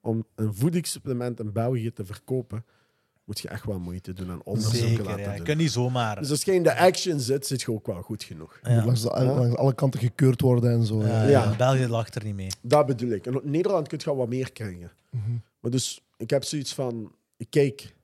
Om 0.00 0.24
een 0.34 0.54
voedingssupplement 0.54 1.40
in 1.40 1.52
België 1.52 1.92
te 1.92 2.04
verkopen, 2.04 2.64
moet 3.26 3.40
je 3.40 3.48
echt 3.48 3.64
wel 3.64 3.78
moeite 3.78 4.12
doen 4.12 4.30
en 4.30 4.40
onderzoeken 4.44 4.88
Zeker, 4.88 5.04
laten 5.04 5.22
ja. 5.22 5.34
Je 5.34 5.42
kunt 5.42 5.58
niet 5.58 5.70
zomaar. 5.70 6.20
Dus 6.20 6.30
als 6.30 6.42
je 6.42 6.52
in 6.54 6.62
de 6.62 6.76
action 6.76 7.20
zit, 7.20 7.46
zit 7.46 7.60
je 7.62 7.72
ook 7.72 7.86
wel 7.86 8.02
goed 8.02 8.24
genoeg. 8.24 8.58
Ja. 8.62 8.84
Langs, 8.84 9.02
de- 9.02 9.08
langs 9.24 9.56
alle 9.56 9.74
kanten 9.74 10.00
gekeurd 10.00 10.40
worden 10.40 10.70
en 10.72 10.84
zo. 10.84 11.00
Ja, 11.00 11.06
Ja. 11.06 11.22
Ja. 11.22 11.28
ja. 11.28 11.56
België 11.56 11.86
lacht 11.86 12.14
er 12.14 12.24
niet 12.24 12.34
mee. 12.34 12.50
Dat 12.60 12.86
bedoel 12.86 13.10
ik. 13.10 13.26
En 13.26 13.32
in 13.42 13.50
Nederland 13.50 13.88
kun 13.88 13.98
je 13.98 14.04
wel 14.04 14.16
wat 14.16 14.28
meer 14.28 14.52
krijgen. 14.52 14.90
Maar 15.60 15.70
dus, 15.70 16.04
ik 16.16 16.30
heb 16.30 16.44
zoiets 16.44 16.74
van, 16.74 17.12
ik 17.36 17.46
kijk 17.50 17.94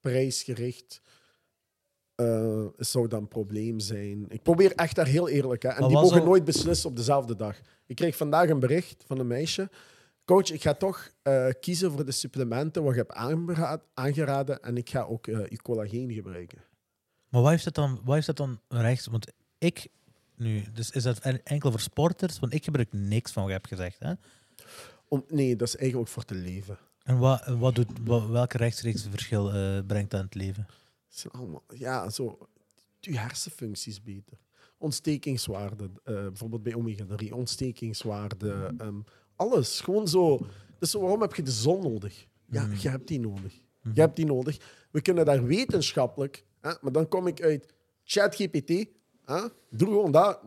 prijsgericht. 0.00 1.00
eh 2.14 2.64
zou 2.76 3.08
dat 3.08 3.20
een 3.20 3.28
probleem 3.28 3.80
zijn? 3.80 4.24
Ik 4.28 4.42
probeer 4.42 4.72
echt 4.74 4.94
daar 4.94 5.06
heel 5.06 5.28
eerlijk. 5.28 5.62
Hè? 5.62 5.68
En 5.68 5.80
Maar 5.80 5.88
die 5.88 5.98
mogen 5.98 6.24
nooit 6.24 6.44
beslissen 6.44 6.90
op 6.90 6.96
dezelfde 6.96 7.36
dag. 7.36 7.56
Ik 7.86 7.96
kreeg 7.96 8.16
vandaag 8.16 8.48
een 8.48 8.58
bericht 8.60 9.04
van 9.06 9.18
een 9.18 9.26
meisje. 9.26 9.70
Coach, 10.26 10.50
ik 10.50 10.62
ga 10.62 10.74
toch 10.74 11.10
eh, 11.22 11.48
kiezen 11.60 11.90
voor 11.90 12.04
de 12.04 12.12
supplementen 12.12 12.82
wat 12.82 12.94
je 12.94 12.98
hebt 13.00 13.14
aangeraden. 13.94 14.62
En 14.62 14.76
ik 14.76 14.90
ga 14.90 15.02
ook 15.02 15.26
eh 15.26 15.46
je 15.48 15.62
collageen 15.62 16.12
gebruiken. 16.12 16.58
Maar 17.28 17.42
wat 17.42 17.50
heeft 17.50 17.64
dat 17.64 17.74
dan, 17.74 18.00
wat 18.04 18.14
heeft 18.14 18.26
dat 18.26 18.36
dan 18.36 18.60
rechts? 18.68 19.06
Want 19.06 19.32
ik 19.58 19.88
nu, 20.36 20.64
dus 20.72 20.90
is 20.90 21.02
dat 21.02 21.18
en- 21.18 21.44
enkel 21.44 21.70
voor 21.70 21.80
sporters? 21.80 22.38
Want 22.38 22.54
ik 22.54 22.64
gebruik 22.64 22.92
niks 22.92 23.32
van 23.32 23.42
wat 23.42 23.50
je 23.52 23.58
hebt 23.58 23.68
gezegd. 23.68 23.98
Hè? 23.98 24.12
Om, 25.08 25.24
nee, 25.28 25.56
dat 25.56 25.68
is 25.68 25.76
eigenlijk 25.76 26.10
voor 26.10 26.24
te 26.24 26.34
leven. 26.34 26.78
En 27.02 27.18
wat, 27.18 27.46
wat 27.46 27.74
doet, 27.74 27.90
wat, 28.04 28.26
welke 28.26 28.56
rechtstreeks 28.56 29.06
verschil 29.10 29.52
eh, 29.52 29.78
brengt 29.86 30.10
dat 30.10 30.20
in 30.20 30.26
het 30.26 30.34
leven? 30.34 30.66
Het 31.08 31.18
zijn 31.18 31.32
allemaal, 31.32 31.62
ja, 31.74 32.10
zo. 32.10 32.38
Je 33.00 33.18
hersenfuncties 33.18 34.02
beter. 34.02 34.38
Ontstekingswaarde, 34.78 35.90
eh, 36.04 36.14
bijvoorbeeld 36.14 36.62
bij 36.62 36.74
omega-3, 36.74 37.32
ontstekingswaarde, 37.32 38.74
ehm, 38.78 39.00
alles. 39.36 39.80
Gewoon 39.80 40.08
zo. 40.08 40.46
Dus 40.78 40.92
waarom 40.92 41.20
heb 41.20 41.34
je 41.34 41.42
de 41.42 41.50
zon 41.50 41.82
nodig? 41.82 42.26
Ja, 42.50 42.68
je 42.78 42.88
hebt 42.88 43.08
die 43.08 43.20
nodig. 43.20 43.60
Je 43.92 44.00
hebt 44.00 44.16
die 44.16 44.26
nodig. 44.26 44.56
We 44.90 45.00
kunnen 45.00 45.24
daar 45.24 45.44
wetenschappelijk, 45.44 46.44
hè, 46.60 46.72
maar 46.80 46.92
dan 46.92 47.08
kom 47.08 47.26
ik 47.26 47.42
uit 47.42 47.72
ChatGPT. 48.04 48.86
Doe 49.70 49.88
gewoon 49.88 50.12
dat. 50.12 50.40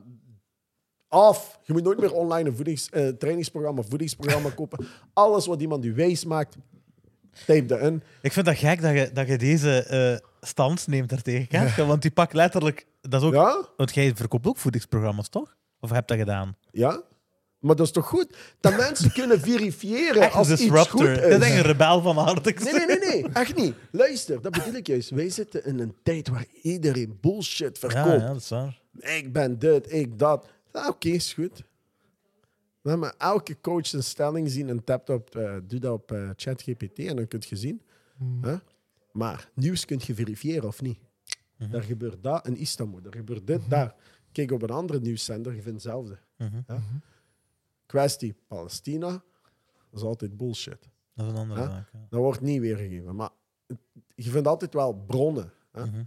Af. 1.08 1.60
Je 1.64 1.74
moet 1.74 1.84
nooit 1.84 2.00
meer 2.00 2.14
online 2.14 2.50
een 2.50 2.56
voedings, 2.56 2.90
eh, 2.90 3.08
trainingsprogramma, 3.08 3.82
voedingsprogramma 3.82 4.50
kopen. 4.56 4.88
Alles 5.14 5.46
wat 5.46 5.62
iemand 5.62 5.86
u 5.86 5.94
wijs 5.94 6.26
maakt, 6.26 6.58
type 7.46 7.66
dat 7.66 7.80
in. 7.80 8.04
Ik 8.22 8.32
vind 8.32 8.46
dat 8.46 8.58
gek 8.58 8.82
dat 8.82 8.94
je, 8.94 9.12
dat 9.14 9.28
je 9.28 9.38
deze, 9.38 9.84
eh, 9.84 10.28
stans 10.48 10.88
neemt 10.88 11.10
daartegen. 11.10 11.74
je? 11.76 11.86
Want 11.86 12.02
die 12.02 12.12
pakt 12.12 12.34
letterlijk... 12.34 12.88
Dat 13.02 13.22
is 13.22 13.28
ook, 13.28 13.34
Ja? 13.34 13.66
Want 13.78 13.94
jij 13.94 14.16
verkoopt 14.16 14.48
ook 14.48 14.58
voedingsprogramma's, 14.58 15.30
toch? 15.30 15.56
Of 15.80 15.90
heb 15.90 16.10
je 16.10 16.16
dat 16.16 16.28
gedaan? 16.28 16.56
Ja? 16.72 17.02
Maar 17.60 17.76
dat 17.76 17.86
is 17.86 17.92
toch 17.92 18.08
goed? 18.08 18.38
Dat 18.60 18.78
mensen 18.78 19.12
kunnen 19.12 19.40
verifiëren 19.40 20.22
Echt 20.22 20.34
als 20.34 20.50
iets 20.50 20.62
disruptor. 20.62 21.00
goed 21.00 21.16
Dat 21.16 21.18
is 21.42 21.48
echt 21.48 21.56
een 21.56 21.62
rebel 21.62 22.02
van 22.02 22.18
harte. 22.18 22.56
Nee, 22.64 22.74
nee, 22.74 22.86
nee, 22.86 23.00
nee. 23.00 23.32
Echt 23.34 23.56
niet. 23.56 23.76
Luister, 23.92 24.42
dat 24.42 24.52
bedoel 24.52 24.74
ik 24.74 24.88
juist. 24.88 25.10
Wij 25.10 25.30
zitten 25.30 25.66
in 25.66 25.80
een 25.80 25.96
tijd 26.04 26.28
waar 26.28 26.46
iedereen 26.62 27.18
bullshit 27.22 27.80
Ja, 27.82 27.90
verkoopt. 27.90 28.22
ja, 28.22 28.28
dat 28.28 28.36
is 28.36 28.50
waar. 28.50 28.82
Ik 29.00 29.34
ben 29.34 29.60
dit, 29.60 29.92
ik 29.94 30.20
dat. 30.20 30.48
Oké, 30.72 31.10
is 31.10 31.34
goed. 31.34 31.64
We 32.82 32.90
hebben 32.90 33.14
elke 33.18 33.58
coach 33.62 33.92
een 33.94 34.04
stelling 34.04 34.50
zien 34.52 34.70
en 34.70 34.84
tapt 34.84 35.10
op, 35.10 35.36
eh, 35.36 35.56
doe 35.64 35.80
dat 35.80 35.94
op 35.94 36.12
eh, 36.12 36.30
ChatGPT 36.36 37.00
en 37.00 37.16
dan 37.16 37.28
kun 37.28 37.42
je 37.48 37.56
zien. 37.56 37.82
Hè? 38.42 38.56
Maar 39.12 39.50
nieuws 39.54 39.86
kun 39.86 40.00
je 40.06 40.14
verifiëren 40.16 40.68
of 40.68 40.82
niet. 40.82 40.98
Daar 41.58 41.84
gebeurt 41.84 42.24
dat 42.24 42.48
in 42.48 42.58
Istanbul, 42.58 43.00
er 43.06 43.16
gebeurt 43.18 43.48
dit 43.48 43.62
daar. 43.70 43.96
Kijk 44.32 44.52
op 44.52 44.62
een 44.62 44.70
andere 44.70 45.00
nieuwszender, 45.00 45.56
je 45.56 45.62
vindt 45.62 45.84
hetzelfde. 45.84 46.18
Mhm. 46.38 46.58
Kwestie 47.90 48.36
Palestina, 48.48 49.10
dat 49.10 49.22
is 50.00 50.02
altijd 50.02 50.38
bullshit. 50.38 50.90
Dat 51.16 51.26
is 51.26 51.32
een 51.32 51.38
andere 51.38 51.62
zaak. 51.64 51.90
ja. 51.94 52.00
Dat 52.10 52.20
wordt 52.20 52.42
niet 52.42 52.60
weergegeven. 52.62 53.16
Maar 53.16 53.30
je 54.16 54.30
vindt 54.30 54.48
altijd 54.48 54.74
wel 54.74 54.94
bronnen. 54.94 55.54
Hè? 55.72 55.86
Mhm. 55.86 56.04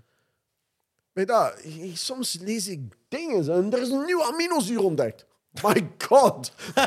Weet 1.13 1.27
je 1.29 1.33
dat? 1.33 1.61
Je- 1.65 1.97
Soms 1.97 2.39
lees 2.41 2.69
ik 2.69 2.81
dingen 3.09 3.53
en 3.53 3.73
er 3.73 3.81
is 3.81 3.89
een 3.91 4.05
nieuwe 4.05 4.25
aminozuur 4.33 4.81
ontdekt. 4.83 5.27
My 5.63 5.91
god. 6.09 6.53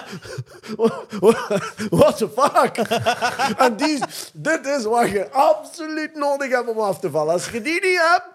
What 1.90 2.18
the 2.18 2.30
fuck? 2.30 2.78
en 3.58 3.76
die, 3.78 4.00
dit 4.34 4.66
is 4.66 4.84
wat 4.84 5.10
je 5.10 5.32
absoluut 5.32 6.16
nodig 6.16 6.50
hebt 6.52 6.70
om 6.70 6.80
af 6.80 7.00
te 7.00 7.10
vallen. 7.12 7.34
Als 7.34 7.50
je 7.50 7.62
die 7.62 7.74
niet 7.82 8.00
hebt, 8.00 8.35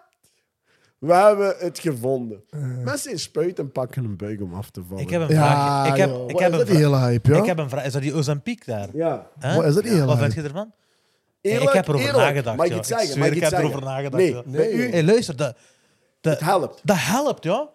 we 1.00 1.12
hebben 1.14 1.54
het 1.58 1.78
gevonden. 1.78 2.42
Mensen 2.84 3.10
in 3.10 3.18
spuiten 3.18 3.72
pakken 3.72 4.04
een 4.04 4.16
buik 4.16 4.40
om 4.42 4.54
af 4.54 4.70
te 4.70 4.82
vallen. 4.88 5.02
Ik 5.02 5.10
heb 5.10 5.20
een 5.20 5.28
Ja, 5.28 5.34
vraag. 5.34 5.88
Ik 5.88 5.96
heb, 5.96 6.08
joh. 6.10 6.28
ik 6.30 6.38
heb 6.38 6.52
is 6.52 6.52
een 6.52 6.58
dat 6.58 6.66
die 6.66 6.76
vraag. 6.78 6.90
hele 7.00 7.10
hype, 7.10 7.32
ja? 7.32 7.38
Ik 7.38 7.44
heb 7.46 7.58
een 7.58 7.68
vraag. 7.68 7.84
Is 7.84 7.92
dat 7.92 8.02
die 8.02 8.14
Ozempiek 8.14 8.66
daar? 8.66 8.88
Ja. 8.92 9.26
Hè? 9.38 9.56
Wat 9.56 9.64
is 9.64 9.74
dat 9.74 9.82
die 9.82 9.92
hele 9.92 10.04
Wat 10.04 10.18
hype? 10.18 10.30
vind 10.32 10.42
je 10.44 10.48
ervan? 10.52 10.72
Eerlijk, 11.40 11.68
ik 11.68 11.74
heb 11.76 11.88
erover 11.88 12.06
eerlijk. 12.06 12.24
nagedacht. 12.28 12.56
Mag 12.56 12.66
ik 12.66 12.72
het 12.72 12.86
zeggen? 12.86 13.06
zweer, 13.06 13.18
Mag 13.18 13.28
ik 13.28 13.34
ik 13.34 13.42
het 13.42 13.50
heb 13.50 13.60
zeggen? 13.60 13.78
erover 13.78 13.94
nagedacht. 13.94 14.22
Nee, 14.22 14.32
ja. 14.34 14.42
bij 14.46 14.72
u, 14.72 14.90
Hey, 14.90 15.04
luister, 15.04 15.36
dat, 15.36 15.56
dat, 16.20 16.32
het 16.32 16.42
helpt. 16.42 16.80
dat 16.84 16.96
helpt, 17.00 17.44
ja. 17.44 17.68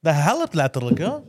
Dat 0.00 0.14
helpt 0.14 0.54
letterlijk, 0.54 0.98
ja. 0.98 1.20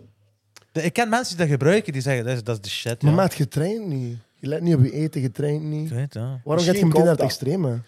De- 0.71 0.81
Ik 0.83 0.93
ken 0.93 1.09
mensen 1.09 1.37
die 1.37 1.45
dat 1.45 1.55
gebruiken, 1.55 1.93
die 1.93 2.01
zeggen, 2.01 2.25
dat 2.25 2.33
is, 2.35 2.43
dat 2.43 2.55
is 2.55 2.61
de 2.61 2.69
shit, 2.69 3.01
Maar 3.01 3.13
maat, 3.13 3.33
getraind 3.33 3.87
niet. 3.87 4.17
Je 4.35 4.47
let 4.47 4.61
niet 4.61 4.75
op 4.75 4.83
je 4.83 4.91
eten, 4.91 5.21
getraind 5.21 5.61
Ik 5.61 5.67
niet. 5.67 5.89
weet, 5.89 6.13
ja. 6.13 6.19
Waarom 6.21 6.39
gaat 6.43 6.45
je 6.45 6.53
Misschien 6.55 6.73
meteen 6.73 6.91
komt 6.91 6.97
naar 7.03 7.07
het 7.07 7.17
dat. 7.17 7.27
extreme? 7.27 7.81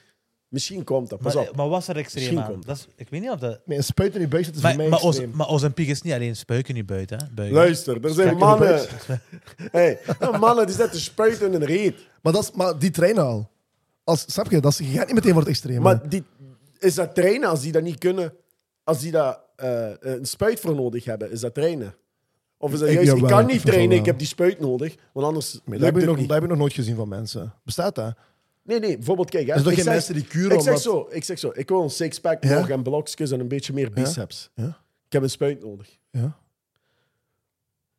Misschien 0.53 0.83
komt 0.83 1.09
dat. 1.09 1.19
Pas 1.19 1.33
Maar, 1.33 1.49
op. 1.49 1.55
maar 1.55 1.67
was 1.69 1.87
er 1.87 1.97
extreem 1.97 2.23
Misschien 2.23 2.45
aan? 2.45 2.51
komt 2.51 2.65
Dat 2.65 2.75
is, 2.75 2.87
ik 2.95 3.09
weet 3.09 3.21
niet 3.21 3.29
of 3.29 3.39
dat... 3.39 3.59
Nee, 3.65 3.77
een 3.77 3.83
spuit 3.83 4.15
in 4.15 4.21
je 4.21 4.27
buik 4.27 4.45
zit 4.45 4.55
is 4.55 4.61
Maar, 4.61 4.71
voor 4.71 4.81
mij 4.81 4.89
maar, 4.89 4.99
Oz, 4.99 5.05
extreem. 5.07 5.31
maar 5.35 5.47
Ozempiek 5.47 5.87
is 5.87 6.01
niet 6.01 6.13
alleen 6.13 6.35
spuiken 6.35 6.73
nu 6.73 6.83
buiten, 6.83 7.17
hè. 7.17 7.25
Buiken. 7.35 7.57
Luister, 7.57 8.03
er 8.05 8.13
zijn 8.13 8.27
in 8.29 8.37
mannen. 8.37 8.81
Hey, 9.71 9.99
er 10.19 10.39
mannen 10.39 10.65
die 10.65 10.75
zetten 10.75 10.99
spuiten 10.99 11.47
in 11.53 11.61
een 11.61 11.65
reet. 11.67 11.95
Maar, 12.21 12.33
dat 12.33 12.43
is, 12.43 12.51
maar 12.51 12.79
die 12.79 12.89
trainen 12.91 13.23
al. 13.23 13.49
Als, 14.03 14.25
snap 14.27 14.51
je? 14.51 14.59
Dat 14.59 14.71
is, 14.71 14.77
je 14.77 14.85
gaat 14.85 15.05
niet 15.05 15.15
meteen 15.15 15.31
voor 15.31 15.39
het 15.41 15.49
extreme. 15.49 15.79
Maar 15.79 16.09
die, 16.09 16.23
is 16.79 16.95
dat 16.95 17.15
trainen 17.15 17.49
als 17.49 17.61
die 17.61 17.71
dat 17.71 17.83
niet 17.83 17.97
kunnen? 17.97 18.33
Als 18.83 18.99
die 18.99 19.11
daar 19.11 19.37
eh, 19.55 19.89
een 19.99 20.25
spuit 20.25 20.59
voor 20.59 20.75
nodig 20.75 21.05
hebben, 21.05 21.31
is 21.31 21.39
dat 21.39 21.53
trainen? 21.53 21.95
Of 22.57 22.73
is 22.73 22.79
dat 22.79 22.87
Ik- 22.89 22.93
juist, 22.93 23.09
ik, 23.11 23.15
jawel, 23.15 23.29
kan 23.31 23.39
ik 23.39 23.45
niet 23.45 23.53
vind 23.55 23.63
wel 23.67 23.73
trainen, 23.73 23.97
ik 23.97 24.05
heb 24.05 24.17
die 24.17 24.27
spuit 24.27 24.59
nodig, 24.59 24.95
want 25.13 25.27
anders 25.27 25.53
Maar 25.53 25.61
lukt 25.65 25.79
dat, 25.79 25.85
heb 25.85 25.95
het 25.95 26.05
nog, 26.05 26.15
niet. 26.17 26.25
dat 26.27 26.33
heb 26.33 26.43
je 26.43 26.49
nog 26.49 26.57
nooit 26.59 26.73
gezien 26.73 26.95
van 26.95 27.07
mensen. 27.07 27.53
Bestaat 27.63 27.95
dat? 27.95 28.15
Nee, 28.63 28.79
nee, 28.79 28.95
bijvoorbeeld, 28.95 29.29
kijk. 29.29 29.47
Hè, 29.47 29.53
Er 29.53 29.59
zijn 29.59 29.63
toch 29.63 29.71
ik 29.79 29.83
geen 29.83 29.93
zeg- 29.93 29.93
mensen 29.93 30.13
die 30.13 30.25
kuren 30.41 30.51
ik 30.57 30.61
zeg, 30.63 30.67
omdat- 30.67 30.81
zo, 30.81 31.07
ik 31.15 31.23
zeg 31.23 31.39
zo, 31.39 31.51
ik 31.53 31.69
wil 31.69 31.83
een 31.83 31.89
sixpack 31.89 32.43
Ja? 32.43 32.59
nog 32.59 32.69
en 32.69 32.83
blokjes 32.83 33.31
en 33.31 33.39
een 33.39 33.47
beetje 33.47 33.73
meer 33.73 33.91
biceps. 33.91 34.49
Ja? 34.55 34.67
Ik 35.05 35.11
heb 35.13 35.21
een 35.21 35.29
spuit 35.29 35.63
nodig. 35.63 35.97
Ja, 36.11 36.37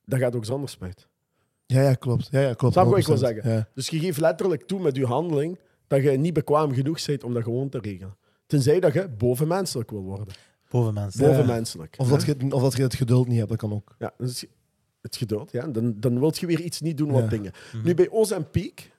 Dat 0.05 0.19
gaat 0.19 0.37
ook 0.37 0.45
zonder 0.45 0.69
spuit. 0.69 1.09
ja, 1.67 1.83
ja 1.83 1.95
klopt. 1.95 2.29
Ja, 2.31 2.41
ja, 2.41 2.55
klopt. 2.55 2.73
Snap 2.75 2.85
je 2.85 2.91
wat 2.91 3.01
ik 3.01 3.07
wil 3.07 3.17
100%. 3.17 3.35
zeggen? 3.35 3.53
Ja. 3.53 3.69
Dus 3.75 3.89
je 3.89 3.99
geeft 3.99 4.21
letterlijk 4.21 4.63
toe 4.67 4.81
met 4.81 4.97
je 4.97 5.07
handeling 5.07 5.59
dat 5.87 6.03
je 6.03 6.11
niet 6.11 6.33
bekwaam 6.33 6.73
genoeg 6.75 7.07
bent 7.07 7.25
om 7.25 7.35
dat 7.35 7.43
gewoon 7.43 7.69
te 7.69 7.79
regelen. 7.79 8.17
Tenzij 8.47 8.81
dat 8.81 8.93
je 8.93 9.09
bovenmenselijk 9.09 9.91
wil 9.91 10.03
worden. 10.03 10.27
Boven 10.71 10.95
mensen. 10.95 11.27
Bovenmenselijk. 11.27 11.95
Of, 11.99 12.09
dat 12.09 12.23
je, 12.25 12.37
of 12.51 12.63
dat 12.63 12.77
je 12.77 12.83
het 12.83 12.95
geduld 12.95 13.29
niet 13.29 13.37
hebt, 13.37 13.49
dat 13.49 13.59
kan 13.59 13.73
ook. 13.73 13.95
Ja, 13.99 14.13
dus 14.19 14.45
het 15.01 15.17
geduld. 15.17 15.53
Ja. 15.53 15.67
Dan, 15.67 15.95
dan 16.01 16.19
wil 16.19 16.33
je 16.35 16.47
weer 16.47 16.61
iets 16.61 16.81
niet 16.81 16.97
doen 16.97 17.11
wat 17.11 17.23
Ja. 17.23 17.29
dingen. 17.29 17.53
Nu 17.85 17.95
bij 17.95 18.11
Ozempic 18.11 18.81
en 18.81 18.91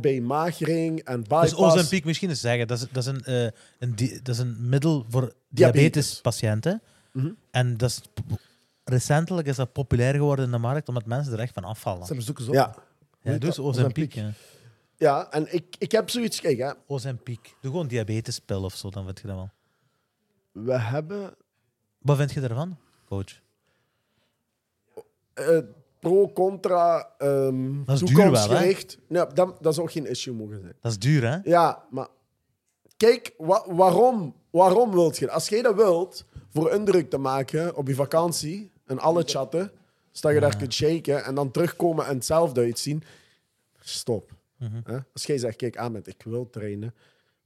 bij 0.00 0.20
magering 0.20 1.00
en 1.00 1.20
bypass... 1.20 1.50
Dus 1.50 1.58
Ozempiek 1.58 2.04
misschien 2.04 2.28
eens 2.28 2.40
zeggen, 2.40 2.66
dat 2.66 2.78
is, 2.78 2.86
dat, 2.92 3.02
is 3.06 3.06
een, 3.12 3.24
eh, 3.24 3.50
een, 3.78 3.94
di- 3.94 4.20
dat 4.22 4.34
is 4.34 4.38
een 4.40 4.68
middel 4.68 5.04
voor 5.08 5.20
Diabetes. 5.20 5.80
diabetespatiënten. 5.80 6.82
Mhm. 7.12 7.32
En 7.50 7.76
dat 7.76 7.90
is, 7.90 8.00
recentelijk 8.84 9.46
is 9.48 9.56
dat 9.56 9.72
populair 9.72 10.14
geworden 10.14 10.44
in 10.44 10.50
de 10.50 10.58
markt, 10.58 10.88
omdat 10.88 11.06
mensen 11.06 11.32
er 11.32 11.38
echt 11.38 11.52
van 11.52 11.64
afvallen. 11.64 12.06
Ze 12.06 12.20
zoeken 12.20 12.44
ze 12.44 12.50
op. 12.50 12.82
Ja, 13.22 13.38
dus. 13.38 13.58
Ozempic. 13.58 14.12
Ja. 14.14 14.30
ja, 14.96 15.30
en 15.30 15.54
ik, 15.54 15.76
ik 15.78 15.92
heb 15.92 16.10
zoiets... 16.10 16.40
Kijk, 16.40 16.58
hè. 16.58 16.72
Ozempiek. 16.86 17.54
Doe 17.60 17.70
gewoon 17.70 17.86
diabetespil 17.88 18.62
of 18.64 18.74
zo, 18.74 18.90
dan 18.90 19.04
vind 19.04 19.20
je 19.20 19.26
dat 19.26 19.36
wel. 19.36 19.50
we 20.52 20.78
hebben 20.80 21.34
Wat 21.98 22.16
vind 22.16 22.32
je 22.32 22.40
ervan, 22.40 22.78
coach? 23.08 23.40
eh, 25.34 25.58
pro, 26.04 26.32
contra, 26.32 27.10
ehm 27.18 27.84
Dat 27.84 27.94
is 27.94 28.08
duur 28.08 28.16
wel, 28.16 28.24
hè? 28.26 28.30
toekomstgericht. 28.32 28.98
Ja, 29.08 29.24
dat, 29.24 29.56
dat 29.60 29.74
zou 29.74 29.88
geen 29.90 30.06
issue 30.06 30.34
mogen 30.34 30.60
zijn. 30.60 30.72
Dat 30.80 30.90
is 30.92 30.98
duur, 30.98 31.28
hè? 31.30 31.38
Ja, 31.44 31.84
maar 31.90 32.08
kijk, 32.96 33.34
wa- 33.38 33.64
waarom, 33.68 34.34
waarom 34.50 34.90
wilt 34.90 35.18
je 35.18 35.24
dat? 35.26 35.34
Als 35.34 35.48
jij 35.48 35.62
dat 35.62 35.74
wilt, 35.74 36.24
voor 36.52 36.70
indruk 36.72 37.10
te 37.10 37.18
maken 37.18 37.76
op 37.76 37.88
je 37.88 37.94
vakantie 37.94 38.70
en 38.86 38.98
alle 38.98 39.22
chatten, 39.26 39.70
zodat 40.10 40.34
je 40.34 40.40
daar 40.40 40.56
kunt 40.56 40.72
shaken 40.74 41.24
en 41.24 41.34
dan 41.34 41.50
terugkomen 41.50 42.06
en 42.06 42.14
hetzelfde 42.14 42.60
uitzien, 42.60 43.02
stop. 43.80 44.32
Mhm. 44.58 45.00
Als 45.12 45.24
jij 45.26 45.38
zegt, 45.38 45.56
kijk, 45.56 45.76
Ahmed, 45.76 46.06
ik 46.06 46.22
wil 46.24 46.50
trainen, 46.50 46.94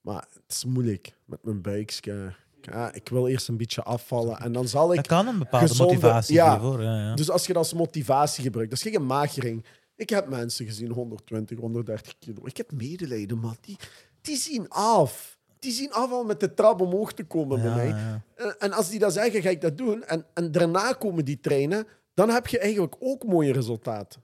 maar 0.00 0.26
het 0.32 0.42
is 0.48 0.64
moeilijk 0.64 1.12
met 1.24 1.38
mijn 1.42 1.60
buikje. 1.60 2.34
Ja, 2.72 2.92
ik 2.92 3.08
wil 3.08 3.26
eerst 3.26 3.48
een 3.48 3.56
beetje 3.56 3.82
afvallen 3.82 4.38
en 4.38 4.52
dan 4.52 4.68
zal 4.68 4.90
ik... 4.90 4.96
Dat 4.96 5.06
kan 5.06 5.26
een 5.26 5.38
bepaalde 5.38 5.68
gezonde- 5.68 5.92
motivatie 5.92 6.34
ja. 6.34 6.60
Ja, 6.62 6.80
ja. 6.80 7.14
Dus 7.14 7.30
als 7.30 7.46
je 7.46 7.52
dat 7.52 7.62
als 7.62 7.72
motivatie 7.72 8.42
gebruikt, 8.42 8.70
dat 8.70 8.84
is 8.86 8.92
geen 8.92 9.06
magering. 9.06 9.64
Ik 9.96 10.10
heb 10.10 10.28
mensen 10.28 10.66
gezien, 10.66 10.90
120, 10.90 11.58
130 11.58 12.18
kilo. 12.18 12.46
Ik 12.46 12.56
heb 12.56 12.72
medelijden, 12.72 13.38
maar 13.40 13.56
die, 13.60 13.76
die 14.20 14.36
zien 14.36 14.68
af. 14.68 15.38
Die 15.58 15.72
zien 15.72 15.92
af 15.92 16.10
al 16.10 16.24
met 16.24 16.40
de 16.40 16.54
trap 16.54 16.80
omhoog 16.80 17.12
te 17.12 17.24
komen 17.24 17.62
bij 17.62 17.74
mij. 17.74 17.88
ja. 17.88 18.22
En, 18.36 18.56
en 18.58 18.72
als 18.72 18.88
die 18.88 18.98
dat 18.98 19.12
zeggen, 19.12 19.42
ga 19.42 19.48
ik 19.48 19.60
dat 19.60 19.76
doen. 19.78 20.04
En, 20.04 20.26
en 20.34 20.52
daarna 20.52 20.92
komen 20.92 21.24
die 21.24 21.40
trainen. 21.40 21.86
Dan 22.14 22.28
heb 22.30 22.46
je 22.46 22.58
eigenlijk 22.58 22.96
ook 22.98 23.24
mooie 23.24 23.52
resultaten. 23.52 24.22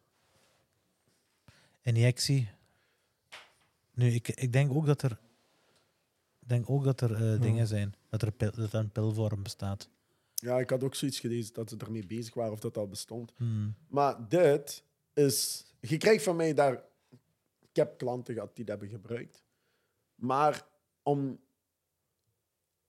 Injectie. 1.82 2.48
Nu, 3.94 4.10
ik, 4.10 4.28
ik 4.28 4.52
denk 4.52 4.74
ook 4.74 4.86
dat 4.86 5.02
er, 5.02 5.18
denk 6.38 6.70
ook 6.70 6.84
dat 6.84 7.00
er 7.00 7.32
eh, 7.32 7.40
dingen 7.40 7.66
zijn. 7.66 7.94
Dat 8.14 8.22
er, 8.22 8.32
pil, 8.32 8.50
dat 8.50 8.72
er 8.72 8.78
een 8.78 8.92
pilvorm 8.92 9.42
bestaat. 9.42 9.88
Ja, 10.34 10.58
ik 10.58 10.70
had 10.70 10.84
ook 10.84 10.94
zoiets 10.94 11.20
gelezen 11.20 11.54
dat 11.54 11.70
ze 11.70 11.76
ermee 11.76 12.06
bezig 12.06 12.34
waren 12.34 12.52
of 12.52 12.60
dat 12.60 12.76
al 12.76 12.88
bestond. 12.88 13.32
Hmm. 13.36 13.74
Maar 13.88 14.28
dit 14.28 14.84
is... 15.14 15.64
Je 15.80 15.96
krijgt 15.96 16.24
van 16.24 16.36
mij 16.36 16.54
daar... 16.54 16.82
Ik 17.60 17.76
heb 17.76 17.98
klanten 17.98 18.34
gehad 18.34 18.56
die 18.56 18.64
dat 18.64 18.80
hebben 18.80 18.98
gebruikt. 18.98 19.42
Maar 20.14 20.66
om 21.02 21.40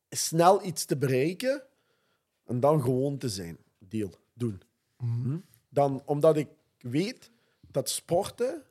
snel 0.10 0.66
iets 0.66 0.86
te 0.86 0.98
bereiken 0.98 1.64
en 2.46 2.60
dan 2.60 2.82
gewoon 2.82 3.18
te 3.18 3.30
zijn. 3.30 3.58
Deal. 3.80 4.20
Doen. 4.34 4.62
Hm? 4.98 5.38
Dan 5.70 6.04
omdat 6.06 6.38
ik 6.38 6.50
weet 6.80 7.32
dat 7.62 7.90
sporten... 7.90 8.64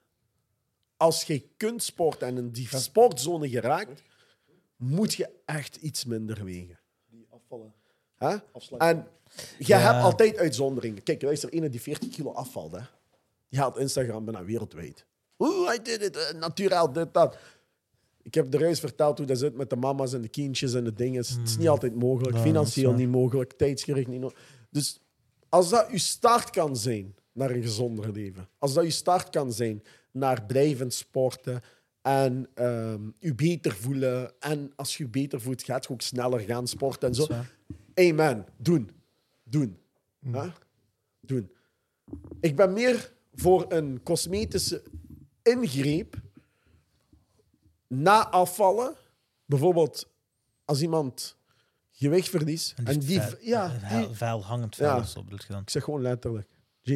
Als 0.97 1.25
je 1.25 1.49
kunt 1.57 1.83
sporten 1.83 2.29
en 2.29 2.37
in 2.37 2.51
die 2.51 2.77
sportzone 2.77 3.49
geraakt, 3.49 4.03
moet 4.77 5.15
je 5.15 5.31
echt 5.45 5.77
iets 5.77 6.05
minder 6.05 6.45
wegen. 6.45 6.79
Die 7.11 7.27
afvallen. 7.31 7.75
Hè? 8.17 8.37
En 8.79 9.07
je 9.59 9.67
Ja. 9.67 9.79
hebt 9.79 10.05
altijd 10.05 10.37
uitzonderingen. 10.37 11.03
Kijk, 11.03 11.23
luister, 11.23 11.55
een 11.55 11.71
die 11.71 11.81
40 11.81 12.09
kilo 12.09 12.33
afvalt, 12.33 12.73
hè. 12.73 12.81
die 13.49 13.59
haalt 13.61 13.77
Instagram 13.79 14.25
bijna 14.25 14.45
wereldwijd. 14.45 15.07
Oeh, 15.39 15.67
hij 15.67 15.83
did 15.83 16.03
it, 16.03 16.17
uh, 16.17 16.41
naturaal, 16.41 16.93
dit, 16.93 17.15
dat. 17.15 17.39
Ik 18.23 18.35
heb 18.35 18.55
er 18.55 18.65
eens 18.65 18.81
verteld 18.81 19.19
hoe 19.19 19.27
dat 19.27 19.39
zit 19.39 19.55
met 19.55 19.71
de 19.71 19.77
mama's 19.77 20.13
en 20.13 20.21
de 20.23 20.29
kindjes 20.29 20.75
en 20.75 20.85
de 20.85 20.93
dingen. 20.93 21.19
Het 21.19 21.39
is 21.49 21.57
niet 21.57 21.69
altijd 21.69 21.95
mogelijk, 21.95 22.37
Ja, 22.37 22.43
financieel 22.43 22.93
niet 22.93 23.09
mogelijk, 23.09 23.53
tijdsgericht 23.53 24.07
niet 24.09 24.21
mogelijk. 24.21 24.47
Dus 24.71 25.01
als 25.49 25.71
dat 25.71 25.89
uw 25.89 25.99
start 25.99 26.51
kan 26.51 26.77
zijn 26.77 27.15
naar 27.33 27.51
een 27.51 27.63
gezonder 27.63 28.13
leven, 28.13 28.49
als 28.59 28.75
dat 28.75 28.85
uw 28.85 28.91
start 28.91 29.31
kan 29.31 29.53
zijn 29.53 29.83
naar 30.11 30.45
blijvend 30.47 30.95
sporten 30.95 31.63
en 32.05 32.49
ehm 32.55 33.09
u 33.21 33.35
beter 33.35 33.75
voelen, 33.77 34.33
en 34.41 34.73
als 34.77 34.97
je 34.97 35.03
je 35.05 35.09
beter 35.11 35.41
voelt, 35.41 35.63
gaat 35.63 35.85
je 35.87 35.91
ook 35.93 36.01
sneller 36.01 36.41
gaan 36.41 36.67
sporten 36.67 37.09
en 37.09 37.15
zo. 37.15 37.27
Amen. 37.95 38.47
Doen. 38.57 38.91
Doen. 39.45 39.79
Hè? 40.31 40.49
Doen. 41.21 41.51
Ik 42.41 42.57
ben 42.57 42.73
meer 42.73 43.13
voor 43.35 43.73
een 43.73 44.03
cosmetische 44.03 44.83
ingreep 45.43 46.17
na 47.87 48.29
afvallen. 48.31 48.95
Bijvoorbeeld 49.47 50.09
als 50.65 50.83
iemand 50.83 51.37
gewicht 51.93 52.29
verliest 52.29 52.75
en 52.85 52.99
die, 52.99 53.21
vuil- 53.21 53.37
ja, 53.41 53.79
vuil- 53.81 54.15
vuil 54.15 54.45
hangend 54.45 54.77
vuil 54.77 54.97
Ja. 54.97 55.05
je 55.07 55.45
dan? 55.49 55.61
ik 55.63 55.71
zeg 55.71 55.85
gewoon 55.85 56.03
letterlijk, 56.03 56.49
G, 56.83 56.89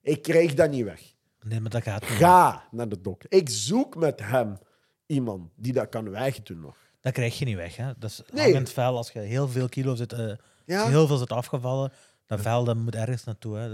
ik 0.00 0.22
krijg 0.22 0.54
dat 0.54 0.70
niet 0.70 0.84
weg. 0.84 1.14
Nee, 1.42 1.60
maar 1.60 1.70
dat 1.70 1.82
gaat 1.82 2.00
niet. 2.00 2.10
Ga 2.10 2.68
naar 2.70 2.88
de 2.88 3.00
dokter. 3.00 3.32
Ik 3.32 3.48
zoek 3.48 3.96
met 3.96 4.20
hem 4.20 4.58
iemand 5.06 5.50
die 5.56 5.72
dat 5.72 5.88
kan 5.88 6.10
wegdoen 6.10 6.60
nog. 6.60 6.76
Dat 7.00 7.12
krijg 7.12 7.38
je 7.38 7.44
niet 7.44 7.56
weg. 7.56 7.76
Hè? 7.76 7.92
Dat 7.98 8.10
is 8.10 8.22
Nee. 8.32 8.44
hangend 8.44 8.70
vuil. 8.70 8.96
Als 8.96 9.10
je 9.10 9.18
heel 9.18 9.48
veel 9.48 9.68
kilo 9.68 9.94
zit, 9.94 10.12
eh, 10.12 10.32
Ja, 10.66 10.86
heel 10.88 11.06
veel 11.06 11.16
zit 11.16 11.30
afgevallen, 11.30 11.92
dat 12.26 12.40
vuil 12.40 12.64
dat 12.64 12.76
moet 12.76 12.94
ergens 12.94 13.24
naartoe. 13.24 13.56
Hè? 13.56 13.70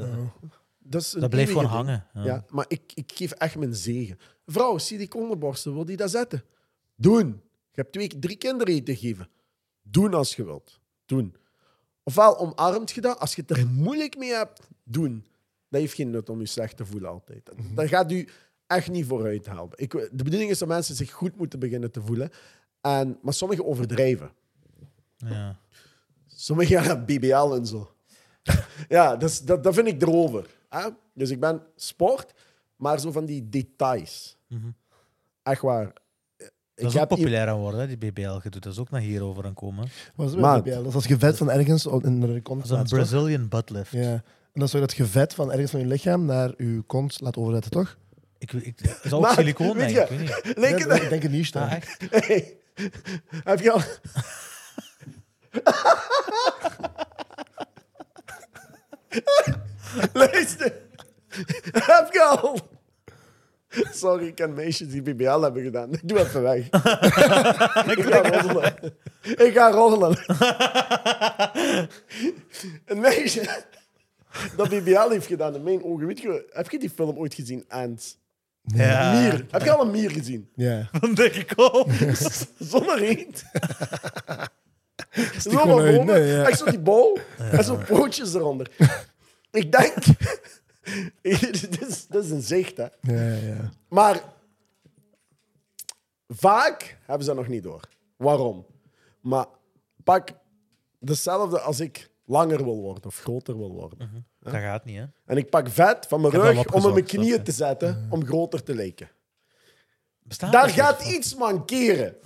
Dat, 0.79 1.15
dat 1.19 1.31
blijft 1.31 1.49
gewoon 1.51 1.65
ding. 1.65 1.75
hangen. 1.75 2.07
Ja. 2.15 2.25
Ja, 2.25 2.45
maar 2.49 2.65
ik, 2.69 2.93
ik 2.95 3.13
geef 3.15 3.33
echt 3.33 3.57
mijn 3.57 3.75
zegen. 3.75 4.19
Vrouw, 4.47 4.79
siliconenborsten, 4.79 5.75
wil 5.75 5.85
die 5.85 5.97
dat 5.97 6.11
zetten? 6.11 6.45
Doen. 6.97 7.27
Je 7.73 7.81
hebt 7.85 7.93
twee, 7.93 8.19
drie 8.19 8.37
kinderen 8.37 8.75
eten 8.75 8.97
gegeven. 8.97 9.29
Doen 9.83 10.15
als 10.15 10.37
je 10.37 10.45
wilt. 10.45 10.81
Doen. 11.07 11.37
Ofwel 12.03 12.39
omarmt 12.39 12.91
je 12.91 13.01
dat, 13.01 13.19
als 13.19 13.35
je 13.35 13.41
het 13.47 13.51
er 13.59 13.67
moeilijk 13.67 14.17
mee 14.19 14.33
hebt, 14.33 14.61
doen. 14.85 15.25
Dat 15.69 15.81
heeft 15.81 15.95
geen 15.95 16.11
nut 16.11 16.29
om 16.29 16.41
je 16.41 16.47
slecht 16.47 16.77
te 16.77 16.85
voelen 16.87 17.11
altijd. 17.11 17.47
Dat- 17.47 17.57
Dat 17.75 17.89
gaat 17.89 18.13
u 18.13 18.29
echt 18.67 18.91
niet 18.91 19.07
vooruit 19.07 19.47
helpen. 19.47 19.79
Ik, 19.79 19.91
de 19.93 20.25
bedoeling 20.25 20.51
is 20.51 20.59
dat 20.59 20.69
mensen 20.69 20.95
zich 20.95 21.11
goed 21.11 21.37
moeten 21.37 21.59
beginnen 21.59 21.91
te 21.91 22.01
voelen. 22.03 22.31
En, 22.81 23.19
maar 23.23 23.35
sommigen 23.35 23.67
overdrijven. 23.67 24.31
Ja. 25.17 25.59
Sommigen 26.27 26.83
gaan 26.83 27.05
BBL 27.05 27.55
en 27.55 27.67
zo. 27.67 27.91
ja, 28.89 29.17
dus, 29.17 29.41
dat, 29.43 29.65
dat 29.65 29.75
vind 29.75 29.87
ik 29.87 30.03
erover. 30.03 30.47
Hè? 30.69 30.89
Dus 31.15 31.31
ik 31.31 31.41
ben 31.41 31.63
sport, 31.77 32.33
maar 32.77 33.01
zo 33.01 33.13
van 33.13 33.25
die 33.25 33.49
details. 33.49 34.37
Mhm. 34.47 34.69
Echt 35.43 35.63
waar. 35.63 35.93
Dat 36.75 36.93
is 36.95 36.99
ook 37.01 37.09
populair 37.09 37.49
aan 37.49 37.59
worden, 37.59 37.81
hè, 37.81 37.87
die 37.97 37.97
BBL-gedoe. 38.13 38.61
Dat 38.61 38.73
is 38.73 38.79
ook 38.79 38.91
naar 38.91 39.01
hier 39.01 39.23
over 39.23 39.45
aan 39.45 39.55
komen. 39.55 39.89
Wat 40.15 40.27
is 40.27 40.33
het 40.33 40.41
Maat. 40.41 40.63
BBL? 40.63 40.71
Dat 40.75 40.87
is 40.87 40.95
als 40.95 41.07
je 41.07 41.19
vet 41.19 41.37
van 41.37 41.51
ergens 41.51 41.87
in 41.87 42.21
de 42.21 42.41
kont 42.43 42.69
Dat 42.69 42.85
is 42.85 42.91
een? 42.91 42.99
Brazilian 42.99 43.49
buttlift. 43.49 43.91
Ja. 43.93 44.23
En 44.59 44.65
dan 44.65 44.73
zou 44.73 44.83
je 44.83 44.89
dat 44.89 44.97
je 44.99 45.05
vet 45.07 45.35
van 45.35 45.53
ergens 45.53 45.71
van 45.71 45.81
je 45.81 45.87
lichaam 45.87 46.25
naar 46.25 46.53
je 46.57 46.83
kont 46.87 47.21
laten 47.21 47.41
overzetten, 47.41 47.71
toch? 47.71 47.97
Ik, 48.39 48.53
ik, 48.53 48.79
het 48.83 48.99
is 49.03 49.13
ook 49.13 49.21
weet 49.77 49.95
denk 49.95 50.09
ik. 50.09 50.09
je- 50.09 50.15
Ik 50.15 50.19
weet 50.19 50.45
niet. 50.45 50.57
Leek 50.59 50.79
Ja, 50.79 50.89
het- 50.89 51.03
ik 51.03 51.09
denk 51.09 51.23
het 51.23 51.33
niet 51.33 51.47
staan. 51.47 51.69
Ah, 51.69 51.73
echt? 51.75 51.97
Hey, 52.27 52.57
heb 53.45 53.61
je 53.61 53.71
al... 53.73 53.81
Luister. 60.13 60.73
heb 61.73 62.09
je 62.13 62.23
al... 62.23 62.59
Sorry, 63.93 64.27
ik 64.27 64.35
ken 64.35 64.55
meisjes 64.55 64.89
die 64.89 65.03
BBL 65.03 65.41
hebben 65.41 65.63
gedaan. 65.63 65.91
Doe 66.03 66.19
even 66.19 66.43
weg. 66.43 66.65
ik 67.97 68.05
ga 68.05 68.41
rollen. 68.41 68.75
Ik 69.23 69.53
ga 69.55 69.71
rollen. 69.71 70.19
Een 72.87 73.01
meisje 73.01 73.65
dat 74.57 74.69
BBL 74.69 75.11
heeft 75.11 75.27
gedaan 75.27 75.55
in 75.55 75.63
mijn 75.63 75.85
ogen. 75.85 76.07
Weet 76.07 76.21
je, 76.21 76.49
heb 76.51 76.71
je 76.71 76.79
die 76.79 76.91
film 76.91 77.17
ooit 77.17 77.35
gezien, 77.35 77.65
Ants? 77.69 78.19
Ja. 78.63 79.21
Mier. 79.21 79.47
Heb 79.51 79.63
je 79.63 79.71
al 79.71 79.85
een 79.85 79.91
mier 79.91 80.11
gezien? 80.11 80.51
Ja. 80.55 80.89
Dan 81.01 81.15
denk 81.15 81.35
ik 81.35 81.53
ook. 81.57 81.89
Zonder 82.59 83.03
eend. 83.03 83.45
Zo 85.39 85.51
gewoon 85.51 85.67
van 85.67 85.81
uit, 85.81 86.05
nee, 86.05 86.27
ja. 86.27 86.45
Echt 86.45 86.59
zo 86.59 86.65
die 86.65 86.81
bol. 86.81 87.19
En 87.39 87.65
zo 87.65 87.77
pootjes 87.77 88.35
eronder. 88.35 88.71
Ik 89.51 89.73
denk... 89.73 89.95
dit, 91.23 91.81
is, 91.81 92.07
dit 92.07 92.25
is 92.25 92.31
een 92.31 92.43
zicht, 92.43 92.77
hè. 92.77 92.87
Ja, 93.01 93.23
ja, 93.23 93.47
ja. 93.47 93.71
Maar 93.89 94.23
vaak 96.29 96.97
hebben 97.05 97.27
ze 97.27 97.35
dat 97.35 97.41
nog 97.41 97.49
niet 97.49 97.63
door. 97.63 97.89
Waarom? 98.17 98.67
Maar 99.21 99.47
pak 100.05 100.29
dezelfde 100.99 101.61
als 101.61 101.81
ik 101.81 102.08
langer 102.29 102.65
wil 102.65 102.77
worden 102.77 103.05
of 103.05 103.19
groter 103.19 103.57
wil 103.57 103.73
worden. 103.73 104.27
Dat 104.41 104.53
gaat 104.53 104.85
niet, 104.85 104.97
hè? 104.97 105.05
En 105.25 105.37
ik 105.37 105.51
pak 105.51 105.69
vet 105.69 106.07
van 106.07 106.21
mijn 106.21 106.33
Ik 106.33 106.41
heb 106.43 106.49
rug 106.49 106.59
om 106.59 106.75
in 106.75 106.81
mijn 106.81 106.85
opgezocht, 106.85 107.11
knieën 107.11 107.33
snap 107.33 107.45
te 107.45 107.53
zetten 107.53 108.07
om 108.11 108.25
groter 108.25 108.63
te 108.63 108.75
lijken. 108.75 109.11
Bestaat 110.23 110.53
Daar 110.53 110.67
dat 110.67 110.75
gaat 110.75 111.07
iets 111.07 111.35
mankeren. 111.35 112.17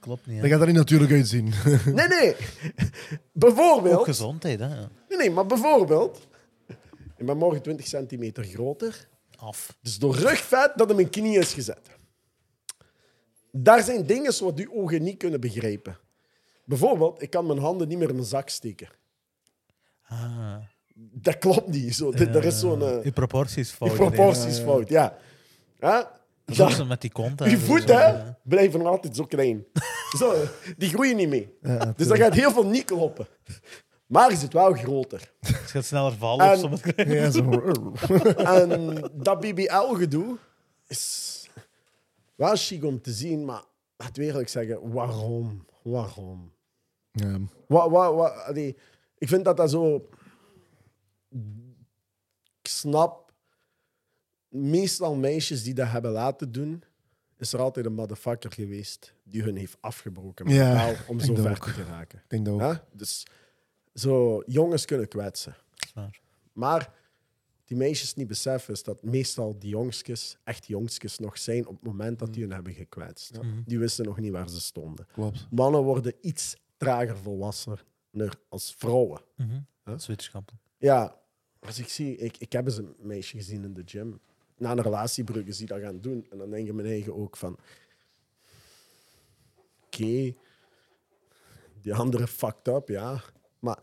klopt 0.00 0.26
niet, 0.26 0.40
Dat 0.40 0.50
gaat 0.50 0.60
er 0.60 0.66
niet 0.66 0.76
natuurlijk 0.76 1.12
uitzien. 1.12 1.52
Nee, 1.84 2.08
nee. 2.08 2.34
Ook 2.34 3.18
Bijvoorbeeld... 3.32 4.04
gezondheid, 4.04 4.60
hè? 4.60 4.68
Nee, 4.68 5.18
nee, 5.18 5.30
maar 5.30 5.46
bijvoorbeeld... 5.46 6.28
Ik 7.16 7.26
ben 7.26 7.36
morgen 7.36 7.62
20 7.62 7.86
centimeter 7.86 8.44
groter. 8.44 9.08
Af. 9.36 9.76
Dus 9.82 9.98
door 9.98 10.14
rugvet 10.16 10.72
dat 10.76 10.90
in 10.90 10.96
mijn 10.96 11.10
knie 11.10 11.38
is 11.38 11.52
gezet. 11.52 11.90
Daar 13.52 13.82
zijn 13.82 14.06
dingen 14.06 14.44
wat 14.44 14.58
uw 14.58 14.72
ogen 14.72 15.02
niet 15.02 15.16
kunnen 15.16 15.40
begrijpen. 15.40 15.98
Bijvoorbeeld, 16.64 17.22
ik 17.22 17.30
kan 17.30 17.46
mijn 17.46 17.58
handen 17.58 17.88
niet 17.88 17.98
meer 17.98 18.08
in 18.08 18.14
mijn 18.14 18.26
zak 18.26 18.48
steken. 18.48 18.88
Ah. 20.10 20.56
Dat 21.26 21.38
klopt 21.38 21.66
niet. 21.68 21.94
Zo, 21.94 22.10
dit- 22.10 22.34
er 22.34 22.44
is 22.44 22.58
zo'n... 22.60 22.82
eh, 22.82 23.12
proporties 23.12 23.54
die 23.68 23.76
fout. 23.76 23.94
proporties 23.94 24.58
fout, 24.58 24.88
ja. 24.88 25.16
ja? 25.78 26.18
Met 26.86 27.00
die 27.00 27.10
kont. 27.12 27.38
hè. 27.38 27.46
je 27.50 27.56
zo, 27.58 27.74
hè, 27.76 27.94
eh, 27.94 28.28
blijven 28.42 28.78
nog 28.78 28.88
altijd 28.88 29.16
zo 29.16 29.24
klein. 29.24 29.64
zo, 30.18 30.34
die 30.76 30.88
groeien 30.88 31.16
niet 31.16 31.28
mee. 31.28 31.56
Ja, 31.62 31.92
Dus 31.96 32.06
dat 32.06 32.16
gaat 32.16 32.34
heel 32.34 32.50
veel 32.52 32.66
niet 32.66 32.84
kloppen. 32.84 33.26
Maar 34.06 34.30
is 34.32 34.42
het 34.42 34.52
wel 34.52 34.72
groter. 34.72 35.32
Het 35.40 35.56
gaat 35.56 35.84
sneller 35.84 36.12
vallen 36.12 36.46
of 36.46 36.52
En- 36.52 36.58
zo. 36.58 36.68
met- 36.68 37.08
ja, 37.08 37.30
zo. 37.30 37.72
En 38.36 39.02
dat 39.12 39.40
BBL-gedoe 39.40 40.36
is 40.86 41.48
wel 42.34 42.56
chic 42.56 42.84
om 42.84 43.00
te 43.00 43.12
zien, 43.12 43.44
maar 43.44 43.62
laat 43.96 44.16
we 44.16 44.24
eerlijk 44.24 44.48
zeggen, 44.48 44.92
waarom? 44.92 45.64
Waarom? 45.82 46.52
Ja. 47.12 47.38
Wat, 47.68 47.90
wat, 47.90 48.14
wat, 48.14 48.32
allee, 48.44 48.76
ik 49.20 49.28
vind 49.28 49.44
dat 49.44 49.56
dat 49.56 49.70
zo... 49.70 50.08
Ik 52.62 52.68
snap, 52.68 53.32
meestal 54.48 55.14
meisjes 55.14 55.62
die 55.62 55.74
dat 55.74 55.88
hebben 55.88 56.10
laten 56.10 56.52
doen, 56.52 56.82
is 57.36 57.52
er 57.52 57.60
altijd 57.60 57.86
een 57.86 57.94
motherfucker 57.94 58.52
geweest 58.52 59.14
die 59.22 59.42
hun 59.42 59.56
heeft 59.56 59.76
afgebroken 59.80 60.46
met 60.46 60.54
Ja, 60.54 60.74
taal 60.74 60.94
om 61.08 61.20
zo 61.20 61.34
ver 61.34 61.58
te 61.58 61.70
geraken. 61.70 62.18
Ik 62.18 62.30
denk 62.30 62.44
dat 62.44 62.60
ook. 62.60 62.84
Dus 62.92 63.26
zo, 63.94 64.42
jongens 64.46 64.84
kunnen 64.84 65.08
kwetsen. 65.08 65.56
Maar 66.52 66.94
die 67.64 67.76
meisjes 67.76 68.14
niet 68.14 68.26
beseffen 68.26 68.74
is 68.74 68.82
dat 68.82 69.02
meestal 69.02 69.58
die 69.58 69.70
jongskes 69.70 70.36
echt 70.44 70.66
jongskes 70.66 71.18
nog 71.18 71.38
zijn 71.38 71.66
op 71.66 71.74
het 71.74 71.84
moment 71.84 72.18
dat 72.18 72.32
die 72.32 72.42
hun 72.42 72.52
hebben 72.52 72.72
gekwetst. 72.72 73.38
Die 73.64 73.78
wisten 73.78 74.04
nog 74.04 74.18
niet 74.18 74.32
waar 74.32 74.48
ze 74.48 74.60
stonden. 74.60 75.06
Klopt. 75.12 75.46
Mannen 75.50 75.82
worden 75.82 76.14
iets 76.20 76.56
trager 76.76 77.16
volwassener 78.12 78.40
als 78.48 78.74
vrouwen. 78.74 79.20
Huh? 79.36 79.98
Zwitserskamp. 79.98 80.50
Ja, 80.78 81.20
als 81.58 81.78
ik 81.78 81.88
zie, 81.88 82.16
ik, 82.16 82.36
ik 82.36 82.52
heb 82.52 82.66
eens 82.66 82.76
een 82.76 82.94
meisje 82.98 83.36
gezien 83.36 83.64
in 83.64 83.74
de 83.74 83.82
gym. 83.84 84.20
Na 84.56 84.70
een 84.70 84.82
relatiebreuk 84.82 85.46
is 85.46 85.56
die 85.56 85.66
dat 85.66 85.80
gaan 85.80 86.00
doen. 86.00 86.26
En 86.30 86.38
dan 86.38 86.50
denk 86.50 86.66
ik 86.68 86.74
mijn 86.74 86.86
eigen 86.88 87.14
ook 87.16 87.36
van... 87.36 87.58
Oké, 89.84 90.34
die 91.82 91.94
andere 91.94 92.26
fucked 92.26 92.68
up, 92.68 92.88
ja. 92.88 93.22
Maar 93.58 93.78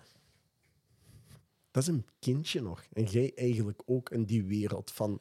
dat 1.71 1.83
is 1.83 1.89
een 1.89 2.05
kindje 2.19 2.61
nog. 2.61 2.83
En 2.93 3.03
jij 3.03 3.31
eigenlijk 3.35 3.81
ook 3.85 4.09
in 4.09 4.23
die 4.25 4.43
wereld 4.43 4.91
van 4.91 5.19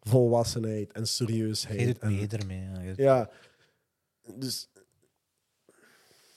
volwassenheid 0.00 0.92
en 0.92 1.06
serieusheid. 1.06 1.78
Jij 1.80 1.86
doet 1.92 1.98
en- 2.02 2.14
mee 2.14 2.26
ermee. 2.28 2.60
Ja. 2.60 2.80
Je- 2.80 2.94
Ja, 3.02 3.30
dus... 4.36 4.68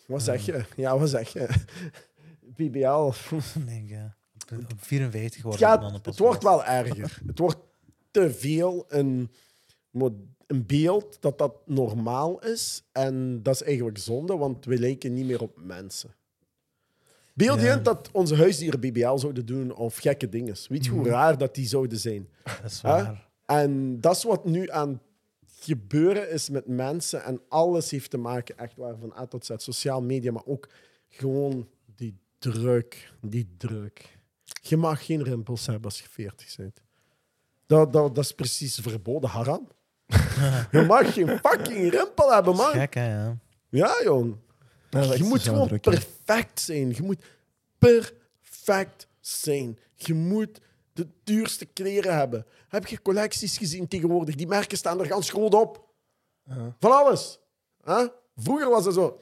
Wat 0.08 0.24
zeg 0.24 0.46
je? 0.46 0.66
Ja, 0.76 0.98
wat 0.98 1.10
zeg 1.10 1.34
je? 1.34 1.48
BBL... 2.58 3.12
Nee, 3.66 3.86
ja. 3.88 4.16
Ben 4.50 4.60
op 4.60 4.84
54 4.84 5.22
Het, 5.24 5.36
geworden. 5.36 5.68
gaat, 5.68 5.82
dan 5.82 5.92
pas 5.92 6.02
het 6.06 6.20
wordt 6.20 6.44
wel 6.44 6.66
erger. 6.66 7.22
Het 7.26 7.40
wordt 7.40 7.58
te 8.12 8.34
veel 8.34 8.86
een, 8.88 9.32
een 10.48 10.66
beeld 10.66 11.18
dat 11.22 11.38
dat 11.38 11.54
normaal 11.66 12.40
is. 12.40 12.84
En 12.92 13.44
dat 13.44 13.54
is 13.56 13.64
eigenlijk 13.64 13.98
zonde, 13.98 14.38
want 14.38 14.66
we 14.66 14.78
lijken 14.80 15.14
niet 15.14 15.26
meer 15.26 15.42
op 15.42 15.60
mensen. 15.64 16.16
Beeld 17.34 17.60
je 17.60 17.66
Ja. 17.66 17.76
dat 17.78 18.10
onze 18.12 18.36
huisdieren 18.36 18.80
BBL 18.80 19.18
zouden 19.18 19.46
doen 19.46 19.76
of 19.76 19.98
gekke 19.98 20.30
dingen. 20.30 20.56
Weet 20.68 20.86
je 20.86 20.92
hoe 20.92 21.08
raar 21.08 21.38
dat 21.38 21.56
die 21.56 21.68
zouden 21.68 21.98
zijn? 22.00 22.30
Dat 22.44 22.72
is 22.72 22.82
Hè? 22.82 22.90
waar. 22.90 23.30
En 23.46 24.02
dat 24.02 24.16
is 24.16 24.24
wat 24.24 24.46
nu 24.46 24.70
aan 24.72 24.90
het 24.90 25.00
gebeuren 25.60 26.30
is 26.30 26.50
met 26.50 26.68
mensen. 26.68 27.24
En 27.24 27.42
alles 27.50 27.92
heeft 27.92 28.10
te 28.10 28.18
maken, 28.18 28.58
echt 28.58 28.76
waar, 28.76 28.96
van 29.00 29.14
A 29.18 29.26
tot 29.26 29.46
Z. 29.46 29.52
Sociaal 29.58 30.02
media, 30.02 30.32
maar 30.32 30.46
ook 30.46 30.70
gewoon 31.10 31.70
die 31.96 32.18
druk. 32.40 33.12
Die 33.22 33.56
druk. 33.58 34.18
Je 34.62 34.78
mag 34.78 35.06
geen 35.06 35.24
rimpels 35.24 35.66
hebben 35.66 35.84
als 35.86 36.00
je 36.02 36.10
40 36.10 36.56
bent. 36.56 36.82
Dat, 37.66 37.94
dat, 37.94 38.16
dat 38.16 38.24
is 38.24 38.32
precies 38.32 38.76
verboden, 38.76 39.30
haram. 39.30 39.68
je 40.72 40.84
mag 40.88 41.14
geen 41.14 41.28
fucking 41.28 41.92
rimpel 41.92 42.34
hebben, 42.34 42.56
Dat 42.56 42.68
is 42.68 42.72
man. 42.74 42.82
gek, 42.82 42.94
hè? 42.94 43.14
Ja. 43.14 43.38
Ja, 43.70 43.96
jong. 44.04 44.36
Je 44.90 45.24
moet 45.24 45.42
gewoon 45.42 45.68
druk, 45.68 45.82
perfect 45.82 46.60
zijn. 46.60 46.90
Je 46.90 47.02
moet 47.02 47.24
perfect 47.78 49.08
zijn. 49.20 49.80
Je 49.94 50.14
moet 50.14 50.60
de 50.96 51.08
duurste 51.24 51.66
kleren 51.66 52.18
hebben. 52.18 52.46
Heb 52.68 52.88
je 52.88 53.02
collecties 53.02 53.58
gezien 53.58 53.88
tegenwoordig? 53.88 54.36
Die 54.36 54.48
merken 54.48 54.78
staan 54.78 55.00
er 55.00 55.06
ganz 55.06 55.30
groot 55.30 55.54
op. 55.54 55.86
Ja. 56.44 56.76
Van 56.80 56.92
alles. 56.92 57.40
Huh? 57.84 58.08
Vroeger 58.36 58.70
was 58.70 58.86
het 58.86 58.94
zo. 58.94 59.20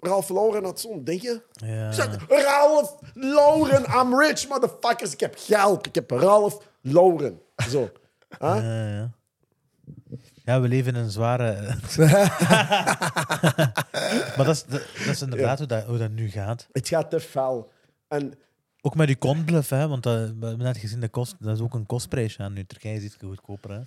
Ralph 0.00 0.28
Lauren 0.28 0.64
had 0.64 0.80
zo'n 0.80 1.04
dingetje. 1.04 1.44
Ja. 1.52 1.92
Zeg, 1.92 2.28
Ralph 2.28 2.98
Lauren, 3.14 3.84
I'm 3.84 4.20
rich, 4.20 4.48
motherfuckers. 4.48 5.12
Ik 5.12 5.20
heb 5.20 5.34
geld. 5.38 5.86
Ik 5.86 5.94
heb 5.94 6.10
Ralph 6.10 6.64
Lauren. 6.80 7.40
Zo. 7.68 7.90
Huh? 8.38 8.56
Ja, 8.56 8.88
ja. 8.88 9.10
Ja, 10.44 10.60
we 10.60 10.68
leven 10.68 10.94
in 10.94 11.00
een 11.02 11.10
zware. 11.10 11.54
maar 14.36 14.46
dat 14.46 14.48
is, 14.48 14.64
dat, 14.64 14.82
dat 14.98 15.06
is 15.06 15.22
inderdaad 15.22 15.58
hoe, 15.58 15.66
dat, 15.66 15.84
hoe 15.84 15.98
dat 15.98 16.10
nu 16.10 16.30
gaat. 16.30 16.68
Het 16.72 16.88
gaat 16.88 17.10
te 17.10 17.20
fel. 17.20 17.70
En 18.08 18.38
Ook 18.80 18.94
met 18.94 19.06
die 19.06 19.16
kontbluff, 19.16 19.70
hè, 19.70 19.88
want 19.88 20.02
dat, 20.02 20.14
we 20.18 20.46
hebben 20.46 20.58
net 20.58 20.76
gezien, 20.76 21.00
de 21.00 21.08
kost, 21.08 21.36
dat 21.40 21.56
is 21.56 21.62
ook 21.62 21.74
een 21.74 21.86
kostprijsje 21.86 22.42
aan 22.42 22.52
nu. 22.52 22.64
Turkije 22.64 22.96
is 22.96 23.02
iets 23.04 23.16
goedkoper. 23.20 23.70
Hè. 23.70 23.80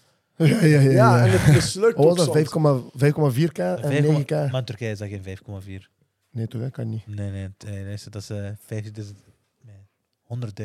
Ja, 0.45 0.63
ja, 0.65 0.65
ja. 0.65 0.80
ja, 0.80 0.89
ja. 0.91 1.26
en 1.26 1.31
het 1.39 1.53
mislukt 1.53 1.97
was 1.97 2.15
dat? 2.15 2.26
soms. 2.26 2.38
5,4 2.38 3.47
5,4k 3.47 3.59
en 3.59 3.80
5,- 3.80 4.26
9k? 4.26 4.30
Maar 4.51 4.59
in 4.59 4.65
Turkije 4.65 4.91
is 4.91 4.97
dat 4.97 5.07
geen 5.09 5.23
5,4. 5.23 5.88
Nee, 6.31 6.47
toch? 6.47 6.69
Kan 6.69 6.89
niet. 6.89 7.07
Nee, 7.07 7.30
nee, 7.31 7.47
nee, 7.65 7.97
dat 8.09 8.22
is 8.22 8.31
50.000. 8.59 9.15
Nee, 9.61 9.76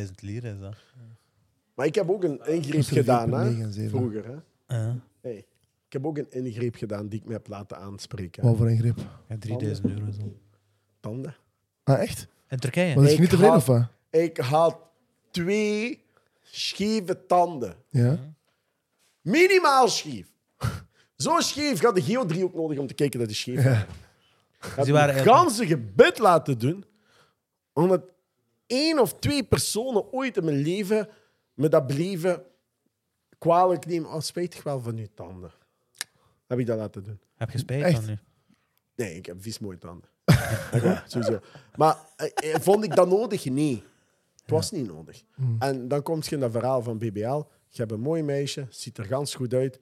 100.000 0.06 0.10
lira 0.20 0.48
is 0.48 0.58
dat. 0.60 0.74
Maar 1.74 1.86
ik 1.86 1.94
heb 1.94 2.10
ook 2.10 2.24
een 2.24 2.40
ingreep 2.46 2.72
Tussen 2.74 2.96
gedaan, 2.96 3.28
4,9 3.28 3.32
hè. 3.58 3.62
en 3.64 3.72
7. 3.72 3.90
Vroeger, 3.98 4.24
hè. 4.26 4.76
Ja, 4.76 4.96
Hey. 5.20 5.44
Ik 5.86 5.92
heb 5.92 6.06
ook 6.06 6.18
een 6.18 6.30
ingreep 6.30 6.74
gedaan 6.74 7.08
die 7.08 7.20
ik 7.20 7.26
me 7.26 7.32
heb 7.32 7.48
laten 7.48 7.76
aanspreken. 7.78 8.42
Wat 8.44 8.56
voor 8.56 8.70
ingreep? 8.70 8.98
ja, 9.28 9.36
3000 9.38 9.88
euro 9.88 10.10
zo. 10.12 10.36
Tanden. 11.00 11.34
Ah, 11.84 12.00
echt? 12.02 12.26
In 12.48 12.58
Turkije? 12.58 12.94
Maar 12.94 13.04
is 13.04 13.08
je 13.10 13.14
Ik 13.14 13.20
niet 13.20 13.30
tevreden 13.30 13.52
had- 13.54 13.60
of 13.60 13.66
wat? 13.76 13.86
Ik 14.22 14.36
had 14.36 14.76
twee 15.30 16.04
scheve 16.42 17.26
tanden. 17.26 17.76
Ja? 17.88 18.18
Minimaal 19.20 19.88
scheef. 19.88 20.26
Zo 21.16 21.40
scheef. 21.40 21.76
Ik 21.76 21.84
had 21.84 21.94
de 21.94 22.02
geodriehoek 22.02 22.54
nodig 22.54 22.78
om 22.78 22.86
te 22.86 22.94
kijken 22.94 23.18
dat 23.18 23.28
die 23.28 23.36
scheef 23.36 23.64
was. 23.64 23.78
Ik 24.60 24.72
had 24.76 24.84
die 24.84 24.94
waren 24.94 25.18
een 25.18 25.24
ganse 25.24 25.66
gebit 25.66 26.18
laten 26.18 26.58
doen. 26.58 26.84
Omdat 27.72 28.02
één 28.66 28.98
of 28.98 29.14
twee 29.18 29.44
personen 29.44 30.12
ooit 30.12 30.36
in 30.36 30.44
mijn 30.44 30.62
leven 30.62 31.08
me 31.54 31.68
dat 31.68 31.86
bleven 31.86 32.42
kwalijk 33.38 33.86
nemen. 33.86 34.10
Oh, 34.10 34.20
spijtig 34.20 34.62
wel 34.62 34.80
van 34.80 34.96
uw 34.96 35.06
tanden. 35.14 35.52
Heb 36.46 36.58
ik 36.58 36.66
dat 36.66 36.78
laten 36.78 37.04
doen? 37.04 37.20
Heb 37.36 37.50
je 37.50 37.58
spijt 37.58 37.82
Echt? 37.82 37.94
van 37.94 38.04
nu? 38.06 38.18
Nee, 38.96 39.16
ik 39.16 39.26
heb 39.26 39.42
vies 39.42 39.58
mooie 39.58 39.78
tanden. 39.78 40.08
Sowieso. 41.06 41.40
Maar 41.76 41.96
eh, 42.16 42.54
eh, 42.54 42.60
vond 42.60 42.84
ik 42.84 42.94
dat 42.94 43.08
nodig? 43.08 43.44
Nee. 43.44 43.82
Het 44.46 44.54
was 44.54 44.70
niet 44.70 44.86
nodig. 44.86 45.22
En 45.58 45.88
dan 45.88 46.02
komt 46.02 46.26
je 46.26 46.34
in 46.34 46.40
dat 46.40 46.50
verhaal 46.50 46.82
van 46.82 46.98
BBL. 46.98 47.42
Je 47.68 47.82
hebt 47.82 47.92
een 47.92 48.00
mooi 48.00 48.22
meisje, 48.22 48.66
ziet 48.68 48.98
er 48.98 49.04
gans 49.04 49.34
goed 49.34 49.54
uit. 49.54 49.80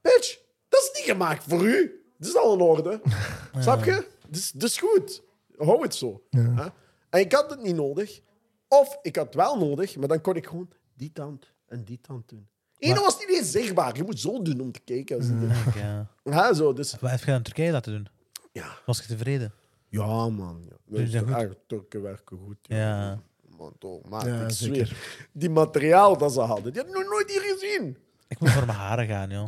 Bitch, 0.00 0.38
dat 0.68 0.80
is 0.80 0.90
niet 0.94 1.10
gemaakt 1.10 1.44
voor 1.48 1.64
u. 1.66 2.04
Dat 2.18 2.28
is 2.28 2.36
al 2.36 2.54
in 2.54 2.60
orde. 2.60 3.00
Snap 3.58 3.84
je? 3.84 4.06
Dus, 4.28 4.50
dat 4.50 4.68
is 4.68 4.78
goed. 4.78 5.22
Hou 5.56 5.82
het 5.82 5.94
zo. 5.94 6.22
Hè? 6.30 6.66
En 7.10 7.20
ik 7.20 7.32
had 7.32 7.50
het 7.50 7.62
niet 7.62 7.74
nodig. 7.76 8.20
Of 8.68 8.98
ik 9.02 9.16
had 9.16 9.26
het 9.26 9.34
wel 9.34 9.58
nodig, 9.58 9.96
maar 9.96 10.08
dan 10.08 10.20
kon 10.20 10.36
ik 10.36 10.46
gewoon 10.46 10.68
die 10.94 11.12
tand 11.12 11.52
en 11.66 11.84
die 11.84 12.00
tand 12.00 12.28
doen. 12.28 12.48
Eén 12.78 12.94
was 12.94 13.18
niet 13.18 13.36
eens 13.38 13.50
zichtbaar. 13.50 13.96
Je 13.96 14.02
moet 14.02 14.20
zo 14.20 14.42
doen 14.42 14.60
om 14.60 14.72
te 14.72 14.80
kijken. 14.80 15.16
Als 15.16 15.26
Denk, 15.28 15.74
ja. 15.74 16.10
Ja, 16.24 16.52
zo. 16.54 16.72
Dus, 16.72 16.96
Wat 17.00 17.10
heb 17.10 17.20
je 17.20 17.32
in 17.32 17.42
Turkije 17.42 17.72
laten 17.72 17.92
doen? 17.92 18.06
ja. 18.52 18.78
Was 18.86 18.98
je 19.00 19.06
tevreden? 19.06 19.52
Ja, 19.88 20.28
man. 20.28 20.70
Ja. 20.86 21.36
Echt, 21.36 21.54
Turken 21.66 22.02
werken 22.02 22.38
goed. 22.38 22.56
Ja. 22.62 23.22
Man, 23.58 23.74
toch, 23.78 24.08
maat, 24.08 24.24
Ja, 24.24 24.44
ik 24.44 24.50
zeker. 24.50 24.86
zweer. 24.86 25.28
Die 25.32 25.50
materiaal 25.50 26.18
dat 26.18 26.32
ze 26.32 26.40
hadden, 26.40 26.72
die 26.72 26.82
had 26.82 26.90
ik 26.90 26.96
nog 26.96 27.08
nooit 27.10 27.30
hier 27.30 27.40
gezien. 27.40 27.96
Ik 28.28 28.38
moet 28.40 28.50
voor 28.50 28.66
mijn 28.66 28.78
haren 28.78 29.06
gaan, 29.06 29.30
joh. 29.30 29.46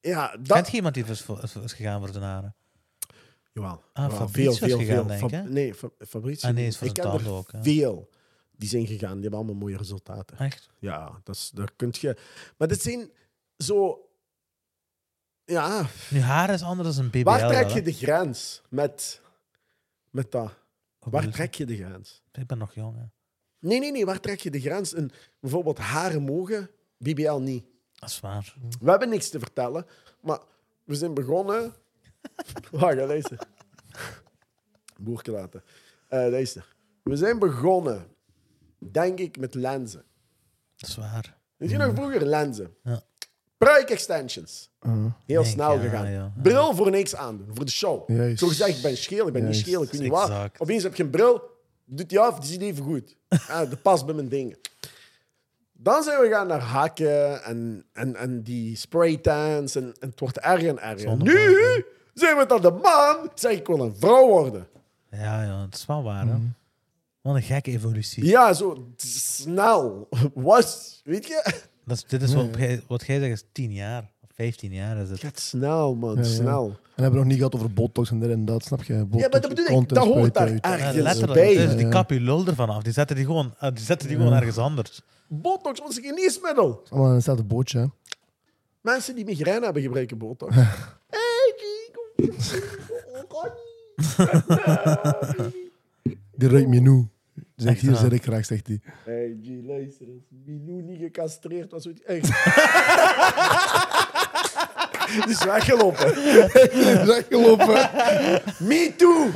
Ja, 0.00 0.26
Kent 0.28 0.48
dat... 0.48 0.68
je 0.70 0.76
iemand 0.76 0.94
die 0.94 1.04
is, 1.04 1.20
voor- 1.22 1.42
is, 1.42 1.72
gegaan 1.72 2.00
voor 2.00 2.08
zijn 2.12 2.24
haren? 2.24 2.54
Jawel. 3.52 3.82
Ah, 3.92 4.02
Jawel, 4.10 4.16
Fabrizio 4.18 4.66
is 4.66 4.72
gegaan, 4.74 5.06
denk 5.06 5.10
ik, 5.10 5.18
Fab- 5.18 5.30
hè? 5.30 5.42
Nee, 5.42 5.74
Fa- 5.74 5.90
Fabrizio. 6.08 6.48
Ah, 6.48 6.54
nee, 6.54 6.66
is 6.66 6.76
voor 6.78 6.86
ik 6.86 6.96
zijn 6.96 7.06
ken 7.08 7.18
er 7.18 7.24
tanden 7.24 7.38
ook, 7.40 7.52
hè? 7.52 7.62
veel 7.62 8.08
die 8.56 8.68
zijn 8.68 8.86
gegaan. 8.86 9.12
Die 9.12 9.20
hebben 9.20 9.38
allemaal 9.38 9.54
mooie 9.56 9.76
resultaten. 9.76 10.38
Echt? 10.38 10.70
Ja, 10.78 11.20
dat 11.24 11.34
is, 11.34 11.50
daar 11.54 11.70
kun 11.76 11.88
je... 12.00 12.16
Maar 12.56 12.68
dit 12.68 12.82
zijn 12.82 13.10
zo... 13.58 14.02
Ja, 15.44 15.86
Nu, 16.10 16.20
haar 16.20 16.50
is 16.50 16.62
anders 16.62 16.96
dan 16.96 17.04
een 17.04 17.10
BBL. 17.10 17.22
waar 17.30 17.48
trek 17.48 17.68
je 17.68 17.82
de 17.82 17.92
grens 17.92 18.62
met, 18.68 19.20
met 20.10 20.30
dat? 20.32 20.52
Waar 20.98 21.28
trek 21.28 21.54
je 21.54 21.66
de 21.66 21.76
grens? 21.76 22.22
Ik 22.38 22.46
ben 22.46 22.58
nog 22.58 22.74
jong, 22.74 22.96
hè. 22.96 23.04
Nee, 23.58 23.78
nee, 23.78 23.92
nee. 23.92 24.04
Waar 24.06 24.20
trek 24.20 24.40
je 24.40 24.50
de 24.50 24.60
grens? 24.60 24.94
En 24.94 25.10
bijvoorbeeld 25.40 25.78
haren 25.78 26.22
mogen, 26.22 26.70
BBL 26.96 27.36
niet. 27.38 27.64
Dat 27.94 28.08
is 28.08 28.20
waar. 28.20 28.54
We 28.80 28.90
hebben 28.90 29.08
niks 29.08 29.28
te 29.28 29.38
vertellen, 29.38 29.86
maar 30.20 30.38
we 30.84 30.94
zijn 30.94 31.14
begonnen. 31.14 31.72
Wacht, 32.70 32.96
luister. 32.96 33.38
Boerke 34.98 35.30
laten. 35.30 35.62
Eh, 36.08 36.18
luister. 36.30 36.76
We 37.02 37.16
zijn 37.16 37.38
begonnen, 37.38 38.06
denk 38.78 39.18
ik, 39.18 39.38
met 39.38 39.54
lenzen. 39.54 40.04
Dat 40.76 40.88
is 40.88 40.96
waar. 40.96 41.36
Weet 41.56 41.70
je 41.70 41.76
nog 41.76 41.94
vroeger 41.94 42.26
lenzen? 42.26 42.74
Ja. 42.82 43.02
Pruik 43.56 43.90
extensions. 43.90 44.70
Uh, 44.80 44.92
Heel 45.26 45.42
Denk, 45.42 45.54
snel 45.54 45.72
ja, 45.72 45.80
gegaan. 45.80 46.10
ja. 46.10 46.32
Bril 46.42 46.74
voor 46.74 46.90
niks 46.90 47.14
aandoen, 47.14 47.48
voor 47.54 47.64
de 47.64 47.70
show. 47.70 48.10
Juist. 48.10 48.38
Zo 48.38 48.46
gezegd, 48.46 48.76
ik 48.76 48.82
ben 48.82 48.96
scheel, 48.96 49.26
ik 49.26 49.32
ben 49.32 49.44
niet 49.44 49.56
scheel, 49.56 49.82
ik 49.82 49.90
weet 49.90 50.00
niet 50.00 50.10
wat. 50.10 50.28
Exact. 50.28 50.60
Opeens 50.60 50.82
heb 50.82 50.94
je 50.94 51.02
een 51.02 51.10
bril, 51.10 51.42
doet 51.88 52.08
die 52.08 52.18
af, 52.20 52.38
die 52.38 52.50
ziet 52.50 52.62
even 52.62 52.84
goed. 52.84 53.16
ah, 53.48 53.70
dat 53.70 53.82
past 53.82 54.06
bij 54.06 54.14
mijn 54.14 54.28
dingen. 54.28 54.56
Dan 55.72 56.02
zijn 56.02 56.20
we 56.20 56.28
gaan 56.28 56.46
naar 56.46 56.60
hakken 56.60 57.42
en, 57.44 57.84
en, 57.92 58.16
en 58.16 58.42
die 58.42 58.76
spraytans 58.76 59.74
en, 59.74 59.94
en 60.00 60.08
het 60.10 60.20
wordt 60.20 60.38
erger 60.38 60.68
en 60.68 60.78
erger. 60.82 61.00
Zonder 61.00 61.26
nu 61.34 61.84
zijn 62.14 62.36
we 62.36 62.46
dan 62.46 62.60
de 62.62 62.70
man, 62.70 63.30
zeg 63.34 63.52
ik 63.52 63.66
wil 63.66 63.80
een 63.80 63.96
vrouw 63.98 64.26
worden. 64.28 64.66
Ja, 65.10 65.42
ja, 65.42 65.60
dat 65.64 65.74
is 65.74 65.86
wel 65.86 66.02
waar, 66.02 66.26
hè. 66.26 66.34
Wat 67.20 67.34
een 67.34 67.42
gekke 67.42 67.70
evolutie. 67.70 68.24
Ja, 68.24 68.52
zo 68.52 68.88
snel. 68.96 70.08
Was, 70.34 71.00
weet 71.04 71.26
je? 71.26 71.60
Dat 71.84 71.96
is, 71.96 72.04
dit 72.04 72.22
is 72.22 72.34
wat, 72.34 72.48
jij- 72.56 72.82
wat 72.88 73.06
jij 73.06 73.18
zegt, 73.18 73.32
is 73.32 73.44
10 73.52 73.72
jaar. 73.72 74.10
Of 74.38 74.44
15 74.44 74.72
jaar 74.72 74.96
is 74.96 75.00
Het 75.00 75.10
het. 75.10 75.20
gaat 75.20 75.40
snel, 75.40 75.94
man, 75.94 76.14
Ja, 76.14 76.20
ja. 76.20 76.26
snel. 76.26 76.64
En 76.66 76.74
we 76.94 77.02
hebben 77.02 77.18
nog 77.20 77.28
niet 77.28 77.36
gehad 77.36 77.54
over 77.54 77.72
botox 77.72 78.10
en 78.10 78.18
dit 78.20 78.30
en 78.30 78.44
dat, 78.44 78.64
snap 78.64 78.82
je? 78.82 78.94
Botox, 78.94 79.22
Ja, 79.22 79.28
maar 79.30 79.40
dat 79.40 79.48
bedoel 79.54 79.80
ik, 79.80 79.88
dat 79.88 80.04
hoort 80.04 80.34
daar 80.34 80.58
ergens 80.60 81.24
bij. 81.24 81.54
Dus 81.56 81.76
die 81.76 81.88
kap 81.88 82.10
je 82.10 82.20
lul 82.20 82.46
ervan 82.46 82.68
af. 82.68 82.82
Die 82.82 82.92
zetten 82.92 83.16
die 83.16 83.24
gewoon, 83.24 83.54
ah, 83.58 83.74
die 83.74 83.84
zetten 83.84 84.08
die 84.08 84.16
gewoon 84.16 84.32
ergens 84.32 84.58
anders. 84.58 85.00
Botox 85.28 85.80
een 85.80 86.02
geneesmiddel. 86.04 86.82
Allemaal 86.90 87.08
in 87.08 87.14
hetzelfde 87.14 87.44
bootje, 87.44 87.78
hè. 87.78 87.86
Mensen 88.80 89.14
die 89.14 89.24
migraine 89.24 89.64
hebben 89.64 89.82
gebruiken 89.82 90.18
botox. 90.18 90.54
hey, 91.16 91.54
kom. 91.92 92.30
Oh, 93.28 93.44
Die 96.36 96.48
ruikt 96.48 96.68
Minou. 96.68 96.96
Zegt 96.98 97.17
Echt 97.66 97.80
hier 97.80 97.96
zit 97.96 98.12
ik 98.12 98.22
graag, 98.22 98.44
zegt 98.44 98.66
hij. 98.66 98.80
Hey, 99.04 99.36
G, 99.42 99.66
luister 99.66 100.06
eens. 100.06 100.24
Milou 100.44 100.82
niet 100.82 100.98
gecastreerd 100.98 101.70
was. 101.70 101.88
Echt. 102.06 102.30
Die 105.08 105.28
is 105.28 105.44
weggelopen. 105.44 106.14
Die 106.14 106.90
is 106.90 107.04
weggelopen. 107.04 107.90
Me 108.58 108.92
too. 108.96 109.30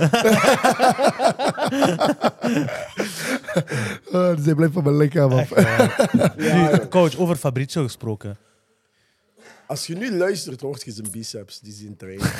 Ah, 4.12 4.30
dus 4.36 4.44
hij 4.44 4.54
blijft 4.54 4.72
van 4.72 4.82
mijn 4.84 4.96
lichaam 4.96 5.32
af. 5.32 5.50
Ja, 6.36 6.86
coach, 6.90 7.16
over 7.18 7.36
Fabrizio 7.36 7.82
gesproken. 7.82 8.36
Als 9.72 9.86
je 9.86 9.94
nu 9.96 10.16
luistert, 10.16 10.60
hoort 10.60 10.82
je 10.82 10.90
zijn 10.92 11.10
biceps. 11.10 11.60
Die 11.60 11.72
zien 11.72 11.96
trainen. 11.96 12.26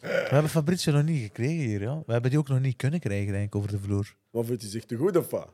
We 0.00 0.28
hebben 0.30 0.50
Fabrizio 0.50 0.92
nog 0.92 1.02
niet 1.02 1.22
gekregen 1.22 1.64
hier, 1.64 1.80
ja. 1.80 2.02
We 2.06 2.12
hebben 2.12 2.30
die 2.30 2.38
ook 2.38 2.48
nog 2.48 2.60
niet 2.60 2.76
kunnen 2.76 3.00
krijgen, 3.00 3.32
denk 3.32 3.46
ik, 3.46 3.54
over 3.54 3.70
de 3.70 3.78
vloer. 3.78 4.14
Maar 4.30 4.44
vindt 4.44 4.62
hij 4.62 4.70
zich 4.70 4.84
te 4.84 4.96
goed 4.96 5.16
of 5.16 5.30
wat? 5.30 5.48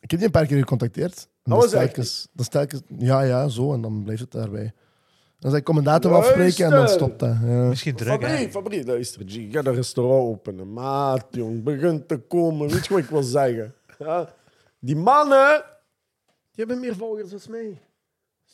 Ik 0.00 0.10
heb 0.10 0.18
die 0.18 0.24
een 0.24 0.30
paar 0.30 0.46
keer 0.46 0.58
gecontacteerd. 0.58 1.14
En 1.16 1.20
Dat 1.20 1.28
dan 1.42 1.58
was 1.58 1.68
stel 1.68 1.82
ik 1.82 2.44
stel 2.46 2.62
ik 2.62 2.72
eens- 2.72 2.82
ja, 2.98 3.20
ja, 3.22 3.48
zo. 3.48 3.72
En 3.72 3.80
dan 3.80 4.02
blijft 4.02 4.20
het 4.20 4.30
daarbij. 4.30 4.72
Dan 5.38 5.50
zeg 5.50 5.60
ik 5.60 5.66
commendator 5.66 6.14
afspreken 6.14 6.64
en 6.64 6.70
dan 6.70 6.88
stopt 6.88 7.18
dat. 7.18 7.36
Ja. 7.42 7.68
Misschien 7.68 7.94
druk, 7.96 8.20
hè. 8.20 8.28
Fabrie, 8.28 8.50
Fabrie, 8.50 8.84
luister. 8.84 9.22
G, 9.26 9.32
ga 9.52 9.58
een 9.58 9.74
restaurant 9.74 10.28
openen. 10.28 10.72
Maat, 10.72 11.26
jong. 11.30 11.62
Begint 11.62 12.08
te 12.08 12.16
komen. 12.18 12.68
Weet 12.68 12.86
je 12.86 12.94
wat 12.94 13.02
ik 13.02 13.08
wil 13.10 13.22
zeggen? 13.22 13.74
Ja? 13.98 14.34
Die 14.78 14.96
mannen, 14.96 15.64
die 16.26 16.64
hebben 16.64 16.80
meer 16.80 16.96
volgers 16.96 17.30
dan 17.30 17.40
mij. 17.50 17.78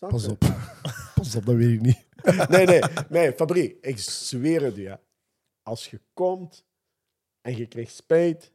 Snap 0.08 0.10
Pas 0.10 0.24
je? 0.24 0.30
op. 0.30 0.38
Pas 1.14 1.36
op, 1.36 1.46
dat 1.46 1.54
weet 1.54 1.72
ik 1.72 1.80
niet. 1.80 2.02
Nee, 2.48 2.66
nee, 2.66 2.80
nee, 3.08 3.32
Fabrie, 3.32 3.78
ik 3.80 3.98
zweer 3.98 4.62
het 4.62 4.76
je. 4.76 4.98
Als 5.62 5.90
je 5.90 6.00
komt 6.14 6.64
en 7.40 7.56
je 7.56 7.66
krijgt 7.66 7.94
spijt, 7.94 8.50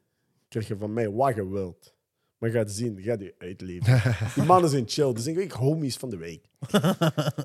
krijg 0.47 0.67
je 0.67 0.77
van 0.77 0.93
mij 0.93 1.09
wat 1.11 1.35
je 1.35 1.49
wilt. 1.49 1.93
Maar 2.37 2.49
je 2.49 2.55
gaat 2.55 2.71
zien, 2.71 2.95
je 2.95 3.01
gaat 3.01 3.19
je 3.19 3.35
uitleven. 3.37 4.01
Die 4.35 4.43
mannen 4.43 4.69
zijn 4.69 4.83
chill. 4.87 5.13
Die 5.13 5.23
zijn 5.23 5.35
eigenlijk 5.35 5.53
homies 5.53 5.95
van 5.97 6.09
de 6.09 6.17
week. 6.17 6.45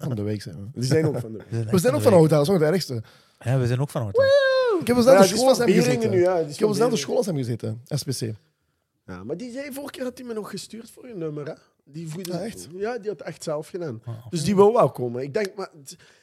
Van 0.00 0.14
de 0.14 0.22
week 0.22 0.42
zijn 0.42 0.56
we. 0.56 0.80
Die 0.80 0.82
zijn 0.88 1.06
ook 1.06 1.18
van 1.18 1.32
de 1.32 1.44
week. 1.50 1.70
We 1.70 1.78
zijn 1.78 1.94
ook 1.94 2.02
van 2.02 2.12
hout, 2.12 2.30
dat 2.30 2.42
is 2.42 2.48
nog 2.48 2.60
het 2.60 2.68
ergste. 2.68 3.02
Ja, 3.38 3.58
we 3.58 3.66
zijn 3.66 3.80
ook 3.80 3.90
van 3.90 4.02
hotel. 4.02 4.24
Ik 4.80 4.86
heb 4.86 4.96
die 4.96 5.18
is 5.18 5.28
school 5.28 5.48
als 5.48 5.58
hem 5.58 5.68
gezeten. 5.68 6.10
nu, 6.10 6.20
ja. 6.20 6.36
Ik 6.38 6.38
heb 6.38 6.48
dezelfde 6.48 6.74
Beringen. 6.78 6.98
school 6.98 7.16
als 7.16 7.26
hem 7.26 7.36
gezeten, 7.36 7.82
SPC. 7.84 8.32
Ja, 9.06 9.24
maar 9.24 9.36
die 9.36 9.52
zei 9.52 9.72
vorige 9.72 9.92
keer 9.92 10.04
had 10.04 10.18
hij 10.18 10.26
me 10.26 10.34
nog 10.34 10.50
gestuurd 10.50 10.90
voor 10.90 11.08
je 11.08 11.14
nummer, 11.14 11.46
hè? 11.46 11.52
Die 11.84 12.08
voerde, 12.08 12.32
Ah, 12.32 12.44
echt? 12.44 12.68
Ja, 12.76 12.98
die 12.98 13.10
had 13.10 13.20
echt 13.20 13.42
zelf 13.42 13.68
gedaan. 13.68 14.02
Ah. 14.04 14.14
Dus 14.30 14.44
die 14.44 14.54
wil 14.54 14.72
wel 14.72 14.90
komen. 14.90 15.22
Ik 15.22 15.34
denk, 15.34 15.52
maar... 15.56 15.70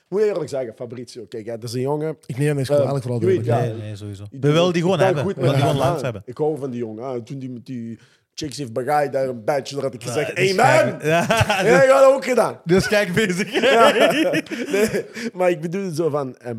Moet 0.07 0.21
je 0.21 0.27
eerlijk 0.27 0.49
zeggen, 0.49 0.73
Fabrizio. 0.75 1.25
Kijk, 1.25 1.45
hè, 1.45 1.57
dat 1.57 1.69
is 1.69 1.75
een 1.75 1.81
jongen... 1.81 2.17
Ik 2.25 2.37
neem 2.37 2.47
hem 2.47 2.57
eens 2.57 2.69
Eh, 2.69 2.75
kwalijk, 2.79 3.03
vooral 3.03 3.29
ja. 3.29 3.59
Nee, 3.59 3.73
nee, 3.73 3.95
sowieso. 3.95 4.25
We 4.31 4.51
willen 4.51 4.73
die 4.73 4.81
gewoon 4.81 4.99
hebben. 4.99 5.23
goed 5.23 5.35
We 5.35 5.41
met 5.41 5.49
willen 5.49 5.65
die 5.65 5.69
gewoon 5.71 5.87
langs 5.87 6.01
hebben. 6.01 6.21
Ik 6.25 6.37
hou 6.37 6.57
van 6.57 6.69
die 6.71 6.79
jongen. 6.79 7.03
Ah, 7.03 7.21
Toen 7.21 7.39
die 7.39 7.49
met 7.49 7.65
die 7.65 7.99
chicks 8.33 8.57
heeft 8.57 8.73
begaaid 8.73 9.13
daar 9.13 9.27
een 9.27 9.43
bachelor 9.43 9.83
had 9.83 9.93
ik 9.93 10.03
gezegd... 10.03 10.27
Ja, 10.37 10.63
Hey 10.63 10.97
dus 10.97 11.07
Ja, 11.07 11.25
Ja, 11.63 11.83
ik 11.83 11.89
had 11.89 12.01
dat 12.01 12.13
ook 12.13 12.25
gedaan. 12.25 12.61
dus 12.65 12.87
kijk 12.87 13.13
bezig. 13.13 13.51
Nee, 14.71 15.05
maar 15.33 15.49
ik 15.49 15.61
bedoel 15.61 15.85
het 15.85 15.95
zo 15.95 16.09
van... 16.09 16.37
ehm, 16.37 16.57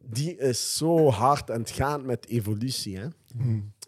die 0.00 0.36
is 0.36 0.76
zo 0.76 1.10
hard 1.10 1.50
aan 1.50 1.60
het 1.60 1.70
gaan 1.70 2.06
met 2.06 2.28
evolutie. 2.28 2.98
Hè? 2.98 3.06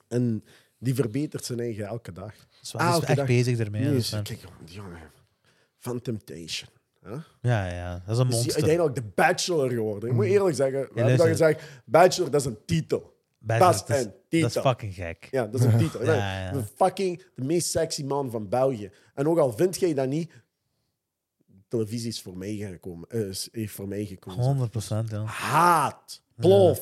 En 0.08 0.44
die 0.78 0.94
verbetert 0.94 1.44
zijn 1.44 1.60
eigen 1.60 1.86
elke 1.86 2.12
dag. 2.12 2.32
Dus 2.72 2.80
die 2.80 2.88
is 2.90 2.94
Elke 2.94 3.06
echt 3.06 3.16
dag. 3.16 3.26
bezig 3.26 3.58
ermee. 3.58 3.82
Nee, 3.84 3.96
is- 3.96 4.10
dus, 4.10 4.22
kijk, 4.22 4.44
jongen, 4.64 4.98
van 5.78 6.00
Temptation. 6.00 6.68
Ja, 7.40 7.66
ja, 7.66 8.02
dat 8.06 8.14
is 8.16 8.18
een 8.18 8.28
Is 8.28 8.30
die 8.30 8.34
monster. 8.34 8.54
uiteindelijk 8.54 8.94
de 8.94 9.02
bachelor 9.14 9.70
geworden. 9.70 10.08
Ik 10.08 10.14
moet 10.14 10.24
eerlijk 10.24 10.56
zeggen, 10.56 10.88
we 10.94 11.00
hebben 11.00 11.26
gezegd, 11.26 11.62
bachelor, 11.84 12.30
dat 12.30 12.40
is 12.40 12.46
een 12.46 12.58
titel. 12.66 13.16
Bachelor, 13.38 13.70
dat 13.72 13.80
is 13.80 13.86
dat 13.86 13.96
is- 13.98 14.12
titel. 14.28 14.48
Dat 14.48 14.56
is 14.56 14.70
fucking 14.70 14.94
gek. 14.94 15.28
Ja, 15.30 15.46
dat 15.46 15.60
is 15.60 15.66
een 15.66 15.78
titel. 15.78 16.04
Ja, 16.04 16.14
Ja, 16.14 16.40
ja. 16.44 16.52
De 16.52 16.62
fucking 16.76 17.22
de 17.34 17.44
meest 17.44 17.70
sexy 17.70 18.04
man 18.04 18.30
van 18.30 18.48
België. 18.48 18.90
En 19.14 19.28
ook 19.28 19.38
al 19.38 19.52
vind 19.52 19.78
jij 19.80 19.94
dat 19.94 20.08
niet, 20.08 20.32
televisie 21.68 22.08
is 22.08 22.22
voor 22.22 22.36
mij 22.38 22.54
gekomen. 22.54 23.08
eh, 23.08 23.20
is, 23.28 23.48
heeft 23.52 23.72
voor 23.74 23.88
mij 23.88 24.04
gekozen. 24.04 24.40
100 24.42 24.70
procent, 24.70 25.10
ja. 25.10 25.24
Haat, 25.24 26.22
plof, 26.36 26.80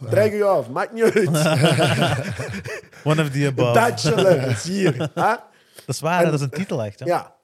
waar. 0.00 0.10
dreg 0.10 0.32
je 0.32 0.44
af, 0.44 0.70
maakt 0.70 0.92
niet 0.92 1.02
uit. 1.02 1.28
One 3.10 3.22
of 3.22 3.30
the 3.30 3.46
above. 3.46 3.72
Bachelor 3.72 4.42
is 4.42 4.64
hier. 4.64 5.10
hè? 5.14 5.34
Dat 5.86 5.94
is 5.94 6.00
waar, 6.00 6.24
dat 6.24 6.34
is 6.34 6.40
een 6.40 6.50
titel 6.50 6.82
echt. 6.82 7.00
Hè? 7.00 7.06
Ja, 7.06 7.34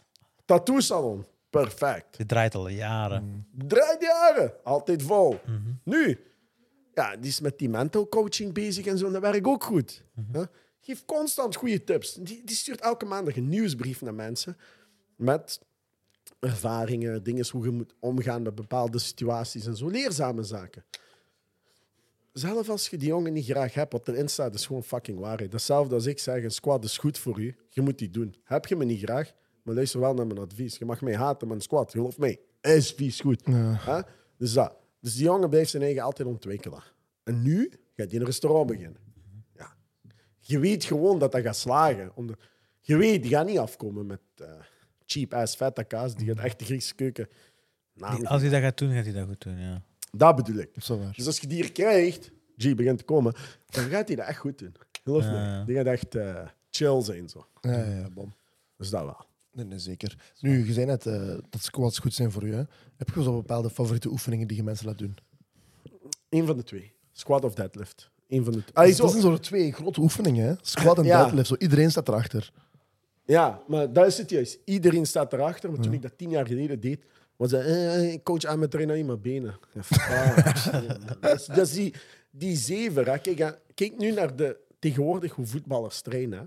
tattoo 0.45 0.81
salon, 0.81 1.27
perfect. 1.51 2.17
Die 2.17 2.27
draait 2.27 2.55
al 2.55 2.69
jaren. 2.69 3.47
Draait 3.67 4.03
jaren, 4.03 4.53
altijd 4.65 5.03
vol. 5.03 5.41
Mhm. 5.47 5.61
Nu, 5.85 6.21
ja, 6.95 7.17
die 7.17 7.31
is 7.31 7.41
met 7.41 7.59
die 7.59 7.69
mental 7.69 8.09
coaching 8.09 8.53
bezig 8.53 8.87
en 8.87 8.99
zo, 8.99 9.07
en 9.07 9.13
dat 9.13 9.23
werkt 9.23 9.47
ook 9.47 9.65
goed. 9.65 10.05
Hè? 10.33 10.43
Geef 10.81 11.05
constant 11.05 11.57
goede 11.57 11.85
tips. 11.85 12.15
Die, 12.15 12.43
die 12.45 12.57
stuurt 12.57 12.81
elke 12.81 13.05
maandag 13.05 13.37
een 13.37 13.49
nieuwsbrief 13.49 14.01
naar 14.01 14.15
mensen 14.15 14.57
met 15.17 15.61
ervaringen, 16.41 17.23
dingen 17.23 17.47
hoe 17.51 17.65
je 17.65 17.71
moet 17.71 17.95
omgaan 18.01 18.43
met 18.43 18.55
bepaalde 18.55 18.99
situaties 18.99 19.67
en 19.67 19.77
zo. 19.77 19.89
Leerzame 19.89 20.43
zaken. 20.43 20.85
Zelf 22.33 22.69
als 22.69 22.89
je 22.89 22.99
die 22.99 23.09
jongen 23.09 23.33
niet 23.33 23.45
graag 23.45 23.75
hebt, 23.75 23.93
wat 23.93 24.09
erin 24.09 24.29
staat, 24.29 24.55
is 24.55 24.67
gewoon 24.67 24.83
fucking 24.83 25.19
waarheid. 25.19 25.53
Hetzelfde 25.53 25.95
als 25.95 26.07
ik 26.07 26.19
zeg, 26.19 26.43
een 26.43 26.51
squad 26.51 26.85
is 26.85 26.99
goed 26.99 27.19
voor 27.19 27.41
u. 27.41 27.57
Je 27.69 27.81
moet 27.81 27.99
die 27.99 28.11
doen. 28.11 28.35
Heb 28.45 28.67
je 28.67 28.77
me 28.77 28.85
niet 28.85 29.03
graag, 29.03 29.33
maar 29.63 29.75
luister 29.75 30.01
wel 30.01 30.15
naar 30.15 30.27
mijn 30.27 30.39
advies. 30.39 30.79
Je 30.79 30.85
mag 30.85 31.01
mij 31.01 31.17
haten, 31.17 31.47
maar 31.47 31.57
een 31.57 31.63
squad, 31.63 31.91
geloof 31.91 32.19
mij, 32.19 32.41
is 32.61 32.93
vies 32.93 33.21
goed. 33.21 33.47
Hè? 33.47 34.01
Dus, 34.37 34.53
dat. 34.53 34.77
dus 35.01 35.15
die 35.15 35.25
jongen 35.25 35.51
blijft 35.51 35.71
zijn 35.71 35.83
eigen 35.83 36.03
altijd 36.03 36.29
ontwikkelen. 36.29 36.83
En 37.23 37.43
nu 37.43 37.71
gaat 37.95 38.11
hij 38.11 38.21
een 38.21 38.27
restaurant 38.27 38.67
beginnen. 38.67 39.01
Ja. 39.55 39.75
Je 40.39 40.59
weet 40.59 40.85
gewoon 40.85 41.19
dat 41.19 41.33
dat 41.33 41.43
gaat 41.43 41.57
slagen. 41.57 42.11
Omdat, 42.15 42.39
je 42.81 42.97
weet, 42.97 43.23
die 43.23 43.31
gaat 43.31 43.47
niet 43.47 43.59
afkomen 43.59 44.07
met 44.07 44.21
eh, 44.37 44.47
cheap-ass 45.07 45.57
feta 45.57 45.83
kaas. 45.83 46.15
Die 46.15 46.27
gaat 46.27 46.45
echt 46.45 46.59
de 46.59 46.65
Griekse 46.65 46.95
keuken... 46.95 47.29
Nou, 47.95 48.25
Als 48.25 48.43
hij 48.43 48.51
dat 48.51 48.61
gaat 48.61 48.79
doen, 48.79 48.93
gaat 48.93 49.05
hij 49.05 49.15
dat 49.15 49.27
goed 49.27 49.41
doen, 49.41 49.59
ja. 49.59 49.83
Dat 50.17 50.37
bedoel 50.37 50.57
ik. 50.57 50.71
Zo 50.81 50.99
waar. 50.99 51.13
Dus 51.17 51.27
als 51.27 51.39
je 51.41 51.47
die 51.47 51.57
hier 51.63 51.73
krijgt, 51.73 52.31
G 52.57 52.75
begint 52.75 52.99
te 52.99 53.05
komen, 53.05 53.35
dan 53.67 53.85
gaat 53.85 54.07
hij 54.07 54.17
dat 54.17 54.27
echt 54.27 54.39
goed 54.39 54.59
doen. 54.59 54.75
Geloof 55.05 55.25
me. 55.25 55.63
Die 55.67 55.77
gaat 55.77 55.87
echt 55.87 56.15
eh, 56.15 56.47
chill 56.71 57.03
zijn. 57.03 57.29
Zo. 57.29 57.47
Ja, 57.61 57.71
ja, 57.71 57.85
ja, 57.85 58.09
bom. 58.15 58.33
Dus 58.77 58.91
dat 58.91 59.05
wel. 59.05 59.25
Nee, 59.53 59.65
nee, 59.65 59.79
zeker. 59.79 60.33
Nu, 60.41 60.67
je 60.67 60.73
zei 60.73 60.87
net 60.87 61.07
eh, 61.07 61.35
dat 61.51 61.63
squats 61.63 61.99
goed 61.99 62.15
zijn 62.15 62.31
voor. 62.33 62.43
Hè? 62.43 62.63
Heb 62.97 63.09
je 63.15 63.23
zo 63.23 63.33
bepaalde 63.37 63.71
favoriete 63.71 64.09
oefeningen 64.09 64.49
die 64.49 64.57
je 64.57 64.63
mensen 64.63 64.87
laat 64.87 64.99
doen? 64.99 65.17
Eén 66.29 66.47
van 66.47 66.57
de 66.57 66.63
twee. 66.63 66.93
Squat 67.13 67.45
of 67.45 67.55
deadlift. 67.55 68.11
Eén 68.29 68.45
van 68.45 68.53
de 68.53 68.63
Ah, 68.73 68.97
dat 68.97 69.11
zijn 69.11 69.23
zo 69.23 69.37
twee 69.39 69.73
grote 69.73 70.01
oefeningen. 70.01 70.47
Hè? 70.47 70.55
Squat 70.61 70.99
en 70.99 71.05
Ja. 71.05 71.23
deadlift. 71.23 71.49
Zo, 71.49 71.55
iedereen 71.59 71.91
staat 71.91 72.09
erachter. 72.09 72.53
Ja, 73.25 73.63
maar 73.69 73.93
dat 73.93 74.07
is 74.07 74.19
het 74.19 74.31
juist. 74.31 74.59
Iedereen 74.65 75.07
staat 75.07 75.33
erachter. 75.33 75.71
Maar 75.73 75.81
toen 75.81 75.93
ik 75.93 76.03
dat 76.03 76.19
tien 76.19 76.31
jaar 76.31 76.47
geleden 76.47 76.81
deed, 76.81 77.05
was 77.43 77.51
dat... 77.51 77.65
eh, 77.65 78.13
ik 78.13 78.23
coach 78.23 78.45
aan 78.45 78.59
mijn 78.59 78.71
trainer 78.71 78.97
in 78.97 79.07
mijn 79.07 79.21
benen. 79.21 79.59
Ja, 79.73 79.83
fuck. 79.83 81.21
dat 81.21 81.35
is, 81.41 81.47
dat 81.47 81.59
is 81.67 81.73
die, 81.73 81.95
die 82.31 82.57
zever. 82.57 83.11
Hè. 83.11 83.19
Kijk, 83.19 83.39
hè, 83.39 83.51
kijk 83.75 83.99
nu 83.99 84.11
naar 84.13 84.37
de, 84.37 84.59
tegenwoordig 84.79 85.33
hoe 85.33 85.47
voetballers 85.47 86.01
trainen. 86.01 86.39
hè. 86.39 86.45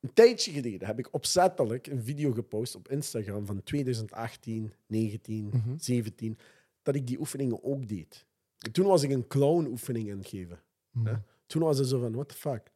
Een 0.00 0.12
tijdje 0.12 0.52
geleden 0.52 0.86
heb 0.86 0.98
ik 0.98 1.08
opzettelijk 1.14 1.86
een 1.86 2.02
video 2.02 2.32
gepost 2.32 2.74
op 2.74 2.88
Instagram 2.90 3.46
van 3.46 3.62
2018, 3.62 4.72
19, 4.86 5.52
17, 5.78 6.38
dat 6.82 6.94
ik 6.94 7.06
die 7.06 7.18
oefeningen 7.18 7.64
ook 7.64 7.88
deed. 7.88 8.26
En 8.58 8.72
toen 8.72 8.86
was 8.86 9.02
ik 9.02 9.10
een 9.10 9.26
clown-oefening 9.26 10.10
aan 10.12 10.18
het 10.18 10.28
geven. 10.28 10.60
hè. 11.04 11.14
Toen 11.46 11.62
was 11.62 11.78
het 11.78 11.88
zo 11.88 12.00
van, 12.00 12.12
what 12.12 12.28
the 12.28 12.34
fuck. 12.34 12.70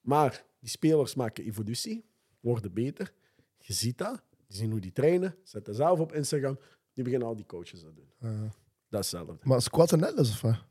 Maar 0.00 0.44
die 0.60 0.70
spelers 0.70 1.14
maken 1.14 1.44
evolutie, 1.44 2.04
worden 2.40 2.72
beter. 2.72 3.12
Je 3.58 3.72
ziet 3.72 3.98
dat. 3.98 4.22
Die 4.46 4.56
zien 4.56 4.70
hoe 4.70 4.80
die 4.80 4.92
trainen, 4.92 5.36
zetten 5.42 5.74
zelf 5.74 5.98
op 5.98 6.12
Instagram. 6.12 6.58
Die 6.92 7.04
beginnen 7.04 7.28
al 7.28 7.36
die 7.36 7.46
coaches 7.46 7.80
te 7.80 7.92
doen. 7.94 8.10
Dat 8.88 9.04
is 9.04 9.10
hetzelfde. 9.10 9.36
Maar 9.42 9.62
squat 9.62 9.92
en 9.92 9.98
deadlift 9.98 10.30
of 10.30 10.40
wat? 10.40 10.64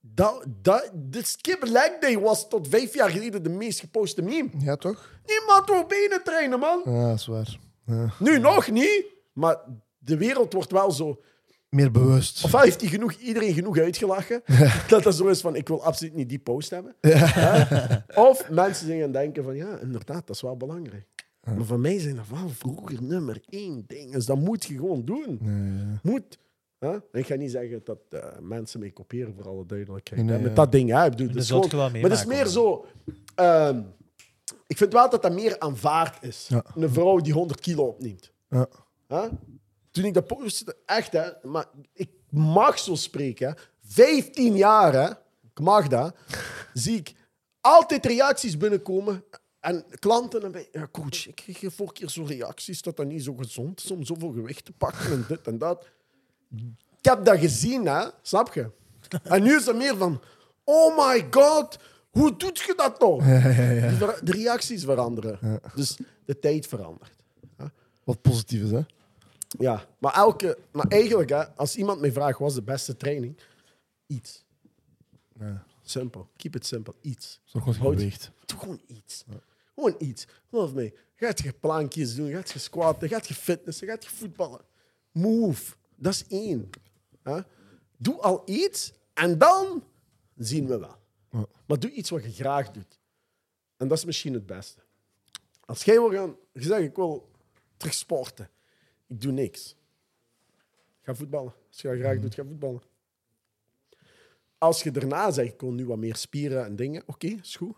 Dat, 0.00 0.44
dat, 0.62 0.90
de 0.94 1.24
skip 1.24 1.62
leg 1.62 1.98
day 1.98 2.18
was 2.18 2.48
tot 2.48 2.68
vijf 2.68 2.94
jaar 2.94 3.10
geleden 3.10 3.42
de 3.42 3.48
meest 3.48 3.80
geposte 3.80 4.22
meme. 4.22 4.48
Ja, 4.58 4.76
toch? 4.76 5.20
Niemand 5.26 5.68
wil 5.68 5.86
benen 5.86 6.22
trainen, 6.24 6.58
man. 6.58 6.82
Ja, 6.84 7.08
dat 7.08 7.18
is 7.18 7.26
waar. 7.26 7.58
Ja. 7.86 8.12
Nu 8.18 8.38
nog 8.38 8.70
niet, 8.70 9.04
maar 9.32 9.56
de 9.98 10.16
wereld 10.16 10.52
wordt 10.52 10.72
wel 10.72 10.90
zo. 10.90 11.20
Meer 11.68 11.90
bewust. 11.90 12.44
Ofwel 12.44 12.60
heeft 12.60 12.80
hij 12.80 12.90
genoeg, 12.90 13.12
iedereen 13.12 13.54
genoeg 13.54 13.78
uitgelachen. 13.78 14.42
dat 14.88 15.02
dat 15.02 15.14
zo 15.14 15.26
is 15.26 15.40
van: 15.40 15.56
ik 15.56 15.68
wil 15.68 15.84
absoluut 15.84 16.14
niet 16.14 16.28
die 16.28 16.38
post 16.38 16.70
hebben. 16.70 16.96
Hè? 17.00 17.96
Of 18.14 18.50
mensen 18.50 18.86
zijn 18.86 19.00
gaan 19.00 19.12
denken: 19.12 19.44
van 19.44 19.56
ja, 19.56 19.78
inderdaad, 19.78 20.26
dat 20.26 20.36
is 20.36 20.42
wel 20.42 20.56
belangrijk. 20.56 21.06
Maar 21.40 21.64
voor 21.64 21.80
mij 21.80 21.98
zijn 21.98 22.16
dat 22.16 22.28
wel 22.28 22.48
vroeger 22.48 23.02
nummer 23.02 23.40
één 23.48 23.84
dingen. 23.86 24.12
Dus 24.12 24.26
dat 24.26 24.38
moet 24.38 24.64
je 24.64 24.74
gewoon 24.74 25.04
doen. 25.04 25.38
Moet. 26.02 26.38
Ik 27.12 27.26
ga 27.26 27.34
niet 27.34 27.50
zeggen 27.50 27.80
dat 27.84 27.98
eh, 28.10 28.38
mensen 28.40 28.80
mij 28.80 28.90
kopiëren, 28.90 29.34
voor 29.34 29.48
alle 29.48 29.66
duidelijkheid. 29.66 30.22
Nee, 30.22 30.30
hè, 30.30 30.36
nee, 30.36 30.42
met 30.48 30.56
ja. 30.56 30.62
dat 30.64 30.72
ding, 30.72 30.90
hè? 30.90 31.04
Ik 31.04 31.10
bedoel, 31.10 31.26
dat 31.26 31.36
is 31.36 31.46
zult 31.46 31.70
gewoon- 31.70 31.86
je 31.86 31.92
wel 31.92 32.00
maar 32.00 32.10
het 32.10 32.18
is 32.20 32.26
meer 32.26 32.46
zo. 32.46 32.86
ehm, 33.34 33.82
ik 34.66 34.76
vind 34.76 34.92
wel 34.92 35.10
dat 35.10 35.22
dat 35.22 35.32
meer 35.32 35.58
aanvaard 35.58 36.22
is. 36.24 36.46
Ja. 36.48 36.64
Een 36.74 36.90
vrouw 36.90 37.16
die 37.18 37.32
100 37.32 37.60
kilo 37.60 37.84
opneemt. 37.84 38.32
Ja. 38.48 38.68
Hè? 39.06 39.28
Toen 39.90 40.04
ik 40.04 40.14
dat 40.14 40.26
postte, 40.26 40.76
echt 40.86 41.12
hè, 41.12 41.30
maar 41.42 41.66
ik 41.92 42.10
mag 42.30 42.78
zo 42.78 42.94
spreken. 42.94 43.48
Hè. 43.48 43.54
15 43.82 44.56
jaar, 44.56 44.92
hè, 44.92 45.10
ik 45.52 45.60
mag 45.60 45.88
dat, 45.88 46.14
zie 46.74 46.96
ik 46.96 47.12
altijd 47.60 48.06
reacties 48.06 48.56
binnenkomen. 48.56 49.24
En 49.60 49.84
klanten 49.98 50.42
en 50.42 50.52
bij, 50.52 50.68
ja, 50.72 50.88
coach, 50.92 51.26
ik 51.26 51.34
kreeg 51.34 51.74
vorige 51.74 51.94
keer 51.94 52.10
zo'n 52.10 52.26
reacties 52.26 52.82
dat 52.82 52.96
dat 52.96 53.06
niet 53.06 53.24
zo 53.24 53.34
gezond 53.34 53.84
is 53.84 53.90
om 53.90 54.04
zoveel 54.04 54.32
gewicht 54.32 54.64
te 54.64 54.72
pakken 54.72 55.12
en 55.12 55.24
dit 55.28 55.46
en 55.46 55.58
dat. 55.58 55.86
Ik 56.98 57.04
heb 57.04 57.24
dat 57.24 57.38
gezien, 57.38 57.86
hè, 57.86 58.08
snap 58.22 58.54
je? 58.54 58.70
En 59.22 59.42
nu 59.42 59.56
is 59.56 59.66
het 59.66 59.76
meer 59.76 59.96
van, 59.96 60.20
oh 60.64 60.96
my 61.08 61.26
god, 61.30 61.78
hoe 62.10 62.36
doet 62.36 62.58
je 62.58 62.74
dat 62.76 62.98
toch? 62.98 63.24
De 63.24 64.32
reacties 64.32 64.84
veranderen. 64.84 65.60
Dus 65.74 65.96
de 66.24 66.38
tijd 66.38 66.66
verandert. 66.66 67.12
Wat 68.04 68.22
positief 68.22 68.62
is, 68.62 68.70
hè? 68.70 68.80
Ja, 69.58 69.84
maar, 69.98 70.14
elke, 70.14 70.58
maar 70.72 70.86
eigenlijk, 70.86 71.30
hè, 71.30 71.48
als 71.56 71.76
iemand 71.76 72.00
mij 72.00 72.12
vraagt, 72.12 72.38
wat 72.38 72.48
is 72.48 72.54
de 72.54 72.62
beste 72.62 72.96
training? 72.96 73.36
Iets. 74.06 74.44
Simpel. 75.82 76.28
Keep 76.36 76.54
it 76.56 76.66
simple. 76.66 76.94
Iets. 77.00 77.40
Zo 77.44 77.58
gewoon 77.58 77.74
Houd- 77.74 77.94
geweegd. 77.94 78.30
Doe 78.46 78.58
gewoon 78.58 78.80
iets. 78.86 79.24
Gewoon 79.80 79.96
iets. 79.98 80.26
Geloof 80.48 80.74
mij. 80.74 80.94
Gaat 81.14 81.40
je 81.40 81.52
plankjes 81.52 82.14
doen, 82.14 82.30
gaat 82.30 82.50
je 82.50 82.58
squatten, 82.58 83.08
gaat 83.08 83.28
je 83.28 83.34
fitnessen, 83.34 83.88
gaat 83.88 84.04
je 84.04 84.10
voetballen. 84.10 84.60
Move. 85.10 85.74
Dat 85.96 86.12
is 86.12 86.26
één. 86.26 86.70
Doe 87.96 88.20
al 88.20 88.42
iets 88.44 88.92
en 89.14 89.38
dan 89.38 89.84
zien 90.36 90.66
we 90.66 90.78
wel. 90.78 90.96
Ja. 91.30 91.46
Maar 91.66 91.78
doe 91.78 91.90
iets 91.90 92.10
wat 92.10 92.24
je 92.24 92.32
graag 92.32 92.70
doet. 92.70 92.98
En 93.76 93.88
dat 93.88 93.98
is 93.98 94.04
misschien 94.04 94.34
het 94.34 94.46
beste. 94.46 94.80
Als 95.64 95.84
jij 95.84 95.94
wil 95.94 96.10
gaan, 96.10 96.36
je 96.52 96.62
zegt 96.62 96.82
ik 96.82 96.96
wil 96.96 97.30
terug 97.76 97.94
sporten. 97.94 98.50
Ik 99.06 99.20
doe 99.20 99.32
niks. 99.32 99.76
Ga 101.02 101.14
voetballen. 101.14 101.54
Als 101.68 101.80
je 101.80 101.88
dat 101.88 101.98
graag 101.98 102.18
doet, 102.18 102.34
ga 102.34 102.44
voetballen. 102.44 102.82
Als 104.58 104.82
je 104.82 104.90
daarna 104.90 105.30
zegt, 105.30 105.52
ik 105.52 105.60
wil 105.60 105.72
nu 105.72 105.86
wat 105.86 105.98
meer 105.98 106.16
spieren 106.16 106.64
en 106.64 106.76
dingen, 106.76 107.02
oké, 107.06 107.26
is 107.26 107.56
goed. 107.56 107.76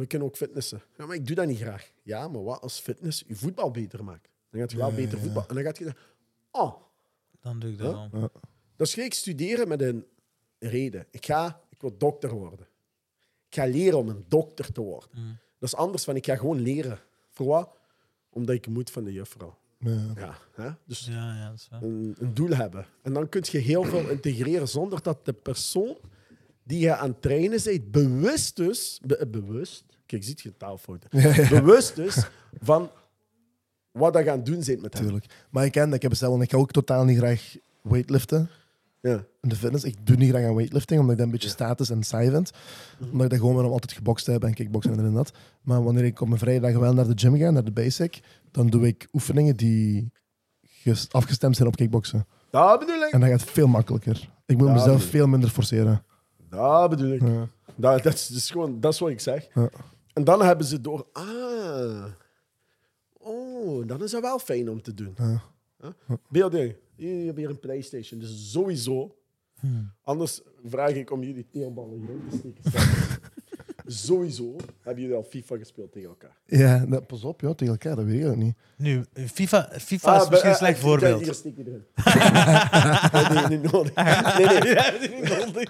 We 0.00 0.06
kunnen 0.06 0.28
ook 0.28 0.36
fitnessen. 0.36 0.82
Ja, 0.98 1.06
maar 1.06 1.16
ik 1.16 1.26
doe 1.26 1.36
dat 1.36 1.46
niet 1.46 1.58
graag. 1.60 1.90
Ja, 2.02 2.28
maar 2.28 2.42
wat 2.44 2.60
als 2.60 2.80
fitness 2.80 3.24
je 3.26 3.34
voetbal 3.34 3.70
beter 3.70 4.04
maakt? 4.04 4.28
Dan 4.50 4.60
gaat 4.60 4.70
je 4.70 4.76
wel 4.76 4.92
beter 4.92 5.18
voetbal. 5.18 5.44
En 5.48 5.54
dan 5.54 5.64
gaat 5.64 5.78
je 5.78 5.84
zeggen, 5.84 6.02
oh, 6.50 6.74
Dan 7.40 7.58
doe 7.58 7.70
ik 7.70 7.78
dat 7.78 7.94
Huh? 7.94 8.10
wel. 8.12 8.30
dus 8.76 8.94
ga 8.94 9.02
ik 9.02 9.14
studeren 9.14 9.68
met 9.68 9.80
een 9.82 10.04
reden. 10.58 11.06
Ik 11.10 11.24
ga, 11.26 11.60
ik 11.68 11.80
wil 11.80 11.96
dokter 11.98 12.30
worden. 12.30 12.66
Ik 13.48 13.54
ga 13.54 13.64
leren 13.66 13.98
om 13.98 14.08
een 14.08 14.24
dokter 14.28 14.72
te 14.72 14.80
worden. 14.80 15.08
Dat 15.58 15.68
is 15.68 15.74
anders 15.74 16.04
van 16.04 16.16
ik 16.16 16.24
ga 16.26 16.36
gewoon 16.36 16.60
leren. 16.60 16.98
Voor 17.30 17.46
wat? 17.46 17.70
Omdat 18.30 18.54
ik 18.54 18.66
moet 18.66 18.90
van 18.90 19.04
de 19.04 19.12
juffrouw. 19.12 19.58
Ja. 19.78 20.12
Ja, 20.16 20.38
hè? 20.54 20.70
Dus 20.86 21.06
Ja, 21.06 21.34
ja, 21.36 21.48
dat 21.50 21.58
is 21.58 21.68
waar. 21.70 21.82
een, 21.82 22.14
een 22.18 22.34
doel 22.34 22.48
hebben. 22.50 22.86
En 23.02 23.12
dan 23.12 23.28
kun 23.28 23.42
je 23.50 23.58
heel 23.58 23.84
veel 23.84 24.08
integreren 24.08 24.68
zonder 24.68 25.02
dat 25.02 25.24
de 25.24 25.32
persoon 25.32 25.96
die 26.62 26.78
je 26.78 26.96
aan 26.96 27.08
het 27.10 27.22
trainen 27.22 27.60
bent, 27.64 27.90
bewust 27.90 28.56
be- 29.06 29.26
bewust, 29.30 29.84
kijk, 30.10 30.24
ziet 30.24 30.40
je 30.40 30.56
taalfouten, 30.56 31.08
bewust 31.50 31.98
is 31.98 32.26
van 32.60 32.90
wat 33.92 34.14
je 34.14 34.30
aan 34.30 34.36
het 34.36 34.46
doen 34.46 34.62
bent 34.66 34.82
met 34.82 34.94
hem. 34.94 35.02
Tuurlijk. 35.02 35.26
Maar 35.50 35.64
ik 35.64 35.72
ken 35.72 35.84
dat. 35.84 35.94
Ik 35.94 36.02
heb 36.02 36.10
hetzelfde. 36.10 36.42
Ik 36.42 36.50
ga 36.50 36.56
ook 36.56 36.70
totaal 36.70 37.04
niet 37.04 37.18
graag 37.18 37.56
weightliften. 37.82 38.48
Ja. 39.00 39.24
In 39.40 39.48
de 39.48 39.56
fitness. 39.56 39.84
Ik 39.84 40.06
doe 40.06 40.16
niet 40.16 40.28
graag 40.30 40.44
aan 40.44 40.54
weightlifting, 40.54 41.00
omdat 41.00 41.12
ik 41.12 41.18
dat 41.18 41.26
een 41.26 41.32
beetje 41.32 41.48
status 41.48 41.90
en 41.90 42.02
saai 42.02 42.30
vind. 42.30 42.50
Omdat 43.00 43.22
ik 43.22 43.30
dat 43.30 43.38
gewoon 43.38 43.54
maar 43.54 43.64
om 43.64 43.72
altijd 43.72 43.92
gebokst 43.92 44.26
heb 44.26 44.44
en 44.44 44.54
kickboksen 44.54 44.90
en 44.92 44.98
dit 44.98 45.06
en 45.06 45.14
dat. 45.14 45.32
Maar 45.62 45.82
wanneer 45.84 46.04
ik 46.04 46.20
op 46.20 46.28
mijn 46.28 46.40
vrije 46.40 46.60
dagen 46.60 46.80
wel 46.80 46.94
naar 46.94 47.06
de 47.06 47.18
gym 47.18 47.36
ga, 47.36 47.50
naar 47.50 47.64
de 47.64 47.70
basic, 47.72 48.20
dan 48.50 48.66
doe 48.66 48.86
ik 48.86 49.08
oefeningen 49.12 49.56
die 49.56 50.12
ges- 50.62 51.12
afgestemd 51.12 51.56
zijn 51.56 51.68
op 51.68 51.76
kickboksen. 51.76 52.26
Dat 52.50 52.78
bedoel 52.78 53.02
ik. 53.02 53.12
En 53.12 53.20
dat 53.20 53.28
gaat 53.28 53.42
veel 53.44 53.66
makkelijker. 53.68 54.30
Ik 54.46 54.56
moet 54.56 54.72
mezelf 54.72 55.02
veel 55.02 55.26
minder 55.26 55.50
forceren. 55.50 56.04
Dat 56.48 56.90
bedoel 56.90 57.12
ik. 57.12 57.20
Ja. 57.20 57.48
Dat, 57.76 58.02
dat, 58.02 58.14
is, 58.14 58.26
dat 58.26 58.36
is 58.36 58.50
gewoon, 58.50 58.80
dat 58.80 58.92
is 58.92 58.98
wat 58.98 59.10
ik 59.10 59.20
zeg. 59.20 59.48
Ja. 59.54 59.68
En 60.20 60.26
dan 60.26 60.42
hebben 60.42 60.66
ze 60.66 60.80
door, 60.80 61.06
ah, 61.12 62.04
oh, 63.12 63.86
dan 63.86 64.02
is 64.02 64.10
dat 64.10 64.22
wel 64.22 64.38
fijn 64.38 64.70
om 64.70 64.82
te 64.82 64.94
doen. 64.94 65.14
Ja. 65.16 65.42
Huh? 65.80 66.16
Beelden, 66.28 66.76
je 66.96 67.06
hebt 67.06 67.36
hier 67.36 67.50
een 67.50 67.60
PlayStation, 67.60 68.20
dus 68.20 68.52
sowieso. 68.52 69.16
Anders 70.02 70.40
vraag 70.64 70.90
ik 70.90 71.10
om 71.10 71.22
jullie 71.22 71.46
teelballen 71.50 71.98
hier 72.00 72.30
te 72.30 72.36
steken. 72.36 73.18
sowieso 73.92 74.56
hebben 74.82 75.02
jullie 75.02 75.16
al 75.16 75.22
FIFA 75.30 75.56
gespeeld 75.56 75.92
tegen 75.92 76.08
elkaar. 76.08 76.36
Ja, 76.46 76.84
dat- 76.88 77.06
pas 77.06 77.24
op, 77.24 77.40
ja, 77.40 77.54
tegen 77.54 77.72
elkaar, 77.74 77.96
dat 77.96 78.04
weet 78.04 78.20
ik 78.20 78.26
ook 78.26 78.36
niet. 78.36 78.54
Nu, 78.76 79.04
FIFA, 79.14 79.68
FIFA 79.78 80.16
is 80.16 80.22
Ah, 80.22 80.28
misschien 80.30 80.48
een 80.50 80.54
eh, 80.56 80.60
slecht 80.60 80.78
eh, 80.78 80.84
voorbeeld. 80.84 81.20
Hier 81.22 81.52
je 81.56 81.64
erin. 81.66 81.84
nee, 83.34 83.48
nee, 83.48 83.58
niet 83.58 83.72
nodig. 83.72 83.94
Nee, 84.38 84.46
nee. 84.60 84.74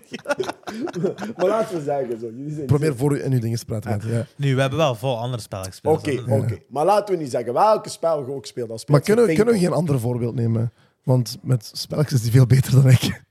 maar 1.36 1.46
laten 1.48 1.76
we 1.76 1.82
zeggen 1.84 2.20
zo. 2.20 2.26
Jullie 2.26 2.54
zijn 2.54 2.66
Probeer 2.66 2.96
voor 2.96 3.16
u 3.16 3.24
in 3.24 3.32
uw 3.32 3.40
dingen 3.40 3.58
te 3.58 3.64
praten. 3.64 3.90
met, 3.90 4.02
Ja. 4.04 4.26
Nu, 4.36 4.54
we 4.54 4.60
hebben 4.60 4.78
wel 4.78 4.94
vol 4.94 5.18
andere 5.18 5.42
spellen 5.42 5.66
gespeeld. 5.66 5.98
Oké, 5.98 6.22
oké. 6.32 6.58
Maar 6.68 6.84
laten 6.84 7.14
we 7.14 7.20
niet 7.22 7.30
zeggen 7.30 7.52
welke 7.52 7.88
spel 7.88 8.20
je 8.26 8.32
ook 8.32 8.46
speelt. 8.46 8.70
Als 8.70 8.86
Maar 8.86 9.00
kunnen 9.00 9.26
we, 9.26 9.34
kunnen 9.34 9.54
we 9.54 9.60
geen 9.60 9.72
ander 9.72 10.00
voorbeeld 10.00 10.34
nemen? 10.34 10.72
Want 11.02 11.38
met 11.42 11.70
spelletjes 11.72 12.14
is 12.18 12.22
die 12.22 12.32
veel 12.32 12.46
beter 12.46 12.72
dan 12.72 12.88
ik. 12.90 13.22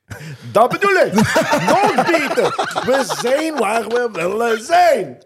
Dat 0.51 0.69
bedoel 0.69 0.95
ik. 1.05 1.13
Nog 1.13 1.95
beter. 1.95 2.43
We 2.85 3.15
zijn 3.21 3.57
waar 3.57 3.87
we 3.87 4.09
willen 4.13 4.63
zijn. 4.63 5.17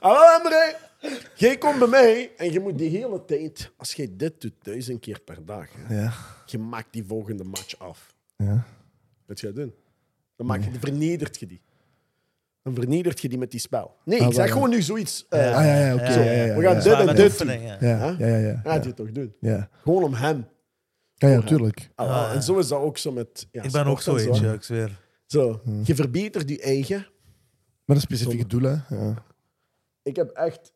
Hallo 0.00 0.20
André. 0.38 0.74
Jij 1.34 1.58
komt 1.58 1.78
bij 1.78 1.88
mij 1.88 2.30
en 2.36 2.52
je 2.52 2.60
moet 2.60 2.78
die 2.78 2.90
hele 2.90 3.24
tijd, 3.24 3.70
als 3.76 3.92
jij 3.94 4.08
dit 4.12 4.40
doet 4.40 4.52
duizend 4.62 5.00
keer 5.00 5.20
per 5.20 5.44
dag, 5.44 5.66
hè, 5.76 6.00
Ja. 6.00 6.12
je 6.46 6.58
maakt 6.58 6.88
die 6.90 7.04
volgende 7.04 7.44
match 7.44 7.78
af. 7.78 8.14
ja. 8.36 8.64
Wat 9.26 9.40
ga 9.40 9.46
je 9.46 9.52
doen? 9.52 9.74
Dan 10.36 10.46
maak 10.46 10.64
je, 10.64 10.70
dan 10.70 10.80
vernedert 10.80 11.40
je 11.40 11.46
die. 11.46 11.60
Dan 12.62 12.74
vernedert 12.74 13.20
je 13.20 13.28
die 13.28 13.38
met 13.38 13.50
die 13.50 13.60
spel. 13.60 13.96
Nee, 14.04 14.20
Ah, 14.20 14.26
ik 14.26 14.32
zeg 14.34 14.50
gewoon 14.52 14.70
nu 14.70 14.82
zoiets. 14.82 15.26
eh, 15.28 15.56
Ah, 15.56 15.64
ja, 15.64 15.76
ja, 15.86 15.94
oké. 15.94 16.02
Ja, 16.04 16.20
ja, 16.20 16.30
ja, 16.32 16.44
ja, 16.44 16.54
We 16.56 16.62
gaan 16.62 16.74
ja. 16.74 16.80
dit 16.82 17.08
en 17.08 17.16
dit 17.16 17.24
oefeningen. 17.30 17.76
Ja, 17.80 18.14
ja, 18.18 18.26
ja, 18.26 18.36
ja. 18.36 18.60
Gaat 18.64 18.84
je 18.84 18.94
toch 18.94 19.10
doen? 19.12 19.34
Ja, 19.40 19.68
Gewoon 19.82 20.02
om 20.02 20.14
hem. 20.14 20.46
Ja, 21.28 21.34
ja 21.34 21.42
tuurlijk. 21.42 21.90
Ah, 21.94 22.08
wel, 22.08 22.34
En 22.36 22.42
zo 22.42 22.58
is 22.58 22.68
dat 22.68 22.80
ook 22.80 22.98
zo 22.98 23.12
met. 23.12 23.48
Ja, 23.50 23.62
Ik 23.62 23.72
ben 23.72 23.86
ook 23.86 24.00
zo 24.00 24.16
eentje, 24.16 24.52
ik 24.52 24.62
zweer. 24.62 25.00
Zo, 25.26 25.60
je 25.84 25.94
verbetert 25.94 26.48
je 26.48 26.60
eigen. 26.60 27.06
Met 27.84 27.96
een 27.96 28.02
specifieke 28.02 28.46
doel, 28.46 28.62
hè. 28.62 28.96
Ja. 28.96 29.24
Ik 30.02 30.16
heb 30.16 30.30
echt. 30.30 30.72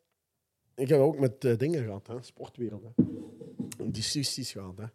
Ik 0.74 0.88
heb 0.88 1.00
ook 1.00 1.18
met 1.18 1.44
eh, 1.44 1.56
dingen 1.56 1.84
gehad, 1.84 2.06
hè, 2.06 2.22
sportwereld. 2.22 2.82
Hè. 2.82 3.04
Discussies 3.90 4.52
gehad. 4.52 4.76
Hè. 4.76 4.84
Wat 4.84 4.90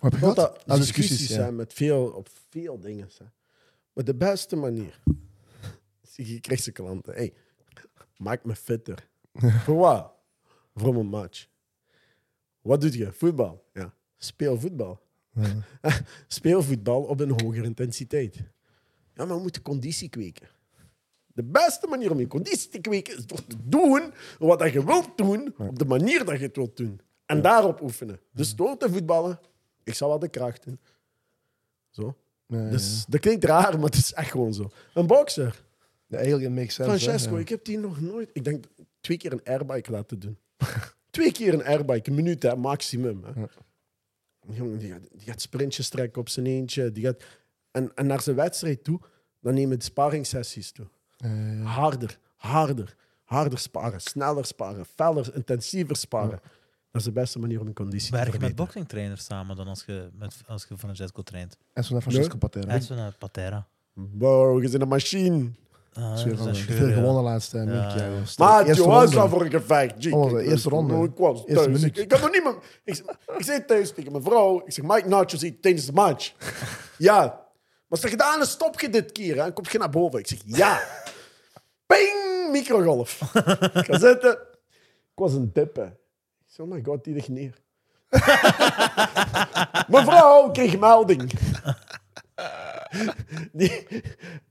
heb 0.00 0.12
je 0.12 0.18
gehad? 0.18 0.36
dat 0.36 0.64
Ah, 0.66 0.76
discussies 0.76 1.08
discussies, 1.08 1.28
ja. 1.28 1.34
zijn 1.34 1.56
met 1.56 1.72
veel, 1.72 2.06
op 2.06 2.28
veel 2.50 2.80
dingen. 2.80 3.08
Hè. 3.18 3.24
Maar 3.92 4.04
de 4.04 4.14
beste 4.14 4.56
manier. 4.56 5.02
Je 6.14 6.40
krijgt 6.40 6.62
ze 6.62 6.72
klanten. 6.72 7.14
Hey, 7.14 7.34
maak 8.16 8.44
me 8.44 8.54
fitter. 8.56 9.08
Voor 9.64 9.76
wat? 9.76 10.12
Voor 10.74 10.94
mijn 10.94 11.06
match. 11.06 11.46
Wat 12.60 12.80
doe 12.80 12.98
je? 12.98 13.12
Voetbal. 13.12 13.64
Ja. 13.72 13.94
Speel 14.16 14.60
voetbal. 14.60 15.00
Speel 16.28 16.62
voetbal 16.62 17.02
op 17.02 17.20
een 17.20 17.40
hogere 17.42 17.64
intensiteit. 17.64 18.36
Ja, 19.14 19.24
maar 19.24 19.36
we 19.36 19.42
moeten 19.42 19.62
conditie 19.62 20.08
kweken. 20.08 20.48
De 21.26 21.42
beste 21.44 21.86
manier 21.86 22.10
om 22.10 22.18
je 22.18 22.26
conditie 22.26 22.68
te 22.68 22.78
kweken 22.78 23.16
is 23.16 23.26
door 23.26 23.46
te 23.46 23.56
doen 23.64 24.12
wat 24.38 24.58
dat 24.58 24.72
je 24.72 24.84
wilt 24.84 25.16
doen, 25.16 25.54
op 25.58 25.78
de 25.78 25.84
manier 25.84 26.24
dat 26.24 26.38
je 26.38 26.46
het 26.46 26.56
wilt 26.56 26.76
doen. 26.76 27.00
En 27.26 27.42
daarop 27.42 27.80
oefenen. 27.80 28.20
Dus 28.32 28.54
door 28.54 28.76
te 28.76 28.90
voetballen, 28.90 29.40
ik 29.84 29.94
zal 29.94 30.08
wel 30.08 30.18
de 30.18 30.28
kracht 30.28 30.64
doen. 30.64 30.78
Zo. 31.90 32.16
Ja, 32.46 32.64
ja, 32.64 32.70
Dus, 32.70 33.04
dat 33.08 33.20
klinkt 33.20 33.44
raar, 33.44 33.74
maar 33.74 33.84
het 33.84 33.94
is 33.94 34.12
echt 34.12 34.30
gewoon 34.30 34.54
zo. 34.54 34.70
Een 34.94 35.06
bokser, 35.06 35.64
ja. 36.06 36.16
Eigenlijk 36.16 36.48
it 36.48 36.54
makes 36.54 36.74
sense. 36.74 36.90
Francesco, 36.90 37.34
ja. 37.34 37.40
ik 37.40 37.48
heb 37.48 37.64
die 37.64 37.78
nog 37.78 38.00
nooit... 38.00 38.30
Ik 38.32 38.44
denk 38.44 38.64
twee 39.00 39.16
keer 39.16 39.32
een 39.32 39.44
airbike 39.44 39.90
laten 39.90 40.18
doen. 40.18 40.38
twee 41.10 41.32
keer 41.32 41.54
een 41.54 41.64
airbike, 41.64 42.10
een 42.10 42.16
minuut, 42.16 42.42
hè, 42.42 42.56
maximum. 42.56 43.24
Hè. 43.24 43.44
Jongen, 44.48 44.78
die 44.78 44.90
gaat, 44.90 45.08
die 45.12 45.26
gaat 45.26 45.40
sprintjes 45.40 45.88
trekken 45.88 46.20
op 46.20 46.28
zijn 46.28 46.46
eentje. 46.46 46.92
Die 46.92 47.04
gaat, 47.04 47.22
en, 47.70 47.92
en 47.94 48.06
naar 48.06 48.20
zijn 48.20 48.36
wedstrijd 48.36 48.84
toe, 48.84 49.00
dan 49.40 49.54
nemen 49.54 49.78
de 49.78 49.84
sparingssessies 49.84 50.72
toe. 50.72 50.86
Ja. 51.16 51.62
Harder, 51.62 52.18
harder, 52.36 52.96
harder 53.24 53.58
sparen, 53.58 54.00
sneller 54.00 54.44
sparen, 54.44 54.84
feller, 54.84 55.34
intensiever 55.34 55.96
sparen. 55.96 56.40
Dat 56.90 57.00
is 57.00 57.14
de 57.14 57.20
beste 57.20 57.38
manier 57.38 57.60
om 57.60 57.66
een 57.66 57.74
conditie 57.74 58.10
te 58.10 58.16
Werk 58.16 58.32
je 58.32 58.38
met 58.38 58.54
boxingtrainers 58.54 59.24
samen 59.24 59.56
dan 59.56 59.68
als 59.68 59.84
je, 59.84 60.08
met, 60.12 60.34
als 60.46 60.66
je 60.68 60.78
Francesco 60.78 61.22
traint? 61.22 61.56
En 61.72 61.84
zo 61.84 61.92
naar 61.92 62.02
Francesco 62.02 62.36
Patera. 62.36 62.74
Is 62.74 62.86
zo 62.86 62.94
naar 62.94 63.14
Patera. 63.18 63.66
Wow, 63.92 64.62
je 64.62 64.70
bent 64.70 64.82
een 64.82 64.88
machine. 64.88 65.50
Ah, 65.98 66.18
van 66.36 66.48
een 66.48 66.54
Veel 66.54 66.92
gewonnen 66.92 67.22
laatste 67.22 67.58
week. 67.58 67.68
Ja. 67.68 67.94
Ja. 67.96 68.08
Maar 68.36 68.66
is 68.66 68.78
ronde. 68.78 69.10
dat 69.14 69.28
voor 69.28 69.44
een 69.44 69.50
gevecht? 69.50 70.12
Oh, 70.12 70.30
was? 70.30 70.40
Ik- 70.42 70.48
Eerste 70.48 70.68
ronde. 70.68 71.04
Ik 71.04 71.16
was 71.16 71.38
Eerste 71.38 71.54
thuis. 71.54 71.66
minuut. 71.66 71.96
Ik, 71.98 72.04
ik 72.04 72.12
had 72.12 72.20
nog 72.20 72.30
niet 72.30 72.44
meer... 72.44 72.56
Ik, 72.84 73.02
ik 73.38 73.44
zei 73.44 73.64
thuis 73.64 73.92
tegen 73.92 74.12
mijn 74.12 74.24
vrouw. 74.24 74.62
Ik 74.66 74.72
zeg, 74.72 74.84
Mike 74.84 75.08
nachos 75.08 75.42
eten 75.42 75.60
tijdens 75.60 75.86
de 75.86 75.92
match. 75.92 76.32
ja. 76.98 77.44
Maar 77.88 77.98
zeg, 77.98 78.10
gedaan 78.10 78.40
is 78.40 78.50
stop 78.50 78.80
je 78.80 78.88
dit 78.88 79.12
keer. 79.12 79.42
Hè? 79.42 79.52
Kom 79.52 79.64
je 79.70 79.78
naar 79.78 79.90
boven. 79.90 80.18
Ik 80.18 80.26
zeg, 80.26 80.38
ja. 80.44 80.80
Ping! 81.86 82.48
Microgolf. 82.50 83.20
ik 83.74 83.84
ga 83.84 83.98
zitten. 83.98 84.32
Ik 85.12 85.22
was 85.22 85.32
een 85.32 85.50
dippe. 85.52 85.82
Ik 85.82 86.52
zeg, 86.52 86.66
oh 86.66 86.72
my 86.72 86.82
god, 86.84 87.04
die 87.04 87.14
ligt 87.14 87.28
neer. 87.28 87.54
mijn 89.92 90.04
vrouw 90.04 90.50
kreeg 90.50 90.78
melding. 90.78 91.32
die... 93.52 93.86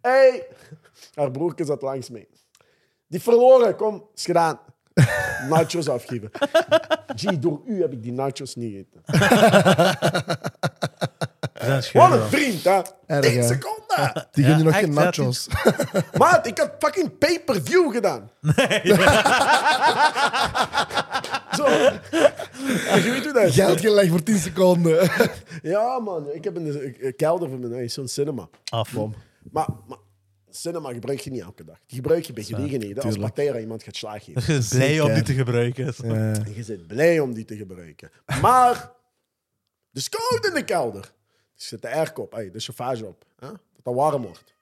Hey. 0.02 0.48
Haar 1.14 1.32
broertje 1.32 1.66
zat 1.66 1.82
langs 1.82 2.10
mij. 2.10 2.28
Die 3.08 3.22
verloren, 3.22 3.76
kom, 3.76 4.08
is 4.16 4.26
gedaan. 4.26 4.60
Nachos 5.50 5.90
afgeven. 5.90 6.32
G, 7.16 7.40
door 7.40 7.62
u 7.66 7.82
heb 7.82 7.92
ik 7.92 8.04
die 8.04 8.12
nachos 8.12 8.56
niet 8.56 8.72
gegeten. 8.72 9.02
Dat 11.54 11.84
is 11.84 11.92
Wat 11.92 12.12
een 12.12 12.18
ja. 12.18 12.26
vriend, 12.28 12.64
hè? 12.64 12.82
Erg, 13.06 13.26
10 13.26 13.40
hè? 13.40 13.48
seconden. 13.48 14.28
Die 14.32 14.46
Ja, 14.46 14.58
nog 14.58 14.68
echt, 14.68 14.84
geen 14.84 14.94
ja, 14.94 15.04
nachos. 15.04 15.48
Maat, 16.18 16.48
ik 16.48 16.58
had 16.58 16.72
fucking 16.80 17.18
pay-per-view 17.18 17.92
gedaan. 17.92 18.30
Zo. 21.58 21.66
En 21.66 23.04
je 23.04 23.10
weet 23.12 23.24
hoe 23.24 23.34
dat 23.34 23.44
is. 23.44 23.56
Geld 23.56 23.80
gelegd 23.80 24.10
voor 24.10 24.24
10 24.24 24.38
seconden. 24.38 25.10
Ja, 25.62 26.00
man. 26.00 26.32
Ik 26.32 26.44
heb 26.44 26.56
een, 26.56 26.96
een 27.06 27.16
kelder 27.16 27.50
van 27.50 27.60
mijn 27.60 27.74
huis, 27.74 27.94
zo'n 27.94 28.08
cinema. 28.08 28.50
Af. 28.70 28.94
Maar, 29.52 29.68
maar 29.88 29.98
cinema 30.56 30.94
gebruik 30.94 31.20
je 31.20 31.32
niet 31.32 31.42
elke 31.42 31.64
dag. 31.64 31.78
Die 31.86 31.96
gebruik 31.96 32.26
je 32.26 32.34
bij 32.34 32.44
gelegenheden. 32.44 33.04
Als. 33.04 33.18
Patera 33.18 33.60
iemand 33.60 33.84
gaat 33.84 33.96
slag 33.96 34.24
geven. 34.24 34.54
Je 34.54 34.60
bent 34.60 34.70
blij 34.70 35.00
om 35.00 35.14
die 35.14 35.24
te 35.24 35.34
gebruiken. 35.34 35.86
Ja. 35.86 36.34
Je 36.56 36.64
bent 36.68 36.88
blij 36.88 37.20
om 37.20 37.34
die 37.34 37.46
te 37.46 37.56
gebruiken. 37.56 38.12
Maar, 38.42 38.92
de 39.90 40.00
is 40.00 40.10
koud 40.10 40.46
in 40.46 40.54
de 40.54 40.64
kelder. 40.64 41.04
Er 41.04 41.64
zit 41.64 41.82
de 41.82 41.90
airco 41.90 42.22
op, 42.22 42.32
hey, 42.32 42.52
de 42.52 42.60
chauffage 42.60 43.06
op. 43.06 43.26
Hè? 43.40 43.48
Dat 43.48 43.60
het 43.84 43.96
warm 43.96 44.22
wordt. 44.22 44.56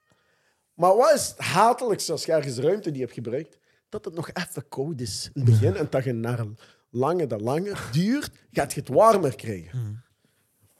Maar 0.74 0.96
wat 0.96 1.14
is 1.14 1.28
het 1.28 1.38
hatelijkste 1.38 2.12
als 2.12 2.24
je 2.24 2.32
ergens 2.32 2.56
ruimte 2.56 2.90
die 2.90 3.00
hebt 3.00 3.14
gebruikt? 3.14 3.58
Dat 3.88 4.04
het 4.04 4.14
nog 4.14 4.30
even 4.32 4.68
koud 4.68 5.00
is 5.00 5.30
in 5.34 5.40
het 5.40 5.50
begin. 5.50 5.76
En 5.76 5.86
dat 5.90 6.04
je 6.04 6.12
naar 6.12 6.44
lange 6.90 7.26
dat 7.26 7.40
langer 7.40 7.88
duurt, 7.92 8.30
gaat 8.50 8.72
je 8.72 8.80
het 8.80 8.88
warmer 8.88 9.36
krijgen. 9.36 10.03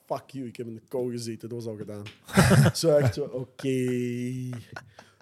Fuck 0.07 0.31
you, 0.31 0.47
ik 0.47 0.57
heb 0.57 0.67
in 0.67 0.75
de 0.75 0.83
kou 0.89 1.11
gezeten, 1.11 1.49
dat 1.49 1.59
was 1.65 1.67
al 1.67 1.77
gedaan. 1.77 2.03
zo 2.77 2.97
echt 2.97 3.15
zo, 3.15 3.23
oké. 3.23 3.79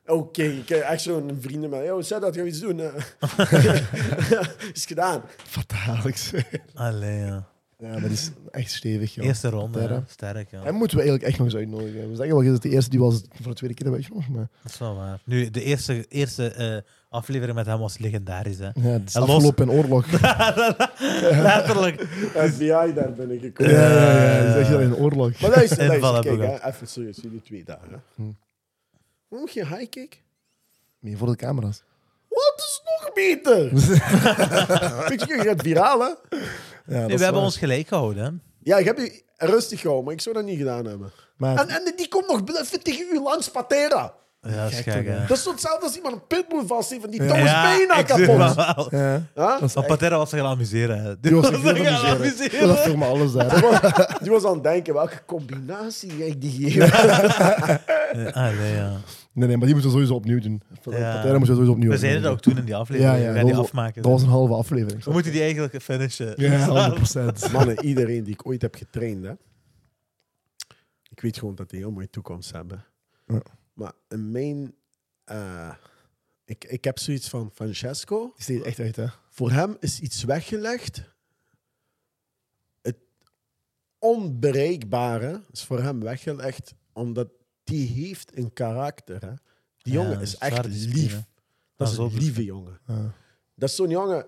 Oké, 0.06 0.42
ik 0.42 0.68
heb 0.68 0.80
echt 0.82 1.02
zo'n 1.02 1.38
vrienden 1.40 1.70
met, 1.70 1.84
yo, 1.84 2.00
zeg 2.00 2.20
dat, 2.20 2.34
gaan 2.34 2.44
we 2.44 2.50
iets 2.50 2.60
doen? 2.60 2.80
eh?" 2.80 2.94
is 4.74 4.86
gedaan. 4.86 5.22
Fataallijk. 5.36 6.16
zeg. 6.16 6.50
Allee, 6.74 7.18
ja. 7.18 7.50
Ja, 7.78 7.88
maar 7.88 8.00
die 8.00 8.10
is 8.10 8.30
echt 8.50 8.70
stevig. 8.70 9.14
Ja. 9.14 9.22
Eerste 9.22 9.48
ronde, 9.48 10.02
sterk. 10.08 10.50
Ja. 10.50 10.62
Hem 10.62 10.74
moeten 10.74 10.96
we 10.96 11.02
eigenlijk 11.02 11.30
echt 11.32 11.38
nog 11.38 11.46
eens 11.46 11.56
uitnodigen. 11.56 12.10
We 12.10 12.16
zeggen 12.16 12.34
wel, 12.34 12.42
je 12.42 12.52
is 12.52 12.60
de 12.60 12.68
eerste 12.68 12.90
die 12.90 12.98
was 13.00 13.22
voor 13.30 13.50
de 13.50 13.54
tweede 13.54 13.74
keer 13.76 13.84
hebben 13.86 13.94
uitgenodigd. 13.94 14.30
Maar 14.30 14.48
Dat 14.62 14.72
is 14.72 14.78
wel 14.78 14.94
waar. 14.94 15.20
Nu, 15.24 15.50
de 15.50 15.62
eerste, 15.62 16.06
eerste 16.08 16.48
eh, 16.48 16.76
aflevering 17.12 17.56
met 17.56 17.66
hem 17.66 17.78
was 17.78 17.98
legendarisch. 17.98 18.58
Hè. 18.58 18.64
ja, 18.74 18.80
het 18.82 19.08
is 19.08 19.14
En 19.14 19.20
los- 19.20 19.30
afgelopen 19.30 19.70
in 19.70 19.76
oorlog. 19.76 20.06
Letterlijk. 21.52 22.00
FBI, 22.34 22.92
daar 22.94 23.12
ben 23.16 23.30
ik 23.30 23.40
Ja, 23.42 23.46
gekomen. 23.46 23.72
ja, 23.72 23.90
ja, 23.90 24.42
ja. 24.42 24.52
Zeg 24.52 24.66
je 24.66 24.72
dat 24.72 24.80
in 24.80 24.96
oorlog? 24.96 25.40
Maar 25.40 25.50
kijk, 25.50 25.68
hebben 25.70 26.38
we 26.38 26.44
hè, 26.46 26.66
even 26.68 26.86
serieus, 26.88 27.18
jullie 27.22 27.42
twee 27.42 27.64
dagen. 27.64 27.88
hè. 27.90 27.96
Hm. 28.14 28.30
Hoe 29.28 29.38
moet 29.38 29.52
je 29.52 29.66
high 29.66 29.88
kick? 29.88 30.22
Nee, 31.00 31.16
voor 31.16 31.26
de 31.28 31.36
camera's. 31.36 31.82
Wat 32.28 32.54
is 32.56 32.80
nog 32.84 33.12
beter? 33.12 33.62
Je, 35.28 35.36
je 35.36 35.42
gaat 35.44 35.62
viraal, 35.62 36.00
hè? 36.00 36.06
Ja, 36.06 36.14
dat 36.30 36.38
Nee, 36.86 37.00
is 37.00 37.06
we 37.06 37.10
hebben 37.10 37.32
waar. 37.32 37.42
ons 37.42 37.56
gelijk 37.56 37.88
gehouden. 37.88 38.24
Hè. 38.24 38.30
Ja, 38.70 38.76
ik 38.78 38.84
heb 38.84 38.98
je 38.98 39.22
rustig 39.36 39.78
gehouden, 39.80 40.04
maar 40.06 40.14
ik 40.14 40.20
zou 40.20 40.34
dat 40.34 40.44
niet 40.44 40.58
gedaan 40.58 40.84
hebben. 40.84 41.12
Maar 41.36 41.56
En, 41.58 41.68
en 41.68 41.92
die 41.96 42.08
komt 42.08 42.26
nog 42.28 42.44
bluffen 42.44 42.82
tegen 42.82 43.06
u 43.12 43.20
langs 43.20 43.48
Patera. 43.50 44.14
Ja, 44.48 44.62
dat 44.62 44.70
is 44.72 44.78
Gek 44.78 45.06
hè. 45.06 45.18
Dat 45.26 45.36
is 45.36 45.42
toch 45.42 45.52
hetzelfde 45.52 45.84
als 45.86 45.96
iemand 45.96 46.14
een 46.14 46.26
pitbull 46.26 46.66
vast 46.66 46.90
heeft 46.90 47.04
en 47.04 47.10
die 47.10 47.20
tong 47.26 47.32
is 47.40 47.50
bijna 47.52 48.02
kapot. 48.02 48.18
het 48.38 48.54
wel. 48.54 48.88
ja, 49.00 49.22
Ja? 49.34 49.58
Maar. 49.74 49.84
Patera 49.86 50.16
was 50.16 50.30
zich 50.30 50.38
gaan 50.38 50.48
amuseren. 50.48 51.02
hè. 51.02 51.20
Die 51.20 51.34
was 51.34 51.46
zich 51.62 52.04
amuseren. 52.04 52.66
Dat 52.68 52.78
filmen 52.78 53.08
alles 53.08 53.32
daar. 53.32 53.48
Die 53.54 53.60
was- 53.68 54.18
Die 54.22 54.30
was 54.30 54.44
aan 54.44 54.54
het 54.54 54.62
denken, 54.62 54.94
welke 54.94 55.24
combinatie 55.26 56.10
ga 56.10 56.24
ik 56.24 56.40
die 56.40 56.70
geven? 56.70 56.90
Ah, 58.32 58.58
nee, 58.58 58.74
ja. 58.74 58.90
Nee, 59.32 59.48
nee, 59.48 59.56
maar 59.56 59.66
die 59.66 59.74
moeten 59.74 59.82
we 59.82 59.90
sowieso 59.90 60.14
opnieuw 60.14 60.40
doen. 60.40 60.62
Ja. 60.82 61.14
Patera 61.14 61.18
moeten 61.22 61.38
we 61.40 61.46
sowieso 61.46 61.70
opnieuw 61.72 61.90
We 61.90 61.96
zeiden 61.98 62.22
dat 62.22 62.32
ook 62.32 62.40
toen 62.40 62.56
in 62.58 62.64
die 62.64 62.76
aflevering. 62.76 63.14
Ja, 63.16 63.18
ja, 63.20 63.28
we 63.28 63.34
gaan 63.34 63.44
die 63.44 63.54
dat 63.54 63.56
was- 63.56 63.66
afmaken. 63.66 64.02
Dat 64.02 64.10
was 64.12 64.22
een 64.22 64.28
halve 64.28 64.52
aflevering. 64.54 65.04
We 65.04 65.12
moeten 65.12 65.32
die 65.32 65.42
eigenlijk 65.42 65.82
finishen. 65.82 66.32
Ja, 66.36 66.64
100 66.66 66.94
procent. 66.94 67.52
Mannen, 67.52 67.84
iedereen 67.84 68.24
die 68.24 68.32
ik 68.32 68.46
ooit 68.46 68.62
heb 68.62 68.74
getraind, 68.74 69.24
hè, 69.24 69.32
ik 71.10 71.20
weet 71.20 71.38
gewoon 71.38 71.54
dat 71.54 71.70
die 71.70 71.78
een 71.78 71.84
heel 71.84 71.94
mooie 71.94 72.10
toekomst 72.10 72.52
hebben. 72.52 72.84
Ja. 73.26 73.40
Maar 73.82 73.92
in 74.08 74.30
mijn... 74.30 74.74
eh, 75.24 75.74
ik, 76.44 76.64
ik 76.64 76.84
heb 76.84 76.98
zoiets 76.98 77.28
van 77.28 77.50
Francesco. 77.54 78.34
Die 78.46 78.64
echt 78.64 78.78
uit, 78.78 78.96
hè? 78.96 79.06
Voor 79.28 79.50
hem 79.50 79.76
is 79.80 80.00
iets 80.00 80.22
weggelegd. 80.24 81.02
Het 82.80 82.96
onbereikbare 83.98 85.42
is 85.50 85.64
voor 85.64 85.80
hem 85.82 86.00
weggelegd, 86.00 86.74
omdat 86.92 87.28
die 87.64 87.88
heeft 87.88 88.36
een 88.36 88.52
karakter. 88.52 89.20
Hè. 89.20 89.34
Die 89.78 89.92
Ja, 89.92 90.02
jongen 90.02 90.20
is 90.20 90.36
echt 90.36 90.64
lief. 90.66 91.12
Dat 91.14 91.24
Dat 91.76 91.88
is 91.88 91.92
is 91.92 91.98
een 91.98 92.18
lieve 92.18 92.44
jongen. 92.44 92.80
Ja. 92.86 93.14
Dat 93.54 93.68
is 93.68 93.74
zo'n 93.76 93.90
jongen, 93.90 94.26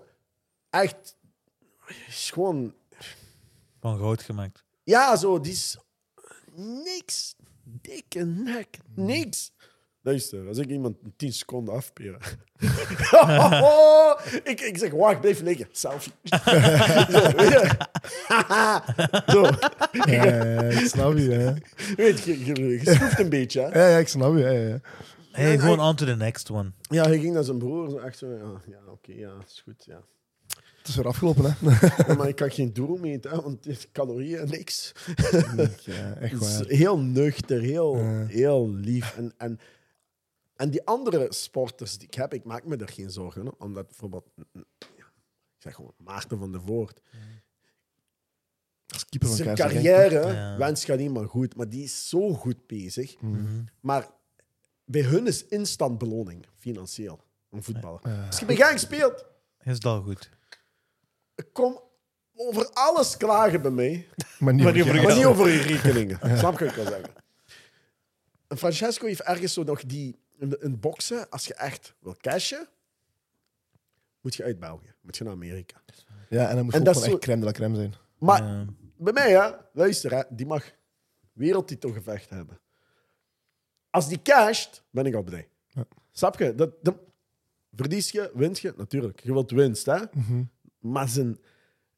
echt, 0.69 1.17
is 2.07 2.31
gewoon, 2.31 2.73
Van 3.79 3.97
goud 3.97 4.21
gemaakt. 4.21 4.63
ja, 4.83 5.15
zo, 5.17 5.39
die 5.39 5.51
is 5.51 5.77
niks, 6.55 7.35
dikke 7.81 8.19
nek, 8.25 8.77
niks. 8.95 9.51
Luister, 10.01 10.47
als 10.47 10.57
ik 10.57 10.69
iemand 10.69 10.95
in 11.03 11.13
10 11.17 11.33
seconden 11.33 11.73
afperen. 11.73 12.19
ik, 14.51 14.61
ik 14.61 14.77
zeg, 14.77 14.91
wacht, 14.91 15.21
blijf 15.21 15.41
liggen. 15.41 15.67
Selfie. 15.71 16.11
zo, 17.11 17.31
weet 17.35 17.51
je. 17.51 17.77
zo, 19.31 19.41
Ja, 20.11 20.23
ja, 20.23 20.61
ik 20.61 20.87
snap 20.87 21.17
je. 21.17 21.29
hè. 21.31 21.53
weet 21.95 22.23
je, 22.23 22.45
je, 22.45 22.69
je 22.69 22.79
schroeft 22.83 23.19
een 23.19 23.29
beetje. 23.29 23.61
Hè? 23.61 23.79
Ja, 23.79 23.87
ja, 23.87 23.97
ik 23.97 24.07
snap 24.07 24.33
je. 24.33 24.39
Ja, 24.39 24.49
ja. 24.51 24.79
Hey, 25.31 25.59
gewoon 25.59 25.79
on 25.79 25.95
to 25.95 26.05
the 26.05 26.15
next 26.15 26.49
one. 26.51 26.71
Ja, 26.81 27.03
hij 27.03 27.19
ging 27.19 27.33
naar 27.33 27.43
zijn 27.43 27.57
broer, 27.57 27.89
zo 27.89 27.97
echt 27.97 28.17
zo, 28.17 28.27
ja, 28.31 28.61
ja 28.67 28.79
oké, 28.91 29.11
ja, 29.11 29.31
is 29.47 29.61
goed, 29.63 29.85
ja. 29.85 30.01
Het 30.77 30.87
is 30.87 30.95
weer 30.95 31.07
afgelopen, 31.07 31.43
hè? 31.59 31.69
Ja, 32.07 32.13
maar 32.15 32.27
ik 32.27 32.35
kan 32.35 32.51
geen 32.51 32.73
doel 32.73 32.97
meten, 32.97 33.31
hè, 33.31 33.41
want 33.41 33.55
het 33.65 33.77
is 33.77 33.91
calorieën, 33.91 34.49
niks. 34.49 34.91
Ja, 35.85 36.13
echt 36.15 36.33
waar. 36.39 36.65
heel 36.67 36.97
nuchter, 36.99 37.61
heel, 37.61 37.97
Ja. 37.97 38.25
heel 38.25 38.69
lief. 38.69 39.15
En, 39.17 39.33
en, 39.37 39.59
en 40.55 40.69
die 40.69 40.85
andere 40.85 41.27
sporters 41.29 41.97
die 41.97 42.07
ik 42.07 42.13
heb, 42.13 42.33
ik 42.33 42.43
maak 42.43 42.65
me 42.65 42.77
er 42.77 42.87
geen 42.89 43.11
zorgen. 43.11 43.41
om, 43.41 43.53
Omdat 43.59 43.87
bijvoorbeeld, 43.87 44.25
ja, 44.53 44.61
ik 45.55 45.57
zeg 45.57 45.75
gewoon 45.75 45.93
Maarten 45.97 46.37
van 46.37 46.51
der 46.51 46.61
Voort. 46.61 47.01
Als 48.87 49.05
keeper 49.05 49.27
van 49.29 49.37
Zijn 49.37 49.55
carrière 49.55 50.33
Ja. 50.33 50.57
wens 50.57 50.85
gaat 50.85 50.97
niet 50.97 51.11
maar 51.13 51.27
goed, 51.27 51.55
maar 51.55 51.69
die 51.69 51.83
is 51.83 52.09
zo 52.09 52.33
goed 52.33 52.67
bezig. 52.67 53.21
Mhm. 53.21 53.63
Maar 53.79 54.09
bij 54.85 55.01
hun 55.01 55.27
is 55.27 55.45
instant 55.45 55.97
beloning, 55.97 56.45
financieel, 56.57 57.23
een 57.49 57.63
voetballer. 57.63 57.99
Ja. 58.03 58.25
Als 58.25 58.39
je 58.39 58.45
bij 58.45 58.55
Genk 58.55 58.77
speelt, 58.77 59.25
Is 59.63 59.73
het 59.73 59.85
al 59.85 60.01
goed? 60.01 60.29
Ik 61.35 61.47
kom 61.53 61.79
over 62.35 62.69
alles 62.73 63.17
klagen 63.17 63.61
bij 63.61 63.71
mij. 63.71 64.07
Maar 64.39 64.53
niet 64.53 64.63
Maar 64.63 64.73
over. 64.79 64.95
Maar 64.95 65.15
niet 65.15 65.25
je 65.53 65.61
rekeningen. 65.61 66.37
Snap 66.37 66.59
je 66.59 66.65
wat 66.65 66.69
ik 66.69 66.75
wil 66.75 66.85
zeggen? 66.85 67.13
En 68.47 68.57
Francesco 68.57 69.05
heeft 69.05 69.21
ergens 69.21 69.53
zo 69.53 69.63
nog 69.63 69.85
die... 69.85 70.19
In, 70.39 70.57
in 70.61 70.79
boksen, 70.79 71.29
als 71.29 71.47
je 71.47 71.53
echt 71.53 71.93
wil 71.99 72.15
cashen, 72.17 72.67
moet 74.21 74.35
je 74.35 74.43
uit 74.43 74.59
België. 74.59 74.93
Moet 75.01 75.17
je 75.17 75.23
naar 75.23 75.33
Amerika. 75.33 75.81
Ja, 76.29 76.49
en 76.49 76.55
dan 76.55 76.65
moet 76.65 76.73
En 76.73 76.83
je 76.83 76.89
ook 76.89 76.95
zo- 76.95 77.01
echt 77.11 77.19
crème 77.19 77.39
de 77.39 77.45
la 77.45 77.51
crème 77.51 77.75
zijn. 77.75 77.93
Maar 78.17 78.43
Ja. 78.43 78.65
bij 78.97 79.13
mij, 79.13 79.31
hè, 79.31 79.51
luister, 79.73 80.13
hè, 80.15 80.21
die 80.29 80.45
mag 80.45 80.71
wereldtitelgevecht 81.33 82.29
hebben. 82.29 82.59
Als 83.89 84.07
die 84.07 84.21
casht, 84.21 84.83
ben 84.89 85.05
ik 85.05 85.15
al 85.15 85.23
blij. 85.23 85.49
Ja. 85.67 85.85
Snap 86.11 86.39
je? 86.39 86.55
Dat, 86.55 86.71
dat, 86.83 86.95
verlies 87.71 88.11
je, 88.11 88.31
wint 88.33 88.59
je, 88.59 88.73
natuurlijk. 88.77 89.19
Je 89.23 89.33
wilt 89.33 89.51
winst, 89.51 89.85
hè? 89.85 89.97
Mhm. 90.13 90.43
Maar 90.91 91.09
zijn, 91.09 91.37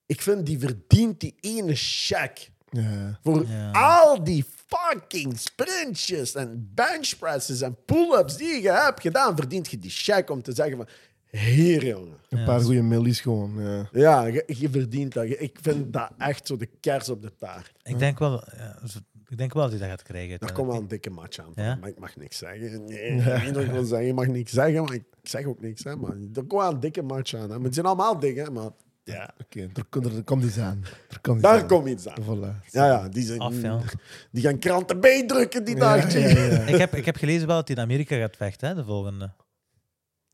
ik 0.05 0.21
vind 0.21 0.45
die 0.45 0.59
verdient 0.59 1.19
die 1.19 1.35
ene 1.39 1.75
check. 1.75 2.49
Ja. 2.69 3.19
Voor 3.23 3.47
Ja. 3.47 3.71
al 3.71 4.23
die 4.23 4.45
fucking 4.65 5.39
sprintjes 5.39 6.35
en 6.35 6.71
benchpresses 6.75 7.61
en 7.61 7.77
pull-ups 7.85 8.37
die 8.37 8.61
je 8.61 8.71
hebt 8.71 9.01
gedaan, 9.01 9.35
verdient 9.35 9.69
je 9.71 9.79
die 9.79 9.89
check 9.91 10.29
om 10.29 10.41
te 10.41 10.53
zeggen 10.53 10.77
van... 10.77 10.87
Heer, 11.27 11.85
jongen. 11.85 12.17
Een 12.29 12.43
paar 12.45 12.61
goede 12.61 12.81
millies 12.81 13.19
gewoon. 13.19 13.61
Ja. 13.61 13.89
Ja, 13.91 14.25
je, 14.25 14.43
je 14.47 14.69
verdient 14.69 15.13
dat. 15.13 15.27
Je- 15.27 15.37
Ik 15.37 15.57
vind 15.61 15.93
dat 15.93 16.11
echt 16.17 16.47
zo 16.47 16.57
de 16.57 16.65
kers 16.79 17.09
op 17.09 17.21
de 17.21 17.35
taart. 17.35 17.71
Ik 17.83 17.99
denk 17.99 18.19
wel, 18.19 18.43
ik 19.29 19.37
denk 19.37 19.53
wel 19.53 19.63
dat 19.63 19.71
hij 19.71 19.79
dat 19.79 19.89
gaat 19.89 20.03
krijgen. 20.03 20.39
Daar 20.39 20.51
komt 20.51 20.67
wel 20.67 20.77
een 20.77 20.87
dikke 20.87 21.09
match 21.09 21.39
aan. 21.39 21.51
Ja? 21.55 21.75
Maar 21.75 21.89
ik 21.89 21.99
mag 21.99 22.15
niks 22.15 22.37
zeggen. 22.37 22.85
Nee, 22.85 23.09
ik 23.63 23.71
wil 23.71 23.83
zeggen. 23.83 24.07
Je 24.07 24.13
mag 24.13 24.27
niks 24.27 24.51
zeggen, 24.51 24.83
maar 24.83 24.93
ik 24.93 25.03
zeg 25.23 25.45
ook 25.45 25.61
niks. 25.61 25.83
Hè, 25.83 25.95
maar 25.95 26.11
er 26.11 26.17
komt 26.33 26.61
wel 26.61 26.71
een 26.71 26.79
dikke 26.79 27.01
match 27.01 27.33
aan. 27.33 27.41
Hè. 27.49 27.55
Maar 27.55 27.65
het 27.65 27.73
zijn 27.73 27.85
allemaal 27.85 28.19
hè, 28.19 28.51
maar 28.51 28.69
ja, 29.03 29.33
Oké, 29.43 29.59
er, 29.59 30.03
er, 30.05 30.15
er 30.15 30.23
komt 30.23 30.43
iets 30.43 30.57
aan. 30.57 30.83
Er 31.09 31.19
komt 31.21 31.37
iets 31.37 31.47
daar 31.47 31.61
aan. 31.61 31.67
komt 31.67 31.87
iets 31.87 32.07
aan. 32.07 32.23
Voilà. 32.23 32.69
Ja, 32.71 32.85
ja, 32.85 33.09
die, 33.09 33.23
zijn, 33.23 33.39
Af, 33.39 33.61
ja. 33.61 33.79
die 34.31 34.43
gaan 34.43 34.59
kranten 34.59 34.99
bijdrukken 34.99 35.65
die 35.65 35.75
Ja, 35.75 35.95
dag. 35.95 36.13
ja, 36.13 36.19
ja. 36.27 36.59
Ik 36.59 36.75
heb, 36.77 36.95
ik 36.95 37.05
heb 37.05 37.15
gelezen 37.15 37.47
wel 37.47 37.55
dat 37.55 37.67
hij 37.67 37.77
in 37.77 37.83
Amerika 37.83 38.17
gaat 38.17 38.35
vechten, 38.35 38.67
hè, 38.67 38.75
de 38.75 38.83
volgende. 38.83 39.33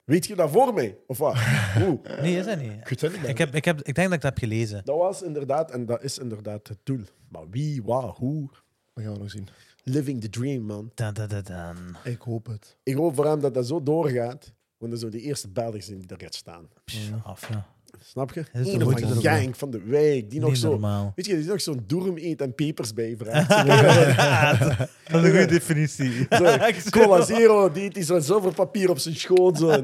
Weet 0.04 0.26
je 0.26 0.36
dat 0.36 0.52
voor 0.52 0.74
mij? 0.74 0.98
Of 1.08 1.18
wat? 1.18 1.38
Hoe? 1.84 2.00
Nee, 2.22 2.38
is 2.38 2.46
dat 2.46 2.60
niet? 2.62 2.72
Ik 2.90 3.02
niet. 3.02 3.28
Ik, 3.28 3.38
heb, 3.38 3.56
ik, 3.56 3.66
heb, 3.66 3.82
ik 3.82 3.96
denk 3.96 4.08
dat 4.08 4.16
ik 4.16 4.22
dat 4.22 4.24
heb 4.24 4.38
gelezen. 4.38 4.82
Dat 4.86 4.98
was 4.98 5.22
inderdaad, 5.22 5.72
en 5.72 5.86
dat 5.86 6.04
is 6.04 6.18
inderdaad 6.18 6.68
het 6.68 6.80
doel. 6.84 7.04
Maar 7.30 7.50
wie, 7.50 7.84
wat, 7.84 8.16
hoe? 8.18 8.50
Dat 8.94 9.04
gaan 9.04 9.14
we 9.14 9.20
nog 9.20 9.30
zien. 9.32 9.48
Living 9.84 10.22
the 10.22 10.30
dream, 10.30 10.62
man. 10.62 10.92
Dan, 10.94 11.14
dan, 11.14 11.28
dan, 11.28 11.44
dan. 11.44 11.78
Ik 12.04 12.22
hoop 12.22 12.46
het. 12.46 12.78
Ik 12.84 12.96
hoop 12.96 13.16
voor 13.16 13.26
hem 13.26 13.40
dat 13.40 13.54
dat 13.54 13.68
zo 13.68 13.84
doorgaat. 13.84 14.54
Want 14.78 14.94
er 14.94 15.00
zo 15.00 15.10
de 15.10 15.20
eerste 15.20 15.50
Belgen 15.50 15.84
zijn 15.84 16.00
die 16.00 16.08
er 16.08 16.20
gaat 16.20 16.36
staan. 16.36 16.68
Psh, 16.86 17.12
af, 17.24 17.50
ja. 17.50 17.74
Snap 18.02 18.34
je? 18.34 18.40
is 18.40 18.48
Een 18.54 18.64
de 18.64 18.72
van 18.72 18.84
moeite 18.84 19.30
Genk, 19.30 19.56
van 19.56 19.72
de 19.72 19.82
wijk, 19.82 20.30
die 20.30 20.40
nog 20.40 20.50
Niet 20.50 20.60
zo... 20.60 20.70
normaal. 20.70 21.12
Weet 21.16 21.26
je, 21.26 21.38
die 21.38 21.46
nog 21.46 21.62
zo'n 21.62 21.84
doerm 21.88 22.18
eet 22.18 22.42
en 22.42 22.56
pepers 22.56 22.94
bijvraagt. 22.94 23.50
dat 25.12 25.24
is 25.24 25.24
een 25.24 25.30
goede 25.30 25.46
definitie. 25.46 26.12
Zo, 26.30 26.58
Cola 27.00 27.22
Zero, 27.26 27.72
die 27.72 27.84
eet 27.84 27.94
die 27.94 28.04
zo'n 28.04 28.22
zilverpapier 28.22 28.90
op 28.90 28.98
zijn 29.00 29.16
schoot. 29.16 29.58
Zo. 29.58 29.82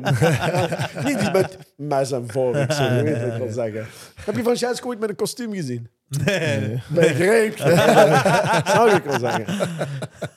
Niet 1.03 1.19
die 1.19 1.31
met 1.31 1.57
mes 1.75 2.11
en 2.11 2.29
vork, 2.29 2.71
zo, 2.71 2.83
je 2.83 3.03
weet 3.03 3.21
wat 3.21 3.33
ik 3.33 3.37
wil 3.37 3.51
zeggen. 3.51 3.87
Heb 4.15 4.35
je 4.35 4.41
Francesco 4.41 4.87
ooit 4.87 4.99
met 4.99 5.09
een 5.09 5.15
kostuum 5.15 5.53
gezien? 5.53 5.89
Nee. 6.09 6.81
Begrijp 6.89 7.57
je? 7.57 8.61
Zou 8.73 8.91
ik 8.95 9.03
wel 9.03 9.19
zeggen. 9.19 9.87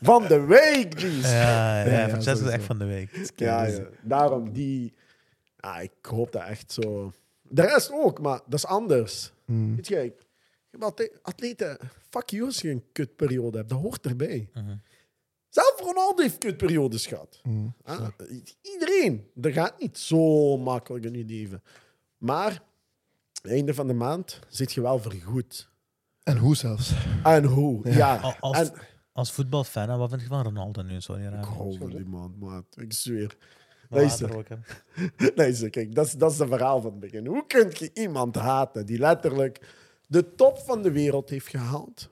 Van 0.02 0.26
de 0.26 0.40
week, 0.40 0.98
jeez. 0.98 1.22
Ja, 1.22 1.82
ja, 1.82 1.90
Ja, 1.90 1.98
ja, 1.98 2.08
Francesco 2.08 2.46
is 2.46 2.52
echt 2.52 2.64
van 2.64 2.78
de 2.78 2.84
week. 2.84 3.30
Ja, 3.36 3.64
ja. 3.64 3.86
Daarom 4.02 4.52
die... 4.52 4.94
Ah, 5.56 5.82
ik 5.82 5.92
hoop 6.02 6.32
dat 6.32 6.42
echt 6.42 6.72
zo... 6.72 7.12
De 7.42 7.62
rest 7.62 7.92
ook, 7.92 8.20
maar 8.20 8.40
dat 8.46 8.58
is 8.58 8.66
anders. 8.66 9.32
Mm. 9.44 9.76
Weet 9.76 9.88
je, 9.88 10.04
ik 10.04 10.14
ik 10.72 10.78
heb 10.80 10.82
altijd 10.82 11.18
atleten... 11.22 11.78
Fuck 12.10 12.30
you 12.30 12.44
als 12.44 12.60
je 12.60 12.70
een 12.70 12.84
kutperiode 12.92 13.56
hebt. 13.56 13.68
Dat 13.68 13.78
hoort 13.78 14.06
erbij. 14.06 14.48
Mhm. 14.54 14.74
Zelf 15.48 15.80
Ronaldo 15.80 16.22
heeft 16.22 16.38
kutperiodes 16.38 17.06
gehad. 17.06 17.40
Mm. 17.42 17.74
Ah, 17.84 18.08
iedereen. 18.62 19.30
Dat 19.34 19.52
gaat 19.52 19.80
niet 19.80 19.98
zo 19.98 20.56
makkelijk 20.56 21.04
in 21.04 21.14
je 21.14 21.24
leven. 21.24 21.62
Maar, 22.18 22.62
einde 23.50 23.74
van 23.74 23.86
de 23.86 23.92
maand 23.92 24.38
zit 24.48 24.72
je 24.72 24.80
wel 24.80 24.98
vergoed. 24.98 25.70
En 26.22 26.36
hoe 26.36 26.56
zelfs. 26.56 26.92
En 27.22 27.44
hoe? 27.44 27.88
Ja. 27.90 28.16
Al- 28.16 28.36
Als, 28.40 28.58
En, 28.58 28.72
als 29.12 29.32
voetbalfan, 29.32 29.88
hè, 29.88 29.96
wat 29.96 30.08
vind 30.10 30.20
je 30.22 30.26
van 30.26 30.42
Ronaldo 30.42 30.82
nu 30.82 30.90
in 30.90 31.22
ik 31.38 31.44
hou 31.44 31.76
van 31.78 31.90
die 31.90 32.04
man, 32.04 32.34
maat. 32.38 32.64
Ik 32.74 32.92
zweer. 32.92 33.36
Luister. 33.88 34.44
Luister, 35.34 35.70
kijk, 35.76 35.94
dat 35.94 36.06
is, 36.06 36.12
dat 36.12 36.32
is 36.32 36.38
het 36.38 36.48
verhaal 36.48 36.80
van 36.80 36.90
het 36.90 37.00
begin. 37.00 37.26
Hoe 37.26 37.46
kun 37.46 37.72
je 37.78 37.90
iemand 37.94 38.34
haten 38.36 38.86
die 38.86 38.98
letterlijk 38.98 39.74
de 40.06 40.34
top 40.34 40.58
van 40.58 40.82
de 40.82 40.90
wereld 40.92 41.30
heeft 41.30 41.48
gehaald. 41.48 42.10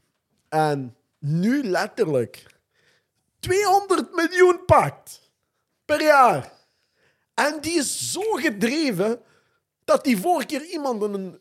En 0.48 0.96
nu 1.18 1.62
letterlijk 1.64 2.46
200 3.38 4.14
miljoen 4.14 4.64
pakt 4.66 5.30
per 5.84 6.02
jaar. 6.02 6.52
En 7.34 7.58
die 7.60 7.78
is 7.78 8.12
zo 8.12 8.20
gedreven 8.20 9.20
dat 9.90 10.04
die 10.04 10.18
vorige 10.18 10.46
keer 10.46 10.64
iemand 10.72 11.02
een, 11.02 11.38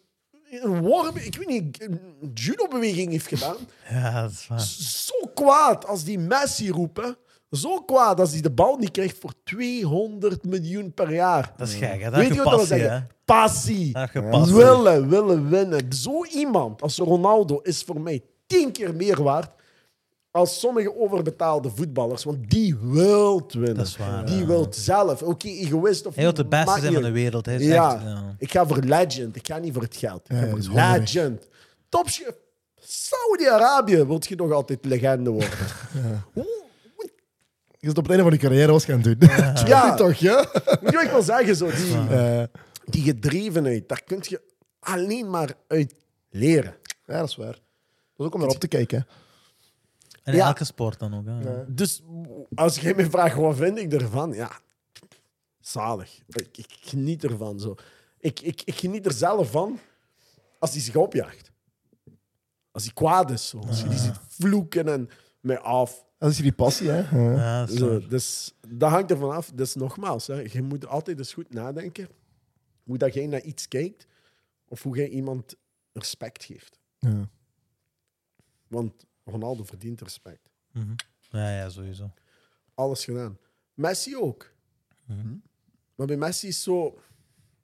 een 0.50 0.82
worm, 0.82 1.18
ik 1.18 1.36
weet 1.36 1.48
niet, 1.48 1.82
een 1.82 2.32
judo-beweging 2.34 3.12
heeft 3.12 3.28
gedaan. 3.28 3.56
Ja, 3.90 4.22
dat 4.22 4.32
is 4.32 4.48
waar. 4.48 4.60
Zo 4.60 5.30
kwaad 5.34 5.86
als 5.86 6.04
die 6.04 6.20
Messi 6.20 6.72
roepen. 6.72 7.18
Zo 7.52 7.82
kwaad 7.82 8.20
als 8.20 8.32
hij 8.32 8.42
de 8.42 8.52
bal 8.52 8.78
niet 8.78 8.92
krijgt 8.92 9.18
voor 9.20 9.34
200 9.44 10.46
miljoen 10.46 10.94
per 10.94 11.14
jaar. 11.14 11.54
Dat 11.58 11.68
is 11.68 11.74
gek, 11.74 12.02
hè? 12.02 12.10
Dat 12.10 12.20
Weet 12.20 12.34
je 12.34 12.44
wat 12.44 12.52
dat 12.52 12.68
zeggen? 12.68 13.08
Passie. 13.26 13.98
Willen, 14.46 15.10
willen 15.10 15.50
winnen. 15.50 15.94
Zo 15.94 16.26
iemand 16.26 16.82
als 16.82 16.98
Ronaldo 16.98 17.60
is 17.60 17.84
voor 17.84 18.02
mij 18.02 18.24
tien 18.48 18.72
keer 18.72 18.96
meer 18.96 19.24
waard 19.24 19.52
als 20.32 20.60
sommige 20.60 20.96
overbetaalde 20.96 21.70
voetballers. 21.76 22.24
Want 22.24 22.50
die 22.50 22.76
wilt 22.82 23.54
winnen. 23.54 23.76
Dat 23.76 23.86
is 23.88 23.98
waar, 23.98 24.26
Die 24.26 24.40
ja. 24.40 24.46
wilt 24.46 24.76
zelf. 24.76 25.22
Oké, 25.22 25.48
egoïst 25.48 26.06
of 26.06 26.16
Hij 26.16 26.24
wil 26.24 26.34
de 26.34 26.46
beste 26.46 26.80
zijn 26.80 26.94
van 26.94 27.02
de 27.02 27.12
wereld. 27.12 27.46
Hij 27.46 27.56
is 27.56 27.66
Ja. 27.66 27.94
echt, 27.96 28.04
ja. 28.04 28.36
ik 28.38 28.52
ga 28.52 28.68
voor 28.68 28.78
legend. 28.80 29.36
Ik 29.36 29.48
ga 29.48 29.58
niet 29.58 29.74
voor 29.74 29.82
het 29.82 29.96
geld. 29.96 30.30
Ik 30.30 30.36
Ja, 30.36 30.42
ga 30.42 30.50
voor 30.50 31.00
legend. 31.00 31.48
Topchef. 31.90 32.34
Saudi-Arabië 32.82 34.04
wilt 34.06 34.28
je 34.28 34.36
nog 34.36 34.52
altijd 34.52 34.86
legende 34.86 35.30
worden. 35.30 35.50
Hoe- 36.34 36.58
Je 37.82 37.88
zit 37.88 37.98
op 37.98 38.04
het 38.04 38.12
einde 38.12 38.24
van 38.24 38.34
je 38.34 38.40
carrière 38.40 38.72
was 38.72 38.86
gaan 38.86 39.02
doen. 39.02 39.16
Ja. 39.20 39.54
Ja. 39.68 39.96
toch, 39.96 40.14
ja? 40.14 40.50
Weet 40.82 40.92
je 40.92 41.08
wil 41.12 41.22
zeggen? 41.22 41.56
Zo, 41.56 41.66
die, 41.70 42.48
die 42.86 43.02
gedrevenheid, 43.04 43.90
daar 43.90 44.04
kun 44.06 44.20
je 44.22 44.42
alleen 44.80 45.30
maar 45.30 45.54
uit 45.68 45.94
leren. 46.30 46.76
ja, 47.06 47.20
dat 47.20 47.28
is 47.30 47.36
waar. 47.36 47.46
Dat 47.52 47.60
is 48.18 48.26
ook 48.26 48.34
om 48.34 48.40
naar 48.40 48.50
op 48.50 48.60
te 48.60 48.68
kijken. 48.68 48.98
hè. 48.98 49.04
En 50.30 50.36
Ja. 50.36 50.48
elke 50.48 50.64
sport 50.64 51.00
dan 51.00 51.14
ook. 51.14 51.26
Hè? 51.26 51.74
Dus 51.74 52.02
als 52.56 52.80
jij 52.80 52.94
me 52.96 53.10
vraagt, 53.10 53.36
wat 53.36 53.56
vind 53.56 53.78
ik 53.78 53.94
ervan? 53.94 54.34
Ja, 54.34 54.60
zalig. 55.60 56.20
Ik, 56.28 56.58
ik 56.58 56.78
geniet 56.82 57.24
ervan. 57.24 57.60
Zo. 57.60 57.76
Ik, 58.20 58.40
ik, 58.40 58.62
ik 58.66 58.76
geniet 58.76 59.06
er 59.06 59.12
zelf 59.12 59.52
van 59.52 59.80
als 60.60 60.72
hij 60.72 60.82
zich 60.82 60.96
opjaagt. 60.96 61.52
Als 62.72 62.84
hij 62.84 62.94
kwaad 62.94 63.32
is. 63.32 63.50
Zo. 63.50 63.60
Als 63.60 63.82
je 63.82 63.88
die 63.88 63.98
ziet 63.98 64.20
vloeken 64.28 64.88
en 64.88 65.10
mij 65.40 65.60
af. 65.60 66.06
Dat 66.18 66.30
is 66.32 66.38
die 66.38 66.52
passie, 66.54 66.90
hè? 66.90 67.18
Ja. 67.18 67.32
Ja, 67.32 67.60
dat 67.60 67.70
is 67.70 67.78
Zo, 67.80 68.08
dus 68.08 68.54
dat 68.68 68.90
hangt 68.90 69.12
ervan 69.12 69.32
af. 69.32 69.52
Dus 69.56 69.76
nogmaals, 69.76 70.28
hè, 70.28 70.40
je 70.52 70.62
moet 70.62 70.88
altijd 70.88 71.18
eens 71.18 71.34
goed 71.34 71.54
nadenken 71.54 72.08
hoe 72.84 72.98
dat 72.98 73.14
jij 73.14 73.28
naar 73.28 73.42
iets 73.42 73.68
kijkt 73.68 74.08
of 74.68 74.84
hoe 74.84 74.96
jij 74.96 75.08
iemand 75.08 75.56
respect 75.94 76.44
geeft. 76.44 76.80
Ja. 76.98 77.30
Want 78.68 79.06
Ronaldo 79.30 79.64
verdient 79.64 80.02
respect. 80.02 80.50
Mhm. 80.72 80.94
Ja, 81.30 81.58
ja, 81.58 81.70
sowieso. 81.70 82.12
Alles 82.74 83.04
gedaan. 83.04 83.38
Messi 83.74 84.18
ook. 84.18 84.52
Mhm. 85.06 85.36
Maar 85.96 86.08
bij 86.08 86.18
Messi 86.18 86.48
is 86.48 86.64
zo... 86.64 87.00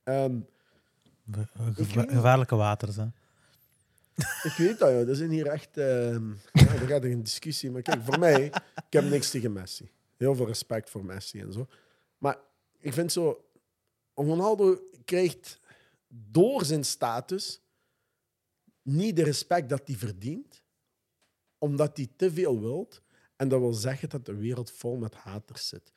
ehm, 0.04 0.40
Ge- 1.32 1.48
ge- 1.74 2.08
gevaarlijke 2.10 2.56
waters, 2.56 2.96
hè? 2.96 3.04
ik 4.50 4.54
weet 4.58 4.80
dat, 4.80 4.90
joh. 4.92 5.06
Dat 5.08 5.18
zijn 5.18 5.30
hier 5.30 5.48
echt... 5.48 5.78
ehm 5.78 6.30
ja, 6.54 6.68
er 6.74 6.88
gaat 6.88 7.04
er 7.04 7.12
een 7.12 7.24
discussie. 7.24 7.72
Maar 7.72 7.82
kijk, 7.82 8.02
voor 8.04 8.20
mij... 8.20 8.46
Ik 8.46 8.84
heb 8.94 9.04
niks 9.04 9.30
tegen 9.30 9.54
Messi. 9.54 9.90
Heel 10.18 10.36
veel 10.36 10.46
respect 10.48 10.90
voor 10.90 11.06
Messi 11.06 11.40
en 11.42 11.54
zo. 11.54 11.68
Maar 12.18 12.38
ik 12.80 12.94
vind 12.94 13.12
zo... 13.12 13.46
Ronaldo 14.14 14.80
krijgt 15.06 15.60
door 16.08 16.66
zijn 16.66 16.84
status 16.86 17.62
niet 18.82 19.16
de 19.16 19.24
respect 19.24 19.70
dat 19.70 19.82
hij 19.88 19.96
verdient. 19.96 20.62
Omdat 21.66 21.98
hij 21.98 22.08
te 22.16 22.32
veel 22.32 22.60
wilt. 22.60 23.02
En 23.36 23.48
dat 23.48 23.60
wil 23.60 23.74
zeggen 23.74 24.10
dat 24.10 24.26
de 24.26 24.36
wereld 24.36 24.72
vol 24.72 24.96
met 24.96 25.14
haters 25.14 25.68
zit. 25.68 25.92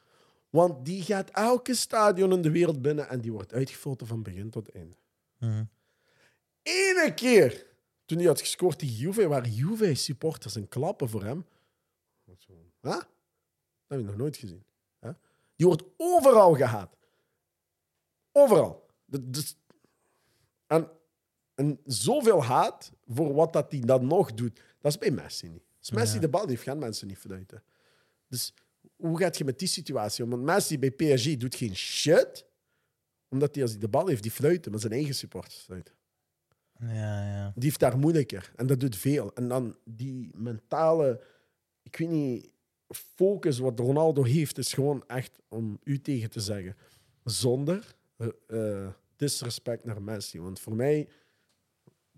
Want 0.51 0.85
die 0.85 1.03
gaat 1.03 1.31
elke 1.31 1.74
stadion 1.74 2.32
in 2.32 2.43
de 2.43 2.51
wereld 2.51 2.82
binnen 2.82 3.09
en 3.09 3.20
die 3.20 3.32
wordt 3.32 3.53
uitgefloten 3.53 4.07
van 4.07 4.23
begin 4.23 4.51
tot 4.51 4.70
einde. 4.70 4.97
Mhm. 5.39 5.65
Ene 6.62 7.12
keer 7.15 7.66
toen 8.05 8.19
hij 8.19 8.27
had 8.27 8.40
gescoord 8.40 8.78
tegen 8.78 8.95
Juve, 8.95 9.28
waren 9.28 9.53
Juve-supporters 9.53 10.57
en 10.57 10.69
klappen 10.69 11.09
voor 11.09 11.23
hem. 11.24 11.47
Huh? 12.81 12.93
Dat 12.93 13.07
heb 13.86 13.99
je 13.99 14.05
nog 14.05 14.16
nooit 14.16 14.36
gezien. 14.36 14.65
Huh? 15.01 15.12
Die 15.57 15.66
wordt 15.66 15.85
overal 15.97 16.55
gehaat. 16.55 16.97
Overal. 18.32 18.86
Dus- 19.07 19.57
en, 20.66 20.90
en 21.55 21.81
zoveel 21.85 22.45
haat 22.45 22.93
voor 23.07 23.35
wat 23.35 23.53
dat 23.53 23.70
hij 23.70 23.81
dan 23.81 24.07
nog 24.07 24.35
doet, 24.35 24.61
dat 24.80 24.92
is 24.92 24.98
bij 24.98 25.10
Messi 25.10 25.48
niet. 25.48 25.62
Als 25.78 25.90
Messi 25.90 26.14
Ja. 26.14 26.20
de 26.20 26.28
bal 26.28 26.46
heeft, 26.48 26.62
gaan 26.62 26.78
mensen 26.78 27.06
niet 27.06 27.18
fluiten. 27.18 27.62
Dus 28.28 28.55
hoe 28.96 29.18
gaat 29.18 29.38
je 29.38 29.44
met 29.44 29.59
die 29.59 29.68
situatie 29.68 30.24
om? 30.24 30.30
Want 30.30 30.42
Messi 30.42 30.78
bij 30.78 30.90
PSG 30.90 31.36
doet 31.36 31.55
geen 31.55 31.76
shit, 31.76 32.44
omdat 33.28 33.55
hij 33.55 33.62
als 33.62 33.72
hij 33.72 33.80
de 33.80 33.88
bal 33.88 34.06
heeft, 34.06 34.22
die 34.22 34.30
fluiten, 34.30 34.70
maar 34.70 34.80
zijn 34.80 34.92
eigen 34.92 35.14
supporters 35.14 35.56
fluiten. 35.56 35.94
Ja, 36.80 36.88
ja. 37.28 37.52
Die 37.55 37.64
heeft 37.64 37.80
daar 37.80 37.98
moeilijker. 37.98 38.52
En 38.56 38.66
dat 38.66 38.80
doet 38.80 38.96
veel. 38.96 39.34
En 39.34 39.48
dan 39.48 39.76
die 39.84 40.30
mentale, 40.34 41.22
ik 41.82 41.96
weet 41.96 42.09
niet, 42.09 42.50
focus 42.88 43.59
wat 43.59 43.78
Ronaldo 43.78 44.22
heeft, 44.24 44.59
is 44.59 44.72
gewoon 44.72 45.05
echt 45.06 45.38
om 45.48 45.78
u 45.84 46.00
tegen 46.00 46.30
te 46.30 46.40
zeggen. 46.40 46.76
Zonder 47.24 47.94
eh, 48.16 48.28
eh, 48.46 48.88
disrespect 49.16 49.84
naar 49.84 50.02
Messi. 50.02 50.40
Want 50.40 50.60
voor 50.60 50.74
mij, 50.74 51.09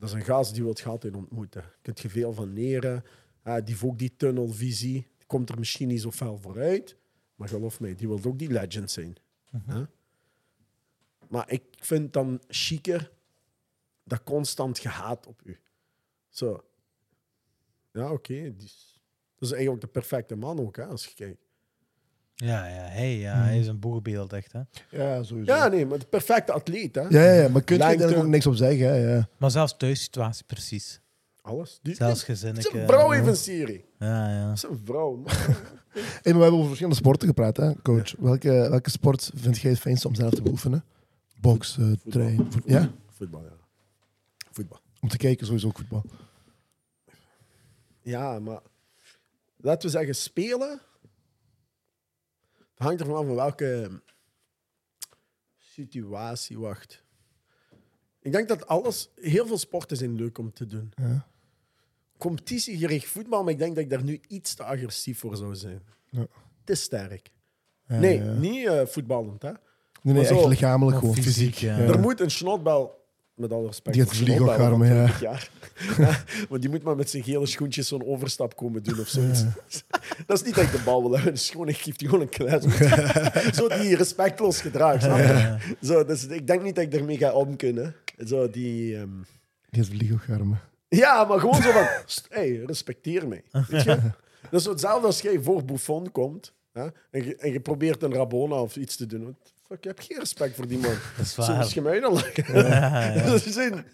dat 0.00 0.08
is 0.08 0.14
een 0.14 0.24
gast 0.24 0.52
die 0.54 0.62
wil 0.62 0.72
het 0.72 0.84
altijd 0.86 1.16
ontmoeten. 1.16 1.60
Daar 1.62 1.78
kun 1.82 1.94
je 1.96 2.08
veel 2.10 2.32
van 2.32 2.52
leren. 2.52 3.04
Ah, 3.42 3.54
die 3.56 3.64
heeft 3.64 3.82
ook 3.82 3.98
die 3.98 4.16
tunnelvisie. 4.16 4.92
Die 5.18 5.26
komt 5.26 5.48
er 5.50 5.58
misschien 5.58 5.88
niet 5.88 6.00
zo 6.00 6.10
fel 6.10 6.36
vooruit. 6.38 6.96
Maar 7.34 7.48
geloof 7.48 7.80
mij, 7.80 7.94
die 7.94 8.08
wil 8.08 8.20
ook 8.24 8.38
die 8.38 8.50
legend 8.50 8.90
zijn. 8.90 9.16
Hè? 9.64 9.84
Maar 11.28 11.50
ik 11.50 11.62
vind 11.78 12.12
dan 12.12 12.40
chiquer 12.48 13.12
dat 14.04 14.22
constant 14.22 14.78
gehaat 14.78 15.26
op 15.26 15.40
u. 15.44 15.58
Zo. 16.28 16.64
Ja, 17.92 18.12
oké. 18.12 18.34
is- 18.34 19.00
Dat 19.34 19.48
is 19.48 19.54
eigenlijk 19.54 19.82
de 19.82 19.88
perfecte 19.90 20.36
man 20.36 20.60
ook, 20.60 20.76
hè, 20.76 20.86
als 20.86 21.06
je 21.06 21.14
kijkt. 21.14 21.44
Ja, 22.44 22.66
ja, 22.66 22.82
hey, 22.82 23.16
ja, 23.18 23.34
hij 23.34 23.58
is 23.58 23.66
een 23.66 23.78
boegbeeld, 23.78 24.32
echt. 24.32 24.52
Hè? 24.52 24.60
ja, 24.90 25.22
sowieso. 25.22 25.52
Ja, 25.54 25.68
nee, 25.68 25.86
maar 25.86 25.98
de 25.98 26.06
perfecte 26.06 26.52
atleet, 26.52 26.94
hè. 26.94 27.00
Ja, 27.00 27.22
ja, 27.24 27.32
ja, 27.42 27.48
maar 27.48 27.62
kun 27.62 27.76
je 27.76 27.96
daar 27.96 28.16
ook 28.16 28.26
niks 28.26 28.46
op 28.46 28.54
zeggen. 28.54 28.86
Hè? 28.86 29.14
Ja. 29.14 29.28
Maar 29.36 29.50
zelfs 29.50 29.76
thuissituatie, 29.76 30.44
precies. 30.46 31.00
Alles. 31.42 31.78
Die, 31.82 31.94
Zelfs 31.94 32.24
die- 32.24 32.34
gezinnetje. 32.34 32.70
Zijn 32.70 32.86
vrouw 32.86 33.10
heeft 33.10 33.26
een 33.26 33.36
serie. 33.36 33.84
Ja, 33.98 34.28
ja. 34.30 34.56
Zijn 34.56 34.80
vrouw. 34.84 35.16
man. 35.16 35.32
Hey, 35.92 36.02
maar 36.22 36.22
we 36.22 36.30
hebben 36.40 36.52
over 36.52 36.66
verschillende 36.66 36.98
sporten 36.98 37.28
gepraat, 37.28 37.56
hè, 37.56 37.72
coach. 37.82 38.14
Welke, 38.18 38.48
welke 38.50 38.90
sport 38.90 39.30
vind 39.34 39.58
jij 39.58 39.70
het 39.70 39.80
fijnst 39.80 40.04
om 40.04 40.14
zelf 40.14 40.34
te 40.34 40.42
beoefenen? 40.42 40.84
Trainen. 42.08 42.52
Voetbal. 42.52 42.72
Ja? 42.80 42.90
Voetbal, 43.08 43.42
ja. 43.42 43.56
Voetbal. 44.50 44.80
Om 45.00 45.08
te 45.08 45.16
kijken, 45.16 45.46
sowieso 45.46 45.66
ook 45.66 45.76
voetbal. 45.76 46.04
Ja, 48.02 48.38
maar 48.38 48.60
laten 49.56 49.90
we 49.90 49.96
zeggen, 49.96 50.14
spelen. 50.14 50.80
Het 52.80 52.88
hangt 52.88 53.00
ervan 53.04 53.16
af 53.16 53.26
van 53.26 53.34
welke 53.34 54.00
situatie. 55.58 56.58
Wacht. 56.58 57.04
Ik 58.20 58.32
denk 58.32 58.48
dat 58.48 58.66
alles, 58.66 59.10
heel 59.14 59.46
veel 59.46 59.58
sporten 59.58 59.96
zijn 59.96 60.14
leuk 60.14 60.38
om 60.38 60.52
te 60.52 60.66
doen. 60.66 60.92
Ja. 60.96 61.26
Competitiegericht 62.18 63.06
voetbal, 63.06 63.42
maar 63.42 63.52
ik 63.52 63.58
denk 63.58 63.74
dat 63.74 63.84
ik 63.84 63.90
daar 63.90 64.02
nu 64.02 64.20
iets 64.28 64.54
te 64.54 64.62
agressief 64.64 65.18
voor 65.18 65.36
zou 65.36 65.54
zijn. 65.54 65.82
Ja. 66.10 66.26
Te 66.64 66.74
sterk. 66.74 67.30
Ja, 67.86 67.98
nee, 67.98 68.22
ja. 68.24 68.32
niet 68.32 68.66
eh, 68.66 68.86
voetballend. 68.86 69.42
Hè. 69.42 69.52
Nee, 70.02 70.14
nee, 70.14 70.24
zo- 70.24 70.38
echt 70.38 70.46
lichamelijk, 70.48 70.98
gewoon 70.98 71.14
fysiek, 71.14 71.32
fysiek. 71.32 71.54
ja. 71.54 71.78
ja. 71.78 71.84
Er 71.84 71.98
moet 72.00 72.20
een 72.20 72.30
snotbal, 72.30 72.99
met 73.34 73.52
alle 73.52 73.66
respect, 73.66 73.96
Die 73.96 74.04
het 74.04 74.16
vliegen 74.16 74.48
ook 74.48 74.56
ja. 74.56 74.76
20 74.76 75.20
jaar. 75.20 75.50
Ja, 75.98 76.24
maar 76.50 76.60
die 76.60 76.70
moet 76.70 76.82
maar 76.82 76.96
met 76.96 77.10
zijn 77.10 77.22
gele 77.22 77.46
schoentjes 77.46 77.88
zo'n 77.88 78.04
overstap 78.06 78.56
komen 78.56 78.82
doen 78.82 79.00
of 79.00 79.08
zoiets. 79.08 79.44
Dat 80.26 80.40
is 80.40 80.42
niet 80.46 80.54
dat 80.54 80.64
ik 80.64 80.72
de 80.72 80.82
bal 80.84 81.02
wil 81.02 81.14
hebben, 81.16 81.38
gewoon, 81.38 81.68
ik 81.68 81.76
geef 81.76 81.96
die 81.96 82.08
gewoon 82.08 82.22
een 82.22 82.28
klets. 82.28 82.66
Zo 83.58 83.68
die 83.68 83.96
respectloos 83.96 84.60
gedrag, 84.60 85.02
je? 85.02 85.56
Zo, 85.82 86.04
dus 86.04 86.26
ik 86.26 86.46
denk 86.46 86.62
niet 86.62 86.74
dat 86.74 86.84
ik 86.84 86.94
ermee 86.94 87.16
ga 87.16 87.32
om 87.32 87.56
kunnen. 87.56 87.94
Zo 88.26 88.50
die... 88.50 88.96
ehm, 88.96 89.08
Die 89.70 89.82
het 89.82 90.12
ook 90.12 90.38
armen. 90.38 90.60
Ja, 90.88 91.24
maar 91.24 91.38
gewoon 91.40 91.62
zo 91.62 91.70
van, 91.70 91.86
"St, 92.06 92.26
hey, 92.28 92.62
respecteer 92.66 93.28
mij. 93.28 93.42
Weet 93.68 93.82
je? 93.82 93.98
Dat 94.50 94.60
is 94.60 94.62
zo 94.62 94.70
hetzelfde 94.70 95.06
als 95.06 95.20
jij 95.20 95.40
voor 95.42 95.64
Buffon 95.64 96.10
komt 96.12 96.52
hè, 96.72 96.82
en, 97.10 97.24
je, 97.24 97.36
en 97.36 97.52
je 97.52 97.60
probeert 97.60 98.02
een 98.02 98.14
Rabona 98.14 98.54
of 98.60 98.76
iets 98.76 98.96
te 98.96 99.06
doen. 99.06 99.36
Fuck, 99.70 99.82
je 99.82 99.88
hebt 99.88 100.04
geen 100.04 100.18
respect 100.18 100.56
voor 100.56 100.66
die 100.66 100.78
man. 100.78 100.90
Dat 101.16 101.26
is 101.26 101.34
Zo 101.34 101.42
waar. 101.42 101.64
is 101.64 101.72
je 101.72 101.80
mij 101.80 102.00
dan 102.00 102.12
lachen. 102.12 102.54
Ja, 102.54 103.04
ja. 103.14 103.22
Dat 103.30 103.42
zijn 103.42 103.84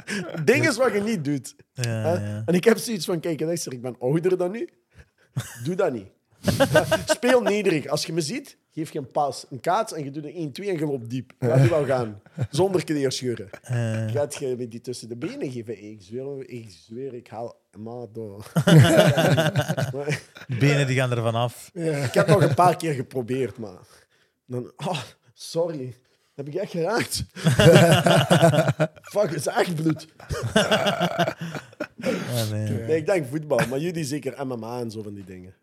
dingen 0.45 0.77
wat 0.77 0.93
je 0.93 1.01
niet 1.01 1.25
doet. 1.25 1.55
Ja, 1.73 2.13
ja. 2.13 2.43
En 2.47 2.55
ik 2.55 2.65
heb 2.65 2.79
zoiets 2.79 3.05
van, 3.05 3.21
kijk, 3.21 3.41
luister, 3.41 3.73
ik 3.73 3.83
ben 3.83 3.97
ouder 4.01 4.37
dan 4.39 4.55
u. 4.55 4.69
Doe 5.65 5.75
dat 5.75 5.93
niet. 5.93 6.07
Ja, 6.41 6.85
Speel 7.07 7.41
nederig. 7.43 7.87
Als 7.87 8.07
je 8.07 8.13
me 8.13 8.21
ziet, 8.21 8.57
geef 8.73 8.93
je 8.93 8.99
een 8.99 9.11
pas, 9.11 9.47
een 9.51 9.61
kaats 9.61 9.93
en 9.93 10.05
je 10.05 10.11
doet 10.11 10.25
een 10.25 10.35
1, 10.35 10.53
2 10.53 10.69
en 10.69 10.79
je 10.79 10.87
loopt 10.87 11.11
diep. 11.11 11.33
Gaat 11.39 11.61
die 11.61 11.71
wel 11.71 11.85
gaan. 11.85 12.23
Zonder 12.51 12.85
kleerscheuren. 12.85 13.49
Eh, 13.63 14.11
Gaat 14.11 14.35
je 14.35 14.55
met 14.59 14.71
die 14.71 14.81
tussen 14.81 15.09
de 15.09 15.17
benen 15.17 15.51
geven? 15.51 15.83
Ik 15.91 16.03
zweer, 16.03 16.49
ik 16.51 16.71
zweer, 16.87 17.15
ik 17.15 17.29
haal... 17.29 17.61
Maar 17.79 18.07
door. 18.13 18.53
Benen 20.59 20.87
die 20.87 20.97
gaan 20.97 21.11
er 21.11 21.23
vanaf. 21.23 21.71
ik 21.75 22.13
heb 22.15 22.27
nog 22.27 22.43
een 22.43 22.55
paar 22.55 22.77
keer 22.77 22.93
geprobeerd, 22.95 23.59
maar... 23.59 23.79
Dan, 24.47 24.73
oh, 24.77 25.01
sorry. 25.41 25.95
Heb 26.35 26.49
ik 26.49 26.55
echt 26.55 26.71
geraakt? 26.71 27.25
Fuck, 29.13 29.29
het 29.31 29.35
is 29.35 29.47
echt 29.47 29.75
bloed. 29.75 30.07
Ah, 32.01 32.51
nee. 32.51 32.69
Nee, 32.71 32.97
ik 32.97 33.07
denk 33.07 33.27
voetbal, 33.27 33.67
maar 33.69 33.79
jullie 33.79 34.05
zeker 34.05 34.47
MMA 34.47 34.81
en 34.81 34.91
zo 34.91 35.03
van 35.03 35.15
die 35.15 35.25
dingen. 35.25 35.55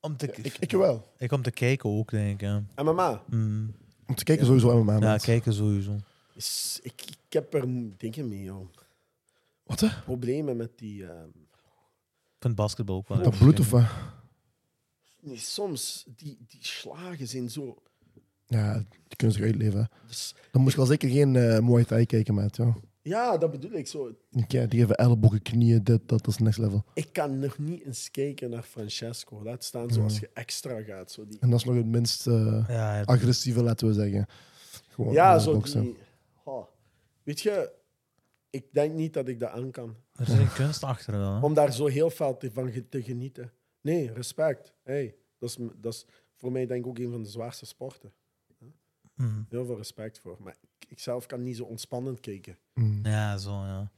Om 0.00 0.16
te, 0.16 0.26
Ik, 0.42 0.56
ik 0.58 0.70
wel. 0.72 1.12
ik 1.18 1.32
om 1.32 1.42
te 1.42 1.50
kijken 1.50 1.90
ook, 1.90 2.10
denk 2.10 2.42
ik. 2.42 2.48
MMA? 2.84 3.22
Mm. 3.26 3.74
Om 4.06 4.14
te 4.14 4.24
kijken 4.24 4.46
sowieso 4.46 4.82
MMA. 4.82 4.98
Ja, 4.98 5.16
kijken 5.16 5.52
sowieso. 5.52 5.96
Is, 6.34 6.78
ik, 6.82 7.02
ik 7.26 7.32
heb 7.32 7.54
er 7.54 7.64
dingen 7.96 8.28
mee, 8.28 8.42
joh. 8.42 8.68
Wat 9.62 9.80
hè? 9.80 9.88
Problemen 10.04 10.56
met 10.56 10.78
die... 10.78 11.06
ehm, 11.06 11.28
Ik 11.28 12.40
vind 12.40 12.54
basketbal 12.54 12.96
ook 12.96 13.08
wel. 13.08 13.22
Dat 13.22 13.38
bloed 13.38 13.60
of 13.60 13.70
wat? 13.70 13.84
nee, 15.20 15.38
soms, 15.38 16.04
die, 16.16 16.38
die 16.48 16.58
slagen 16.60 17.28
zijn 17.28 17.50
zo... 17.50 17.82
Ja, 18.46 18.74
die 19.08 19.16
kunnen 19.16 19.36
zich 19.36 19.44
uitleven. 19.44 19.88
dus- 20.06 20.34
Dan 20.52 20.60
moest 20.62 20.74
je 20.74 20.80
wel 20.80 20.90
zeker 20.90 21.08
geen 21.08 21.36
eh 21.36 21.58
Muay 21.60 21.84
Thai 21.84 22.06
kijken, 22.06 22.34
met. 22.34 22.56
Ja. 22.56 22.74
ja, 23.02 23.38
dat 23.38 23.50
bedoel 23.50 23.72
ik 23.72 23.86
zo. 23.86 24.12
Ja, 24.48 24.66
die 24.66 24.78
hebben 24.78 24.96
ellebogen, 24.96 25.42
knieën, 25.42 25.84
dit, 25.84 25.86
dat, 25.86 26.08
dat 26.08 26.26
is 26.26 26.38
next 26.38 26.58
level. 26.58 26.84
Ik 26.94 27.12
kan 27.12 27.38
nog 27.38 27.58
niet 27.58 27.84
eens 27.84 28.10
kijken 28.10 28.50
naar 28.50 28.62
Francesco. 28.62 29.42
Laat 29.42 29.64
staan 29.64 29.90
zoals 29.90 30.18
je 30.18 30.30
extra 30.34 30.82
gaat. 30.82 31.10
Zo 31.10 31.26
die, 31.26 31.38
En 31.40 31.50
dat 31.50 31.58
is 31.58 31.64
nog 31.64 31.74
het 31.76 31.86
minst 31.86 32.26
eh, 32.26 32.64
Ja, 32.68 33.02
agressieve, 33.02 33.62
laten 33.62 33.86
we 33.88 33.94
zeggen. 33.94 34.26
Gewoon 34.88 35.12
ja, 35.12 35.34
eh, 35.34 35.40
zo 35.40 35.60
die... 35.62 35.96
oh. 36.44 36.66
Weet 37.22 37.40
je, 37.40 37.72
ik 38.50 38.64
denk 38.72 38.94
niet 38.94 39.12
dat 39.14 39.28
ik 39.28 39.40
dat 39.40 39.50
aan 39.50 39.70
kan. 39.70 39.96
er 40.12 40.28
is 40.28 40.34
een 40.38 40.52
kunst 40.52 40.82
achter 40.84 41.18
wel. 41.18 41.34
hè. 41.34 41.40
Om 41.40 41.54
daar 41.54 41.72
zo 41.72 41.86
heel 41.86 42.10
veel 42.10 42.36
te- 42.36 42.50
van 42.50 42.72
te 42.88 43.02
genieten. 43.02 43.52
Nee, 43.80 44.12
respect. 44.12 44.72
Hey, 44.82 45.14
dat, 45.38 45.48
is, 45.50 45.56
dat 45.80 45.92
is 45.94 46.06
voor 46.34 46.52
mij 46.52 46.66
denk 46.66 46.80
ik 46.84 46.86
ook 46.90 46.98
een 46.98 47.10
van 47.10 47.22
de 47.22 47.28
zwaarste 47.28 47.66
sporten. 47.66 48.12
Mm. 49.14 49.46
Heel 49.50 49.64
veel 49.64 49.76
respect 49.76 50.18
voor. 50.18 50.36
Maar 50.40 50.54
ik, 50.60 50.88
ik 50.90 50.98
zelf 51.00 51.26
kan 51.26 51.42
niet 51.42 51.56
zo 51.56 51.64
ontspannend 51.64 52.20
kijken. 52.20 52.58
Mm. 52.74 53.00
Ja, 53.02 53.36
zo, 53.36 53.50
ja. 53.50 53.90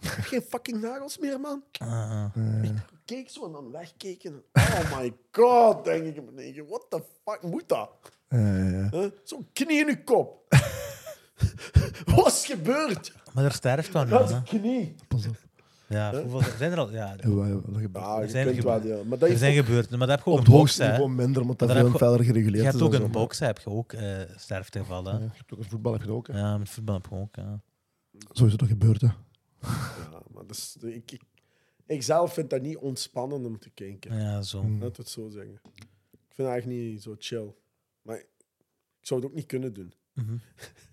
Ik 0.00 0.08
heb 0.08 0.24
geen 0.24 0.42
fucking 0.42 0.80
nagels 0.80 1.18
meer, 1.18 1.40
man. 1.40 1.62
Ah, 1.78 2.24
Eh, 2.34 2.70
Keek 3.04 3.30
zo 3.30 3.46
en 3.46 3.52
dan 3.52 3.70
wegkeken. 3.70 4.42
Oh 4.52 4.98
my 4.98 5.16
god, 5.32 5.84
denk 5.84 6.16
ik. 6.16 6.38
eigen, 6.38 6.66
What 6.66 6.86
the 6.88 7.02
fuck 7.24 7.42
moet 7.42 7.68
dat? 7.68 7.90
eh, 8.28 8.72
ja. 8.72 8.88
Huh? 8.90 9.10
Zo'n 9.24 9.48
knie 9.52 9.78
in 9.80 9.86
je 9.86 10.04
kop. 10.04 10.44
Wat 12.16 12.26
is 12.26 12.46
gebeurd? 12.46 13.12
maar 13.34 13.44
er 13.44 13.52
sterft 13.52 13.92
dan 13.92 14.08
Dat 14.08 14.30
is 14.30 14.42
knie. 14.44 14.94
Pas 15.08 15.26
op. 15.26 15.36
Ja, 15.88 16.22
hoeveel 16.22 16.50
zijn 16.58 16.72
er 16.72 16.78
al? 16.78 16.92
Ja, 16.92 17.14
je 17.16 18.28
zijn 18.28 18.44
kunt 18.44 18.56
gebe- 18.56 18.62
wel, 18.62 18.86
ja. 18.86 19.04
Maar 19.04 19.18
dat 19.18 19.28
er 19.30 19.38
zijn 19.38 19.54
gebeurd. 19.54 19.90
Maar 19.90 19.98
dat 19.98 20.08
heb 20.08 20.18
je 20.24 20.30
ook 20.30 20.38
Op 20.38 20.46
een 20.48 20.68
hè. 20.76 20.90
niveau 20.90 21.10
minder, 21.10 21.42
omdat 21.42 21.58
dat 21.58 21.70
veel 21.72 21.90
verder 21.90 22.24
gereguleerd 22.24 22.64
Je 22.64 22.70
hebt 22.70 22.82
ook 22.82 22.88
en 22.94 22.94
in 22.94 23.00
zo, 23.06 23.08
maar- 23.08 23.20
boksen 23.20 23.46
heb 23.46 23.58
je 23.58 23.70
ook 23.70 23.92
eh 23.92 24.20
sterftegevallen. 24.36 25.12
Ja, 25.12 25.18
je 25.24 25.30
hebt 25.36 25.54
ook 25.54 25.64
voetbal 25.64 25.92
heb 25.92 26.00
je 26.00 26.06
dat 26.06 26.16
ook. 26.16 26.26
hè. 26.26 26.38
Ja, 26.38 26.58
met 26.58 26.68
voetbal 26.68 26.94
heb 26.94 27.06
je 27.10 27.14
ook. 27.16 27.36
Ja. 27.36 27.60
Zo 28.32 28.44
is 28.44 28.50
het 28.50 28.60
toch 28.60 28.68
gebeurd, 28.68 29.00
hè. 29.00 29.06
Ja, 29.60 30.22
maar 30.32 30.46
dat 30.46 30.50
is, 30.56 30.76
ik, 30.80 31.10
ik, 31.12 31.22
ik 31.86 32.02
zelf 32.02 32.32
vind 32.34 32.50
dat 32.50 32.62
niet 32.62 32.76
ontspannend 32.76 33.46
om 33.46 33.58
te 33.58 33.70
kijken. 33.70 34.20
ja, 34.20 34.42
zo. 34.42 34.62
Mm. 34.62 34.80
Laat 34.82 34.96
het 34.96 35.08
zo 35.08 35.28
zeggen. 35.28 35.52
Ik 36.10 36.34
vind 36.34 36.36
het 36.36 36.46
eigenlijk 36.46 36.80
niet 36.80 37.02
zo 37.02 37.14
chill. 37.18 37.54
Maar 38.02 38.16
ik 38.18 38.26
zou 39.00 39.20
het 39.20 39.28
ook 39.28 39.34
niet 39.36 39.46
kunnen 39.46 39.72
doen. 39.74 39.92
Mhm. 40.12 40.36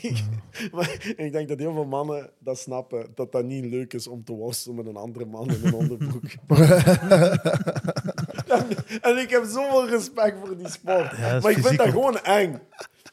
Ik- 0.00 0.24
maar 0.72 0.96
ik 1.16 1.32
denk 1.32 1.48
dat 1.48 1.58
heel 1.58 1.72
veel 1.72 1.84
mannen 1.84 2.30
dat 2.38 2.58
snappen, 2.58 3.06
dat 3.14 3.32
dat 3.32 3.44
niet 3.44 3.64
leuk 3.64 3.92
is 3.92 4.06
om 4.06 4.24
te 4.24 4.32
worstelen 4.32 4.76
met 4.76 4.86
een 4.86 4.96
andere 4.96 5.24
man 5.24 5.48
in 5.50 5.60
een 5.64 5.74
onderbroek. 5.74 6.22
en, 8.46 8.66
en 9.10 9.18
ik 9.18 9.30
heb 9.30 9.44
zoveel 9.44 9.88
respect 9.88 10.36
voor 10.44 10.56
die 10.56 10.68
sport. 10.68 11.16
Ja, 11.16 11.40
maar 11.40 11.50
ik 11.50 11.58
vind 11.66 11.76
dat 11.78 11.88
gewoon 11.88 12.18
eng. 12.22 12.58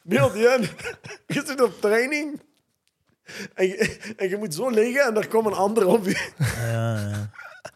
Beeld 0.02 0.32
je 0.34 0.56
in? 0.60 0.68
Je 1.36 1.42
zit 1.46 1.62
op 1.62 1.80
training 1.80 2.40
en 3.54 3.66
je, 3.66 3.98
en 4.16 4.28
je 4.28 4.36
moet 4.36 4.54
zo 4.54 4.68
liggen 4.70 5.04
en 5.06 5.16
er 5.16 5.28
komt 5.28 5.46
een 5.46 5.52
ander 5.52 5.86
op 5.86 6.04
je. 6.04 6.30
Ja, 6.38 6.98
ja. 7.08 7.30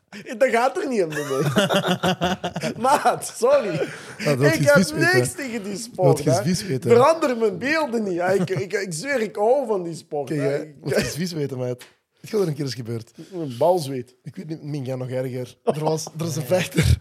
Dat 0.38 0.48
gaat 0.48 0.76
er 0.76 0.88
niet 0.88 1.02
om 1.02 1.08
mij. 1.08 2.72
Maat, 2.84 3.32
sorry. 3.36 3.74
Ik 4.18 4.64
heb 4.64 4.94
niks 4.94 5.32
tegen 5.32 5.62
die 5.62 5.76
sport. 5.76 6.22
Weten. 6.22 6.90
Verander 6.90 7.36
mijn 7.36 7.58
beelden 7.58 8.02
niet. 8.02 8.20
Ik, 8.20 8.50
ik, 8.50 8.72
ik 8.72 8.92
zweer, 8.92 9.20
ik 9.20 9.36
hou 9.36 9.66
van 9.66 9.82
die 9.82 9.94
sport. 9.94 10.28
Kijk, 10.28 10.74
wat 10.80 10.96
is 10.96 11.14
vies 11.14 11.32
weten, 11.32 11.58
maat. 11.58 11.86
Het 12.20 12.30
gaat 12.30 12.40
er 12.40 12.48
een 12.48 12.54
keer 12.54 12.64
eens 12.64 12.74
gebeurd. 12.74 13.12
Een 13.32 13.56
balzweet. 13.58 14.16
Ik 14.22 14.36
weet 14.36 14.48
niet, 14.48 14.62
Ming, 14.62 14.86
ja, 14.86 14.96
nog 14.96 15.08
erger. 15.08 15.58
Er 15.64 15.84
was 15.84 16.06
er 16.18 16.26
is 16.26 16.36
een 16.36 16.42
vechter. 16.42 16.96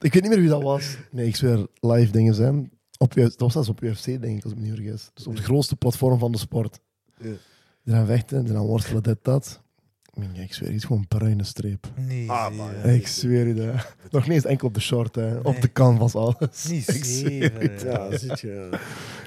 Ik 0.00 0.12
weet 0.12 0.22
niet 0.22 0.30
meer 0.30 0.40
wie 0.40 0.48
dat 0.48 0.62
was. 0.62 0.96
Nee, 1.10 1.26
ik 1.26 1.36
zweer, 1.36 1.66
live 1.80 2.12
dingen 2.12 2.34
zijn. 2.34 2.70
Op, 2.98 3.14
dat 3.14 3.34
was 3.36 3.52
zelfs 3.52 3.68
op 3.68 3.82
UFC, 3.82 4.04
denk 4.04 4.36
ik, 4.36 4.42
als 4.42 4.52
ik 4.52 4.58
me 4.58 4.64
niet 4.64 4.74
vergis. 4.74 5.10
Dus 5.14 5.26
op 5.26 5.34
het 5.34 5.44
grootste 5.44 5.76
platform 5.76 6.18
van 6.18 6.32
de 6.32 6.38
sport. 6.38 6.80
Ja. 7.16 7.30
Die 7.84 7.94
gaan 7.94 8.06
vechten, 8.06 8.44
die 8.44 8.54
gaan 8.54 8.66
worstelen, 8.66 9.02
dit, 9.02 9.18
dat. 9.22 9.60
Ik 10.32 10.54
zweer, 10.54 10.70
iets 10.72 10.84
gewoon 10.84 10.98
een 11.00 11.08
bruine 11.18 11.44
streep. 11.44 11.86
Niet 11.96 12.28
Ah, 12.28 12.54
ja. 12.56 12.90
Ik 12.90 13.06
zweer 13.06 13.46
je 13.46 13.54
dat. 13.54 13.94
Nog 14.10 14.22
niet 14.22 14.32
eens 14.32 14.44
enkel 14.44 14.68
op 14.68 14.74
de 14.74 14.80
short, 14.80 15.14
hè. 15.14 15.36
Op 15.38 15.60
de 15.60 15.72
canvas, 15.72 16.14
alles. 16.14 16.64
Niet 16.68 16.88
Ik 16.94 17.04
zweer 17.04 17.42
zeven. 17.42 17.60
het. 17.60 17.80
Ja, 17.82 18.08
dat 18.08 18.20
zit 18.20 18.40
je. 18.40 18.68
ja. 18.70 18.78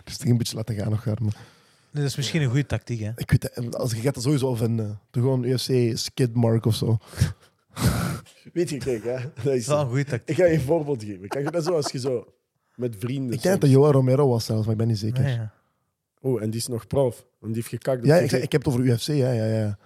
Dus 0.03 0.13
het 0.13 0.25
een 0.29 0.37
beetje 0.37 0.55
laten 0.55 0.75
gaan 0.75 0.89
nog, 0.89 1.05
maar 1.05 1.17
Nee, 1.19 2.03
dat 2.03 2.11
is 2.11 2.15
misschien 2.17 2.41
een 2.41 2.47
goede 2.49 2.65
tactiek, 2.65 2.99
hè. 2.99 3.11
Ik 3.15 3.31
weet 3.31 3.49
het, 3.53 3.75
als 3.75 3.91
je 3.91 4.01
gaat 4.01 4.15
er 4.15 4.21
sowieso 4.21 4.55
vinden. 4.55 4.99
Doe 5.11 5.23
gewoon 5.23 5.43
UFC 5.43 5.97
skidmark 5.97 6.65
of 6.65 6.75
zo. 6.75 6.97
Weet 8.53 8.69
je, 8.69 8.77
kijk, 8.77 9.03
hè. 9.03 9.13
Dat 9.13 9.43
Dat 9.43 9.53
is, 9.53 9.59
is 9.59 9.67
wel 9.67 9.79
een 9.79 9.87
goede 9.87 10.03
tactiek. 10.05 10.29
ik 10.29 10.35
ga 10.43 10.45
je 10.49 10.53
een 10.53 10.61
voorbeeld 10.61 11.03
geven. 11.03 11.27
Kijk, 11.27 11.45
dat 11.51 11.55
is 11.61 11.63
zoals 11.67 11.91
je 11.91 11.99
zo 11.99 12.33
met 12.75 12.95
vrienden. 12.99 13.33
Ik 13.35 13.41
denk 13.41 13.61
dat 13.61 13.69
Joao 13.69 13.91
Romero 13.91 14.27
was 14.27 14.45
zelfs, 14.45 14.61
maar 14.63 14.71
ik 14.71 14.77
ben 14.77 14.87
niet 14.87 14.99
zeker. 14.99 15.23
Nee, 15.23 15.33
ja. 15.35 15.51
Oh, 16.21 16.41
en 16.41 16.49
die 16.49 16.59
is 16.59 16.67
nog 16.67 16.87
prof. 16.87 17.25
Want 17.39 17.53
die 17.53 17.63
heeft 17.63 17.67
gekakt. 17.67 18.05
Ja, 18.05 18.15
ik, 18.15 18.31
ik 18.31 18.51
heb 18.51 18.65
het 18.65 18.73
over 18.73 18.85
UFC, 18.85 19.07
ja, 19.07 19.31
ja, 19.31 19.45
ja. 19.45 19.77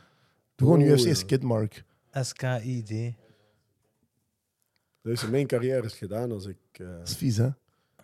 Doe 0.56 0.68
gewoon 0.74 0.82
UFC 0.82 1.06
ja. 1.06 1.14
skidmark. 1.14 1.84
SKID. 2.12 3.14
Dus 5.02 5.28
mijn 5.30 5.48
carrière 5.48 5.86
is 5.86 5.94
gedaan 5.94 6.32
als 6.32 6.46
ik, 6.46 6.58
eh, 6.72 6.88
Dat 6.88 7.08
is 7.08 7.16
vies, 7.16 7.38
hè? 7.38 7.50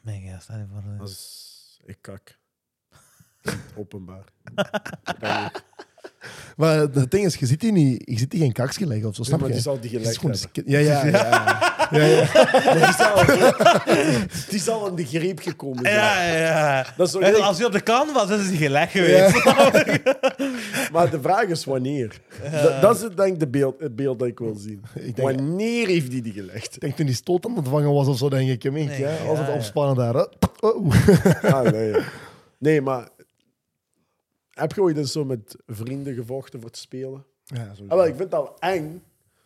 Mijn 0.01 0.21
ja, 0.21 0.39
stel 0.39 0.57
je 0.57 0.65
voor. 0.67 0.99
als 0.99 1.79
ik 1.85 1.97
kak. 2.01 2.39
In 3.41 3.51
het 3.51 3.73
Openbaar. 3.75 4.25
Maar 6.57 6.77
het 6.77 7.11
ding 7.11 7.25
is, 7.25 7.35
je 7.35 7.45
ziet 7.45 7.59
die, 7.59 7.71
niet, 7.71 8.01
je 8.05 8.17
ziet 8.17 8.31
die 8.31 8.39
geen 8.39 8.51
kaksje 8.51 8.87
leggen 8.87 9.07
of 9.07 9.15
zo, 9.15 9.23
snap 9.23 9.39
maar 9.39 9.47
je? 9.47 9.53
die 9.53 9.63
zal 9.63 9.79
die 9.79 9.99
Het 9.99 10.07
is 10.07 10.17
gelegd 10.17 10.41
hebben. 10.53 10.71
ja, 10.73 10.79
ja, 10.79 11.05
ja. 11.05 11.09
ja, 11.91 12.03
ja. 12.03 12.25
Die 12.73 12.93
zal, 12.97 13.25
die 14.49 14.59
zal 14.59 14.87
in 14.87 14.95
de 14.95 15.05
greep 15.05 15.39
gekomen 15.39 15.83
zijn. 15.85 15.95
Ja, 15.95 16.23
ja. 16.37 16.85
Dat 16.97 17.07
is 17.07 17.15
En 17.15 17.41
als 17.41 17.57
hij 17.57 17.65
op 17.65 17.71
de 17.71 17.81
kan 17.81 18.13
was, 18.13 18.29
is 18.29 18.47
hij 18.47 18.55
gelegd 18.57 18.91
geweest. 18.91 19.43
Maar 20.93 21.09
de 21.09 21.21
vraag 21.21 21.43
is 21.43 21.65
wanneer. 21.65 22.19
Dat, 22.63 22.81
dat 22.81 22.95
is 22.95 23.01
het, 23.01 23.17
denk 23.17 23.33
ik 23.33 23.39
de 23.39 23.47
beeld, 23.47 23.75
het 23.79 23.95
beeld 23.95 24.19
dat 24.19 24.27
ik 24.27 24.39
wil 24.39 24.55
zien. 24.55 24.81
Ik 24.95 25.15
denk, 25.15 25.31
Wanneer 25.31 25.87
heeft 25.87 26.11
die 26.11 26.21
die 26.21 26.33
gelegd? 26.33 26.75
ik 26.75 26.81
denk 26.81 26.95
toen 26.95 27.05
die 27.05 27.15
stoot 27.15 27.45
aan 27.45 27.55
het 27.55 27.67
vangen 27.67 27.93
was 27.93 28.07
of 28.07 28.17
zo, 28.17 28.29
denk 28.29 28.49
ik. 28.49 28.71
Mink, 28.71 28.89
Nee, 28.89 28.99
ja? 28.99 29.09
ja, 29.09 29.23
Als 29.27 29.37
het 29.37 29.47
ja. 29.47 29.53
opspannen 29.53 29.95
daar. 29.95 30.27
Oh. 30.59 30.93
Ah, 31.41 31.61
nee, 31.71 31.89
ja. 31.89 31.99
nee, 32.57 32.81
maar 32.81 33.07
heb 34.51 34.73
je 34.73 34.81
ooit 34.81 34.97
eens 34.97 35.11
zo 35.11 35.25
met 35.25 35.55
vrienden 35.67 36.13
gevochten 36.13 36.59
voor 36.59 36.69
het 36.69 36.77
spelen? 36.77 37.25
Ja, 37.45 37.63
sowieso. 37.63 37.83
Ah, 37.83 37.95
wel, 37.97 38.05
ik 38.05 38.15
vind 38.15 38.31
het 38.31 38.33
al 38.33 38.55
eng 38.59 39.03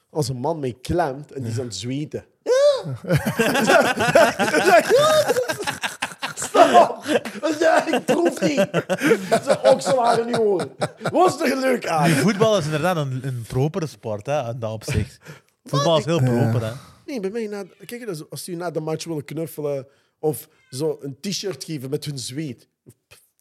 als 0.09 0.29
een 0.29 0.37
man 0.37 0.59
mee 0.59 0.77
klemt 0.81 1.31
en 1.31 1.41
die 1.41 1.51
is 1.51 1.59
aan 1.59 1.65
het 1.65 1.75
zweten. 1.75 2.25
Stop! 6.35 7.03
Ja, 7.59 7.87
ik 7.95 8.05
proef 8.05 8.41
niet. 8.41 8.69
Zijn 9.43 9.59
okselharen 9.63 10.25
niet 10.25 10.35
horen. 10.35 10.71
Wat 11.11 11.41
is 11.41 11.51
er 11.51 11.57
leuk 11.57 11.87
aan? 11.87 12.09
Voetbal 12.09 12.57
is 12.57 12.65
inderdaad 12.65 12.97
een, 12.97 13.19
een 13.23 13.43
propere 13.47 13.87
sport, 13.87 14.25
hè, 14.25 14.49
in 14.49 14.59
dat 14.59 14.71
opzicht. 14.71 15.17
Voetbal 15.63 15.97
is 15.97 16.05
heel 16.05 16.19
proper, 16.19 16.65
hè. 16.65 16.71
Nee, 17.05 17.19
bij 17.19 17.29
mij, 17.29 17.47
na, 17.47 17.63
kijk, 17.85 18.07
als 18.29 18.43
die 18.43 18.55
na 18.55 18.71
de 18.71 18.79
match 18.79 19.05
willen 19.05 19.25
knuffelen 19.25 19.87
of 20.19 20.49
zo 20.69 20.97
een 21.01 21.17
t-shirt 21.21 21.63
geven 21.63 21.89
met 21.89 22.05
hun 22.05 22.19
zweet. 22.19 22.67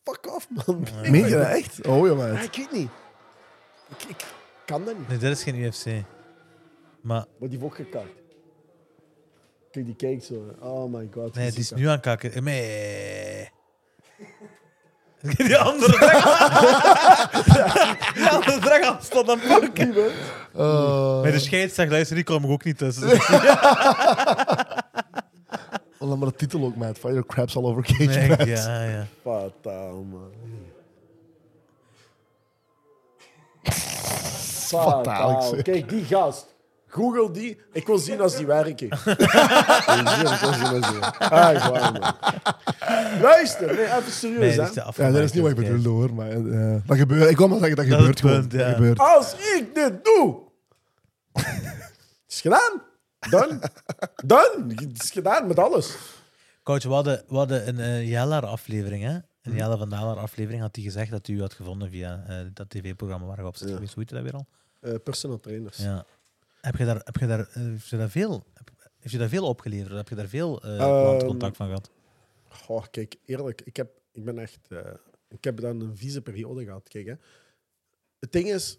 Fuck 0.05 0.35
off, 0.35 0.49
man. 0.67 0.87
Meen 1.11 1.25
je 1.29 1.31
dat 1.37 1.47
echt? 1.47 1.87
Oh, 1.87 2.07
ja, 2.07 2.13
Ah, 2.13 2.19
man. 2.19 2.39
ik 2.39 2.55
weet 2.57 2.73
niet. 2.73 2.91
Ik, 3.89 4.03
ik 4.09 4.25
kan 4.67 4.85
dat 4.85 4.99
niet. 4.99 5.09
Nee, 5.09 5.19
dit 5.19 5.31
is 5.31 5.43
geen 5.43 5.55
UFC. 5.57 5.85
Maar 5.87 6.05
Maar 7.01 7.27
die 7.39 7.51
heeft 7.51 7.63
ook 7.63 7.75
gekakt. 7.75 8.23
Kijk, 9.71 9.87
die 9.87 9.97
kijkt 9.97 10.25
zo. 10.25 10.35
Oh 10.61 10.93
my 10.93 11.09
god. 11.15 11.35
nee, 11.35 11.51
die 11.51 11.61
is 11.61 11.71
nu 11.71 11.85
aan 11.87 11.91
het 11.93 12.01
kakken. 12.01 12.33
Eh, 12.33 12.43
Nee. 12.43 13.53
Die 15.37 15.57
andere 15.57 15.93
drag 15.93 17.31
Die 18.15 18.27
andere 18.29 18.59
drag 18.59 19.05
stond 19.05 19.31
aan 19.31 19.41
pakken. 19.49 19.95
dat. 19.95 20.11
Uh, 20.57 21.21
Bij 21.23 21.31
de 21.31 21.39
scheids 21.39 21.75
zegt, 21.75 21.91
luister, 21.91 22.15
die 22.17 22.25
kom 22.25 22.45
ik 22.45 22.51
ook 22.51 22.65
niet 22.65 22.79
tussen. 22.79 23.09
Dan 26.09 26.19
maar 26.19 26.29
de 26.29 26.35
titel 26.35 26.65
ook, 26.65 26.77
maat. 26.77 26.99
Fire 26.99 27.27
crabs 27.27 27.57
all 27.57 27.65
over 27.65 27.83
cage 27.83 28.05
Nee, 28.05 28.29
match. 28.29 28.45
ja, 28.45 28.83
ja. 28.85 29.07
Fataal, 29.23 30.03
man. 30.11 30.31
Fataal. 34.69 35.55
Kijk, 35.63 35.89
die 35.89 36.05
gast. 36.05 36.53
Google 36.89 37.31
die. 37.31 37.59
Ik 37.73 37.87
wil 37.87 37.99
zien 37.99 38.21
als 38.21 38.37
die 38.37 38.47
werken. 38.47 38.87
ik 38.91 38.99
wil 39.07 40.09
zien, 40.09 40.33
ik 40.33 40.39
wil 40.41 40.53
zien 40.53 40.83
als 40.83 40.91
die 40.91 41.01
Ah, 41.19 41.51
echt 41.55 41.69
waar, 41.69 41.93
man. 41.93 42.15
Luister, 43.21 43.67
nee, 43.75 43.85
even 43.85 44.13
serieus, 44.13 44.39
Nee, 44.39 44.51
hè. 44.51 44.57
dat 44.57 44.67
is 44.67 44.75
de 44.97 45.03
Ja, 45.03 45.11
dat 45.11 45.23
is 45.23 45.33
niet 45.33 45.43
wat 45.43 45.51
ik 45.51 45.57
bedoelde 45.57 45.89
hoor. 45.89 46.15
Maar, 46.15 46.31
eh, 46.31 46.77
dat 46.87 46.97
gebeurt. 46.97 47.31
Ik 47.31 47.37
wil 47.37 47.49
maar 47.49 47.59
zeggen, 47.59 47.77
dat, 47.77 47.87
Dat 47.87 47.97
gebeurt 47.99 48.21
gewoon. 48.21 48.39
punt, 48.41 48.51
Dat 48.51 48.61
ja. 48.61 48.73
gebeurt. 48.73 48.99
Als 48.99 49.33
ik 49.33 49.75
dit 49.75 50.05
doe... 50.05 50.37
is 52.29 52.41
gedaan. 52.41 52.83
Dan. 53.31 53.63
Dan. 54.25 54.71
Het 54.75 55.03
is 55.03 55.11
gedaan 55.11 55.47
met 55.47 55.59
alles. 55.59 55.97
Coach, 56.63 56.83
we 56.83 56.89
hadden, 56.89 57.25
we 57.29 57.37
hadden 57.37 57.69
een 57.69 57.79
uh, 57.79 58.09
Jellar-aflevering, 58.11 59.03
hè? 59.03 59.11
Een 59.15 59.23
Mhm. 59.43 59.57
Jelle 59.57 59.77
van 59.79 59.91
Dalar-aflevering 59.91 60.61
had 60.63 60.75
hij 60.77 60.85
gezegd 60.85 61.11
dat 61.11 61.29
u 61.29 61.41
had 61.41 61.53
gevonden 61.53 61.91
via 61.91 62.25
eh, 62.27 62.47
dat 62.53 62.71
tv-programma 62.71 63.27
waar 63.27 63.41
je 63.41 63.47
op 63.47 63.57
zit 63.57 63.69
Ja. 63.69 63.75
geweest. 63.75 63.95
Hoe 63.95 64.03
heet 64.03 64.13
dat 64.13 64.23
weer 64.23 64.33
al? 64.35 64.47
Eh, 64.81 64.95
personal 65.05 65.41
trainers. 65.41 65.77
Ja. 65.77 66.05
Heb 66.61 66.77
je 66.77 66.85
daar, 66.85 67.01
heb 67.05 67.17
je 67.17 67.27
daar, 67.27 67.41
eh, 67.41 67.47
heeft 67.55 67.89
je 67.89 67.97
daar 67.97 68.09
veel, 68.11 68.45
heb, 68.55 68.71
heeft 68.99 69.13
je 69.13 69.19
daar 69.19 69.29
veel 69.29 69.45
opgeleverd? 69.47 69.93
Heb 69.97 70.09
je 70.09 70.15
daar 70.15 70.27
veel 70.29 70.63
eh 70.63 70.71
Ehm, 70.71 71.01
klantcontact 71.01 71.57
van 71.57 71.67
gehad? 71.67 71.91
Goh, 72.49 72.85
kijk, 72.91 73.17
eerlijk, 73.25 73.61
ik, 73.61 73.77
heb, 73.77 73.91
ik 74.13 74.25
ben 74.25 74.39
echt... 74.39 74.59
eh, 74.69 74.79
ik 75.29 75.45
heb 75.45 75.61
dan 75.61 75.81
een 75.81 75.97
vieze 75.97 76.23
periode 76.23 76.65
gehad. 76.65 76.89
Kijk, 76.89 77.07
hè. 77.07 77.15
Het 78.21 78.33
ding 78.33 78.49
is... 78.53 78.79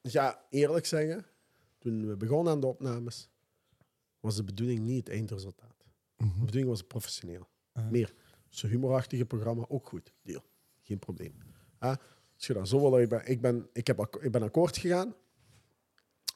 Ja, 0.00 0.40
eerlijk 0.50 0.86
zeggen, 0.86 1.26
toen 1.88 2.06
we 2.06 2.16
begonnen 2.16 2.52
aan 2.52 2.60
de 2.60 2.66
opnames, 2.66 3.30
was 4.20 4.36
de 4.36 4.44
bedoeling 4.44 4.78
niet 4.78 5.06
het 5.06 5.08
eindresultaat. 5.08 5.84
De 6.16 6.24
bedoeling 6.38 6.68
was 6.68 6.82
professioneel. 6.82 7.48
Mhm. 7.72 7.90
Meer. 7.90 8.14
Zo'n 8.48 8.70
humorachtige 8.70 9.24
programma, 9.24 9.64
ook 9.68 9.86
goed. 9.86 10.12
Deal. 10.22 10.44
Geen 10.82 10.98
probleem. 10.98 11.34
Ah, 11.78 11.96
als 12.34 12.46
je 12.46 12.52
dat 12.52 12.68
zo 12.68 12.80
wil, 12.80 13.00
ik 13.00 13.08
ben, 13.08 13.26
ik 13.26 13.40
ben, 13.40 13.68
ik 13.72 13.86
heb, 13.86 14.18
ik 14.20 14.32
ben 14.32 14.42
akkoord 14.42 14.76
gegaan. 14.76 15.14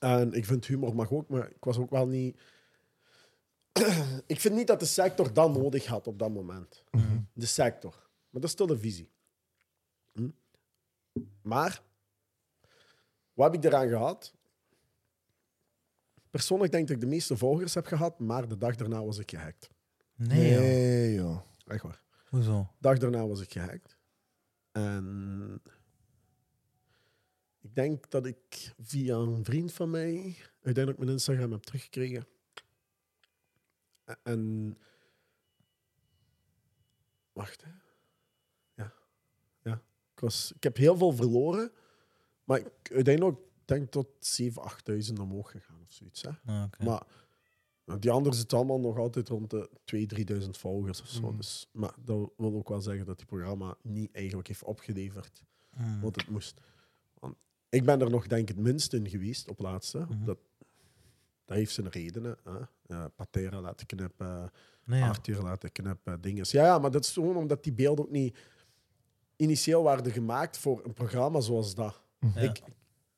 En 0.00 0.32
ik 0.32 0.44
vind 0.44 0.66
humor 0.66 0.94
mag 0.94 1.12
ook, 1.12 1.28
maar 1.28 1.50
ik 1.50 1.64
was 1.64 1.78
ook 1.78 1.90
wel 1.90 2.06
niet... 2.06 2.40
ik 4.26 4.40
vind 4.40 4.54
niet 4.54 4.66
dat 4.66 4.80
de 4.80 4.86
sector 4.86 5.32
dat 5.32 5.54
nodig 5.54 5.86
had 5.86 6.06
op 6.06 6.18
dat 6.18 6.30
moment. 6.30 6.84
De 7.32 7.46
sector. 7.46 7.92
Maar 8.30 8.40
dat 8.40 8.50
is 8.50 8.56
toch 8.56 8.68
de 8.68 8.78
visie. 8.78 9.10
Hm? 10.12 10.30
Maar, 11.42 11.82
wat 13.32 13.52
heb 13.52 13.64
ik 13.64 13.70
eraan 13.70 13.88
gehad? 13.88 14.34
Persoonlijk 16.32 16.72
denk 16.72 16.82
ik 16.82 16.88
dat 16.88 16.96
ik 16.96 17.02
de 17.02 17.14
meeste 17.14 17.36
volgers 17.36 17.74
heb 17.74 17.86
gehad, 17.86 18.18
maar 18.18 18.48
de 18.48 18.58
dag 18.58 18.76
daarna 18.76 19.04
was 19.04 19.18
ik 19.18 19.30
gehackt. 19.30 19.70
Nee, 20.14 20.50
joh. 20.50 20.60
Nee, 20.60 21.14
joh. 21.14 21.40
Echt 21.66 21.82
waar. 21.82 22.02
Hoezo? 22.28 22.60
De 22.60 22.76
dag 22.80 22.98
daarna 22.98 23.26
was 23.26 23.40
ik 23.40 23.52
gehackt. 23.52 23.98
En 24.72 25.62
ik 27.60 27.74
denk 27.74 28.10
dat 28.10 28.26
ik 28.26 28.74
via 28.80 29.16
een 29.16 29.44
vriend 29.44 29.72
van 29.72 29.90
mij 29.90 30.36
uiteindelijk 30.62 30.98
mijn 30.98 31.10
Instagram 31.10 31.52
heb 31.52 31.62
teruggekregen. 31.62 32.26
En. 34.22 34.76
Wacht, 37.32 37.62
hè. 37.62 37.70
Ja. 38.74 38.92
Ja. 39.62 39.82
Ik, 40.14 40.20
was, 40.20 40.52
ik 40.56 40.62
heb 40.62 40.76
heel 40.76 40.96
veel 40.96 41.12
verloren, 41.12 41.72
maar 42.44 42.58
ik 42.58 42.92
uiteindelijk 42.92 43.38
denk 43.64 43.90
tot 43.90 44.06
7.000, 44.42 44.46
8.000 45.08 45.20
omhoog 45.20 45.50
gegaan 45.50 45.80
of 45.82 45.92
zoiets. 45.92 46.22
Hè. 46.22 46.30
Ah. 46.44 46.64
Maar 46.78 47.02
die 48.00 48.10
anderen 48.10 48.38
zitten 48.38 48.58
allemaal 48.58 48.80
nog 48.80 48.98
altijd 48.98 49.28
rond 49.28 49.50
de 49.50 49.70
2.000, 49.84 50.42
3.000 50.42 50.48
volgers 50.50 51.00
of 51.00 51.08
zo. 51.08 51.30
Mm. 51.30 51.36
Dus, 51.36 51.68
maar 51.72 51.94
dat 52.04 52.30
wil 52.36 52.54
ook 52.54 52.68
wel 52.68 52.80
zeggen 52.80 53.06
dat 53.06 53.16
die 53.18 53.26
programma 53.26 53.76
niet 53.82 54.12
eigenlijk 54.12 54.48
heeft 54.48 54.64
opgeleverd 54.64 55.42
Hmm. 55.76 56.00
wat 56.00 56.16
het 56.16 56.28
moest. 56.28 56.60
Want 57.18 57.36
ik 57.68 57.84
ben 57.84 58.00
er 58.00 58.10
nog 58.10 58.26
denk 58.26 58.48
ik 58.48 58.56
het 58.56 58.64
minst 58.64 58.92
in 58.92 59.08
geweest 59.08 59.48
op 59.48 59.58
laatste. 59.58 59.98
Mhm. 59.98 60.24
dat, 60.24 60.38
dat 61.44 61.56
heeft 61.56 61.72
zijn 61.72 61.88
redenen. 61.88 62.38
Hè. 62.44 62.58
Ja, 62.86 63.08
Patera 63.08 63.60
laten 63.60 63.86
knippen, 63.86 64.50
Nee, 64.84 65.00
ja. 65.00 65.08
Arthur 65.08 65.42
laten 65.42 65.72
knippen, 65.72 66.20
dingen. 66.20 66.44
Ja, 66.48 66.64
ja, 66.64 66.78
maar 66.78 66.90
dat 66.90 67.04
is 67.04 67.12
gewoon 67.12 67.36
omdat 67.36 67.64
die 67.64 67.72
beelden 67.72 68.04
ook 68.04 68.10
niet 68.10 68.38
initieel 69.36 69.82
waren 69.82 70.12
gemaakt 70.12 70.58
voor 70.58 70.84
een 70.84 70.92
programma 70.92 71.40
zoals 71.40 71.74
dat. 71.74 72.00
Ja. 72.18 72.40
Ik, 72.40 72.62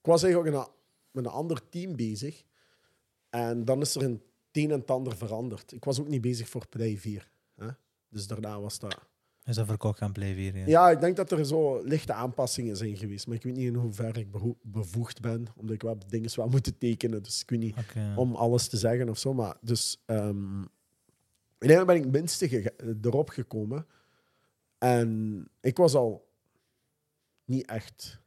ik 0.05 0.11
was 0.11 0.23
eigenlijk 0.23 0.57
een- 0.57 0.73
met 1.11 1.25
een 1.25 1.31
ander 1.31 1.69
team 1.69 1.97
bezig. 1.97 2.43
En 3.31 3.65
dan 3.65 3.81
is 3.81 3.95
er 3.95 4.03
een 4.03 4.23
een 4.53 4.71
en 4.71 4.79
het 4.81 4.91
ander 4.91 5.17
veranderd. 5.17 5.73
Ik 5.73 5.85
was 5.85 6.01
ook 6.01 6.09
niet 6.09 6.21
bezig 6.21 6.49
voor 6.49 6.69
Play 6.69 6.97
4. 6.97 7.31
Hè? 7.55 7.67
Dus 8.09 8.27
daarna 8.27 8.61
was 8.61 8.79
dat... 8.79 8.99
Is 9.45 9.55
dat 9.57 9.67
verkocht 9.67 10.01
aan 10.01 10.13
Play 10.13 10.35
4? 10.35 10.57
Ja. 10.57 10.67
Ja, 10.67 10.91
ik 10.91 11.01
denk 11.01 11.17
dat 11.17 11.33
er 11.33 11.47
zo 11.47 11.83
lichte 11.83 12.13
aanpassingen 12.13 12.77
zijn 12.77 12.97
geweest. 12.97 13.27
Maar 13.27 13.37
ik 13.37 13.43
weet 13.43 13.55
niet 13.57 13.67
in 13.67 13.75
hoeverre 13.75 14.21
ik 14.21 14.29
bevoegd 14.63 15.21
ben. 15.21 15.47
Omdat 15.57 15.75
ik 15.75 15.83
wel 15.83 15.99
dingen 16.09 16.31
wel 16.37 16.49
moeten 16.49 16.79
tekenen. 16.79 17.23
Dus 17.23 17.41
ik 17.41 17.51
weet 17.51 17.59
niet 17.59 17.77
om 18.17 18.35
alles 18.35 18.69
te 18.69 18.77
zeggen 18.77 19.09
of 19.09 19.19
zo. 19.19 19.35
Maar 19.35 19.57
dus... 19.61 20.03
ehm 20.07 20.63
uiteindelijk 21.59 21.87
ben 21.87 21.97
ik 21.97 22.21
minste 22.21 22.73
erop 23.03 23.29
gekomen. 23.29 23.87
En 24.79 25.49
ik 25.61 25.77
was 25.77 25.95
al 25.95 26.29
niet 27.45 27.67
echt... 27.67 28.23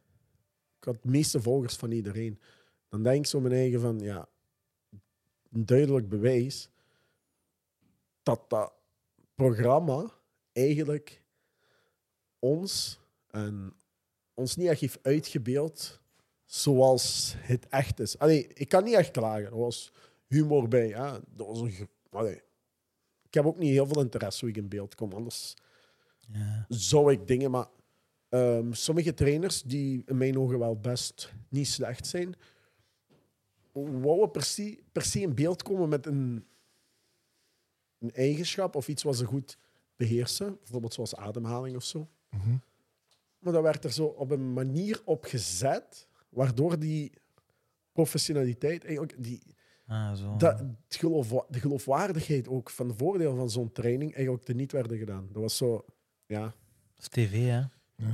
Had 0.88 1.02
de 1.02 1.08
meeste 1.08 1.42
volgers 1.42 1.74
van 1.76 1.90
iedereen. 1.90 2.40
Dan 2.88 3.02
denk 3.02 3.18
ik 3.18 3.26
zo 3.26 3.40
mijn 3.40 3.54
eigen 3.54 3.80
van... 3.80 3.98
Ja, 3.98 4.28
een 5.50 5.66
duidelijk 5.66 6.08
bewijs 6.08 6.68
dat 8.22 8.50
dat 8.50 8.72
programma 9.34 10.12
eigenlijk 10.52 11.22
ons 12.38 13.00
en 13.30 13.74
ons 14.34 14.56
niet 14.56 14.68
echt 14.68 14.80
heeft 14.80 14.98
uitgebeeld 15.02 16.00
zoals 16.44 17.34
het 17.36 17.68
echt 17.68 18.00
is. 18.00 18.18
Allee, 18.18 18.46
ik 18.46 18.68
kan 18.68 18.84
niet 18.84 18.94
echt 18.94 19.10
klagen. 19.10 19.46
Er 19.46 19.58
was 19.58 19.92
humor 20.26 20.68
bij. 20.68 20.88
Hè. 20.88 21.18
Dat 21.28 21.46
was 21.46 21.60
een 21.60 21.88
Allee, 22.10 22.42
ik 23.22 23.34
heb 23.34 23.46
ook 23.46 23.58
niet 23.58 23.70
heel 23.70 23.86
veel 23.86 24.02
interesse 24.02 24.40
hoe 24.40 24.48
ik 24.48 24.56
in 24.56 24.68
beeld 24.68 24.94
kom. 24.94 25.12
Anders 25.12 25.54
Ja. 26.32 26.66
zou 26.68 27.12
ik 27.12 27.26
dingen... 27.26 27.50
Maar 27.50 27.66
ehm, 28.28 28.72
sommige 28.72 29.14
trainers, 29.14 29.62
die 29.62 30.02
in 30.06 30.16
mijn 30.16 30.38
ogen 30.38 30.58
wel 30.58 30.76
best 30.80 31.32
niet 31.48 31.68
slecht 31.68 32.06
zijn, 32.06 32.34
wouden 33.72 34.30
per 34.30 34.42
se, 34.42 34.78
per 34.92 35.02
se 35.02 35.20
in 35.20 35.34
beeld 35.34 35.62
komen 35.62 35.88
met 35.88 36.06
een, 36.06 36.46
een 37.98 38.12
eigenschap 38.12 38.74
of 38.76 38.88
iets 38.88 39.02
wat 39.02 39.16
ze 39.16 39.24
goed 39.24 39.58
beheersen. 39.96 40.56
Bijvoorbeeld 40.58 40.94
zoals 40.94 41.16
ademhaling 41.16 41.76
of 41.76 41.84
zo. 41.84 42.08
Mhm. 42.30 42.56
Maar 43.38 43.52
dat 43.52 43.62
werd 43.62 43.84
er 43.84 43.92
zo 43.92 44.04
op 44.04 44.30
een 44.30 44.52
manier 44.52 45.00
op 45.04 45.24
gezet, 45.24 46.06
waardoor 46.28 46.78
die 46.78 47.12
professionaliteit, 47.92 48.84
eigenlijk 48.84 49.14
die, 49.24 49.42
Ah, 49.86 50.14
zo. 50.14 50.36
dat, 50.36 50.58
het 50.58 50.96
geloof, 50.96 51.28
de 51.48 51.60
geloofwaardigheid 51.60 52.48
ook 52.48 52.70
van 52.70 52.88
de 52.88 52.94
voordeel 52.94 53.36
van 53.36 53.50
zo'n 53.50 53.72
training 53.72 54.14
eigenlijk 54.14 54.44
teniet 54.44 54.72
werden 54.72 54.98
gedaan. 54.98 55.28
Dat 55.32 55.42
was 55.42 55.56
zo, 55.56 55.84
ja. 56.26 56.40
Dat 56.42 56.52
is 56.98 57.08
tv, 57.08 57.46
hè? 57.46 57.62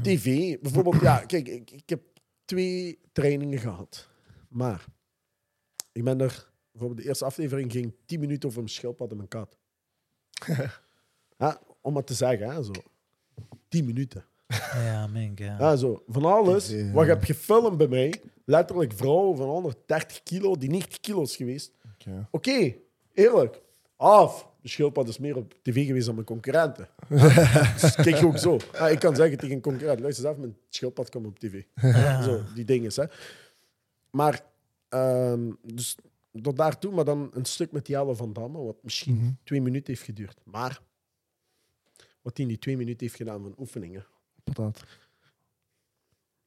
TV, 0.03 0.59
bijvoorbeeld, 0.61 1.01
ja, 1.01 1.19
kijk, 1.19 1.49
ik, 1.49 1.71
ik 1.71 1.89
heb 1.89 2.03
twee 2.45 2.99
trainingen 3.13 3.59
gehad. 3.59 4.09
Maar 4.49 4.85
ik 5.93 6.05
ben 6.05 6.21
er, 6.21 6.51
bijvoorbeeld 6.71 7.01
de 7.01 7.09
eerste 7.09 7.25
aflevering 7.25 7.73
ging 7.73 7.95
10 8.07 8.21
minuten 8.21 8.49
over 8.49 8.63
een 8.63 8.69
schildpad 8.69 9.11
en 9.11 9.17
mijn 9.17 9.29
kat. 9.29 9.57
ja, 11.39 11.61
om 11.81 11.97
het 11.97 12.07
te 12.07 12.15
zeggen, 12.15 12.51
hè, 12.51 12.63
zo. 12.63 12.73
10 13.69 13.85
minuten. 13.85 14.25
Ja, 14.73 15.07
mink, 15.07 15.39
ja. 15.39 15.57
Ja, 15.59 15.77
zo. 15.77 16.03
Van 16.07 16.25
alles 16.25 16.91
wat 16.93 17.05
je 17.05 17.11
hebt 17.11 17.25
gefilmd 17.25 17.77
bij 17.77 17.89
mij, 17.89 18.23
letterlijk 18.45 18.93
vrouwen 18.93 19.37
van 19.37 19.49
130 19.49 20.23
kilo, 20.23 20.57
die 20.57 20.71
90 20.71 21.01
kilo 21.01 21.23
is 21.23 21.37
geweest. 21.37 21.73
Oké. 21.95 22.29
Oké, 22.31 22.75
eerlijk. 23.13 23.63
Af. 23.97 24.53
De 24.65 24.71
schildpad 24.71 25.09
is 25.09 25.19
meer 25.19 25.37
op 25.37 25.55
tv 25.63 25.87
geweest 25.87 26.07
dan 26.07 26.15
mijn 26.15 26.27
concurrenten. 26.27 26.89
dus 27.81 27.95
kijk 27.95 28.25
ook 28.25 28.39
zo. 28.39 28.59
Ja, 28.73 28.89
ik 28.89 28.99
kan 28.99 29.17
zeggen 29.17 29.39
tegen 29.39 29.55
een 29.55 29.61
concurrent, 29.61 30.01
luister 30.01 30.25
eens 30.25 30.35
af, 30.35 30.41
mijn 30.41 30.57
schildpad 30.69 31.11
komt 31.11 31.27
op 31.27 31.39
tv. 31.39 31.63
Ja. 31.75 32.23
Zo, 32.23 32.43
die 32.55 32.65
dingen. 32.65 32.91
Hè. 32.95 33.05
Maar, 34.11 34.45
ehm, 34.89 35.51
dus 35.63 35.97
tot 36.43 36.57
daartoe, 36.57 36.93
maar 36.95 37.05
dan 37.05 37.31
een 37.33 37.45
stuk 37.45 37.73
met 37.73 37.87
Jelle 37.87 38.15
van 38.17 38.33
Damme, 38.33 38.59
wat 38.59 38.77
misschien 38.83 39.15
Mhm. 39.17 39.31
twee 39.43 39.61
minuten 39.63 39.93
heeft 39.93 40.05
geduurd. 40.05 40.41
Maar, 40.45 40.81
wat 42.23 42.37
hij 42.37 42.43
in 42.45 42.49
die 42.49 42.59
twee 42.59 42.77
minuten 42.77 43.01
heeft 43.07 43.17
gedaan 43.19 43.43
van 43.43 43.55
oefeningen, 43.59 44.07
Patat. 44.45 44.85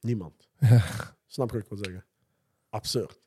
niemand. 0.00 0.48
Snap 1.26 1.50
je 1.50 1.54
wat 1.56 1.62
ik 1.62 1.68
wil 1.68 1.78
zeggen? 1.84 2.04
Absurd. 2.70 3.20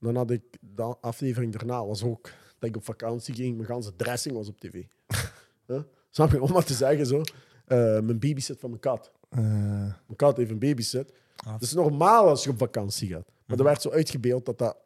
Dan 0.00 0.16
had 0.16 0.30
ik, 0.30 0.42
de 0.60 0.82
aflevering 1.00 1.52
daarna 1.52 1.86
was 1.86 2.02
ook 2.02 2.30
dat 2.58 2.68
ik 2.70 2.76
op 2.76 2.84
vakantie 2.84 3.34
ging. 3.34 3.56
Mijn 3.56 3.68
ganse 3.68 3.96
dressing 3.96 4.34
was 4.34 4.48
op 4.48 4.60
tv. 4.60 4.82
Huh? 5.66 5.80
Snap 6.10 6.30
je? 6.30 6.42
Om 6.42 6.52
maar 6.52 6.64
te 6.64 6.74
zeggen 6.74 7.06
zo. 7.06 7.20
eh, 7.66 7.78
mijn 7.78 8.18
babysit 8.18 8.60
van 8.60 8.68
mijn 8.70 8.80
kat. 8.82 9.10
Eh, 9.28 9.38
Mijn 9.40 10.16
kat 10.16 10.36
heeft 10.36 10.50
een 10.50 10.58
babysit. 10.58 11.12
Ah. 11.36 11.52
Dat 11.52 11.62
is 11.62 11.72
normaal 11.72 12.28
als 12.28 12.44
je 12.44 12.50
op 12.50 12.58
vakantie 12.58 13.08
gaat. 13.08 13.24
Maar 13.26 13.34
Mhm. 13.46 13.58
er 13.58 13.64
werd 13.64 13.82
zo 13.82 13.90
uitgebeeld 13.90 14.46
dat 14.46 14.58
dat 14.58 14.76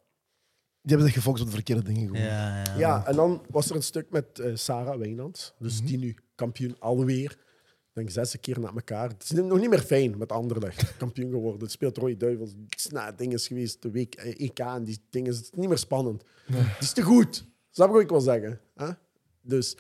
Die 0.81 0.91
hebben 0.97 1.07
zich 1.07 1.17
gefocust 1.17 1.43
op 1.45 1.49
de 1.51 1.55
verkeerde 1.55 1.83
dingen. 1.83 2.07
Gewoon. 2.07 2.23
Ja, 2.23 2.57
ja. 2.65 2.79
Ja, 2.79 3.07
en 3.07 3.17
dan 3.17 3.43
was 3.51 3.71
er 3.71 3.77
een 3.77 3.83
stuk 3.83 4.11
met 4.11 4.39
eh, 4.39 4.51
Sarah 4.55 4.99
Wijnands. 4.99 5.55
Dus 5.59 5.83
die 5.85 5.99
nu 5.99 6.17
kampioen 6.35 6.77
alweer. 6.79 7.31
Ik 7.31 7.99
denk 7.99 8.11
zes 8.11 8.41
keer 8.41 8.61
na 8.61 8.69
elkaar. 8.75 9.09
Het 9.09 9.23
is 9.23 9.31
nog 9.31 9.59
niet 9.61 9.69
meer 9.71 9.81
fijn 9.83 10.19
met 10.19 10.33
Anderlecht. 10.33 10.97
Kampioen 10.97 11.31
geworden. 11.31 11.61
Het 11.61 11.71
speelt 11.71 11.97
Rode 11.97 12.17
Duivels. 12.17 12.51
Het 12.69 12.79
is 12.79 12.87
na 12.87 13.13
dingen 13.13 13.39
geweest. 13.39 13.83
De 13.83 13.91
week 13.91 14.15
eh, 14.15 14.41
EK 14.47 14.59
en 14.59 14.85
die 14.85 14.99
dingen. 15.11 15.33
Het 15.35 15.43
is 15.43 15.51
niet 15.55 15.69
meer 15.69 15.79
spannend. 15.79 16.23
Het 16.53 16.83
is 16.83 16.93
te 16.93 17.03
goed. 17.03 17.47
Snap 17.75 17.87
je 17.87 17.93
wat 17.93 18.03
ik 18.03 18.09
wil 18.09 18.21
zeggen? 18.21 18.61
Hè? 18.75 18.89
Dus 19.41 19.77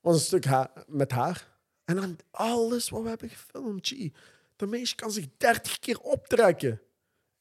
was 0.00 0.14
een 0.14 0.20
stuk 0.20 0.44
ha- 0.44 0.72
met 0.86 1.10
haar. 1.10 1.50
En 1.84 1.96
dan 1.96 2.18
alles 2.30 2.88
wat 2.88 3.02
we 3.02 3.08
hebben 3.08 3.28
gefilmd. 3.28 3.86
Gee, 3.88 4.12
dat 4.56 4.68
meisje 4.68 4.94
kan 4.94 5.10
zich 5.10 5.26
dertig 5.36 5.78
keer 5.78 6.00
optrekken. 6.00 6.80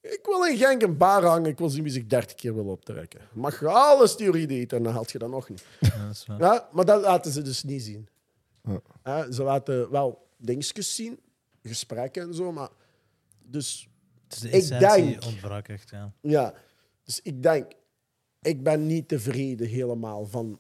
Ik 0.02 0.20
wil 0.24 0.46
in 0.46 0.58
Genk 0.58 0.82
een 0.82 0.98
bar 0.98 1.24
hangen. 1.26 1.50
Ik 1.50 1.58
wil 1.58 1.70
zien 1.70 1.84
wie 1.84 1.92
zich 1.92 2.06
dertig 2.08 2.36
keer 2.36 2.54
wil 2.56 2.66
optrekken. 2.66 3.22
Mag 3.34 3.60
je 3.60 3.68
alles 3.68 4.16
theorie 4.16 4.68
en 4.68 4.84
dan 4.84 4.94
haalt 4.94 5.12
je 5.12 5.18
dat 5.18 5.30
nog 5.30 5.50
niet. 5.50 5.66
Ja, 5.80 6.06
dat 6.06 6.16
is 6.16 6.26
waar. 6.26 6.40
Ja, 6.40 6.70
maar 6.72 6.86
dat 6.86 7.02
laten 7.02 7.32
ze 7.32 7.42
dus 7.42 7.64
niet 7.64 7.82
zien. 7.82 8.10
Ja. 8.64 8.82
Ja, 9.04 9.32
ze 9.32 9.44
laten 9.44 9.92
wel 9.92 10.28
dingetjes 10.38 10.96
zien, 10.96 11.20
gesprekken 11.64 12.22
en 12.24 12.34
zo, 12.34 12.52
maar... 12.52 12.70
Dus 13.44 13.88
Het 14.24 14.34
is 14.34 14.40
de 14.42 14.48
Ik 14.48 14.54
essentie 14.54 15.06
denk- 15.10 15.24
ontbrak 15.24 15.68
echt, 15.68 15.90
ja. 15.90 16.14
ja, 16.22 16.54
dus 17.04 17.20
ik 17.22 17.44
denk... 17.44 17.72
Ik 18.42 18.64
ben 18.64 18.86
niet 18.86 19.08
tevreden 19.08 19.68
helemaal 19.68 20.26
van 20.26 20.60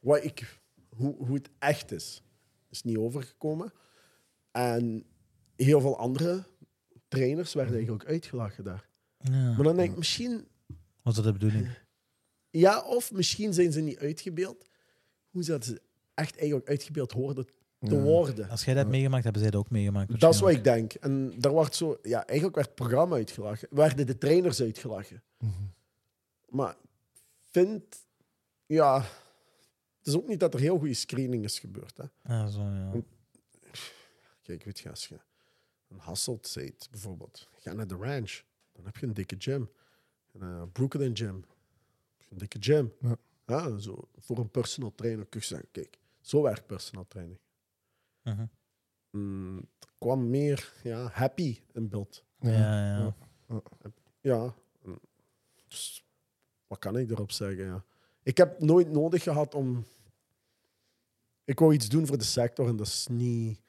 wat 0.00 0.24
ik, 0.24 0.60
hoe, 0.96 1.14
hoe 1.16 1.34
het 1.34 1.50
echt 1.58 1.92
is. 1.92 2.22
Is 2.70 2.82
niet 2.82 2.96
overgekomen. 2.96 3.72
En 4.50 5.04
heel 5.56 5.80
veel 5.80 5.98
andere 5.98 6.44
trainers 7.08 7.54
werden 7.54 7.74
eigenlijk 7.74 8.04
uitgelachen 8.04 8.64
daar. 8.64 8.88
ja. 9.18 9.30
Maar 9.30 9.62
dan 9.62 9.76
denk 9.76 9.90
ik, 9.90 9.96
misschien 9.96 10.46
Was 11.02 11.14
dat 11.14 11.24
de 11.24 11.32
bedoeling? 11.32 11.68
Ja, 12.50 12.82
of 12.82 13.12
misschien 13.12 13.52
zijn 13.52 13.72
ze 13.72 13.80
niet 13.80 13.98
uitgebeeld. 13.98 14.68
Hoe 15.30 15.44
ze 15.44 15.50
dat 15.50 15.80
echt 16.14 16.36
eigenlijk 16.36 16.68
uitgebeeld 16.68 17.12
hoorden 17.12 17.46
te 17.78 18.00
worden. 18.00 18.48
Als 18.48 18.64
jij 18.64 18.74
dat 18.74 18.82
hebt 18.82 18.96
meegemaakt, 18.96 19.24
hebben 19.24 19.42
zij 19.42 19.50
dat 19.50 19.60
ook 19.60 19.70
meegemaakt. 19.70 20.20
Dat 20.20 20.34
is 20.34 20.40
wat 20.40 20.50
ik 20.50 20.64
denk. 20.64 20.92
En 20.92 21.34
daar 21.38 21.52
wordt 21.52 21.74
zo... 21.74 21.98
Ja, 22.02 22.26
eigenlijk 22.26 22.54
werd 22.54 22.66
het 22.66 22.76
programma 22.76 23.14
uitgelachen. 23.14 23.68
Werden 23.70 24.06
de 24.06 24.18
trainers 24.18 24.60
uitgelachen. 24.60 25.22
Maar 26.52 26.70
ik 26.70 27.48
vind... 27.50 28.06
Ja... 28.66 29.04
Het 29.98 30.06
is 30.10 30.16
ook 30.16 30.28
niet 30.28 30.40
dat 30.40 30.54
er 30.54 30.60
heel 30.60 30.78
goede 30.78 30.94
screening 30.94 31.44
is 31.44 31.58
gebeurd. 31.58 31.96
Hè. 31.96 32.04
Ja, 32.34 32.46
zo, 32.46 32.60
ja. 32.60 32.92
Kijk, 34.42 34.64
weet 34.64 34.78
je, 34.78 34.90
als 34.90 35.08
je 35.08 35.20
een 35.88 35.98
Hasselt 35.98 36.46
zit, 36.46 36.88
bijvoorbeeld. 36.90 37.48
Ga 37.58 37.72
naar 37.72 37.86
de 37.86 37.94
ranch. 37.94 38.42
Dan 38.72 38.84
heb 38.84 38.96
je 38.96 39.06
een 39.06 39.14
dikke 39.14 39.36
gym. 39.38 39.70
Een 40.32 40.42
uh, 40.42 40.62
Brooklyn 40.72 41.16
gym. 41.16 41.44
Een 42.28 42.38
dikke 42.38 42.56
gym. 42.60 42.92
Ja. 43.00 43.16
Ja, 43.46 43.78
zo, 43.78 44.08
voor 44.18 44.38
een 44.38 44.50
personal 44.50 44.94
trainer 44.94 45.26
kun 45.26 45.40
je 45.40 45.46
zeggen, 45.46 45.68
kijk, 45.70 45.98
zo 46.20 46.42
werkt 46.42 46.66
personal 46.66 47.06
training. 47.08 47.38
Mhm. 48.22 48.46
Mm, 49.10 49.58
er 49.78 49.88
kwam 49.98 50.30
meer 50.30 50.72
ja, 50.82 51.08
happy 51.08 51.60
in 51.72 51.88
beeld. 51.88 52.24
Ja, 52.38 52.50
ja. 52.50 53.14
Ja. 54.20 54.54
Kan 56.82 56.98
ik 56.98 57.10
erop 57.10 57.32
zeggen? 57.32 57.64
Ja. 57.64 57.84
Ik 58.22 58.36
heb 58.36 58.60
nooit 58.60 58.90
nodig 58.90 59.22
gehad 59.22 59.54
om... 59.54 59.84
Ik 61.44 61.58
wou 61.58 61.74
iets 61.74 61.88
doen 61.88 62.06
voor 62.06 62.18
de 62.18 62.24
sector 62.24 62.68
en 62.68 62.76
dat 62.76 62.86
is 62.86 63.06
niet 63.10 63.60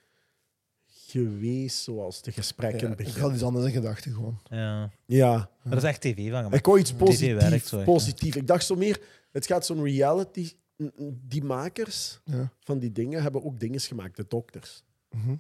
geweest 0.88 1.77
zoals 1.84 2.22
de 2.22 2.31
gesprekken 2.31 2.90
Ja, 2.90 2.98
ik 2.98 3.07
had 3.15 3.34
iets 3.34 3.44
anders 3.44 3.65
in 3.65 3.72
gedachten 3.72 4.14
gewoon. 4.14 4.40
ja. 4.49 4.91
Ja, 5.06 5.31
Maar 5.35 5.73
dat 5.73 5.84
is 5.84 5.90
echt 5.90 6.02
tv 6.02 6.15
van 6.30 6.35
gemaakt. 6.38 6.56
ik 6.56 6.65
wou 6.65 6.80
iets 6.80 6.90
TV 6.90 6.98
positief. 6.98 7.84
positief. 7.84 8.35
Ik 8.35 8.48
dacht 8.48 8.65
zo 8.65 8.76
meer, 8.76 9.02
het 9.31 9.45
gaat 9.45 9.65
zo'n 9.65 9.84
reality... 9.84 10.52
Die 11.11 11.44
makers 11.44 12.19
Ja. 12.26 12.52
van 12.60 12.80
die 12.80 12.91
dingen 12.91 13.22
hebben 13.22 13.44
ook 13.44 13.60
dingen 13.60 13.80
gemaakt, 13.80 14.15
de 14.15 14.26
dokters. 14.27 14.84
Mhm. 15.10 15.35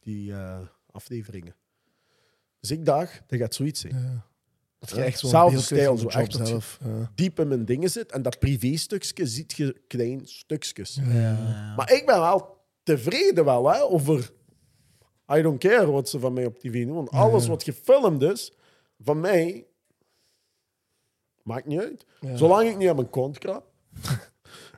Die 0.00 0.32
eh, 0.32 0.60
afleveringen. 0.90 1.54
Dus 2.60 2.70
ik 2.70 2.84
dacht, 2.84 3.22
dat 3.26 3.38
gaat 3.38 3.54
zoiets 3.54 3.80
zijn. 3.80 3.94
Ja. 3.94 4.26
Dat 4.78 4.90
je 4.90 5.02
echt 5.02 5.18
zo'n 5.18 5.30
zelfde 5.30 5.60
stijl, 5.60 5.96
zo 5.96 6.06
echt 6.08 6.32
dat 6.32 6.40
je- 6.40 6.46
zelf. 6.46 6.78
Ja. 6.84 7.10
Diep 7.14 7.40
in 7.40 7.48
mijn 7.48 7.64
dingen 7.64 7.90
zit 7.90 8.12
en 8.12 8.22
dat 8.22 8.38
privéstukje 8.38 9.26
ziet 9.26 9.52
je 9.52 9.82
klein 9.86 10.20
stukjes. 10.24 11.00
Ja, 11.06 11.12
ja. 11.20 11.74
Maar 11.76 11.92
ik 11.92 12.06
ben 12.06 12.20
wel 12.20 12.56
tevreden 12.82 13.44
wel, 13.44 13.70
hè, 13.72 13.82
over... 13.82 14.30
I 15.36 15.42
don't 15.42 15.58
care 15.58 15.90
wat 15.90 16.08
ze 16.08 16.18
van 16.18 16.32
mij 16.32 16.46
op 16.46 16.58
tv 16.58 16.84
doen. 16.86 16.94
Want 16.94 17.10
alles 17.10 17.46
wat 17.46 17.62
gefilmd 17.62 18.22
is, 18.22 18.52
van 18.98 19.20
mij... 19.20 19.66
Maakt 21.42 21.66
niet 21.66 21.80
uit. 21.80 22.06
Ja. 22.20 22.36
Zolang 22.36 22.68
ik 22.68 22.76
niet 22.76 22.88
aan 22.88 22.96
mijn 22.96 23.10
kont 23.10 23.38
krap. 23.38 23.66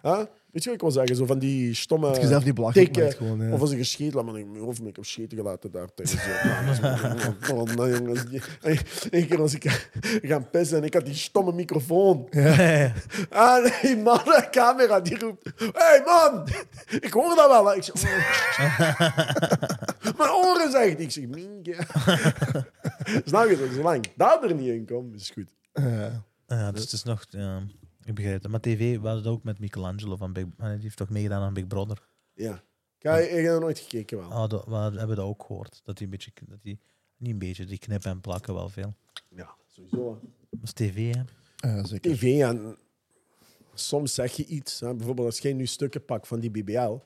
Weet 0.59 0.67
je 0.67 0.73
wat 0.79 0.89
ik 0.89 0.95
wil 0.95 1.05
zeggen? 1.05 1.17
Zo 1.17 1.27
van 1.27 1.39
die 1.39 1.75
stomme... 1.75 2.07
Dat 2.07 2.21
je 2.21 2.27
zelf 2.27 2.45
niet 2.45 2.55
belachelijk 2.55 2.93
tikken. 2.93 3.05
maakt 3.05 3.17
gewoon. 3.17 3.49
Ja. 3.49 3.53
Of 3.55 3.61
als 3.61 3.71
ik 3.71 3.79
gescheet 3.79 4.15
laat, 4.15 4.25
maar 4.25 4.39
ik 4.39 4.47
mijn 4.47 4.65
hoofd 4.65 4.81
ik 4.87 4.97
heb 4.97 5.05
scheten 5.05 5.39
gelaten 5.39 5.71
daar 5.71 5.95
thuis. 5.95 6.11
Zo. 6.11 6.19
Oh, 7.55 7.63
nee, 7.63 7.91
jongens. 7.93 8.25
Eén 9.11 9.27
keer 9.27 9.39
was 9.39 9.55
ik 9.55 9.91
gaan 10.23 10.51
pissen 10.51 10.79
en 10.79 10.85
ik 10.85 10.95
had 10.95 11.05
die 11.07 11.15
stomme 11.15 11.53
microfoon. 11.53 12.29
Ah, 13.31 13.83
nee, 13.83 13.97
man, 13.97 14.21
de 14.25 14.47
camera 14.51 15.01
die 15.01 15.19
roept: 15.19 15.45
Hé 15.57 15.69
hey, 15.73 16.03
man, 16.05 16.49
ik 17.01 17.13
hoor 17.13 17.35
dat 17.37 17.49
wel. 17.49 17.67
hè." 17.67 17.75
Ik 17.77 17.83
zeg: 17.83 17.95
"Oh." 17.95 18.11
Mijn 20.19 20.31
oren 20.31 20.71
zegt. 20.71 21.01
Ik 21.01 21.11
zeg: 21.11 21.27
Mienke. 21.27 21.77
Snap 23.25 23.49
je 23.49 23.59
dat? 23.59 23.75
Zolang 23.75 24.07
dat 24.17 24.43
er 24.45 24.55
niet 24.55 24.69
in 24.69 24.87
komt, 24.87 25.15
is 25.15 25.31
goed. 25.31 25.55
Ja. 25.73 26.25
Ja, 26.47 26.73
dus 26.73 26.83
het 26.83 26.93
is 26.93 27.03
nog... 27.03 27.25
Ja, 27.29 27.63
ik 28.09 28.15
begrijp 28.15 28.43
het. 28.43 28.51
Maar 28.51 28.61
tv 28.61 28.99
was 28.99 29.17
het 29.17 29.27
ook 29.27 29.43
met 29.43 29.59
Michelangelo 29.59 30.17
van 30.17 30.33
Big... 30.33 30.45
eh, 30.59 30.71
Die 30.73 30.83
heeft 30.83 30.97
toch 30.97 31.09
meegedaan 31.09 31.43
aan 31.43 31.55
Big 31.55 31.67
Brother? 31.67 32.09
Ja. 32.35 32.63
Kijk, 32.99 33.31
ik 33.31 33.45
heb 33.45 33.55
er 33.55 33.61
nooit 33.61 33.79
gekeken 33.79 34.19
wel. 34.19 34.29
Oh, 34.29 34.49
dat, 34.49 34.65
we 34.65 34.75
hebben 34.75 35.17
dat 35.17 35.19
ook 35.27 35.45
gehoord. 35.45 35.81
Dat 35.85 35.97
die 35.97 36.05
een 36.05 36.11
beetje... 36.11 36.31
Dat 36.47 36.63
die, 36.63 36.81
niet 37.17 37.33
een 37.33 37.39
beetje, 37.39 37.65
die 37.65 37.79
knippen 37.79 38.11
en 38.11 38.21
plakken 38.21 38.55
wel 38.55 38.69
veel. 38.69 38.95
Ja, 39.29 39.55
sowieso. 39.67 40.21
Dat 40.51 40.63
is 40.63 40.73
tv, 40.73 41.15
hè? 41.15 41.23
Ja, 41.69 41.85
zeker. 41.85 42.13
TV 42.13 42.41
en 42.41 42.77
soms 43.75 44.15
zeg 44.15 44.33
je 44.33 44.45
iets. 44.45 44.81
Hè. 44.81 44.95
Bijvoorbeeld 44.95 45.27
als 45.27 45.39
jij 45.39 45.53
nu 45.53 45.67
stukken 45.67 46.05
pakt 46.05 46.27
van 46.29 46.41
die 46.41 46.51
BBL, 46.51 46.97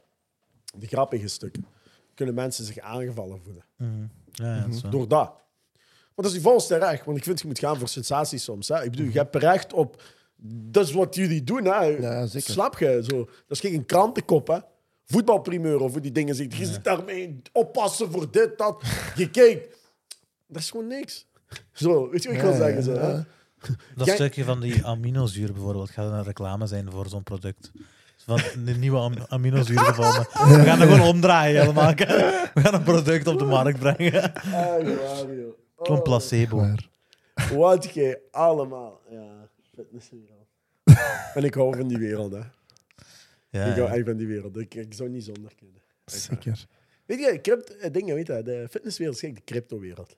die 0.79 0.89
grappige 0.89 1.29
stukken, 1.29 1.66
kunnen 2.15 2.35
mensen 2.35 2.65
zich 2.65 2.79
aangevallen 2.79 3.41
voelen. 3.43 3.65
Mhm. 3.77 4.07
Ja, 4.33 4.57
ja, 4.57 4.69
waar. 4.69 4.91
Door 4.91 5.09
dat. 5.09 5.41
Maar 6.15 6.24
dat 6.24 6.24
is 6.27 6.33
die 6.33 6.41
volste 6.41 6.77
recht, 6.77 7.05
want 7.05 7.16
ik 7.19 7.24
vind 7.24 7.41
je 7.41 7.47
moet 7.47 7.59
gaan 7.59 7.79
voor 7.79 7.89
sensatie 7.89 8.39
soms. 8.39 8.69
Hè. 8.69 8.83
Ik 8.85 8.91
bedoel, 8.91 9.07
je 9.07 9.19
hebt 9.19 9.37
recht 9.37 9.73
op. 9.73 10.03
Dat 10.44 10.86
is 10.86 10.93
wat 10.93 11.14
jullie 11.14 11.44
doen. 11.44 11.64
Hè. 11.64 11.85
Ja, 11.85 12.27
zeker. 12.27 12.51
Snap 12.52 12.78
je? 12.78 13.02
Zo, 13.09 13.16
dat 13.24 13.31
is 13.48 13.60
geen 13.60 13.86
krantenkop. 13.86 14.47
Hè. 14.48 14.59
Voetbalprimeur 15.05 15.81
of 15.81 15.93
die 15.93 16.12
dingen 16.12 16.35
zitten. 16.35 16.59
Je 16.59 16.66
zit 16.66 16.85
daarmee 16.85 17.43
oppassen 17.52 18.10
voor 18.12 18.31
dit, 18.31 18.59
dat. 18.59 18.82
Je 19.14 19.31
kijkt. 19.31 19.77
Dat 20.47 20.62
is 20.62 20.70
gewoon 20.70 20.86
niks. 20.86 21.27
Zo, 21.73 22.10
weet 22.10 22.23
je 22.23 22.28
wat 22.28 22.36
ik 22.36 22.43
wil 22.44 22.52
zeggen? 22.55 22.77
ja, 22.77 22.82
Zo, 22.82 22.93
hè? 22.93 23.20
Dat 23.97 24.06
Jij- 24.06 24.14
stukje 24.14 24.44
van 24.44 24.60
die 24.60 24.85
aminozuur 24.86 25.52
bijvoorbeeld 25.52 25.90
gaat 25.90 26.12
een 26.12 26.23
reclame 26.24 26.66
zijn 26.66 26.90
voor 26.90 27.09
zo'n 27.09 27.23
product. 27.23 27.70
Van 28.24 28.40
een 28.66 28.78
nieuwe 28.78 28.98
am 28.98 29.14
aminozuur 29.28 29.78
gevonden. 29.78 30.20
We 30.23 30.64
gaan 30.64 30.78
dat 30.78 30.89
gewoon 30.89 31.09
omdraaien 31.09 31.60
helemaal. 31.60 31.94
We 31.94 32.60
gaan 32.60 32.74
een 32.74 32.82
product 32.82 33.27
op 33.27 33.39
de 33.39 33.44
markt 33.44 33.78
brengen. 33.78 34.12
Echt 34.35 34.51
waar, 34.51 34.85
joh. 35.35 35.59
Oh. 35.77 36.02
placebo. 36.02 36.74
Wat 37.55 37.90
jij 37.94 38.19
allemaal. 38.31 39.01
Ja, 39.10 39.41
fitnesswereld. 39.82 40.48
en 41.34 41.44
ik 41.44 41.54
hou 41.54 41.76
van 41.76 41.88
die 41.88 41.98
wereld, 41.98 42.32
hè. 42.32 42.42
Ja, 43.50 43.64
Ik 43.66 43.76
hou 43.76 43.88
ja. 43.88 43.94
echt 43.94 44.04
van 44.04 44.16
die 44.16 44.26
wereld. 44.26 44.56
Ik, 44.56 44.74
ik 44.74 44.94
zou 44.94 45.09
niet 45.09 45.24
zonder 45.24 45.54
kunnen. 45.54 45.82
zeker. 46.04 46.66
Weet 47.06 47.18
je, 47.18 47.40
crypto, 47.40 47.74
eh, 47.74 47.92
dingen, 47.92 48.14
weet 48.14 48.26
je, 48.26 48.42
de 48.42 48.66
fitnesswereld 48.70 49.16
is 49.16 49.20
gelijk 49.20 49.38
de 49.38 49.52
cryptowereld. 49.52 50.16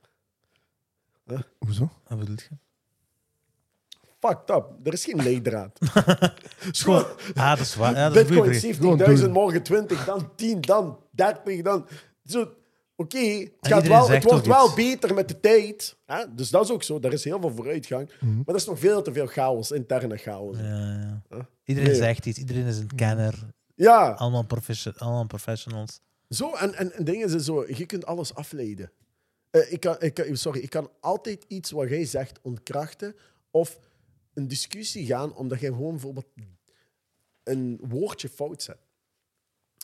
Hoezo? 1.58 1.90
Wat 2.08 2.18
bedoel 2.18 2.36
je? 2.36 2.56
Fucked 4.20 4.50
up. 4.50 4.86
Er 4.86 4.92
is 4.92 5.04
geen 5.04 5.22
leidraad. 5.22 5.78
Schoon. 6.70 7.04
Ah, 7.34 7.50
dat 7.56 7.66
is 7.66 7.74
waar. 7.74 7.94
Ja, 7.94 8.10
dat 8.10 8.26
Bitcoin 8.26 8.54
vraag. 8.54 8.76
70.000, 9.16 9.20
doen. 9.20 9.30
morgen 9.30 9.62
20, 9.62 10.04
dan 10.04 10.34
10, 10.34 10.60
dan 10.60 10.98
30, 11.10 11.62
dan... 11.62 11.86
Zo, 12.24 12.54
Oké, 12.96 13.18
het, 13.60 13.86
wel, 13.86 14.08
het 14.10 14.24
wordt 14.24 14.46
wel 14.46 14.64
iets. 14.66 14.74
beter 14.74 15.14
met 15.14 15.28
de 15.28 15.40
tijd. 15.40 15.96
Hè? 16.06 16.34
Dus 16.34 16.50
dat 16.50 16.64
is 16.64 16.70
ook 16.70 16.82
zo. 16.82 16.98
Er 17.00 17.12
is 17.12 17.24
heel 17.24 17.40
veel 17.40 17.50
vooruitgang. 17.54 18.10
Mhm. 18.20 18.34
Maar 18.36 18.44
er 18.46 18.54
is 18.54 18.64
nog 18.66 18.78
veel 18.78 19.02
te 19.02 19.12
veel 19.12 19.26
chaos, 19.26 19.70
interne 19.70 20.16
chaos. 20.16 20.56
Ja, 20.58 20.64
ja. 20.64 21.22
Huh? 21.28 21.38
Iedereen 21.64 21.90
Nee. 21.90 21.98
zegt 21.98 22.26
iets, 22.26 22.38
iedereen 22.38 22.66
is 22.66 22.78
een 22.78 22.94
kenner. 22.94 23.46
Ja, 23.74 24.10
Allemaal, 24.10 24.44
profession 24.46 24.94
allemaal 24.96 25.26
professionals. 25.26 26.00
Zo, 26.28 26.52
en, 26.54 26.74
en, 26.74 26.92
en 26.92 27.04
dingen 27.04 27.28
zijn 27.28 27.40
zo, 27.42 27.64
je 27.68 27.86
kunt 27.86 28.06
alles 28.06 28.34
afleiden. 28.34 28.90
Eh, 29.50 29.72
ik, 29.72 29.80
kan, 29.80 29.96
ik, 30.00 30.14
kan- 30.14 30.36
sorry, 30.36 30.60
ik 30.60 30.70
kan 30.70 30.90
altijd 31.00 31.44
iets 31.48 31.70
wat 31.70 31.88
jij 31.88 32.04
zegt 32.04 32.38
ontkrachten 32.42 33.14
of 33.50 33.78
een 34.34 34.48
discussie 34.48 35.06
gaan 35.06 35.34
omdat 35.34 35.60
jij 35.60 35.70
gewoon 35.70 35.90
bijvoorbeeld 35.90 36.26
een 37.42 37.80
woordje 37.88 38.28
fout 38.28 38.62
zet. 38.62 38.78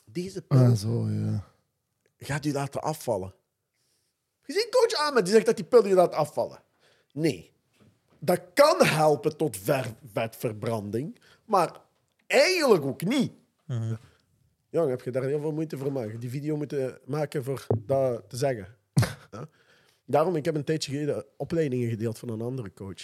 Deze 0.05 0.41
pil 0.41 0.57
Ah, 0.59 0.73
zo, 0.75 1.09
ja. 1.09 1.49
Gaat 2.25 2.45
u 2.45 2.51
laten 2.51 2.81
afvallen. 2.81 3.33
Je 4.45 4.53
ziet 4.53 4.67
coach 4.69 4.93
Ahmed 5.07 5.23
die 5.25 5.33
zegt 5.33 5.45
dat 5.45 5.55
die 5.55 5.65
pil 5.65 5.87
je 5.87 5.93
laat 5.93 6.13
afvallen. 6.13 6.63
Nee. 7.13 7.51
dat 8.19 8.41
kan 8.53 8.85
helpen 8.85 9.37
tot 9.37 9.57
ver- 9.57 9.93
vetverbranding, 10.13 11.19
maar 11.45 11.81
eigenlijk 12.27 12.83
ook 12.83 13.03
niet. 13.03 13.31
Jong, 14.69 14.89
heb 14.89 15.01
je 15.01 15.11
daar 15.11 15.23
heel 15.23 15.39
veel 15.39 15.51
moeite 15.51 15.77
voor 15.77 15.91
maken? 15.91 16.19
Die 16.19 16.29
video 16.29 16.57
moeten 16.57 16.99
maken 17.05 17.43
voor 17.43 17.65
dat 17.85 18.29
te 18.29 18.37
zeggen. 18.37 18.75
Ja? 19.31 19.47
Daarom, 20.05 20.35
ik 20.35 20.45
heb 20.45 20.55
een 20.55 20.63
tijdje 20.63 20.91
geleden 20.91 21.25
opleidingen 21.37 21.89
gedeeld 21.89 22.19
van 22.19 22.29
een 22.29 22.41
andere 22.41 22.73
coach. 22.73 23.01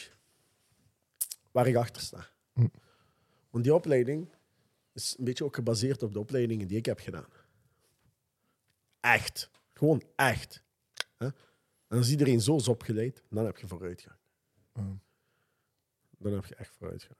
Waar 1.51 1.67
ik 1.67 1.75
achter 1.75 2.01
sta. 2.01 2.27
Want 3.49 3.63
die 3.63 3.73
opleiding 3.73 4.29
is 4.93 5.15
een 5.17 5.23
beetje 5.25 5.43
ook 5.43 5.55
gebaseerd 5.55 6.03
op 6.03 6.13
de 6.13 6.19
opleidingen 6.19 6.67
die 6.67 6.77
ik 6.77 6.85
heb 6.85 6.99
gedaan. 6.99 7.25
Echt. 9.13 9.49
Gewoon 9.73 10.03
echt. 10.15 10.63
Hè? 11.17 11.25
En 11.87 11.97
als 11.97 12.09
iedereen 12.09 12.41
zo 12.41 12.55
is 12.55 12.67
opgeleid, 12.67 13.23
dan 13.29 13.45
heb 13.45 13.57
je 13.57 13.67
vooruitgang. 13.67 14.17
Dan 16.17 16.33
heb 16.33 16.45
je 16.45 16.55
echt 16.55 16.75
vooruitgang. 16.77 17.19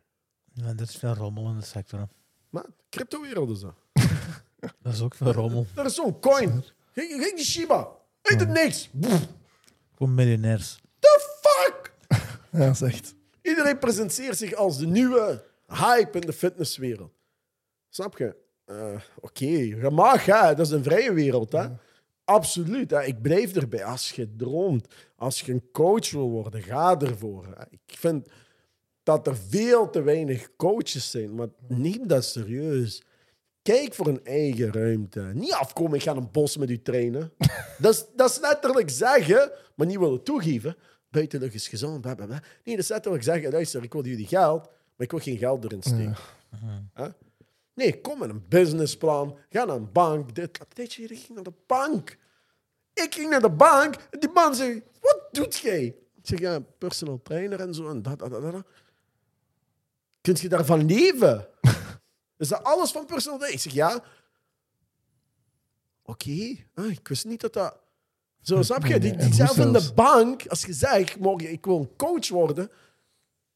Ja, 0.54 0.74
dit 0.74 0.90
is 0.90 0.96
veel 0.96 1.14
rommel 1.14 1.50
in 1.50 1.56
de 1.58 1.66
sector. 1.66 2.00
hè. 2.00 2.06
Maar 2.50 2.66
crypto-wereld 2.90 3.50
is 3.50 3.60
dat. 3.60 3.76
Dat 4.82 4.94
is 4.94 5.02
ook 5.02 5.16
veel 5.16 5.32
rommel. 5.32 5.66
Dat 5.74 5.86
is 5.86 5.96
zo'n 5.96 6.20
coin. 6.20 6.64
Geen, 6.94 7.36
die 7.36 7.46
Shiba. 7.46 7.92
Heet 8.22 8.40
het 8.40 8.50
niks. 8.50 8.90
Pff, 9.00 9.28
Gewoon 9.96 10.14
miljonairs. 10.16 10.82
The 11.00 11.40
fuck? 11.42 11.94
Ja, 12.52 12.60
dat 12.60 12.74
is 12.76 12.82
echt. 12.82 13.16
Iedereen 13.42 13.80
presenteert 13.80 14.38
zich 14.38 14.54
als 14.54 14.78
de 14.78 14.88
nieuwe 14.88 15.44
hype 15.68 16.20
in 16.20 16.26
de 16.28 16.34
fitnesswereld. 16.34 17.14
Snap 17.90 18.18
je? 18.18 18.36
Eh, 18.68 19.02
Oké, 19.20 19.46
je 19.46 19.90
mag, 19.92 20.26
hè. 20.26 20.56
dat 20.56 20.66
is 20.66 20.72
een 20.72 20.84
vrije 20.84 21.14
wereld. 21.14 21.52
Hè? 21.52 21.68
Absoluut. 22.24 22.92
Hè? 22.92 23.04
Ik 23.04 23.22
blijf 23.22 23.56
erbij. 23.56 23.84
Als 23.84 24.12
je 24.12 24.36
droomt, 24.36 24.88
als 25.16 25.42
je 25.42 25.52
een 25.52 25.72
coach 25.72 26.12
wil 26.12 26.30
worden, 26.30 26.62
ga 26.62 27.00
ervoor. 27.00 27.46
Hè? 27.46 27.64
Ik 27.70 27.98
vind 27.98 28.28
dat 29.04 29.28
er 29.28 29.38
veel 29.38 29.90
te 29.90 30.02
weinig 30.02 30.56
coaches 30.56 31.12
zijn, 31.12 31.36
maar 31.36 31.48
neem 31.68 32.08
dat 32.08 32.26
serieus. 32.26 33.04
Kijk 33.62 33.94
voor 33.94 34.08
een 34.08 34.26
eigen 34.26 34.74
ruimte. 34.74 35.22
Niet 35.34 35.54
afkomen, 35.54 35.94
ik 35.94 36.04
ga 36.04 36.16
een 36.16 36.32
bos 36.32 36.58
met 36.58 36.70
u 36.70 36.82
trainen. 36.82 37.32
dat, 37.82 37.94
is, 37.94 38.06
dat 38.16 38.30
is 38.30 38.40
letterlijk 38.40 38.90
zeggen, 38.90 39.52
maar 39.76 39.88
niet 39.88 40.00
willen 40.00 40.24
toegeven. 40.24 40.76
Buitenlucht 41.10 41.54
is 41.54 41.68
gezond, 41.68 42.02
bla, 42.02 42.16
bla, 42.16 42.26
bla. 42.26 42.42
Nee, 42.64 42.76
dat 42.76 42.84
is 42.84 42.90
letterlijk 42.90 43.24
zeggen, 43.24 43.52
luister, 43.52 43.84
ik 43.84 43.94
wil 43.94 44.06
jullie 44.06 44.28
geld, 44.28 44.62
maar 44.62 45.06
ik 45.06 45.12
wil 45.12 45.20
geen 45.20 45.38
geld 45.38 45.64
erin 45.64 45.84
steken. 45.84 46.18
Nee, 47.78 48.02
kom 48.02 48.20
met 48.20 48.30
een 48.30 48.46
businessplan. 48.48 49.38
Ga 49.50 49.66
naar 49.66 49.76
een 49.76 49.92
bank. 49.92 50.36
Dit, 50.36 50.58
dat 50.58 50.94
geleden 50.94 51.18
ging 51.18 51.34
naar 51.34 51.44
de 51.44 51.54
bank. 51.66 52.18
Ik 52.94 53.14
ging 53.14 53.30
naar 53.30 53.42
de 53.42 53.50
bank 53.50 53.96
en 54.10 54.20
die 54.20 54.30
man 54.30 54.56
zei, 54.56 54.84
wat 55.02 55.28
doet 55.32 55.58
jij? 55.58 55.84
Ik 55.86 56.24
zeg, 56.24 56.40
ja, 56.40 56.60
personal 56.60 57.22
trainer 57.24 57.60
en 57.60 57.74
zo 57.74 57.90
en 57.90 58.02
dat, 58.02 58.20
dat, 58.20 58.32
dat, 58.32 58.52
dat. 58.52 58.66
Kunt 60.22 60.40
je 60.40 60.50
daarvan 60.50 60.86
leven? 60.86 61.48
Is 62.38 62.48
dat 62.48 62.64
alles 62.64 62.92
van 62.92 63.06
personal 63.06 63.38
trainer? 63.38 63.60
Ik 63.60 63.72
zeg, 63.72 63.74
ja. 63.74 64.04
Oké, 66.04 66.56
Ah, 66.74 66.92
ik 66.92 67.08
wist 67.08 67.26
niet 67.26 67.42
dat 67.42 67.54
dat... 67.54 67.78
Zo, 68.42 68.62
snap 68.62 68.86
je? 68.86 69.00
Die, 69.00 69.34
zelf 69.34 69.58
in 69.58 69.74
de 69.74 69.92
bank, 69.96 70.48
als 70.48 70.66
je 70.66 70.74
zegt, 70.74 71.20
morgen, 71.20 71.52
ik 71.52 71.66
wil 71.66 71.80
een 71.80 71.96
coach 71.96 72.30
worden, 72.30 72.72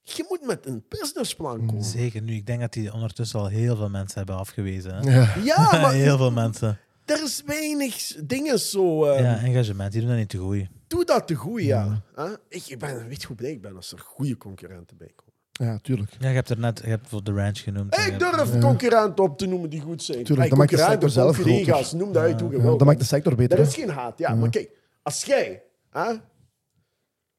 je 0.04 0.26
moet 0.30 0.42
met 0.46 0.66
een 0.66 0.84
businessplan 0.90 1.66
komen. 1.66 1.84
Zeker 1.84 2.22
nu. 2.22 2.34
Ik 2.36 2.46
denk 2.46 2.60
dat 2.60 2.74
die 2.74 2.94
ondertussen 2.94 3.40
al 3.40 3.48
heel 3.48 3.76
veel 3.76 3.90
mensen 3.90 4.18
hebben 4.18 4.36
afgewezen. 4.38 4.94
Hè? 4.96 5.12
Ja. 5.16 5.34
Ja, 5.44 5.72
maar 5.82 5.94
heel 5.94 6.18
veel 6.18 6.32
mensen. 6.32 6.80
er 7.06 7.24
is 7.24 7.44
weinig 7.46 8.16
dingen 8.24 8.60
zo... 8.60 9.06
eh, 9.06 9.20
Ja, 9.22 9.38
engagement. 9.38 9.92
Die 9.92 10.02
doen 10.02 10.10
dat 10.10 10.20
niet 10.20 10.30
te 10.30 10.38
goed. 10.38 10.68
Doe 10.88 11.06
dat 11.06 11.28
te 11.28 11.36
goed, 11.36 11.62
ja. 11.62 12.04
Huh? 12.16 12.32
Ik, 12.50 12.64
ik 12.68 12.80
ben, 12.80 13.08
weet 13.08 13.22
je 13.22 13.28
hoe 13.28 13.36
blij 13.36 13.52
ik 13.52 13.62
ben 13.62 13.76
als 13.76 13.92
er 13.92 14.00
goede 14.00 14.38
concurrenten 14.38 14.98
bij 14.98 15.12
komen? 15.16 15.30
ja, 15.52 15.78
tuurlijk. 15.82 16.12
Ja, 16.20 16.28
je 16.30 16.36
hebt 16.36 16.50
er 16.50 16.60
net 16.60 16.80
je 16.84 16.90
hebt 16.90 17.08
voor 17.08 17.24
de 17.24 17.32
ranch 17.34 17.60
genoemd. 17.60 17.98
Ik 17.98 18.20
durf 18.20 18.60
concurrenten 18.60 19.24
op 19.24 19.38
te 19.38 19.46
noemen 19.46 19.70
die 19.70 19.82
goed 19.82 20.04
zijn. 20.04 20.24
Tuurlijk, 20.24 20.50
dat 20.50 20.58
maakt 20.58 20.72
de 20.72 20.78
sector 20.78 21.10
zelf 21.10 21.38
collega's, 21.42 21.78
groter. 21.80 21.98
noem 21.98 22.14
dat 22.14 22.24
uit 22.24 22.42
hoe 22.42 22.52
je 22.52 22.58
Ja, 22.58 22.64
dat 22.64 22.84
maakt 22.84 23.00
de 23.00 23.06
sector 23.06 23.36
beter. 23.36 23.58
Er 23.58 23.64
hè. 23.64 23.70
is 23.70 23.76
geen 23.76 23.90
haat, 23.90 24.18
ja. 24.18 24.36
Maar 24.36 24.50
kijk, 24.50 24.70
als 25.04 25.24
jij 25.24 25.64
hè, 25.90 26.14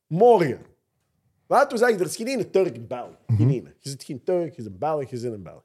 morgen... 0.06 0.58
Laten 1.52 1.70
we 1.70 1.78
zeggen, 1.78 2.00
er 2.00 2.06
is 2.06 2.16
geen 2.16 2.26
ene 2.26 2.50
Turk 2.50 2.74
in 2.74 2.86
België. 2.86 3.16
Mhm. 3.26 3.36
Geen 3.36 3.50
ene. 3.50 3.74
Je 3.78 3.88
zit 3.88 4.04
geen 4.04 4.22
Turk, 4.22 4.54
je 4.56 4.62
zit 4.62 4.72
een 4.72 4.78
Belg, 4.78 5.10
je 5.10 5.16
zit 5.16 5.32
een 5.32 5.42
Belg. 5.42 5.62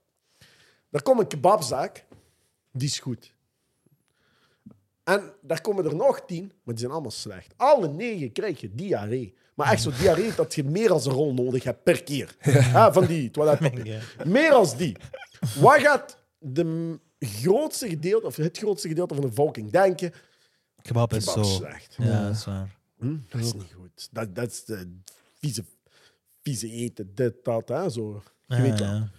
Er 0.91 1.03
komt 1.03 1.19
een 1.19 1.27
kebabzaak, 1.27 2.05
die 2.71 2.87
is 2.87 2.99
goed. 2.99 3.33
En 5.03 5.33
daar 5.41 5.61
komen 5.61 5.85
er 5.85 5.95
nog 5.95 6.25
tien, 6.25 6.43
maar 6.43 6.73
die 6.73 6.77
zijn 6.77 6.91
allemaal 6.91 7.11
slecht. 7.11 7.53
Alle 7.57 7.87
negen 7.87 8.31
krijg 8.31 8.61
je 8.61 8.75
diarree. 8.75 9.35
Maar 9.55 9.71
echt 9.71 9.81
zo 9.81 9.91
diarree 9.99 10.35
dat 10.35 10.55
je 10.55 10.63
meer 10.63 10.91
als 10.91 11.05
een 11.05 11.11
rol 11.11 11.33
nodig 11.33 11.63
hebt 11.63 11.83
per 11.83 12.03
keer. 12.03 12.35
Ja, 12.73 12.93
van 12.93 13.05
die 13.05 13.31
toiletpapier. 13.31 14.15
Meer 14.25 14.51
als 14.51 14.77
die. 14.77 14.95
Wat 15.59 15.79
gaat 15.79 16.17
de 16.39 16.99
grootste 17.19 17.89
gedeelte, 17.89 18.25
of 18.25 18.35
het 18.35 18.57
grootste 18.57 18.87
gedeelte 18.87 19.13
van 19.13 19.23
de 19.23 19.29
bevolking 19.29 19.71
denken? 19.71 20.13
Kebab 20.81 21.13
is 21.13 21.25
Kebab 21.25 21.45
zo. 21.45 21.51
slecht. 21.51 21.95
Ja, 21.97 22.23
dat 22.23 22.35
is 22.35 22.45
waar. 22.45 22.77
Hm? 22.99 23.17
Dat 23.29 23.41
is 23.41 23.53
niet 23.53 23.73
goed. 23.73 24.09
Dat, 24.11 24.35
dat 24.35 24.51
is 24.51 24.65
de 24.65 24.99
vieze, 25.39 25.63
vieze 26.47 26.71
eten, 26.71 27.11
dit, 27.15 27.33
dat, 27.43 27.69
hè, 27.69 27.89
zo. 27.89 28.21
Je 28.45 28.55
Ja, 28.55 28.61
weet 28.61 28.79
wel. 28.79 28.87
ja. 28.93 29.11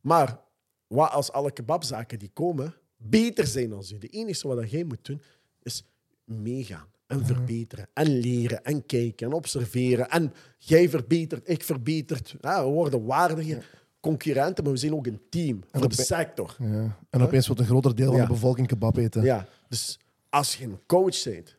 Maar 0.00 0.40
wat 0.86 1.10
als 1.10 1.32
alle 1.32 1.52
kebabzaken 1.52 2.18
die 2.18 2.30
komen 2.32 2.74
beter 2.96 3.46
zijn 3.46 3.68
dan 3.70 3.84
u? 3.94 3.98
De 3.98 4.08
enige 4.08 4.48
wat 4.48 4.70
jij 4.70 4.84
moet 4.84 5.04
doen, 5.04 5.22
is 5.62 5.84
meegaan 6.24 6.86
en 7.06 7.26
verbeteren 7.26 7.88
en 7.92 8.06
leren 8.18 8.64
en 8.64 8.86
kijken 8.86 9.26
en 9.26 9.32
observeren. 9.32 10.08
En 10.10 10.32
jij 10.58 10.88
verbetert, 10.88 11.48
ik 11.48 11.62
verbetert. 11.62 12.34
Ja, 12.40 12.64
we 12.64 12.70
worden 12.70 13.04
waardige 13.04 13.62
concurrenten, 14.00 14.64
maar 14.64 14.72
we 14.72 14.78
zijn 14.78 14.94
ook 14.94 15.06
een 15.06 15.20
team 15.30 15.60
voor 15.72 15.82
op- 15.84 15.96
de 15.96 16.02
sector. 16.02 16.56
Ja. 16.58 16.98
En 17.10 17.22
opeens 17.22 17.46
wordt 17.46 17.60
een 17.62 17.68
groter 17.68 17.94
deel 17.94 18.10
van 18.12 18.20
de 18.20 18.26
bevolking 18.26 18.66
kebab 18.66 18.96
eten. 18.96 19.22
Ja, 19.22 19.48
dus 19.68 19.98
als 20.28 20.56
je 20.56 20.64
een 20.64 20.80
coach 20.86 21.22
bent, 21.24 21.56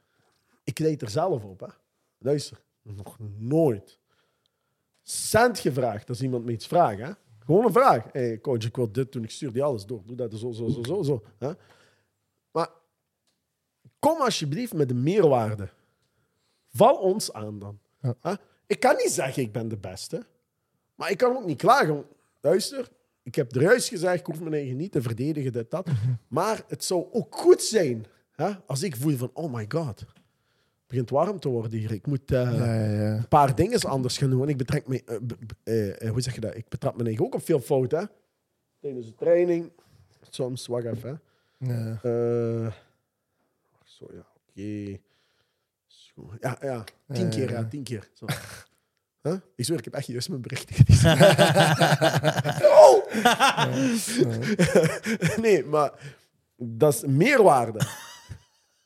ik 0.64 0.80
leid 0.80 1.02
er 1.02 1.10
zelf 1.10 1.44
op. 1.44 1.60
Hè. 1.60 1.68
Luister, 2.18 2.62
nog 2.82 3.18
nooit 3.38 4.00
cent 5.08 5.60
gevraagd 5.60 6.10
als 6.10 6.22
iemand 6.22 6.46
me 6.46 6.52
iets 6.52 6.68
vraagt. 6.68 7.00
Hè. 7.00 7.12
Gewoon 7.40 7.66
een 7.66 7.72
vraag. 7.72 8.06
Hey, 8.12 8.40
coach, 8.42 8.64
ik 8.64 8.76
wil 8.76 8.92
dit 8.92 9.12
doen, 9.12 9.24
ik 9.24 9.32
stuur 9.32 9.54
die 9.54 9.64
alles 9.64 9.86
door. 9.86 10.02
Doe 10.06 10.16
dat 10.16 10.34
zo, 10.34 10.52
zo, 10.52 10.70
zo, 10.70 10.84
zo. 10.84 11.04
zo 11.04 11.24
hè. 11.38 11.52
Maar 12.52 12.70
kom 14.00 14.22
alsjeblieft 14.22 14.74
met 14.74 14.90
een 14.90 15.04
meerwaarde. 15.04 15.70
Val 16.68 16.96
ons 16.96 17.34
aan 17.34 17.60
dan. 17.60 17.80
Ja. 18.02 18.16
Hè. 18.22 18.34
Ik 18.68 18.80
kan 18.80 18.96
niet 18.96 19.12
zeggen 19.12 19.44
ik 19.44 19.52
ben 19.52 19.68
de 19.68 19.78
beste, 19.78 20.26
maar 20.96 21.12
ik 21.12 21.18
kan 21.18 21.38
ook 21.38 21.46
niet 21.46 21.58
klagen. 21.58 22.06
Luister, 22.42 22.90
ik 23.24 23.36
heb 23.36 23.56
er 23.56 23.62
juist 23.62 23.88
gezegd, 23.88 24.20
ik 24.20 24.26
hoef 24.26 24.40
mijn 24.40 24.54
eigen 24.54 24.76
niet 24.76 24.92
te 24.92 25.02
verdedigen, 25.02 25.52
dit, 25.52 25.72
dat. 25.72 25.90
Maar 26.28 26.64
het 26.68 26.84
zou 26.84 27.08
ook 27.12 27.36
goed 27.36 27.62
zijn 27.62 28.06
hè, 28.32 28.52
als 28.66 28.84
ik 28.84 28.96
voel 28.96 29.18
van, 29.18 29.30
oh 29.34 29.54
my 29.54 29.66
god, 29.68 30.06
begint 30.88 31.10
warm 31.10 31.40
te 31.40 31.50
worden 31.50 31.80
hier. 31.80 31.92
Ik 31.92 32.08
moet 32.08 32.32
eh, 32.32 32.42
Ja, 32.58 32.74
ja, 32.74 32.92
ja. 32.92 33.16
een 33.18 33.28
paar 33.28 33.56
dingen 33.56 33.80
anders 33.82 34.18
gaan 34.18 34.30
doen. 34.30 34.50
Ik 34.50 34.58
betrek 34.58 34.88
me, 34.88 35.04
eh, 35.64 36.02
eh, 36.02 36.12
hoe 36.12 36.22
zeg 36.22 36.36
je 36.36 36.42
dat? 36.42 36.56
Ik 36.56 36.70
betrap 36.70 36.98
me 36.98 37.04
eigen 37.04 37.26
ook 37.26 37.34
op 37.36 37.46
veel 37.46 37.60
fouten. 37.60 38.10
Tijdens 38.82 39.06
de 39.06 39.16
training, 39.16 39.72
soms, 40.30 40.68
wacht 40.68 40.86
even. 40.86 41.22
hè. 41.60 41.74
Ja. 41.74 42.00
Zo, 43.84 44.06
ja, 44.14 44.26
oké. 44.50 44.98
Ja, 46.40 46.58
ja, 46.62 46.84
tien 47.14 47.30
keer, 47.30 47.52
ja, 47.52 47.66
tien 47.66 47.84
keer. 47.84 48.10
Zo. 48.14 48.26
Huh? 49.26 49.36
Ik 49.56 49.66
zweer, 49.66 49.78
ik 49.78 49.84
heb 49.86 49.94
echt 49.94 50.08
juist 50.08 50.30
mijn 50.30 50.42
gelezen. 50.46 51.12
oh! 52.78 53.06
nee, 55.44 55.66
maar 55.66 55.92
dat 56.56 56.94
is 56.94 57.04
meerwaarde. 57.06 57.80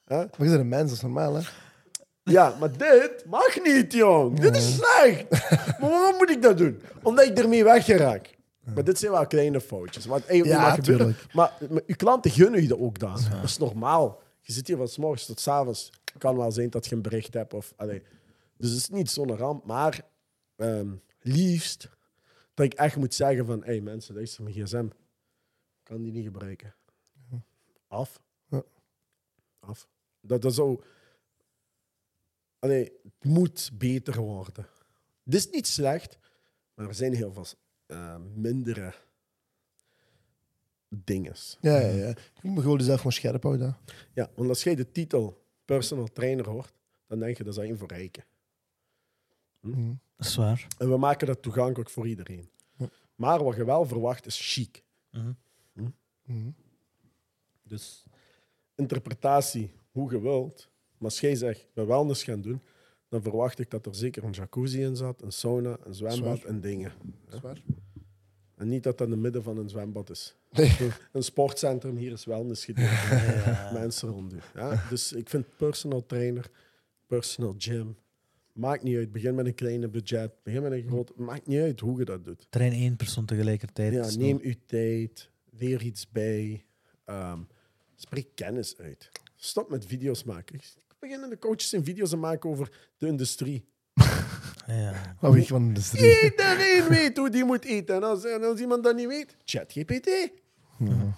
Maar 0.08 0.28
je 0.38 0.38
bent 0.38 0.52
een 0.52 0.68
mens, 0.68 0.84
dat 0.88 0.92
is 0.92 1.02
normaal, 1.02 1.36
hè? 1.36 1.42
Ja, 2.30 2.56
maar 2.60 2.78
dit 2.78 3.24
mag 3.26 3.64
niet, 3.64 3.94
jong. 3.94 4.40
Dit 4.40 4.56
is 4.56 4.76
slecht. 4.76 5.30
maar 5.80 5.90
waarom 5.90 6.18
moet 6.18 6.30
ik 6.30 6.42
dat 6.42 6.58
doen? 6.58 6.82
Omdat 7.04 7.26
ik 7.26 7.38
ermee 7.38 7.64
weggeraak. 7.64 8.38
Maar 8.74 8.84
dit 8.84 9.00
zijn 9.00 9.12
wel 9.12 9.28
kleine 9.28 9.62
foutjes. 9.62 10.08
Eigenlijk 10.08 10.46
Ja, 10.46 10.62
mag 10.62 10.76
gebeuren. 10.76 11.16
Maar, 11.34 11.58
maar 11.70 11.82
uw 11.86 11.96
klanten 11.96 12.32
gunnen 12.32 12.62
je 12.62 12.68
dat 12.68 12.80
ook 12.80 13.00
dan. 13.00 13.20
Dat 13.32 13.44
is 13.44 13.58
normaal. 13.58 14.22
Je 14.42 14.54
zit 14.54 14.68
hier 14.68 14.78
van 14.78 14.88
s 14.88 14.98
morgens 14.98 15.26
tot 15.26 15.40
s 15.40 15.48
avonds. 15.48 15.92
Het 16.06 16.18
kan 16.18 16.38
wel 16.38 16.52
zijn 16.52 16.70
dat 16.70 16.86
je 16.86 16.96
een 16.96 17.02
bericht 17.02 17.34
hebt. 17.34 17.54
Of, 17.54 17.74
allee. 17.76 18.02
Dus 18.58 18.70
het 18.70 18.80
is 18.80 18.90
niet 18.90 19.10
zo'n 19.10 19.38
ramp. 19.38 19.66
Maar 19.66 20.02
ehm, 20.56 20.88
liefst 21.22 21.90
dat 22.54 22.66
ik 22.66 22.74
echt 22.74 22.96
moet 22.96 23.14
zeggen 23.14 23.46
van... 23.46 23.60
Hé 23.60 23.66
hey, 23.66 23.82
mensen, 23.82 24.16
luister, 24.16 24.44
mijn 24.44 24.56
gsm. 24.56 24.86
Ik 24.86 25.84
kan 25.84 26.02
die 26.02 26.12
niet 26.12 26.24
gebruiken. 26.24 26.76
Af. 27.88 28.22
Ja. 28.48 28.64
Af. 29.60 29.88
Dat, 30.22 30.42
dat 30.42 30.54
zou... 30.54 30.82
Allee, 32.60 32.84
het 33.04 33.24
moet 33.24 33.72
beter 33.74 34.22
worden. 34.22 34.68
Het 35.24 35.34
is 35.34 35.50
niet 35.50 35.68
slecht, 35.68 36.18
maar 36.74 36.88
er 36.88 36.94
zijn 36.94 37.14
heel 37.14 37.34
veel 37.34 37.46
eh, 37.86 38.16
mindere 38.34 38.94
dingen. 40.90 41.36
Ja, 41.62 41.80
ja, 41.80 41.88
ja. 41.88 42.14
Je 42.42 42.50
moet 42.50 42.62
gewoon 42.62 42.78
jezelf 42.78 42.98
gewoon 42.98 43.12
scherp 43.12 43.44
houden. 43.44 43.78
Ja, 44.14 44.30
want 44.36 44.50
als 44.50 44.64
jij 44.64 44.76
de 44.76 44.92
titel 44.92 45.46
personal 45.66 46.08
trainer 46.08 46.50
hoort, 46.50 46.74
dan 47.08 47.20
denk 47.20 47.38
je 47.38 47.44
dat 47.44 47.54
is 47.54 47.60
alleen 47.60 47.78
voor 47.78 47.88
rijken. 47.88 48.24
Mhm. 49.60 49.94
Dat 50.16 50.28
is 50.28 50.36
waar. 50.36 50.68
En 50.78 50.90
we 50.90 50.98
maken 50.98 51.28
dat 51.28 51.42
toegankelijk 51.42 51.90
voor 51.90 52.08
iedereen. 52.08 52.50
Ja. 52.78 52.90
Maar 53.16 53.44
wat 53.44 53.56
je 53.56 53.66
wel 53.66 53.86
verwacht 53.86 54.26
is 54.26 54.54
chic. 54.54 54.84
Mhm. 55.12 55.34
Mhm. 56.24 56.52
Dus 57.64 58.04
interpretatie 58.76 59.72
hoe 59.92 60.12
je 60.12 60.22
wilt. 60.22 60.70
Maar 61.00 61.10
als 61.10 61.20
jij 61.20 61.36
zegt, 61.36 61.68
we 61.74 61.86
wellness 61.86 62.24
gaan 62.24 62.42
doen, 62.42 62.62
dan 63.10 63.22
verwacht 63.22 63.60
ik 63.60 63.70
dat 63.70 63.86
er 63.86 63.96
zeker 63.96 64.24
een 64.24 64.32
jacuzzi 64.32 64.82
in 64.82 64.96
zat, 64.96 65.22
een 65.22 65.32
sauna, 65.32 65.78
een 65.84 65.94
zwembad 65.94 66.38
Zwaar. 66.38 66.52
en 66.52 66.62
dingen. 66.62 66.92
Dat 67.26 67.34
is 67.34 67.42
waar. 67.42 67.62
En 68.56 68.68
niet 68.68 68.84
dat 68.84 68.98
dat 68.98 69.08
in 69.08 69.14
het 69.14 69.22
midden 69.22 69.44
van 69.44 69.58
een 69.58 69.70
zwembad 69.70 70.10
is. 70.10 70.36
Nee. 70.52 70.72
Een 71.12 71.24
sportcentrum 71.24 71.98
hier 71.98 72.12
is 72.12 72.26
wellness 72.26 72.66
gedeelte. 72.66 72.92
Ja. 73.46 73.70
Mensen 73.80 74.10
rond 74.10 74.34
u. 74.34 74.38
Ja? 74.56 74.86
Dus 74.90 75.14
ik 75.14 75.30
vind 75.30 75.46
personal 75.58 76.06
trainer, 76.06 76.50
personal 77.08 77.56
gym. 77.58 77.96
Maakt 78.54 78.84
niet 78.84 78.98
uit. 78.98 79.12
Begin 79.12 79.36
met 79.36 79.46
een 79.46 79.56
kleine 79.56 79.88
budget. 79.88 80.34
Begin 80.44 80.62
met 80.62 80.72
een 80.72 80.88
groot. 80.88 81.16
Maakt 81.16 81.48
niet 81.48 81.60
uit 81.60 81.80
hoe 81.80 82.00
je 82.00 82.06
dat 82.06 82.26
doet. 82.26 82.48
Train 82.50 82.72
één 82.72 82.96
persoon 82.96 83.26
tegelijkertijd. 83.26 83.94
Ja, 83.94 84.18
neem 84.18 84.40
uw 84.42 84.54
tijd. 84.66 85.30
Leer 85.50 85.82
iets 85.82 86.10
bij. 86.10 86.66
Ehm, 87.06 87.40
spreek 87.96 88.28
kennis 88.36 88.78
uit. 88.78 89.10
Stop 89.36 89.70
met 89.70 89.86
video's 89.86 90.24
maken. 90.24 90.60
Ik 91.02 91.10
begin 91.10 91.30
de 91.30 91.40
coaches 91.40 91.74
en 91.74 91.84
video's 91.84 92.10
te 92.10 92.18
maken 92.18 92.50
over 92.50 92.72
de 92.98 93.08
industrie. 93.08 93.66
nog- 93.94 94.28
Ja. 94.68 94.94
Wat 95.20 95.34
weet 95.34 95.42
je 95.48 95.54
van 95.54 95.62
de 95.62 95.68
industrie? 95.68 96.22
Iedereen 96.24 96.88
weet 96.98 97.18
hoe 97.18 97.30
die 97.30 97.44
moet 97.44 97.66
eten. 97.66 97.96
En 97.96 98.04
als, 98.04 98.26
en 98.26 98.44
als 98.44 98.60
iemand 98.60 98.84
dat 98.84 98.96
niet 98.96 99.08
weet, 99.08 99.36
ChatGPT. 99.46 100.10
Ja. 100.80 101.16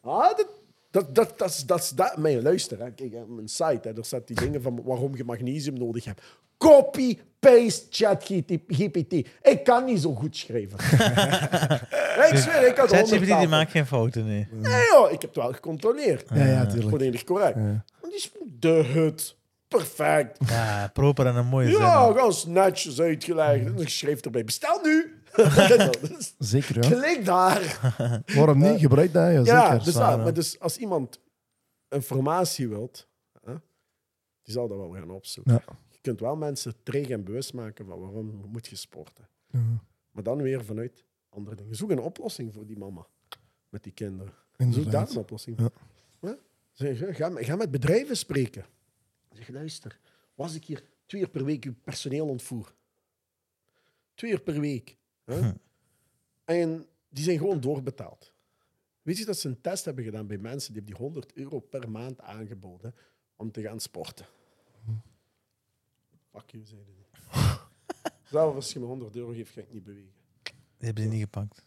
Ah, 0.00 0.36
dat, 0.36 0.46
dat, 0.90 1.14
dat, 1.14 1.38
dat, 1.38 1.48
is- 1.50 1.64
dat, 1.66 1.78
is 1.82 1.90
dat. 1.90 2.16
Maar 2.16 2.32
luister, 2.32 2.78
hè. 2.78 2.90
kijk, 2.92 3.14
op 3.14 3.28
mijn 3.28 3.48
site, 3.48 3.80
hè, 3.82 3.92
daar 3.92 4.04
staat 4.04 4.26
die 4.26 4.36
dingen 4.36 4.62
van 4.62 4.82
waarom 4.84 5.16
je 5.16 5.24
magnesium 5.24 5.78
nodig 5.78 6.04
hebt. 6.04 6.22
Copy, 6.58 7.18
paste, 7.38 7.86
chat, 7.90 8.24
GPT. 8.66 9.12
Ik 9.42 9.60
kan 9.64 9.84
niet 9.84 10.00
zo 10.00 10.14
goed 10.14 10.36
schrijven. 10.36 10.78
ik 12.30 12.36
zweer, 12.36 12.66
ik 12.68 12.76
had 12.76 12.88
ChatGPT 12.90 13.48
maakt 13.48 13.70
geen 13.70 13.86
fouten, 13.86 14.26
nee. 14.26 14.48
Nee 14.50 14.82
joh, 14.92 15.04
ik 15.12 15.20
heb 15.20 15.34
het 15.34 15.42
wel 15.44 15.52
gecontroleerd. 15.52 16.28
Ja, 16.34 16.44
ja, 16.44 16.66
tuurlijk. 16.66 16.90
Volledig 16.90 17.24
correct. 17.24 17.56
Ja. 17.56 17.84
De 18.62 18.68
hut. 18.92 19.36
Perfect. 19.68 20.38
Ja, 20.48 20.90
proper 20.92 21.26
en 21.26 21.36
een 21.36 21.46
mooie 21.46 21.68
Ja, 21.70 22.04
zin. 22.04 22.14
gewoon 22.16 22.54
netjes 22.54 23.00
uitgelegd. 23.00 23.66
En 23.66 23.78
ik 23.78 23.88
schreef 23.88 24.20
erbij, 24.20 24.44
bestel 24.44 24.80
nu. 24.82 25.22
Dus 26.00 26.34
Zeker, 26.52 26.82
ja. 26.84 26.90
Klik 26.90 27.24
daar. 27.24 27.92
Waarom 28.36 28.58
niet? 28.58 28.80
Gebruik 28.80 29.12
dat, 29.12 29.22
ja, 29.22 29.30
Ja, 29.30 29.70
zeker. 29.70 29.84
dus, 29.84 29.94
Zwaar, 29.94 30.18
maar 30.18 30.34
dus 30.34 30.60
als 30.60 30.76
iemand 30.76 31.20
informatie 31.88 32.68
wilt, 32.68 33.08
hè, 33.44 33.54
die 34.42 34.54
zal 34.54 34.68
dat 34.68 34.78
wel 34.78 34.90
gaan 34.92 35.10
opzoeken. 35.10 35.52
Ja. 35.52 35.62
Je 35.90 35.98
kunt 36.00 36.20
wel 36.20 36.36
mensen 36.36 36.74
traag 36.82 37.08
en 37.08 37.24
bewust 37.24 37.54
maken 37.54 37.86
van 37.86 38.00
waarom 38.00 38.42
moet 38.52 38.66
je 38.66 38.76
sporten. 38.76 39.28
Ja. 39.50 39.60
Maar 40.10 40.22
dan 40.22 40.42
weer 40.42 40.64
vanuit 40.64 41.04
andere 41.28 41.56
dingen. 41.56 41.74
Zoek 41.76 41.90
een 41.90 42.00
oplossing 42.00 42.52
voor 42.54 42.66
die 42.66 42.78
mama 42.78 43.06
met 43.68 43.82
die 43.82 43.92
kinderen. 43.92 44.32
Zoek 44.70 44.90
daar 44.90 45.10
een 45.10 45.16
oplossing 45.16 45.56
Ja. 45.58 45.62
voor. 45.62 45.72
Zeg, 46.72 47.16
ga, 47.16 47.30
ga 47.42 47.56
met 47.56 47.70
bedrijven 47.70 48.16
spreken. 48.16 48.64
Zeg, 49.30 49.48
luister, 49.48 49.98
was 50.34 50.54
ik 50.54 50.64
hier 50.64 50.84
twee 51.06 51.20
uur 51.20 51.28
per 51.28 51.44
week 51.44 51.64
uw 51.64 51.74
personeel 51.82 52.28
ontvoer? 52.28 52.74
Twee 54.14 54.30
uur 54.32 54.40
per 54.40 54.60
week. 54.60 54.96
hè? 55.24 55.38
Hm. 55.40 55.54
En 56.44 56.86
die 57.08 57.24
zijn 57.24 57.38
gewoon 57.38 57.60
doorbetaald. 57.60 58.32
Weet 59.02 59.18
je 59.18 59.24
dat 59.24 59.38
ze 59.38 59.48
een 59.48 59.60
test 59.60 59.84
hebben 59.84 60.04
gedaan 60.04 60.26
bij 60.26 60.38
mensen 60.38 60.72
die 60.72 60.82
hebben 60.82 60.98
die 61.00 61.04
100 61.06 61.32
euro 61.32 61.58
per 61.60 61.90
maand 61.90 62.20
aangeboden 62.20 62.94
om 63.36 63.50
te 63.52 63.62
gaan 63.62 63.80
sporten? 63.80 64.26
Fuck 66.30 66.50
you, 66.50 66.64
zeiden 66.64 66.94
die. 66.94 67.06
Zelfs 68.30 68.54
als 68.54 68.72
je 68.72 68.78
me 68.78 68.86
100 68.86 69.16
euro 69.16 69.32
geeft, 69.32 69.52
ga 69.52 69.60
ik 69.60 69.72
niet 69.72 69.84
bewegen. 69.84 70.12
Die 70.42 70.54
hebben 70.90 71.02
die 71.02 71.12
niet 71.12 71.22
gepakt. 71.22 71.64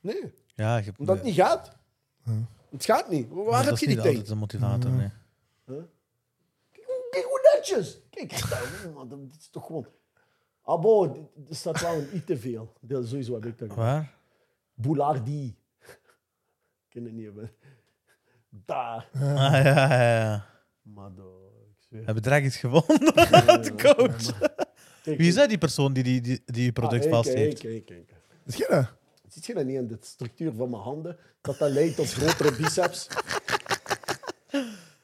Nee, 0.00 0.32
Ja, 0.54 0.76
je 0.76 0.84
hebt... 0.84 0.98
omdat 0.98 1.16
het 1.16 1.24
niet 1.24 1.34
gaat. 1.34 1.76
Ja. 2.24 2.48
Het 2.70 2.84
gaat 2.84 3.10
niet. 3.10 3.28
Waar 3.28 3.44
Maar 3.44 3.60
heb 3.60 3.68
dat 3.68 3.80
je 3.80 3.86
is 3.86 3.86
die 3.86 3.88
niet 3.88 3.98
tijd? 4.04 4.14
altijd 4.14 4.30
een 4.30 4.38
motivator, 4.38 4.90
nee. 4.90 5.10
Kijk 5.66 6.86
hoe, 6.86 7.06
kijk 7.10 7.24
hoe 7.24 7.50
netjes. 7.54 7.98
Kijk, 8.10 8.30
dat 9.08 9.18
is 9.38 9.48
toch 9.50 9.66
gewoon... 9.66 9.86
Abo, 10.62 11.04
er 11.48 11.56
staat 11.56 11.80
wel 11.80 11.94
een 11.94 12.08
i 12.14 12.24
te 12.24 12.38
veel. 12.38 12.72
Dat 12.80 13.02
is 13.02 13.08
sowieso 13.08 13.34
heb 13.34 13.44
ik 13.44 13.58
dat 13.58 13.68
gedaan. 13.70 13.84
Waar? 13.84 14.14
Boulardi. 14.74 15.56
Ik 15.78 15.98
ken 16.88 17.04
het 17.04 17.12
niet 17.12 17.24
hebben. 17.24 17.52
Daar. 18.48 19.08
Ah, 19.14 19.20
ja, 19.20 19.62
ja, 19.62 20.20
ja. 20.20 20.46
Maar 20.82 21.10
ik 21.10 21.14
zweer. 21.78 22.04
Hebben 22.04 22.22
we 22.32 22.42
iets 22.42 22.56
gewonnen? 22.56 23.14
de 23.62 23.72
coach. 23.76 24.38
Kijk, 25.02 25.18
Wie 25.18 25.28
is 25.28 25.34
dat, 25.34 25.48
die 25.48 25.58
persoon 25.58 25.92
die 25.92 26.02
die, 26.02 26.20
die, 26.20 26.42
die 26.44 26.64
je 26.64 26.72
product 26.72 27.04
Ah, 27.04 27.10
vast 27.10 27.28
kijk, 27.32 27.38
heeft? 27.38 27.58
Kijk, 27.60 27.86
kijk, 27.86 28.06
kijk. 28.06 28.20
Is 28.44 28.66
dat? 28.68 28.92
Ziet 29.28 29.46
je 29.46 29.54
dat 29.54 29.64
niet 29.64 29.76
in 29.76 29.86
de 29.86 29.96
structuur 30.00 30.52
van 30.56 30.70
mijn 30.70 30.82
handen? 30.82 31.16
Dat 31.40 31.58
dat 31.58 31.70
leidt 31.70 31.96
tot 31.96 32.12
grotere 32.12 32.56
biceps? 32.56 33.06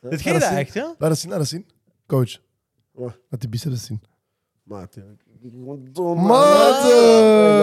Dit 0.00 0.22
jij 0.22 0.32
dat 0.32 0.42
dat 0.42 0.52
echt, 0.52 0.72
ja? 0.74 0.94
Laat 0.98 1.10
eens 1.10 1.20
zien, 1.20 1.30
laat 1.30 1.40
eens 1.40 1.48
zien. 1.48 1.66
Coach, 2.06 2.38
Wat? 2.90 3.18
laat 3.28 3.40
die 3.40 3.48
biceps 3.48 3.84
zien. 3.84 4.02
Maat. 4.62 4.96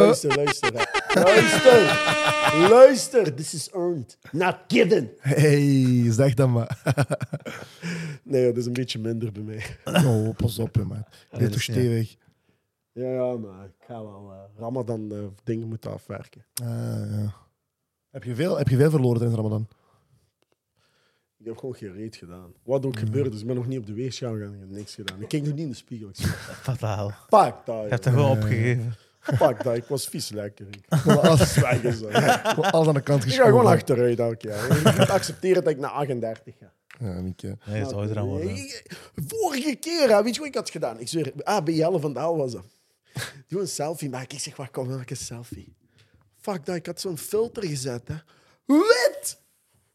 Luister, 0.01 0.35
luister. 0.35 0.71
hè. 0.73 0.83
Luister. 1.21 2.69
Luister. 2.69 3.35
This 3.35 3.53
is 3.53 3.69
earned. 3.71 4.17
Not 4.31 4.55
given. 4.67 5.09
Hey, 5.19 6.05
zeg 6.11 6.33
dat 6.33 6.49
maar. 6.49 6.81
Nee, 8.23 8.45
dat 8.45 8.57
is 8.57 8.65
een 8.65 8.73
beetje 8.73 8.99
minder 8.99 9.31
bij 9.31 9.43
mij. 9.43 9.63
Oh, 10.05 10.35
pas 10.35 10.59
op, 10.59 10.75
man. 10.77 11.05
Dat 11.29 11.39
toch 11.39 11.49
is 11.55 11.63
stevig? 11.63 12.11
Ja, 12.11 12.17
ja, 12.93 13.37
maar 13.37 13.65
ik 13.65 13.85
ga 13.87 14.01
wel 14.03 14.31
eh, 14.31 14.59
Ramadan 14.59 15.11
eh, 15.11 15.17
dingen 15.43 15.67
moeten 15.67 15.91
afwerken. 15.91 16.45
Ah, 16.63 16.67
ja. 17.11 17.33
Heb 18.09 18.23
je, 18.23 18.35
veel, 18.35 18.57
heb 18.57 18.67
je 18.67 18.77
veel 18.77 18.89
verloren 18.89 19.17
tijdens 19.17 19.37
Ramadan? 19.39 19.67
Ik 21.37 21.45
heb 21.45 21.57
gewoon 21.57 21.75
geen 21.75 21.93
reet 21.93 22.15
gedaan. 22.15 22.53
Wat 22.63 22.85
ook 22.85 22.99
gebeurde, 22.99 23.29
dus 23.29 23.39
ik 23.41 23.47
ben 23.47 23.55
nog 23.55 23.67
niet 23.67 23.79
op 23.79 23.85
de 23.85 23.93
weegschaal 23.93 24.33
gegaan. 24.33 24.53
Ik 24.53 24.59
heb 24.59 24.69
niks 24.69 24.95
gedaan. 24.95 25.21
Ik 25.21 25.27
keek 25.27 25.43
nog 25.43 25.53
niet 25.53 25.63
in 25.63 25.69
de 25.69 25.75
spiegel. 25.75 26.09
Ik 26.09 26.15
zei, 26.15 26.31
Fataal. 26.33 27.09
fuck 27.29 27.55
dat. 27.65 27.83
Je 27.83 27.89
hebt 27.89 28.03
joh. 28.03 28.13
er 28.13 28.19
gewoon 28.19 28.37
opgegeven. 28.37 28.93
Fuck 29.19 29.63
dat. 29.63 29.75
Ik 29.75 29.85
was 29.85 30.07
vies 30.07 30.29
lekker. 30.29 30.67
Ik 30.67 31.05
alles, 31.05 31.55
hoor. 32.01 32.11
Ik 32.11 32.41
gewoon 32.43 32.71
alles 32.71 32.87
aan 32.87 32.93
de 32.93 33.01
kant 33.01 33.21
ga 33.23 33.27
geschoven. 33.27 33.51
gewoon 33.51 33.71
achteruit 33.71 34.19
elk 34.19 34.41
jaar. 34.41 34.77
Ik 34.77 34.97
moet 34.97 35.09
accepteren 35.19 35.63
dat 35.63 35.73
ik 35.73 35.79
naar 35.79 35.89
38 35.91 36.57
ga. 36.59 36.73
Ja, 36.99 37.21
Mieke. 37.21 37.57
Nee, 37.65 37.79
dat 37.81 37.89
is 37.91 37.95
ouder 37.97 38.17
aan 38.19 38.25
worden. 38.27 38.49
Ik- 38.49 39.11
Vorige 39.15 39.75
keer, 39.75 40.09
hè, 40.09 40.23
weet 40.23 40.33
je 40.33 40.39
wat 40.39 40.49
ik 40.49 40.55
had 40.55 40.69
gedaan? 40.69 40.99
Ik 40.99 41.07
zweer, 41.07 41.33
ah, 41.43 41.63
bij 41.63 41.73
Jelle 41.73 41.99
van 41.99 42.13
Daal 42.13 42.37
was 42.37 42.51
dat. 42.51 42.65
Doe 43.51 43.61
een 43.61 43.67
selfie 43.67 44.09
maken. 44.09 44.35
Ik 44.37 44.43
zeg, 44.43 44.55
waar 44.55 44.69
kom 44.69 44.99
ik 44.99 45.09
een 45.09 45.15
selfie? 45.17 45.75
Fuck 46.35 46.65
dat, 46.65 46.75
ik 46.75 46.85
had 46.85 47.01
zo'n 47.01 47.17
filter 47.17 47.63
gezet. 47.65 48.07
Hè. 48.07 48.15
Wit! 48.65 49.41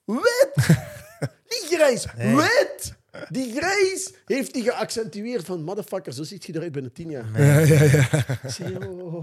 Wit! 0.05 0.53
Die 1.51 1.77
grijs, 1.77 2.07
Nee. 2.17 2.37
wit! 2.37 2.95
Die 3.29 3.53
grijs 3.57 4.13
heeft 4.25 4.53
die 4.55 4.63
geaccentueerd 4.63 5.45
van 5.45 5.63
motherfucker, 5.63 6.13
zo 6.13 6.23
ziet 6.23 6.45
je 6.45 6.55
eruit 6.55 6.73
binnen 6.73 6.93
tien 6.93 7.11
jaar. 7.11 7.43
Ja, 7.43 7.59
ja, 7.59 7.83
ja. 7.83 8.49
Zeg, 8.49 8.79
oh. 8.79 9.21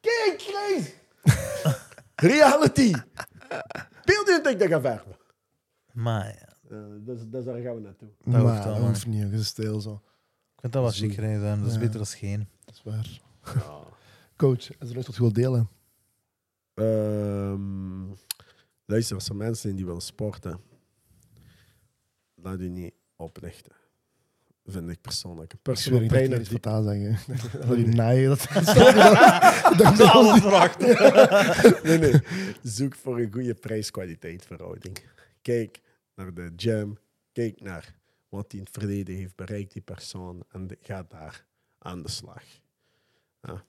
Kijk, 0.00 0.34
grijs! 0.42 0.84
Reality! 2.14 2.92
Beeld 4.04 4.26
je 4.26 4.40
dat 4.42 4.52
ik 4.52 4.58
dat 4.58 4.68
ga 4.68 4.80
verven? 4.80 5.16
Maar 5.92 6.26
ja, 6.26 6.48
Uh, 6.76 6.78
dat, 7.06 7.32
dat, 7.32 7.44
daar 7.44 7.60
gaan 7.60 7.74
we 7.74 7.80
naartoe. 7.80 8.08
Dat 8.24 8.34
hoeft 8.40 8.44
maar 8.54 8.64
dat 8.64 8.78
man. 8.78 8.86
hoeft 8.88 9.06
niet. 9.06 9.30
Je 9.30 9.36
is 9.38 9.46
stil 9.46 9.80
zo. 9.80 10.02
ik 10.54 10.60
vind 10.60 10.72
dat 10.72 10.82
wel 10.82 10.90
chic 10.92 11.14
rijden. 11.18 11.58
Dat 11.58 11.66
is 11.68 11.74
Ja. 11.74 11.78
beter 11.80 11.96
dan 11.96 12.06
geen. 12.06 12.48
Dat 12.64 12.74
is 12.74 12.82
waar. 12.84 13.20
Coach, 14.36 14.70
is 14.78 14.90
er 14.90 14.96
iets 14.96 15.06
wat 15.06 15.14
je 15.14 15.20
wilt 15.20 15.34
delen? 15.34 15.68
Ehm, 16.74 18.06
luister, 18.84 19.14
als 19.14 19.28
er 19.28 19.36
mensen 19.36 19.56
zijn 19.60 19.76
die 19.76 19.86
willen 19.86 20.00
sporten, 20.00 20.60
laat 22.34 22.60
u 22.60 22.68
niet 22.68 22.94
oplichten. 23.16 23.72
Vind 24.64 24.90
ik 24.90 25.00
persoonlijk. 25.00 25.52
Een 25.52 25.58
Ik 25.58 25.62
personal 25.62 26.00
ik 26.02 26.08
trainer 26.08 26.40
iets 26.40 26.48
die... 26.48 26.58
zeggen. 26.62 27.18
Dat 27.66 27.76
die 27.76 27.86
naaien. 27.86 28.28
Dat 28.28 28.42
Ik 28.42 28.52
dat 29.78 30.00
Alles. 30.00 30.76
Nee, 31.82 31.98
nee. 31.98 32.20
Zoek 32.62 32.94
voor 32.94 33.18
een 33.18 33.32
goede 33.32 33.54
prijs-kwaliteit 33.54 34.44
verhouding. 34.44 35.02
Kijk 35.42 35.80
naar 36.14 36.34
de 36.34 36.52
gym. 36.56 36.98
Kijk 37.32 37.60
naar 37.60 37.94
wat 38.28 38.52
hij 38.52 38.60
in 38.60 38.66
het 38.66 38.74
verleden 38.78 39.14
heeft 39.14 39.36
bereikt, 39.36 39.72
die 39.72 39.82
persoon. 39.82 40.44
En 40.52 40.68
ga 40.80 41.04
daar 41.08 41.44
aan 41.78 42.02
de 42.02 42.10
slag. 42.10 42.42
Ja. 43.42 43.64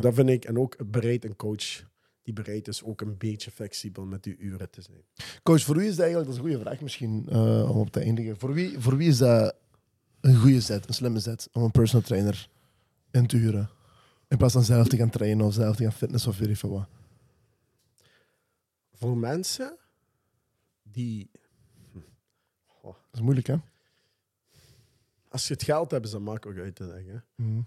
Dat 0.00 0.14
vind 0.14 0.28
ik. 0.28 0.44
En 0.44 0.58
ook 0.58 0.90
bereid 0.90 1.24
een 1.24 1.36
coach 1.36 1.86
die 2.28 2.44
bereid 2.44 2.68
is 2.68 2.82
ook 2.82 3.00
een 3.00 3.16
beetje 3.16 3.50
flexibel 3.50 4.04
met 4.04 4.24
uw 4.24 4.34
uren 4.38 4.70
te 4.70 4.82
zijn. 4.82 5.02
Coach, 5.42 5.62
voor 5.62 5.76
wie 5.76 5.88
is 5.88 5.96
dat 5.96 6.04
eigenlijk, 6.04 6.26
dat 6.26 6.38
is 6.38 6.44
een 6.44 6.50
goede 6.50 6.64
vraag 6.68 6.80
misschien 6.80 7.26
eh, 7.28 7.70
om 7.70 7.76
op 7.76 7.90
te 7.90 8.00
eindigen. 8.00 8.38
Voor 8.38 8.52
wie, 8.52 8.78
voor 8.78 8.96
wie 8.96 9.08
is 9.08 9.18
dat 9.18 9.54
een 10.20 10.36
goede 10.36 10.60
zet, 10.60 10.88
een 10.88 10.94
slimme 10.94 11.20
zet, 11.20 11.48
om 11.52 11.62
een 11.62 11.70
personal 11.70 12.06
trainer 12.06 12.48
in 13.10 13.26
te 13.26 13.36
huren? 13.36 13.70
In 14.28 14.36
plaats 14.36 14.52
van 14.52 14.62
zelf 14.62 14.88
te 14.88 14.96
gaan 14.96 15.10
trainen 15.10 15.46
of 15.46 15.52
zelf 15.52 15.76
te 15.76 15.82
gaan 15.82 15.92
fitness 15.92 16.26
of 16.26 16.38
weet 16.38 16.48
ik 16.48 16.56
veel 16.56 16.70
wat. 16.70 16.88
Voor 18.92 19.16
mensen 19.16 19.76
die... 20.82 21.30
Dat 22.82 22.96
is 23.12 23.20
moeilijk, 23.20 23.46
hè? 23.46 23.56
Als 25.28 25.48
je 25.48 25.54
het 25.54 25.62
geld 25.62 25.90
hebt, 25.90 26.04
is 26.04 26.10
dat 26.10 26.20
makkelijk 26.20 26.58
uit 26.58 26.74
te 26.74 26.84
leggen. 26.84 27.24
Mhm. 27.34 27.60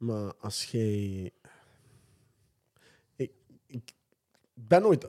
Maar 0.00 0.34
als 0.34 0.64
jij... 0.64 1.30
Ik, 3.16 3.32
ik 3.66 3.92
ben 4.54 4.82
nooit 4.82 5.08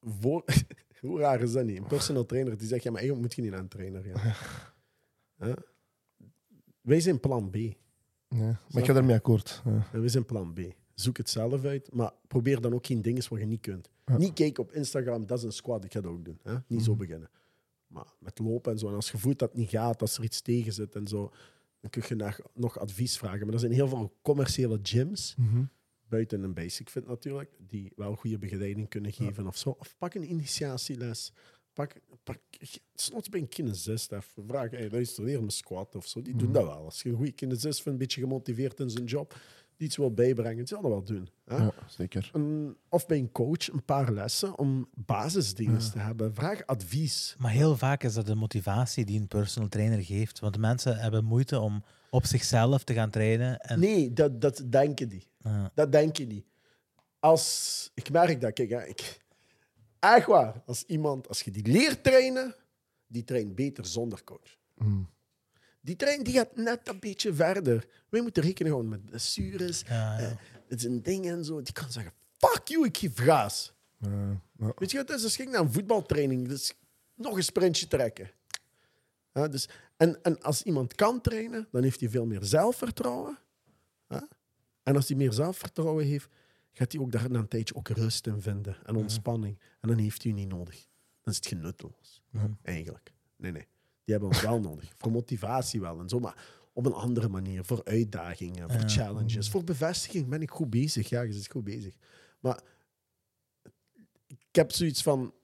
voor... 0.00 0.44
Hoe 1.00 1.18
raar 1.20 1.40
is 1.40 1.52
dat 1.52 1.64
niet? 1.64 1.76
Een 1.78 1.86
personal 1.86 2.26
trainer 2.26 2.56
die 2.58 2.66
zegt, 2.68 2.82
ja, 2.82 2.90
maar 2.90 3.00
eigenlijk 3.00 3.28
moet 3.28 3.36
je 3.36 3.42
niet 3.50 3.52
aan 3.58 3.64
een 3.64 3.68
trainer 3.68 4.02
gaan. 4.02 4.32
Huh? 5.46 5.56
Wij 6.80 7.00
zijn 7.00 7.20
plan 7.20 7.50
B. 7.50 7.54
Ja. 7.56 8.38
Maar 8.70 8.82
ik 8.82 8.84
ga 8.84 8.92
daarmee 8.92 9.16
akkoord. 9.16 9.62
Ja. 9.64 10.00
We 10.00 10.08
zijn 10.08 10.24
plan 10.24 10.52
B. 10.52 10.60
Zoek 10.94 11.16
het 11.16 11.30
zelf 11.30 11.64
uit, 11.64 11.92
maar 11.92 12.12
probeer 12.28 12.60
dan 12.60 12.74
ook 12.74 12.86
geen 12.86 13.02
dingen 13.02 13.28
wat 13.28 13.38
je 13.38 13.46
niet 13.46 13.60
kunt. 13.60 13.90
Ja. 14.04 14.16
Niet 14.16 14.32
kijken 14.32 14.62
op 14.62 14.72
Instagram, 14.72 15.26
dat 15.26 15.38
is 15.38 15.44
een 15.44 15.52
squad, 15.52 15.84
ik 15.84 15.92
ga 15.92 16.00
dat 16.00 16.12
ook 16.12 16.24
doen. 16.24 16.38
Hè? 16.42 16.54
Niet 16.66 16.82
zo 16.82 16.90
Mhm. 16.90 17.00
beginnen. 17.00 17.30
Maar 17.86 18.06
met 18.18 18.38
lopen 18.38 18.72
en 18.72 18.78
zo. 18.78 18.88
En 18.88 18.94
als 18.94 19.10
je 19.10 19.18
voelt 19.18 19.38
dat 19.38 19.48
het 19.48 19.58
niet 19.58 19.68
gaat, 19.70 20.00
als 20.00 20.18
er 20.18 20.24
iets 20.24 20.40
tegen 20.40 20.72
zit 20.72 20.94
en 20.94 21.06
zo, 21.08 21.32
dan 21.84 21.90
kun 21.90 22.02
je 22.08 22.14
nog, 22.24 22.40
nog 22.54 22.78
advies 22.78 23.16
vragen. 23.18 23.44
Maar 23.44 23.54
er 23.54 23.60
zijn 23.60 23.72
heel 23.72 23.88
veel 23.88 24.16
commerciële 24.22 24.78
gyms, 24.82 25.34
Mhm. 25.38 25.64
buiten 26.08 26.42
een 26.42 26.54
basic 26.54 26.88
fit 26.90 27.06
natuurlijk, 27.06 27.50
die 27.58 27.92
wel 27.96 28.14
goede 28.16 28.38
begeleiding 28.38 28.88
kunnen 28.88 29.12
geven 29.12 29.46
of 29.46 29.56
zo. 29.56 29.76
Of 29.78 29.94
pak 29.98 30.14
een 30.14 30.30
initiatieles. 30.30 31.32
Pak, 31.72 31.94
pak 32.24 32.38
bij 33.30 33.40
een 33.40 33.48
kinesist 33.48 34.12
even 34.12 34.46
vragen, 34.46 34.78
hey, 34.78 34.90
luister, 34.90 35.24
leer 35.24 35.42
me 35.42 35.50
squat 35.50 35.94
of 35.94 36.06
zo. 36.06 36.22
Die 36.22 36.36
doen 36.36 36.48
Mhm. 36.48 36.52
dat 36.52 36.64
wel. 36.64 36.84
Als 36.84 37.02
je 37.02 37.08
een 37.08 37.16
goede 37.16 37.32
kinesist 37.32 37.74
vindt, 37.82 37.86
een 37.86 37.96
beetje 38.06 38.20
gemotiveerd 38.20 38.80
in 38.80 38.90
zijn 38.90 39.04
job, 39.04 39.36
iets 39.76 39.96
wil 39.96 40.12
bijbrengen, 40.14 40.56
die 40.56 40.66
zal 40.66 40.82
dat 40.82 40.90
wel 40.90 41.04
doen. 41.04 41.28
Hè? 41.44 41.56
Ja, 41.56 41.72
zeker. 41.86 42.30
Een- 42.32 42.76
of 42.88 43.06
bij 43.06 43.18
een 43.18 43.32
coach 43.32 43.72
een 43.72 43.84
paar 43.84 44.12
lessen 44.12 44.58
om 44.58 44.88
basisdingen 44.94 45.78
te 45.90 45.98
hebben. 45.98 46.34
Vraag 46.34 46.66
advies. 46.66 47.34
Maar 47.38 47.50
heel 47.50 47.76
vaak 47.76 48.02
is 48.02 48.14
dat 48.14 48.26
de 48.26 48.34
motivatie 48.34 49.04
die 49.04 49.20
een 49.20 49.28
personal 49.28 49.68
trainer 49.68 50.02
geeft. 50.04 50.38
Want 50.38 50.54
de 50.54 50.60
mensen 50.60 50.96
hebben 50.98 51.24
moeite 51.24 51.58
om 51.60 51.84
op 52.10 52.26
zichzelf 52.26 52.84
te 52.84 52.94
gaan 52.94 53.10
trainen. 53.10 53.58
En, 53.60 53.80
Nee, 53.80 54.12
dat, 54.12 54.40
dat 54.40 54.62
denken 54.70 55.08
die. 55.08 55.26
Ja. 55.38 55.70
Dat 55.74 55.92
denk 55.92 56.16
je 56.16 56.26
niet. 56.26 56.44
Als, 57.18 57.90
ik 57.94 58.10
merk 58.10 58.40
dat, 58.40 58.52
kijk, 58.52 58.70
hè, 58.70 58.84
ik, 58.86 59.20
echt 59.98 60.26
waar, 60.26 60.62
als 60.66 60.82
iemand, 60.84 61.28
als 61.28 61.42
je 61.42 61.50
die 61.50 61.66
leert 61.66 62.02
trainen, 62.04 62.54
die 63.06 63.24
traint 63.24 63.54
beter 63.54 63.86
zonder 63.86 64.24
coach. 64.24 64.56
Mm. 64.74 65.08
Die 65.84 65.96
traint 65.96 66.24
die 66.24 66.34
gaat 66.34 66.56
net 66.56 66.88
een 66.88 66.98
beetje 66.98 67.34
verder. 67.34 67.86
Wij 68.08 68.20
moeten 68.22 68.42
rekenen 68.42 68.72
gewoon 68.72 68.88
met 68.88 69.04
blessures, 69.04 69.80
Ja, 69.80 70.18
ja. 70.18 70.28
eh, 70.28 70.36
het 70.68 70.78
is 70.78 70.84
een 70.84 71.02
ding 71.02 71.26
en 71.26 71.44
zo. 71.44 71.62
Die 71.62 71.72
kan 71.72 71.92
zeggen, 71.92 72.12
fuck 72.38 72.68
you, 72.68 72.84
ik 72.86 72.96
geef 72.96 73.18
gas. 73.18 73.72
Weet 74.76 74.90
je 74.90 74.96
wat 74.96 75.08
het 75.08 75.18
is? 75.18 75.24
Als 75.24 75.38
ik 75.38 75.48
naar 75.50 75.60
een 75.60 75.72
voetbaltraining, 75.72 76.48
dus 76.48 76.72
nog 77.14 77.36
een 77.36 77.44
sprintje 77.44 77.86
trekken. 77.88 78.30
Ja, 79.32 79.48
dus, 79.48 79.68
en, 79.96 80.22
en 80.22 80.42
als 80.42 80.62
iemand 80.62 80.94
kan 80.94 81.20
trainen, 81.20 81.68
dan 81.70 81.82
heeft 81.82 82.00
hij 82.00 82.08
veel 82.08 82.26
meer 82.26 82.44
zelfvertrouwen. 82.44 83.38
Ja? 84.08 84.28
En 84.82 84.96
als 84.96 85.08
hij 85.08 85.16
meer 85.16 85.32
zelfvertrouwen 85.32 86.04
heeft, 86.04 86.28
gaat 86.72 86.92
hij 86.92 87.00
ook 87.00 87.12
daar 87.12 87.30
na 87.30 87.38
een 87.38 87.48
tijdje 87.48 87.74
ook 87.74 87.88
rust 87.88 88.26
in 88.26 88.40
vinden 88.40 88.76
en 88.84 88.96
ontspanning. 88.96 89.58
En 89.80 89.88
dan 89.88 89.98
heeft 89.98 90.22
hij 90.22 90.32
niet 90.32 90.48
nodig. 90.48 90.74
Dan 91.22 91.32
is 91.32 91.36
het 91.36 91.46
genutteloos, 91.46 92.22
eigenlijk. 92.62 93.12
Nee, 93.36 93.52
nee. 93.52 93.66
Die 94.04 94.14
hebben 94.14 94.28
ons 94.28 94.42
wel 94.42 94.60
nodig. 94.60 94.92
Voor 94.96 95.10
motivatie 95.10 95.80
wel 95.80 96.00
en 96.00 96.08
zo, 96.08 96.18
maar 96.18 96.52
op 96.72 96.86
een 96.86 96.92
andere 96.92 97.28
manier. 97.28 97.64
Voor 97.64 97.84
uitdagingen, 97.84 98.70
voor 98.70 98.88
challenges, 98.88 99.50
voor 99.50 99.64
bevestiging 99.64 100.28
ben 100.28 100.42
ik 100.42 100.50
goed 100.50 100.70
bezig. 100.70 101.08
Ja, 101.08 101.20
je 101.20 101.32
zit 101.32 101.50
goed 101.50 101.64
bezig. 101.64 101.94
Maar 102.40 102.62
ik 104.26 104.48
heb 104.52 104.72
zoiets 104.72 105.02
van. 105.02 105.34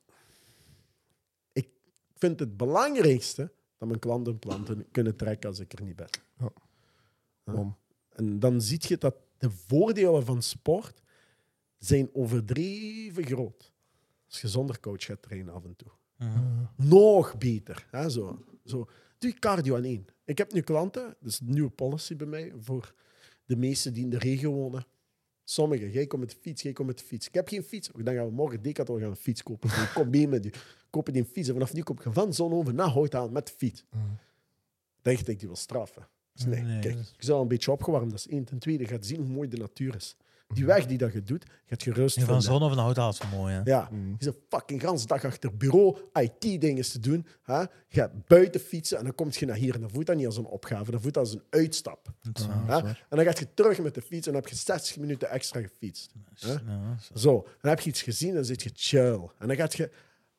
Ik 1.53 1.69
vind 2.15 2.41
het 2.41 2.57
belangrijkste 2.57 3.53
dat 3.79 3.89
mijn 3.89 4.01
klanten 4.01 4.39
planten 4.39 4.91
kunnen 4.91 5.17
trekken 5.17 5.49
als 5.49 5.59
ik 5.59 5.73
er 5.73 5.85
niet 5.85 5.97
ben. 5.97 6.09
Ja. 7.45 7.77
En 8.09 8.39
dan 8.39 8.61
zie 8.61 8.81
je 8.89 8.99
dat 8.99 9.15
de 9.39 9.51
voordelen 9.51 10.25
van 10.25 10.43
sport 10.43 11.03
zijn 11.79 12.15
overdreven 12.15 13.25
groot. 13.25 13.73
Als 14.27 14.41
je 14.41 14.49
zonder 14.49 14.81
coach 14.81 15.05
gaat 15.05 15.23
trainen 15.23 15.55
af 15.55 15.65
en 15.65 15.77
toe. 15.77 15.91
Nog 16.77 17.39
beter. 17.39 17.87
Hè? 17.91 18.11
Zo, 18.11 18.45
zo. 18.71 18.89
Doe 19.19 19.31
je 19.31 19.39
cardio 19.39 19.75
alleen. 19.77 20.07
Ik 20.25 20.39
heb 20.39 20.53
nu 20.53 20.61
klanten, 20.61 21.03
dat 21.21 21.31
is 21.33 21.41
een 21.41 21.51
nieuwe 21.51 21.71
policy 21.71 22.17
bij 22.17 22.27
mij, 22.27 22.53
voor 22.61 22.95
de 23.45 23.57
meesten 23.57 23.93
die 23.93 24.03
in 24.05 24.11
de 24.11 24.19
regio 24.19 24.53
wonen. 24.53 24.87
Sommigen, 25.45 25.91
jij 25.91 26.07
komt 26.07 26.21
met 26.23 26.31
de 26.31 26.37
fiets, 26.41 26.63
jij 26.63 26.73
komt 26.73 26.89
met 26.89 26.99
de 26.99 27.05
fiets. 27.05 27.27
Ik 27.27 27.35
heb 27.35 27.49
geen 27.49 27.63
fiets. 27.63 27.91
Dan 28.03 28.15
gaan 28.15 28.27
we 28.27 28.33
morgen 28.33 28.63
Decathlon 28.63 29.01
gaan 29.01 29.11
een 29.11 29.17
fiets 29.17 29.43
kopen. 29.43 29.69
Ik 29.85 29.91
kom 29.95 30.11
mee 30.11 30.29
met 30.29 30.47
u. 30.47 30.51
Kopen 30.91 31.13
die 31.13 31.23
een 31.23 31.29
fiets 31.29 31.49
en 31.49 31.55
vanaf 31.55 31.73
nu 31.73 31.83
kom 31.83 31.97
je 32.05 32.13
van 32.13 32.35
Zonhoven 32.35 32.75
naar 32.75 32.89
Houtaal 32.89 33.29
met 33.31 33.47
de 33.47 33.53
fiets. 33.57 33.85
Denk 35.03 35.19
je 35.19 35.25
dat 35.25 35.33
ik 35.35 35.39
die 35.39 35.49
wil 35.49 35.57
straffen? 35.57 36.09
Dus 36.33 36.45
nee, 36.45 36.63
Nee, 36.63 36.81
kijk, 36.81 36.95
is- 36.99 37.15
je 37.17 37.25
zal 37.25 37.43
een 37.43 37.49
beetje 37.49 37.71
opgewarmd. 37.73 38.11
Dat 38.11 38.19
is 38.19 38.29
één. 38.29 38.45
Ten 38.45 38.59
tweede, 38.59 38.83
je 38.83 38.89
gaat 38.89 39.07
zien 39.07 39.21
hoe 39.21 39.29
mooi 39.29 39.49
de 39.49 39.57
natuur 39.57 39.95
is. 39.97 40.17
Die 40.55 40.65
weg 40.65 40.87
die 40.87 40.99
dat 40.99 41.13
je 41.13 41.23
doet, 41.23 41.45
gaat 41.67 41.83
je 41.83 41.93
rust 41.93 42.15
van 42.15 42.25
vinden. 42.25 42.43
zon 42.43 42.63
of 42.63 42.73
een 42.73 42.79
houthaal 42.79 43.11
is 43.11 43.19
wel 43.19 43.39
mooi. 43.39 43.55
Hè? 43.55 43.61
Ja, 43.65 43.89
Mm. 43.91 44.15
je 44.19 44.25
zit 44.25 44.37
fucking 44.49 44.81
gans 44.81 45.07
dag 45.07 45.25
achter 45.25 45.57
bureau 45.57 45.97
IT-dingen 46.13 46.83
te 46.85 47.01
doen. 47.01 47.27
Hè? 47.43 47.59
Je 47.61 47.69
gaat 47.89 48.27
buiten 48.27 48.61
fietsen 48.61 48.99
en 48.99 49.05
dan 49.05 49.15
kom 49.15 49.29
je 49.31 49.47
naar 49.47 49.57
hier. 49.57 49.75
En 49.75 49.81
dan 49.81 49.91
voelt 49.91 50.07
dat 50.07 50.17
niet 50.17 50.27
als 50.27 50.37
een 50.37 50.45
opgave, 50.45 50.91
dan 50.91 51.01
voelt 51.01 51.15
dat 51.15 51.23
als 51.25 51.35
een 51.35 51.43
uitstap. 51.51 52.13
Dat 52.23 52.39
is 52.39 52.45
Ja, 52.45 52.49
dat 52.67 52.77
is 52.77 52.83
waar. 52.83 53.07
En 53.09 53.17
dan 53.17 53.25
ga 53.25 53.33
je 53.39 53.55
terug 53.55 53.79
met 53.81 53.95
de 53.95 54.03
fiets 54.03 54.27
en 54.27 54.33
dan 54.33 54.41
heb 54.43 54.51
je 54.51 54.57
60 54.57 54.97
minuten 54.97 55.31
extra 55.31 55.61
gefietst. 55.61 56.13
Hè? 56.35 56.53
Ja, 56.53 56.97
zo. 57.01 57.17
Zo, 57.19 57.47
dan 57.61 57.71
heb 57.71 57.81
je 57.81 57.91
iets 57.91 58.03
gezien 58.03 58.29
en 58.29 58.35
dan 58.35 58.45
zit 58.45 58.63
je 58.63 58.71
chill. 58.75 59.29
En 59.39 59.47
dan 59.49 59.57
gaat 59.57 59.75
je 59.75 59.91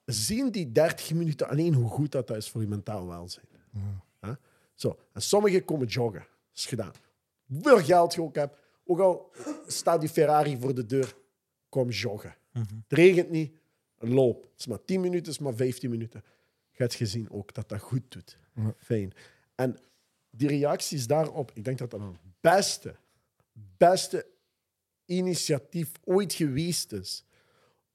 zien 0.06 0.52
die 0.52 0.72
30 0.72 1.14
minuten 1.14 1.50
alleen 1.50 1.74
hoe 1.74 1.90
goed 1.90 2.12
dat 2.12 2.30
is 2.30 2.50
voor 2.50 2.62
je 2.62 2.68
mentaal 2.68 3.08
welzijn. 3.08 3.46
Hè? 4.20 4.32
Zo, 4.76 5.00
en 5.14 5.22
sommigen 5.22 5.66
komen 5.66 5.88
joggen. 5.88 6.20
Dat 6.20 6.58
is 6.60 6.66
gedaan. 6.66 6.92
Hoeveel 7.48 7.78
geld 7.84 8.14
je 8.14 8.22
ook 8.22 8.36
hebt, 8.36 8.58
ook 8.91 8.99
al 8.99 9.31
staat 9.68 9.99
die 9.99 10.09
Ferrari 10.09 10.57
voor 10.59 10.76
de 10.76 10.85
deur, 10.85 11.15
kom 11.69 11.89
joggen. 11.89 12.35
Mhm. 12.51 12.76
Het 12.88 12.97
regent 12.99 13.30
niet, 13.30 13.57
loop. 13.97 14.43
Het 14.43 14.59
is 14.59 14.68
maar 14.68 14.85
10 14.85 15.01
minuten, 15.01 15.26
het 15.26 15.34
is 15.34 15.39
maar 15.39 15.55
15 15.55 15.89
minuten. 15.89 16.23
Je 16.72 17.05
zien 17.05 17.31
ook 17.31 17.53
dat 17.53 17.69
dat 17.69 17.80
goed 17.80 18.11
doet. 18.11 18.38
Fijn. 18.77 19.13
En 19.55 19.77
die 20.30 20.47
reacties 20.47 21.07
daarop, 21.07 21.51
ik 21.53 21.63
denk 21.63 21.77
dat 21.77 21.91
dat 21.91 21.99
een 21.99 22.18
beste, 22.39 22.95
beste 23.77 24.27
initiatief 25.05 25.91
ooit 26.03 26.34
geweest 26.34 26.91
is. 26.91 27.26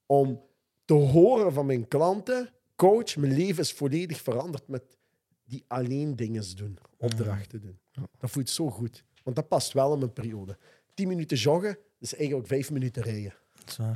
Om 0.06 0.42
te 0.84 0.94
horen 0.94 1.52
van 1.52 1.66
mijn 1.66 1.88
klanten, 1.88 2.52
coach, 2.76 3.16
mijn 3.16 3.34
leven 3.34 3.62
is 3.62 3.72
volledig 3.72 4.20
veranderd 4.20 4.68
met 4.68 4.82
die 5.44 5.64
alleen 5.66 6.16
dingen 6.16 6.56
doen, 6.56 6.78
opdrachten 6.96 7.60
doen. 7.60 7.78
Dat 8.18 8.30
voelt 8.30 8.50
zo 8.50 8.70
goed. 8.70 9.04
Want 9.22 9.36
dat 9.36 9.48
past 9.48 9.72
wel 9.72 9.92
in 9.92 9.98
mijn 9.98 10.12
periode. 10.12 10.58
10 10.96 11.08
minuten 11.08 11.36
joggen, 11.36 11.78
is 11.98 12.14
eigenlijk 12.14 12.48
vijf 12.48 12.70
minuten 12.70 13.02
rijden. 13.02 13.34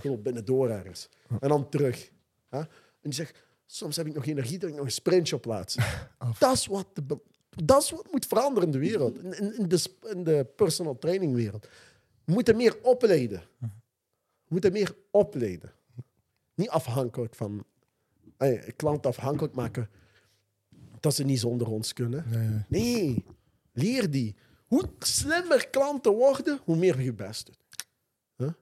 Gewoon 0.00 0.22
binnendoor 0.22 0.70
ergens. 0.70 1.08
En 1.40 1.48
dan 1.48 1.68
terug. 1.68 2.10
Hè? 2.48 2.58
En 2.58 2.68
die 3.02 3.12
zegt, 3.12 3.44
soms 3.66 3.96
heb 3.96 4.06
ik 4.06 4.14
nog 4.14 4.26
energie 4.26 4.58
dat 4.58 4.68
ik 4.70 4.76
nog 4.76 4.84
een 4.84 4.90
sprintje 4.90 5.36
op 5.36 5.44
laat. 5.44 5.76
dat, 6.38 6.52
is 6.52 6.66
wat 6.66 6.86
de 6.94 7.18
dat 7.64 7.82
is 7.82 7.90
wat 7.90 8.10
moet 8.10 8.26
veranderen 8.26 8.68
in 8.68 8.72
de 8.72 8.78
wereld. 8.78 9.18
In, 9.18 9.38
in, 9.38 9.58
in 9.58 9.68
de, 9.68 9.84
in 10.02 10.24
de 10.24 10.46
personal 10.56 10.98
training 10.98 11.34
wereld. 11.34 11.68
We 12.24 12.32
moeten 12.32 12.56
meer 12.56 12.78
opleiden. 12.82 13.42
We 13.58 13.68
moeten 14.48 14.72
meer 14.72 14.96
opleiden. 15.10 15.72
Niet 16.54 16.68
afhankelijk 16.68 17.34
van... 17.34 17.64
klanten 18.76 19.10
afhankelijk 19.10 19.54
maken 19.54 19.90
dat 21.00 21.14
ze 21.14 21.24
niet 21.24 21.40
zonder 21.40 21.68
ons 21.68 21.92
kunnen. 21.92 22.24
Nee, 22.68 23.24
leer 23.72 24.10
die. 24.10 24.36
Hoe 24.70 24.84
slimmer 24.98 25.68
klanten 25.68 26.12
worden, 26.12 26.60
hoe 26.64 26.76
meer 26.76 27.00
je 27.00 27.12
best 27.12 27.46
doet. 27.46 27.58
Dat 28.36 28.54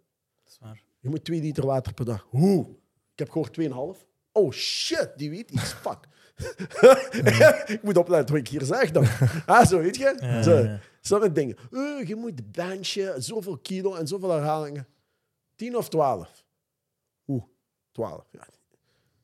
is 0.46 0.58
waar. 0.60 0.82
Je 1.00 1.08
moet 1.08 1.24
2 1.24 1.40
liter 1.40 1.66
water 1.66 1.94
per 1.94 2.04
dag. 2.04 2.26
Hoe? 2.28 2.68
Ik 3.12 3.18
heb 3.18 3.30
gehoord 3.30 3.60
2,5. 3.98 4.06
Oh 4.32 4.52
shit, 4.52 5.12
die 5.16 5.30
weet 5.30 5.50
iets. 5.50 5.72
Fuck. 5.72 5.98
ik 7.74 7.82
moet 7.82 7.96
opletten 7.96 8.34
wat 8.34 8.44
ik 8.44 8.48
hier 8.48 8.64
zeg 8.64 8.90
dan. 8.90 9.06
Ah, 9.46 9.66
zo 9.66 9.78
weet 9.78 9.96
je? 9.96 10.16
Ja, 10.20 10.42
zo, 10.42 10.58
ja. 10.58 10.80
Zo'n 11.00 11.32
dingen. 11.32 11.56
Eh, 11.72 12.06
je 12.06 12.14
moet 12.16 12.52
benchen, 12.52 13.22
zoveel 13.22 13.58
kilo 13.58 13.94
en 13.94 14.06
zoveel 14.06 14.30
herhalingen. 14.30 14.86
10 15.56 15.76
of 15.76 15.88
12? 15.88 16.44
Hoe? 17.24 17.48
12. 17.92 18.28
Ja. 18.30 18.46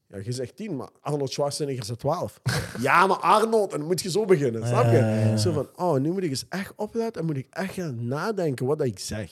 Ja, 0.09 0.19
je 0.25 0.33
zegt 0.33 0.57
10, 0.57 0.77
maar 0.77 0.89
Arnold 1.01 1.33
Schwarzenegger 1.33 1.85
zegt 1.85 1.99
12. 2.07 2.41
ja, 2.79 3.07
maar 3.07 3.17
Arnold, 3.19 3.73
en 3.73 3.79
dan 3.79 3.87
moet 3.87 4.01
je 4.03 4.11
zo 4.11 4.25
beginnen. 4.25 4.67
Snap 4.67 4.85
je? 4.85 4.91
Ja, 4.97 5.09
ja, 5.15 5.27
ja. 5.29 5.37
Zo 5.37 5.53
van, 5.53 5.69
oh, 5.77 6.01
nu 6.01 6.11
moet 6.13 6.23
ik 6.23 6.31
eens 6.31 6.45
echt 6.49 6.73
opletten 6.77 7.21
en 7.21 7.27
moet 7.27 7.37
ik 7.37 7.47
echt 7.51 7.75
gaan 7.75 8.07
nadenken 8.07 8.67
wat 8.67 8.79
dat 8.79 8.87
ik 8.87 8.99
zeg. 8.99 9.31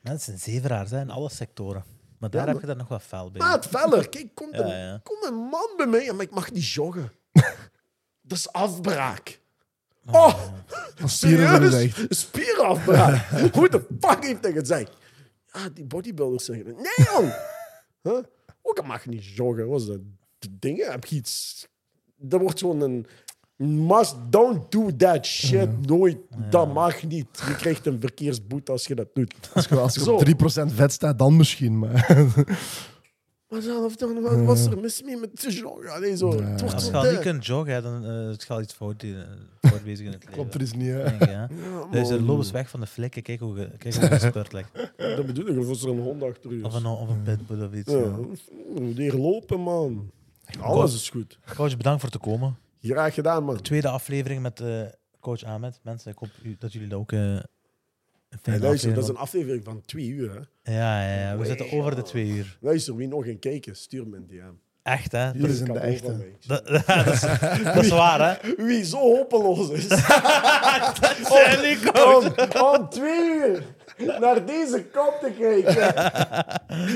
Mensen 0.00 0.38
zijn 0.38 0.54
zeveraars 0.54 0.90
hè, 0.90 1.00
in 1.00 1.10
alle 1.10 1.30
sectoren. 1.30 1.84
Maar 2.18 2.30
daar 2.30 2.46
Ja, 2.46 2.52
heb 2.52 2.60
je 2.60 2.66
dan 2.66 2.76
nog 2.76 2.88
wat 2.88 3.02
fel 3.02 3.30
bij. 3.30 3.40
Maat, 3.46 3.66
feller. 3.66 4.08
Kijk, 4.08 4.34
komt 4.34 4.58
een, 4.58 4.66
Ja, 4.66 4.76
ja. 4.76 5.00
komt 5.02 5.24
een 5.24 5.34
man 5.34 5.68
bij 5.76 5.86
mij, 5.86 6.12
maar 6.12 6.24
ik 6.24 6.30
mag 6.30 6.52
niet 6.52 6.68
joggen. 6.68 7.12
dat 8.28 8.38
is 8.38 8.52
afbraak. 8.52 9.40
Oh, 10.10 10.34
Oh, 11.02 11.06
serieus? 11.06 11.94
Spierafbraak. 12.08 13.28
Hoe 13.54 13.68
de 13.68 13.86
fuck 14.00 14.24
heeft 14.24 14.42
hij 14.44 14.52
gezegd? 14.52 14.90
Ja, 15.52 15.68
die 15.68 15.84
bodybuilders 15.84 16.44
zeggen... 16.44 16.64
Nee, 16.66 17.06
jong. 17.14 17.34
Huh? 18.02 18.18
Ook, 18.68 18.78
ik 18.78 18.86
mag 18.86 19.06
niet 19.06 19.24
joggen. 19.24 19.68
Wat 19.68 19.80
is 19.80 19.86
dat? 19.86 20.00
De 20.38 20.48
dingen? 20.58 20.90
Heb 20.90 21.04
je 21.04 21.16
iets... 21.16 21.66
Er 22.28 22.38
wordt 22.38 22.58
zo'n... 22.58 22.80
Een, 22.80 23.06
Must, 23.58 24.16
don't 24.30 24.72
do 24.72 24.96
that 24.96 25.26
shit. 25.26 25.86
Nooit. 25.86 26.18
Dat 26.50 26.72
mag 26.72 27.02
niet. 27.02 27.26
Je 27.46 27.54
krijgt 27.54 27.86
een 27.86 28.00
verkeersboete 28.00 28.72
als 28.72 28.86
je 28.86 28.94
dat 28.94 29.08
doet. 29.14 29.34
Als 29.54 29.66
je, 29.66 29.76
als 29.76 29.94
je 29.94 30.12
op 30.12 30.26
3% 30.26 30.74
vet 30.74 30.92
staat, 30.92 31.18
dan 31.18 31.36
misschien. 31.36 31.78
Maar 31.78 32.06
Maar 33.48 33.62
zelf 33.62 33.96
dan, 33.96 34.20
wat 34.22 34.44
was 34.44 34.66
er 34.66 34.78
mis 34.78 35.02
mee 35.02 35.16
met 35.16 35.40
de 35.40 35.52
joggen? 35.52 35.90
Allee, 35.90 36.16
zo. 36.16 36.34
Ja. 36.34 36.42
Het 36.42 36.60
wordt 36.60 36.74
Als 36.74 36.86
je 36.86 36.92
al 36.92 37.10
niet 37.10 37.18
kunt 37.18 37.46
joggen, 37.46 37.82
dan 37.82 38.04
uh, 38.10 38.28
het 38.30 38.44
gaat 38.44 38.60
iets 38.62 38.72
fout, 38.74 39.02
eh, 39.02 39.10
fout 39.60 39.84
bezig 39.84 40.06
in 40.06 40.12
het 40.12 40.20
leven. 40.24 40.34
klopt 40.34 40.54
er 40.54 40.60
eens 40.60 40.72
niet. 40.72 40.88
Hè. 40.88 41.02
Denk 41.02 41.22
ik, 41.22 41.28
ja. 41.28 41.48
Ja, 41.90 41.90
Dus 41.90 42.10
loop 42.10 42.38
eens 42.38 42.50
weg 42.50 42.68
van 42.70 42.80
de 42.80 42.86
flikken. 42.86 43.22
Kijk 43.22 43.40
hoe 43.40 43.58
je, 43.58 43.70
kijk 43.78 43.94
hoe 43.94 44.44
ligt. 44.50 44.70
Dat 45.16 45.26
bedoel 45.26 45.46
ik. 45.46 45.58
Of 45.58 45.66
was 45.66 45.82
er 45.82 45.88
een 45.88 46.00
hond 46.00 46.22
achter? 46.22 46.64
Of 46.64 46.74
een, 46.74 46.86
of 46.86 47.08
een 47.08 47.22
pitbull 47.22 47.64
of 47.64 47.72
iets. 47.74 47.92
Ja, 47.92 47.98
ja. 47.98 48.16
leren 48.74 49.20
lopen, 49.20 49.60
man. 49.60 50.10
Alles 50.60 50.94
is 50.94 51.10
goed. 51.10 51.38
Coach, 51.54 51.76
bedankt 51.76 52.00
voor 52.00 52.10
te 52.10 52.18
komen. 52.18 52.56
Graag 52.80 53.14
gedaan, 53.14 53.44
man. 53.44 53.60
Tweede 53.62 53.88
aflevering 53.88 54.42
met 54.42 54.60
eh, 54.60 54.82
coach 55.20 55.42
Ahmed. 55.44 55.80
Mensen, 55.82 56.10
ik 56.12 56.18
hoop 56.18 56.30
dat 56.58 56.72
jullie 56.72 56.88
dat 56.88 56.98
ook 56.98 57.12
eh, 57.12 57.18
een 57.18 57.42
Hey, 58.28 58.38
fijne 58.42 58.60
luister, 58.60 58.94
dat 58.94 59.02
is 59.02 59.08
een 59.08 59.16
aflevering 59.16 59.64
van 59.64 59.80
twee 59.84 60.06
uur. 60.08 60.30
Hè. 60.34 60.40
Ja, 60.68 61.02
ja, 61.02 61.20
ja, 61.30 61.36
we 61.36 61.44
zitten 61.46 61.72
over 61.72 61.94
de 61.96 62.02
twee 62.02 62.26
uur. 62.26 62.56
Luister, 62.60 62.96
wie 62.96 63.08
nog 63.08 63.26
een 63.26 63.38
kijken, 63.38 63.76
stuur 63.76 64.06
me 64.06 64.16
een 64.16 64.26
DM. 64.26 64.52
Echt, 64.82 65.12
hè? 65.12 65.26
Jullie 65.30 65.46
Dat, 65.46 65.56
zijn 65.56 65.72
de 65.72 65.78
echte. 65.78 66.16
dat, 66.46 66.66
dat 66.86 67.06
is, 67.06 67.20
dat 67.64 67.76
is 67.84 67.88
waar, 67.88 68.20
hè? 68.40 68.54
Wie 68.64 68.84
zo 68.84 68.98
hopeloos 68.98 69.70
is. 69.70 69.86
Zijn 69.86 71.62
die 71.62 71.92
coach? 71.92 72.62
om, 72.62 72.78
om 72.78 72.88
twee 72.88 73.20
uur 73.34 73.62
naar 74.20 74.46
deze 74.46 74.84
kop 74.92 75.18
te 75.20 75.30
kijken. 75.38 75.94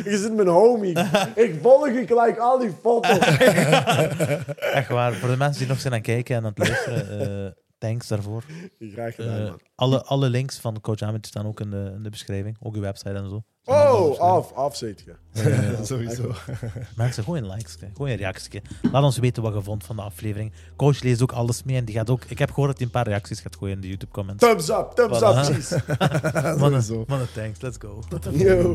Je 0.12 0.16
zit 0.18 0.34
mijn 0.34 0.48
homie. 0.48 0.98
Ik 1.34 1.58
volg 1.62 1.86
je 1.86 2.06
gelijk 2.06 2.38
al 2.38 2.58
die 2.58 2.72
foto's. 2.82 3.18
Echt 4.72 4.88
waar. 4.88 5.12
Voor 5.14 5.28
de 5.28 5.36
mensen 5.36 5.58
die 5.58 5.68
nog 5.68 5.80
zijn 5.80 5.92
aan 5.92 5.98
het 5.98 6.08
kijken 6.08 6.36
en 6.36 6.44
aan 6.44 6.52
het 6.54 6.58
luisteren, 6.68 7.20
eh, 7.46 7.52
thanks 7.78 8.08
daarvoor. 8.08 8.44
Graag 8.78 9.14
gedaan, 9.14 9.38
Eh, 9.40 9.44
man. 9.44 9.60
alle, 9.74 10.02
alle 10.04 10.28
links 10.28 10.58
van 10.58 10.80
coach 10.80 11.00
Ahmed 11.00 11.26
staan 11.26 11.46
ook 11.46 11.60
in 11.60 11.70
de, 11.70 11.92
in 11.96 12.02
de 12.02 12.10
beschrijving. 12.10 12.56
Ook 12.60 12.74
uw 12.74 12.80
website 12.80 13.10
en 13.10 13.28
zo. 13.28 13.42
Oh, 13.64 14.18
af, 14.18 14.52
af 14.52 14.76
zit 14.76 15.04
je. 15.04 15.14
Ja, 15.32 15.84
sowieso. 15.84 16.32
Mensen, 16.96 17.24
gooi 17.24 17.40
een 17.40 17.50
like, 17.50 17.70
gooi 17.94 18.12
een 18.12 18.18
reactie. 18.18 18.62
Laat 18.92 19.02
ons 19.02 19.18
weten 19.18 19.42
wat 19.42 19.54
je 19.54 19.62
vond 19.62 19.84
van 19.84 19.96
de 19.96 20.02
aflevering. 20.02 20.52
Coach 20.76 21.02
leest 21.02 21.22
ook 21.22 21.32
alles 21.32 21.62
mee 21.62 21.76
en 21.76 21.84
die 21.84 21.94
gaat 21.94 22.10
ook... 22.10 22.24
Ik 22.28 22.38
heb 22.38 22.48
gehoord 22.48 22.68
dat 22.68 22.76
hij 22.76 22.86
een 22.86 22.92
paar 22.92 23.06
reacties 23.06 23.40
gaat 23.40 23.56
gooien 23.56 23.74
in 23.74 23.80
de 23.80 23.88
YouTube-comments. 23.88 24.46
Thumbs 24.46 24.68
up, 24.68 24.92
thumbs 24.94 25.18
Voilà. 25.18 25.22
up, 25.22 25.78
please. 26.58 26.94
Mannen, 27.08 27.32
thanks. 27.34 27.60
Let's 27.60 27.76
go. 27.78 28.02
Yo. 28.32 28.74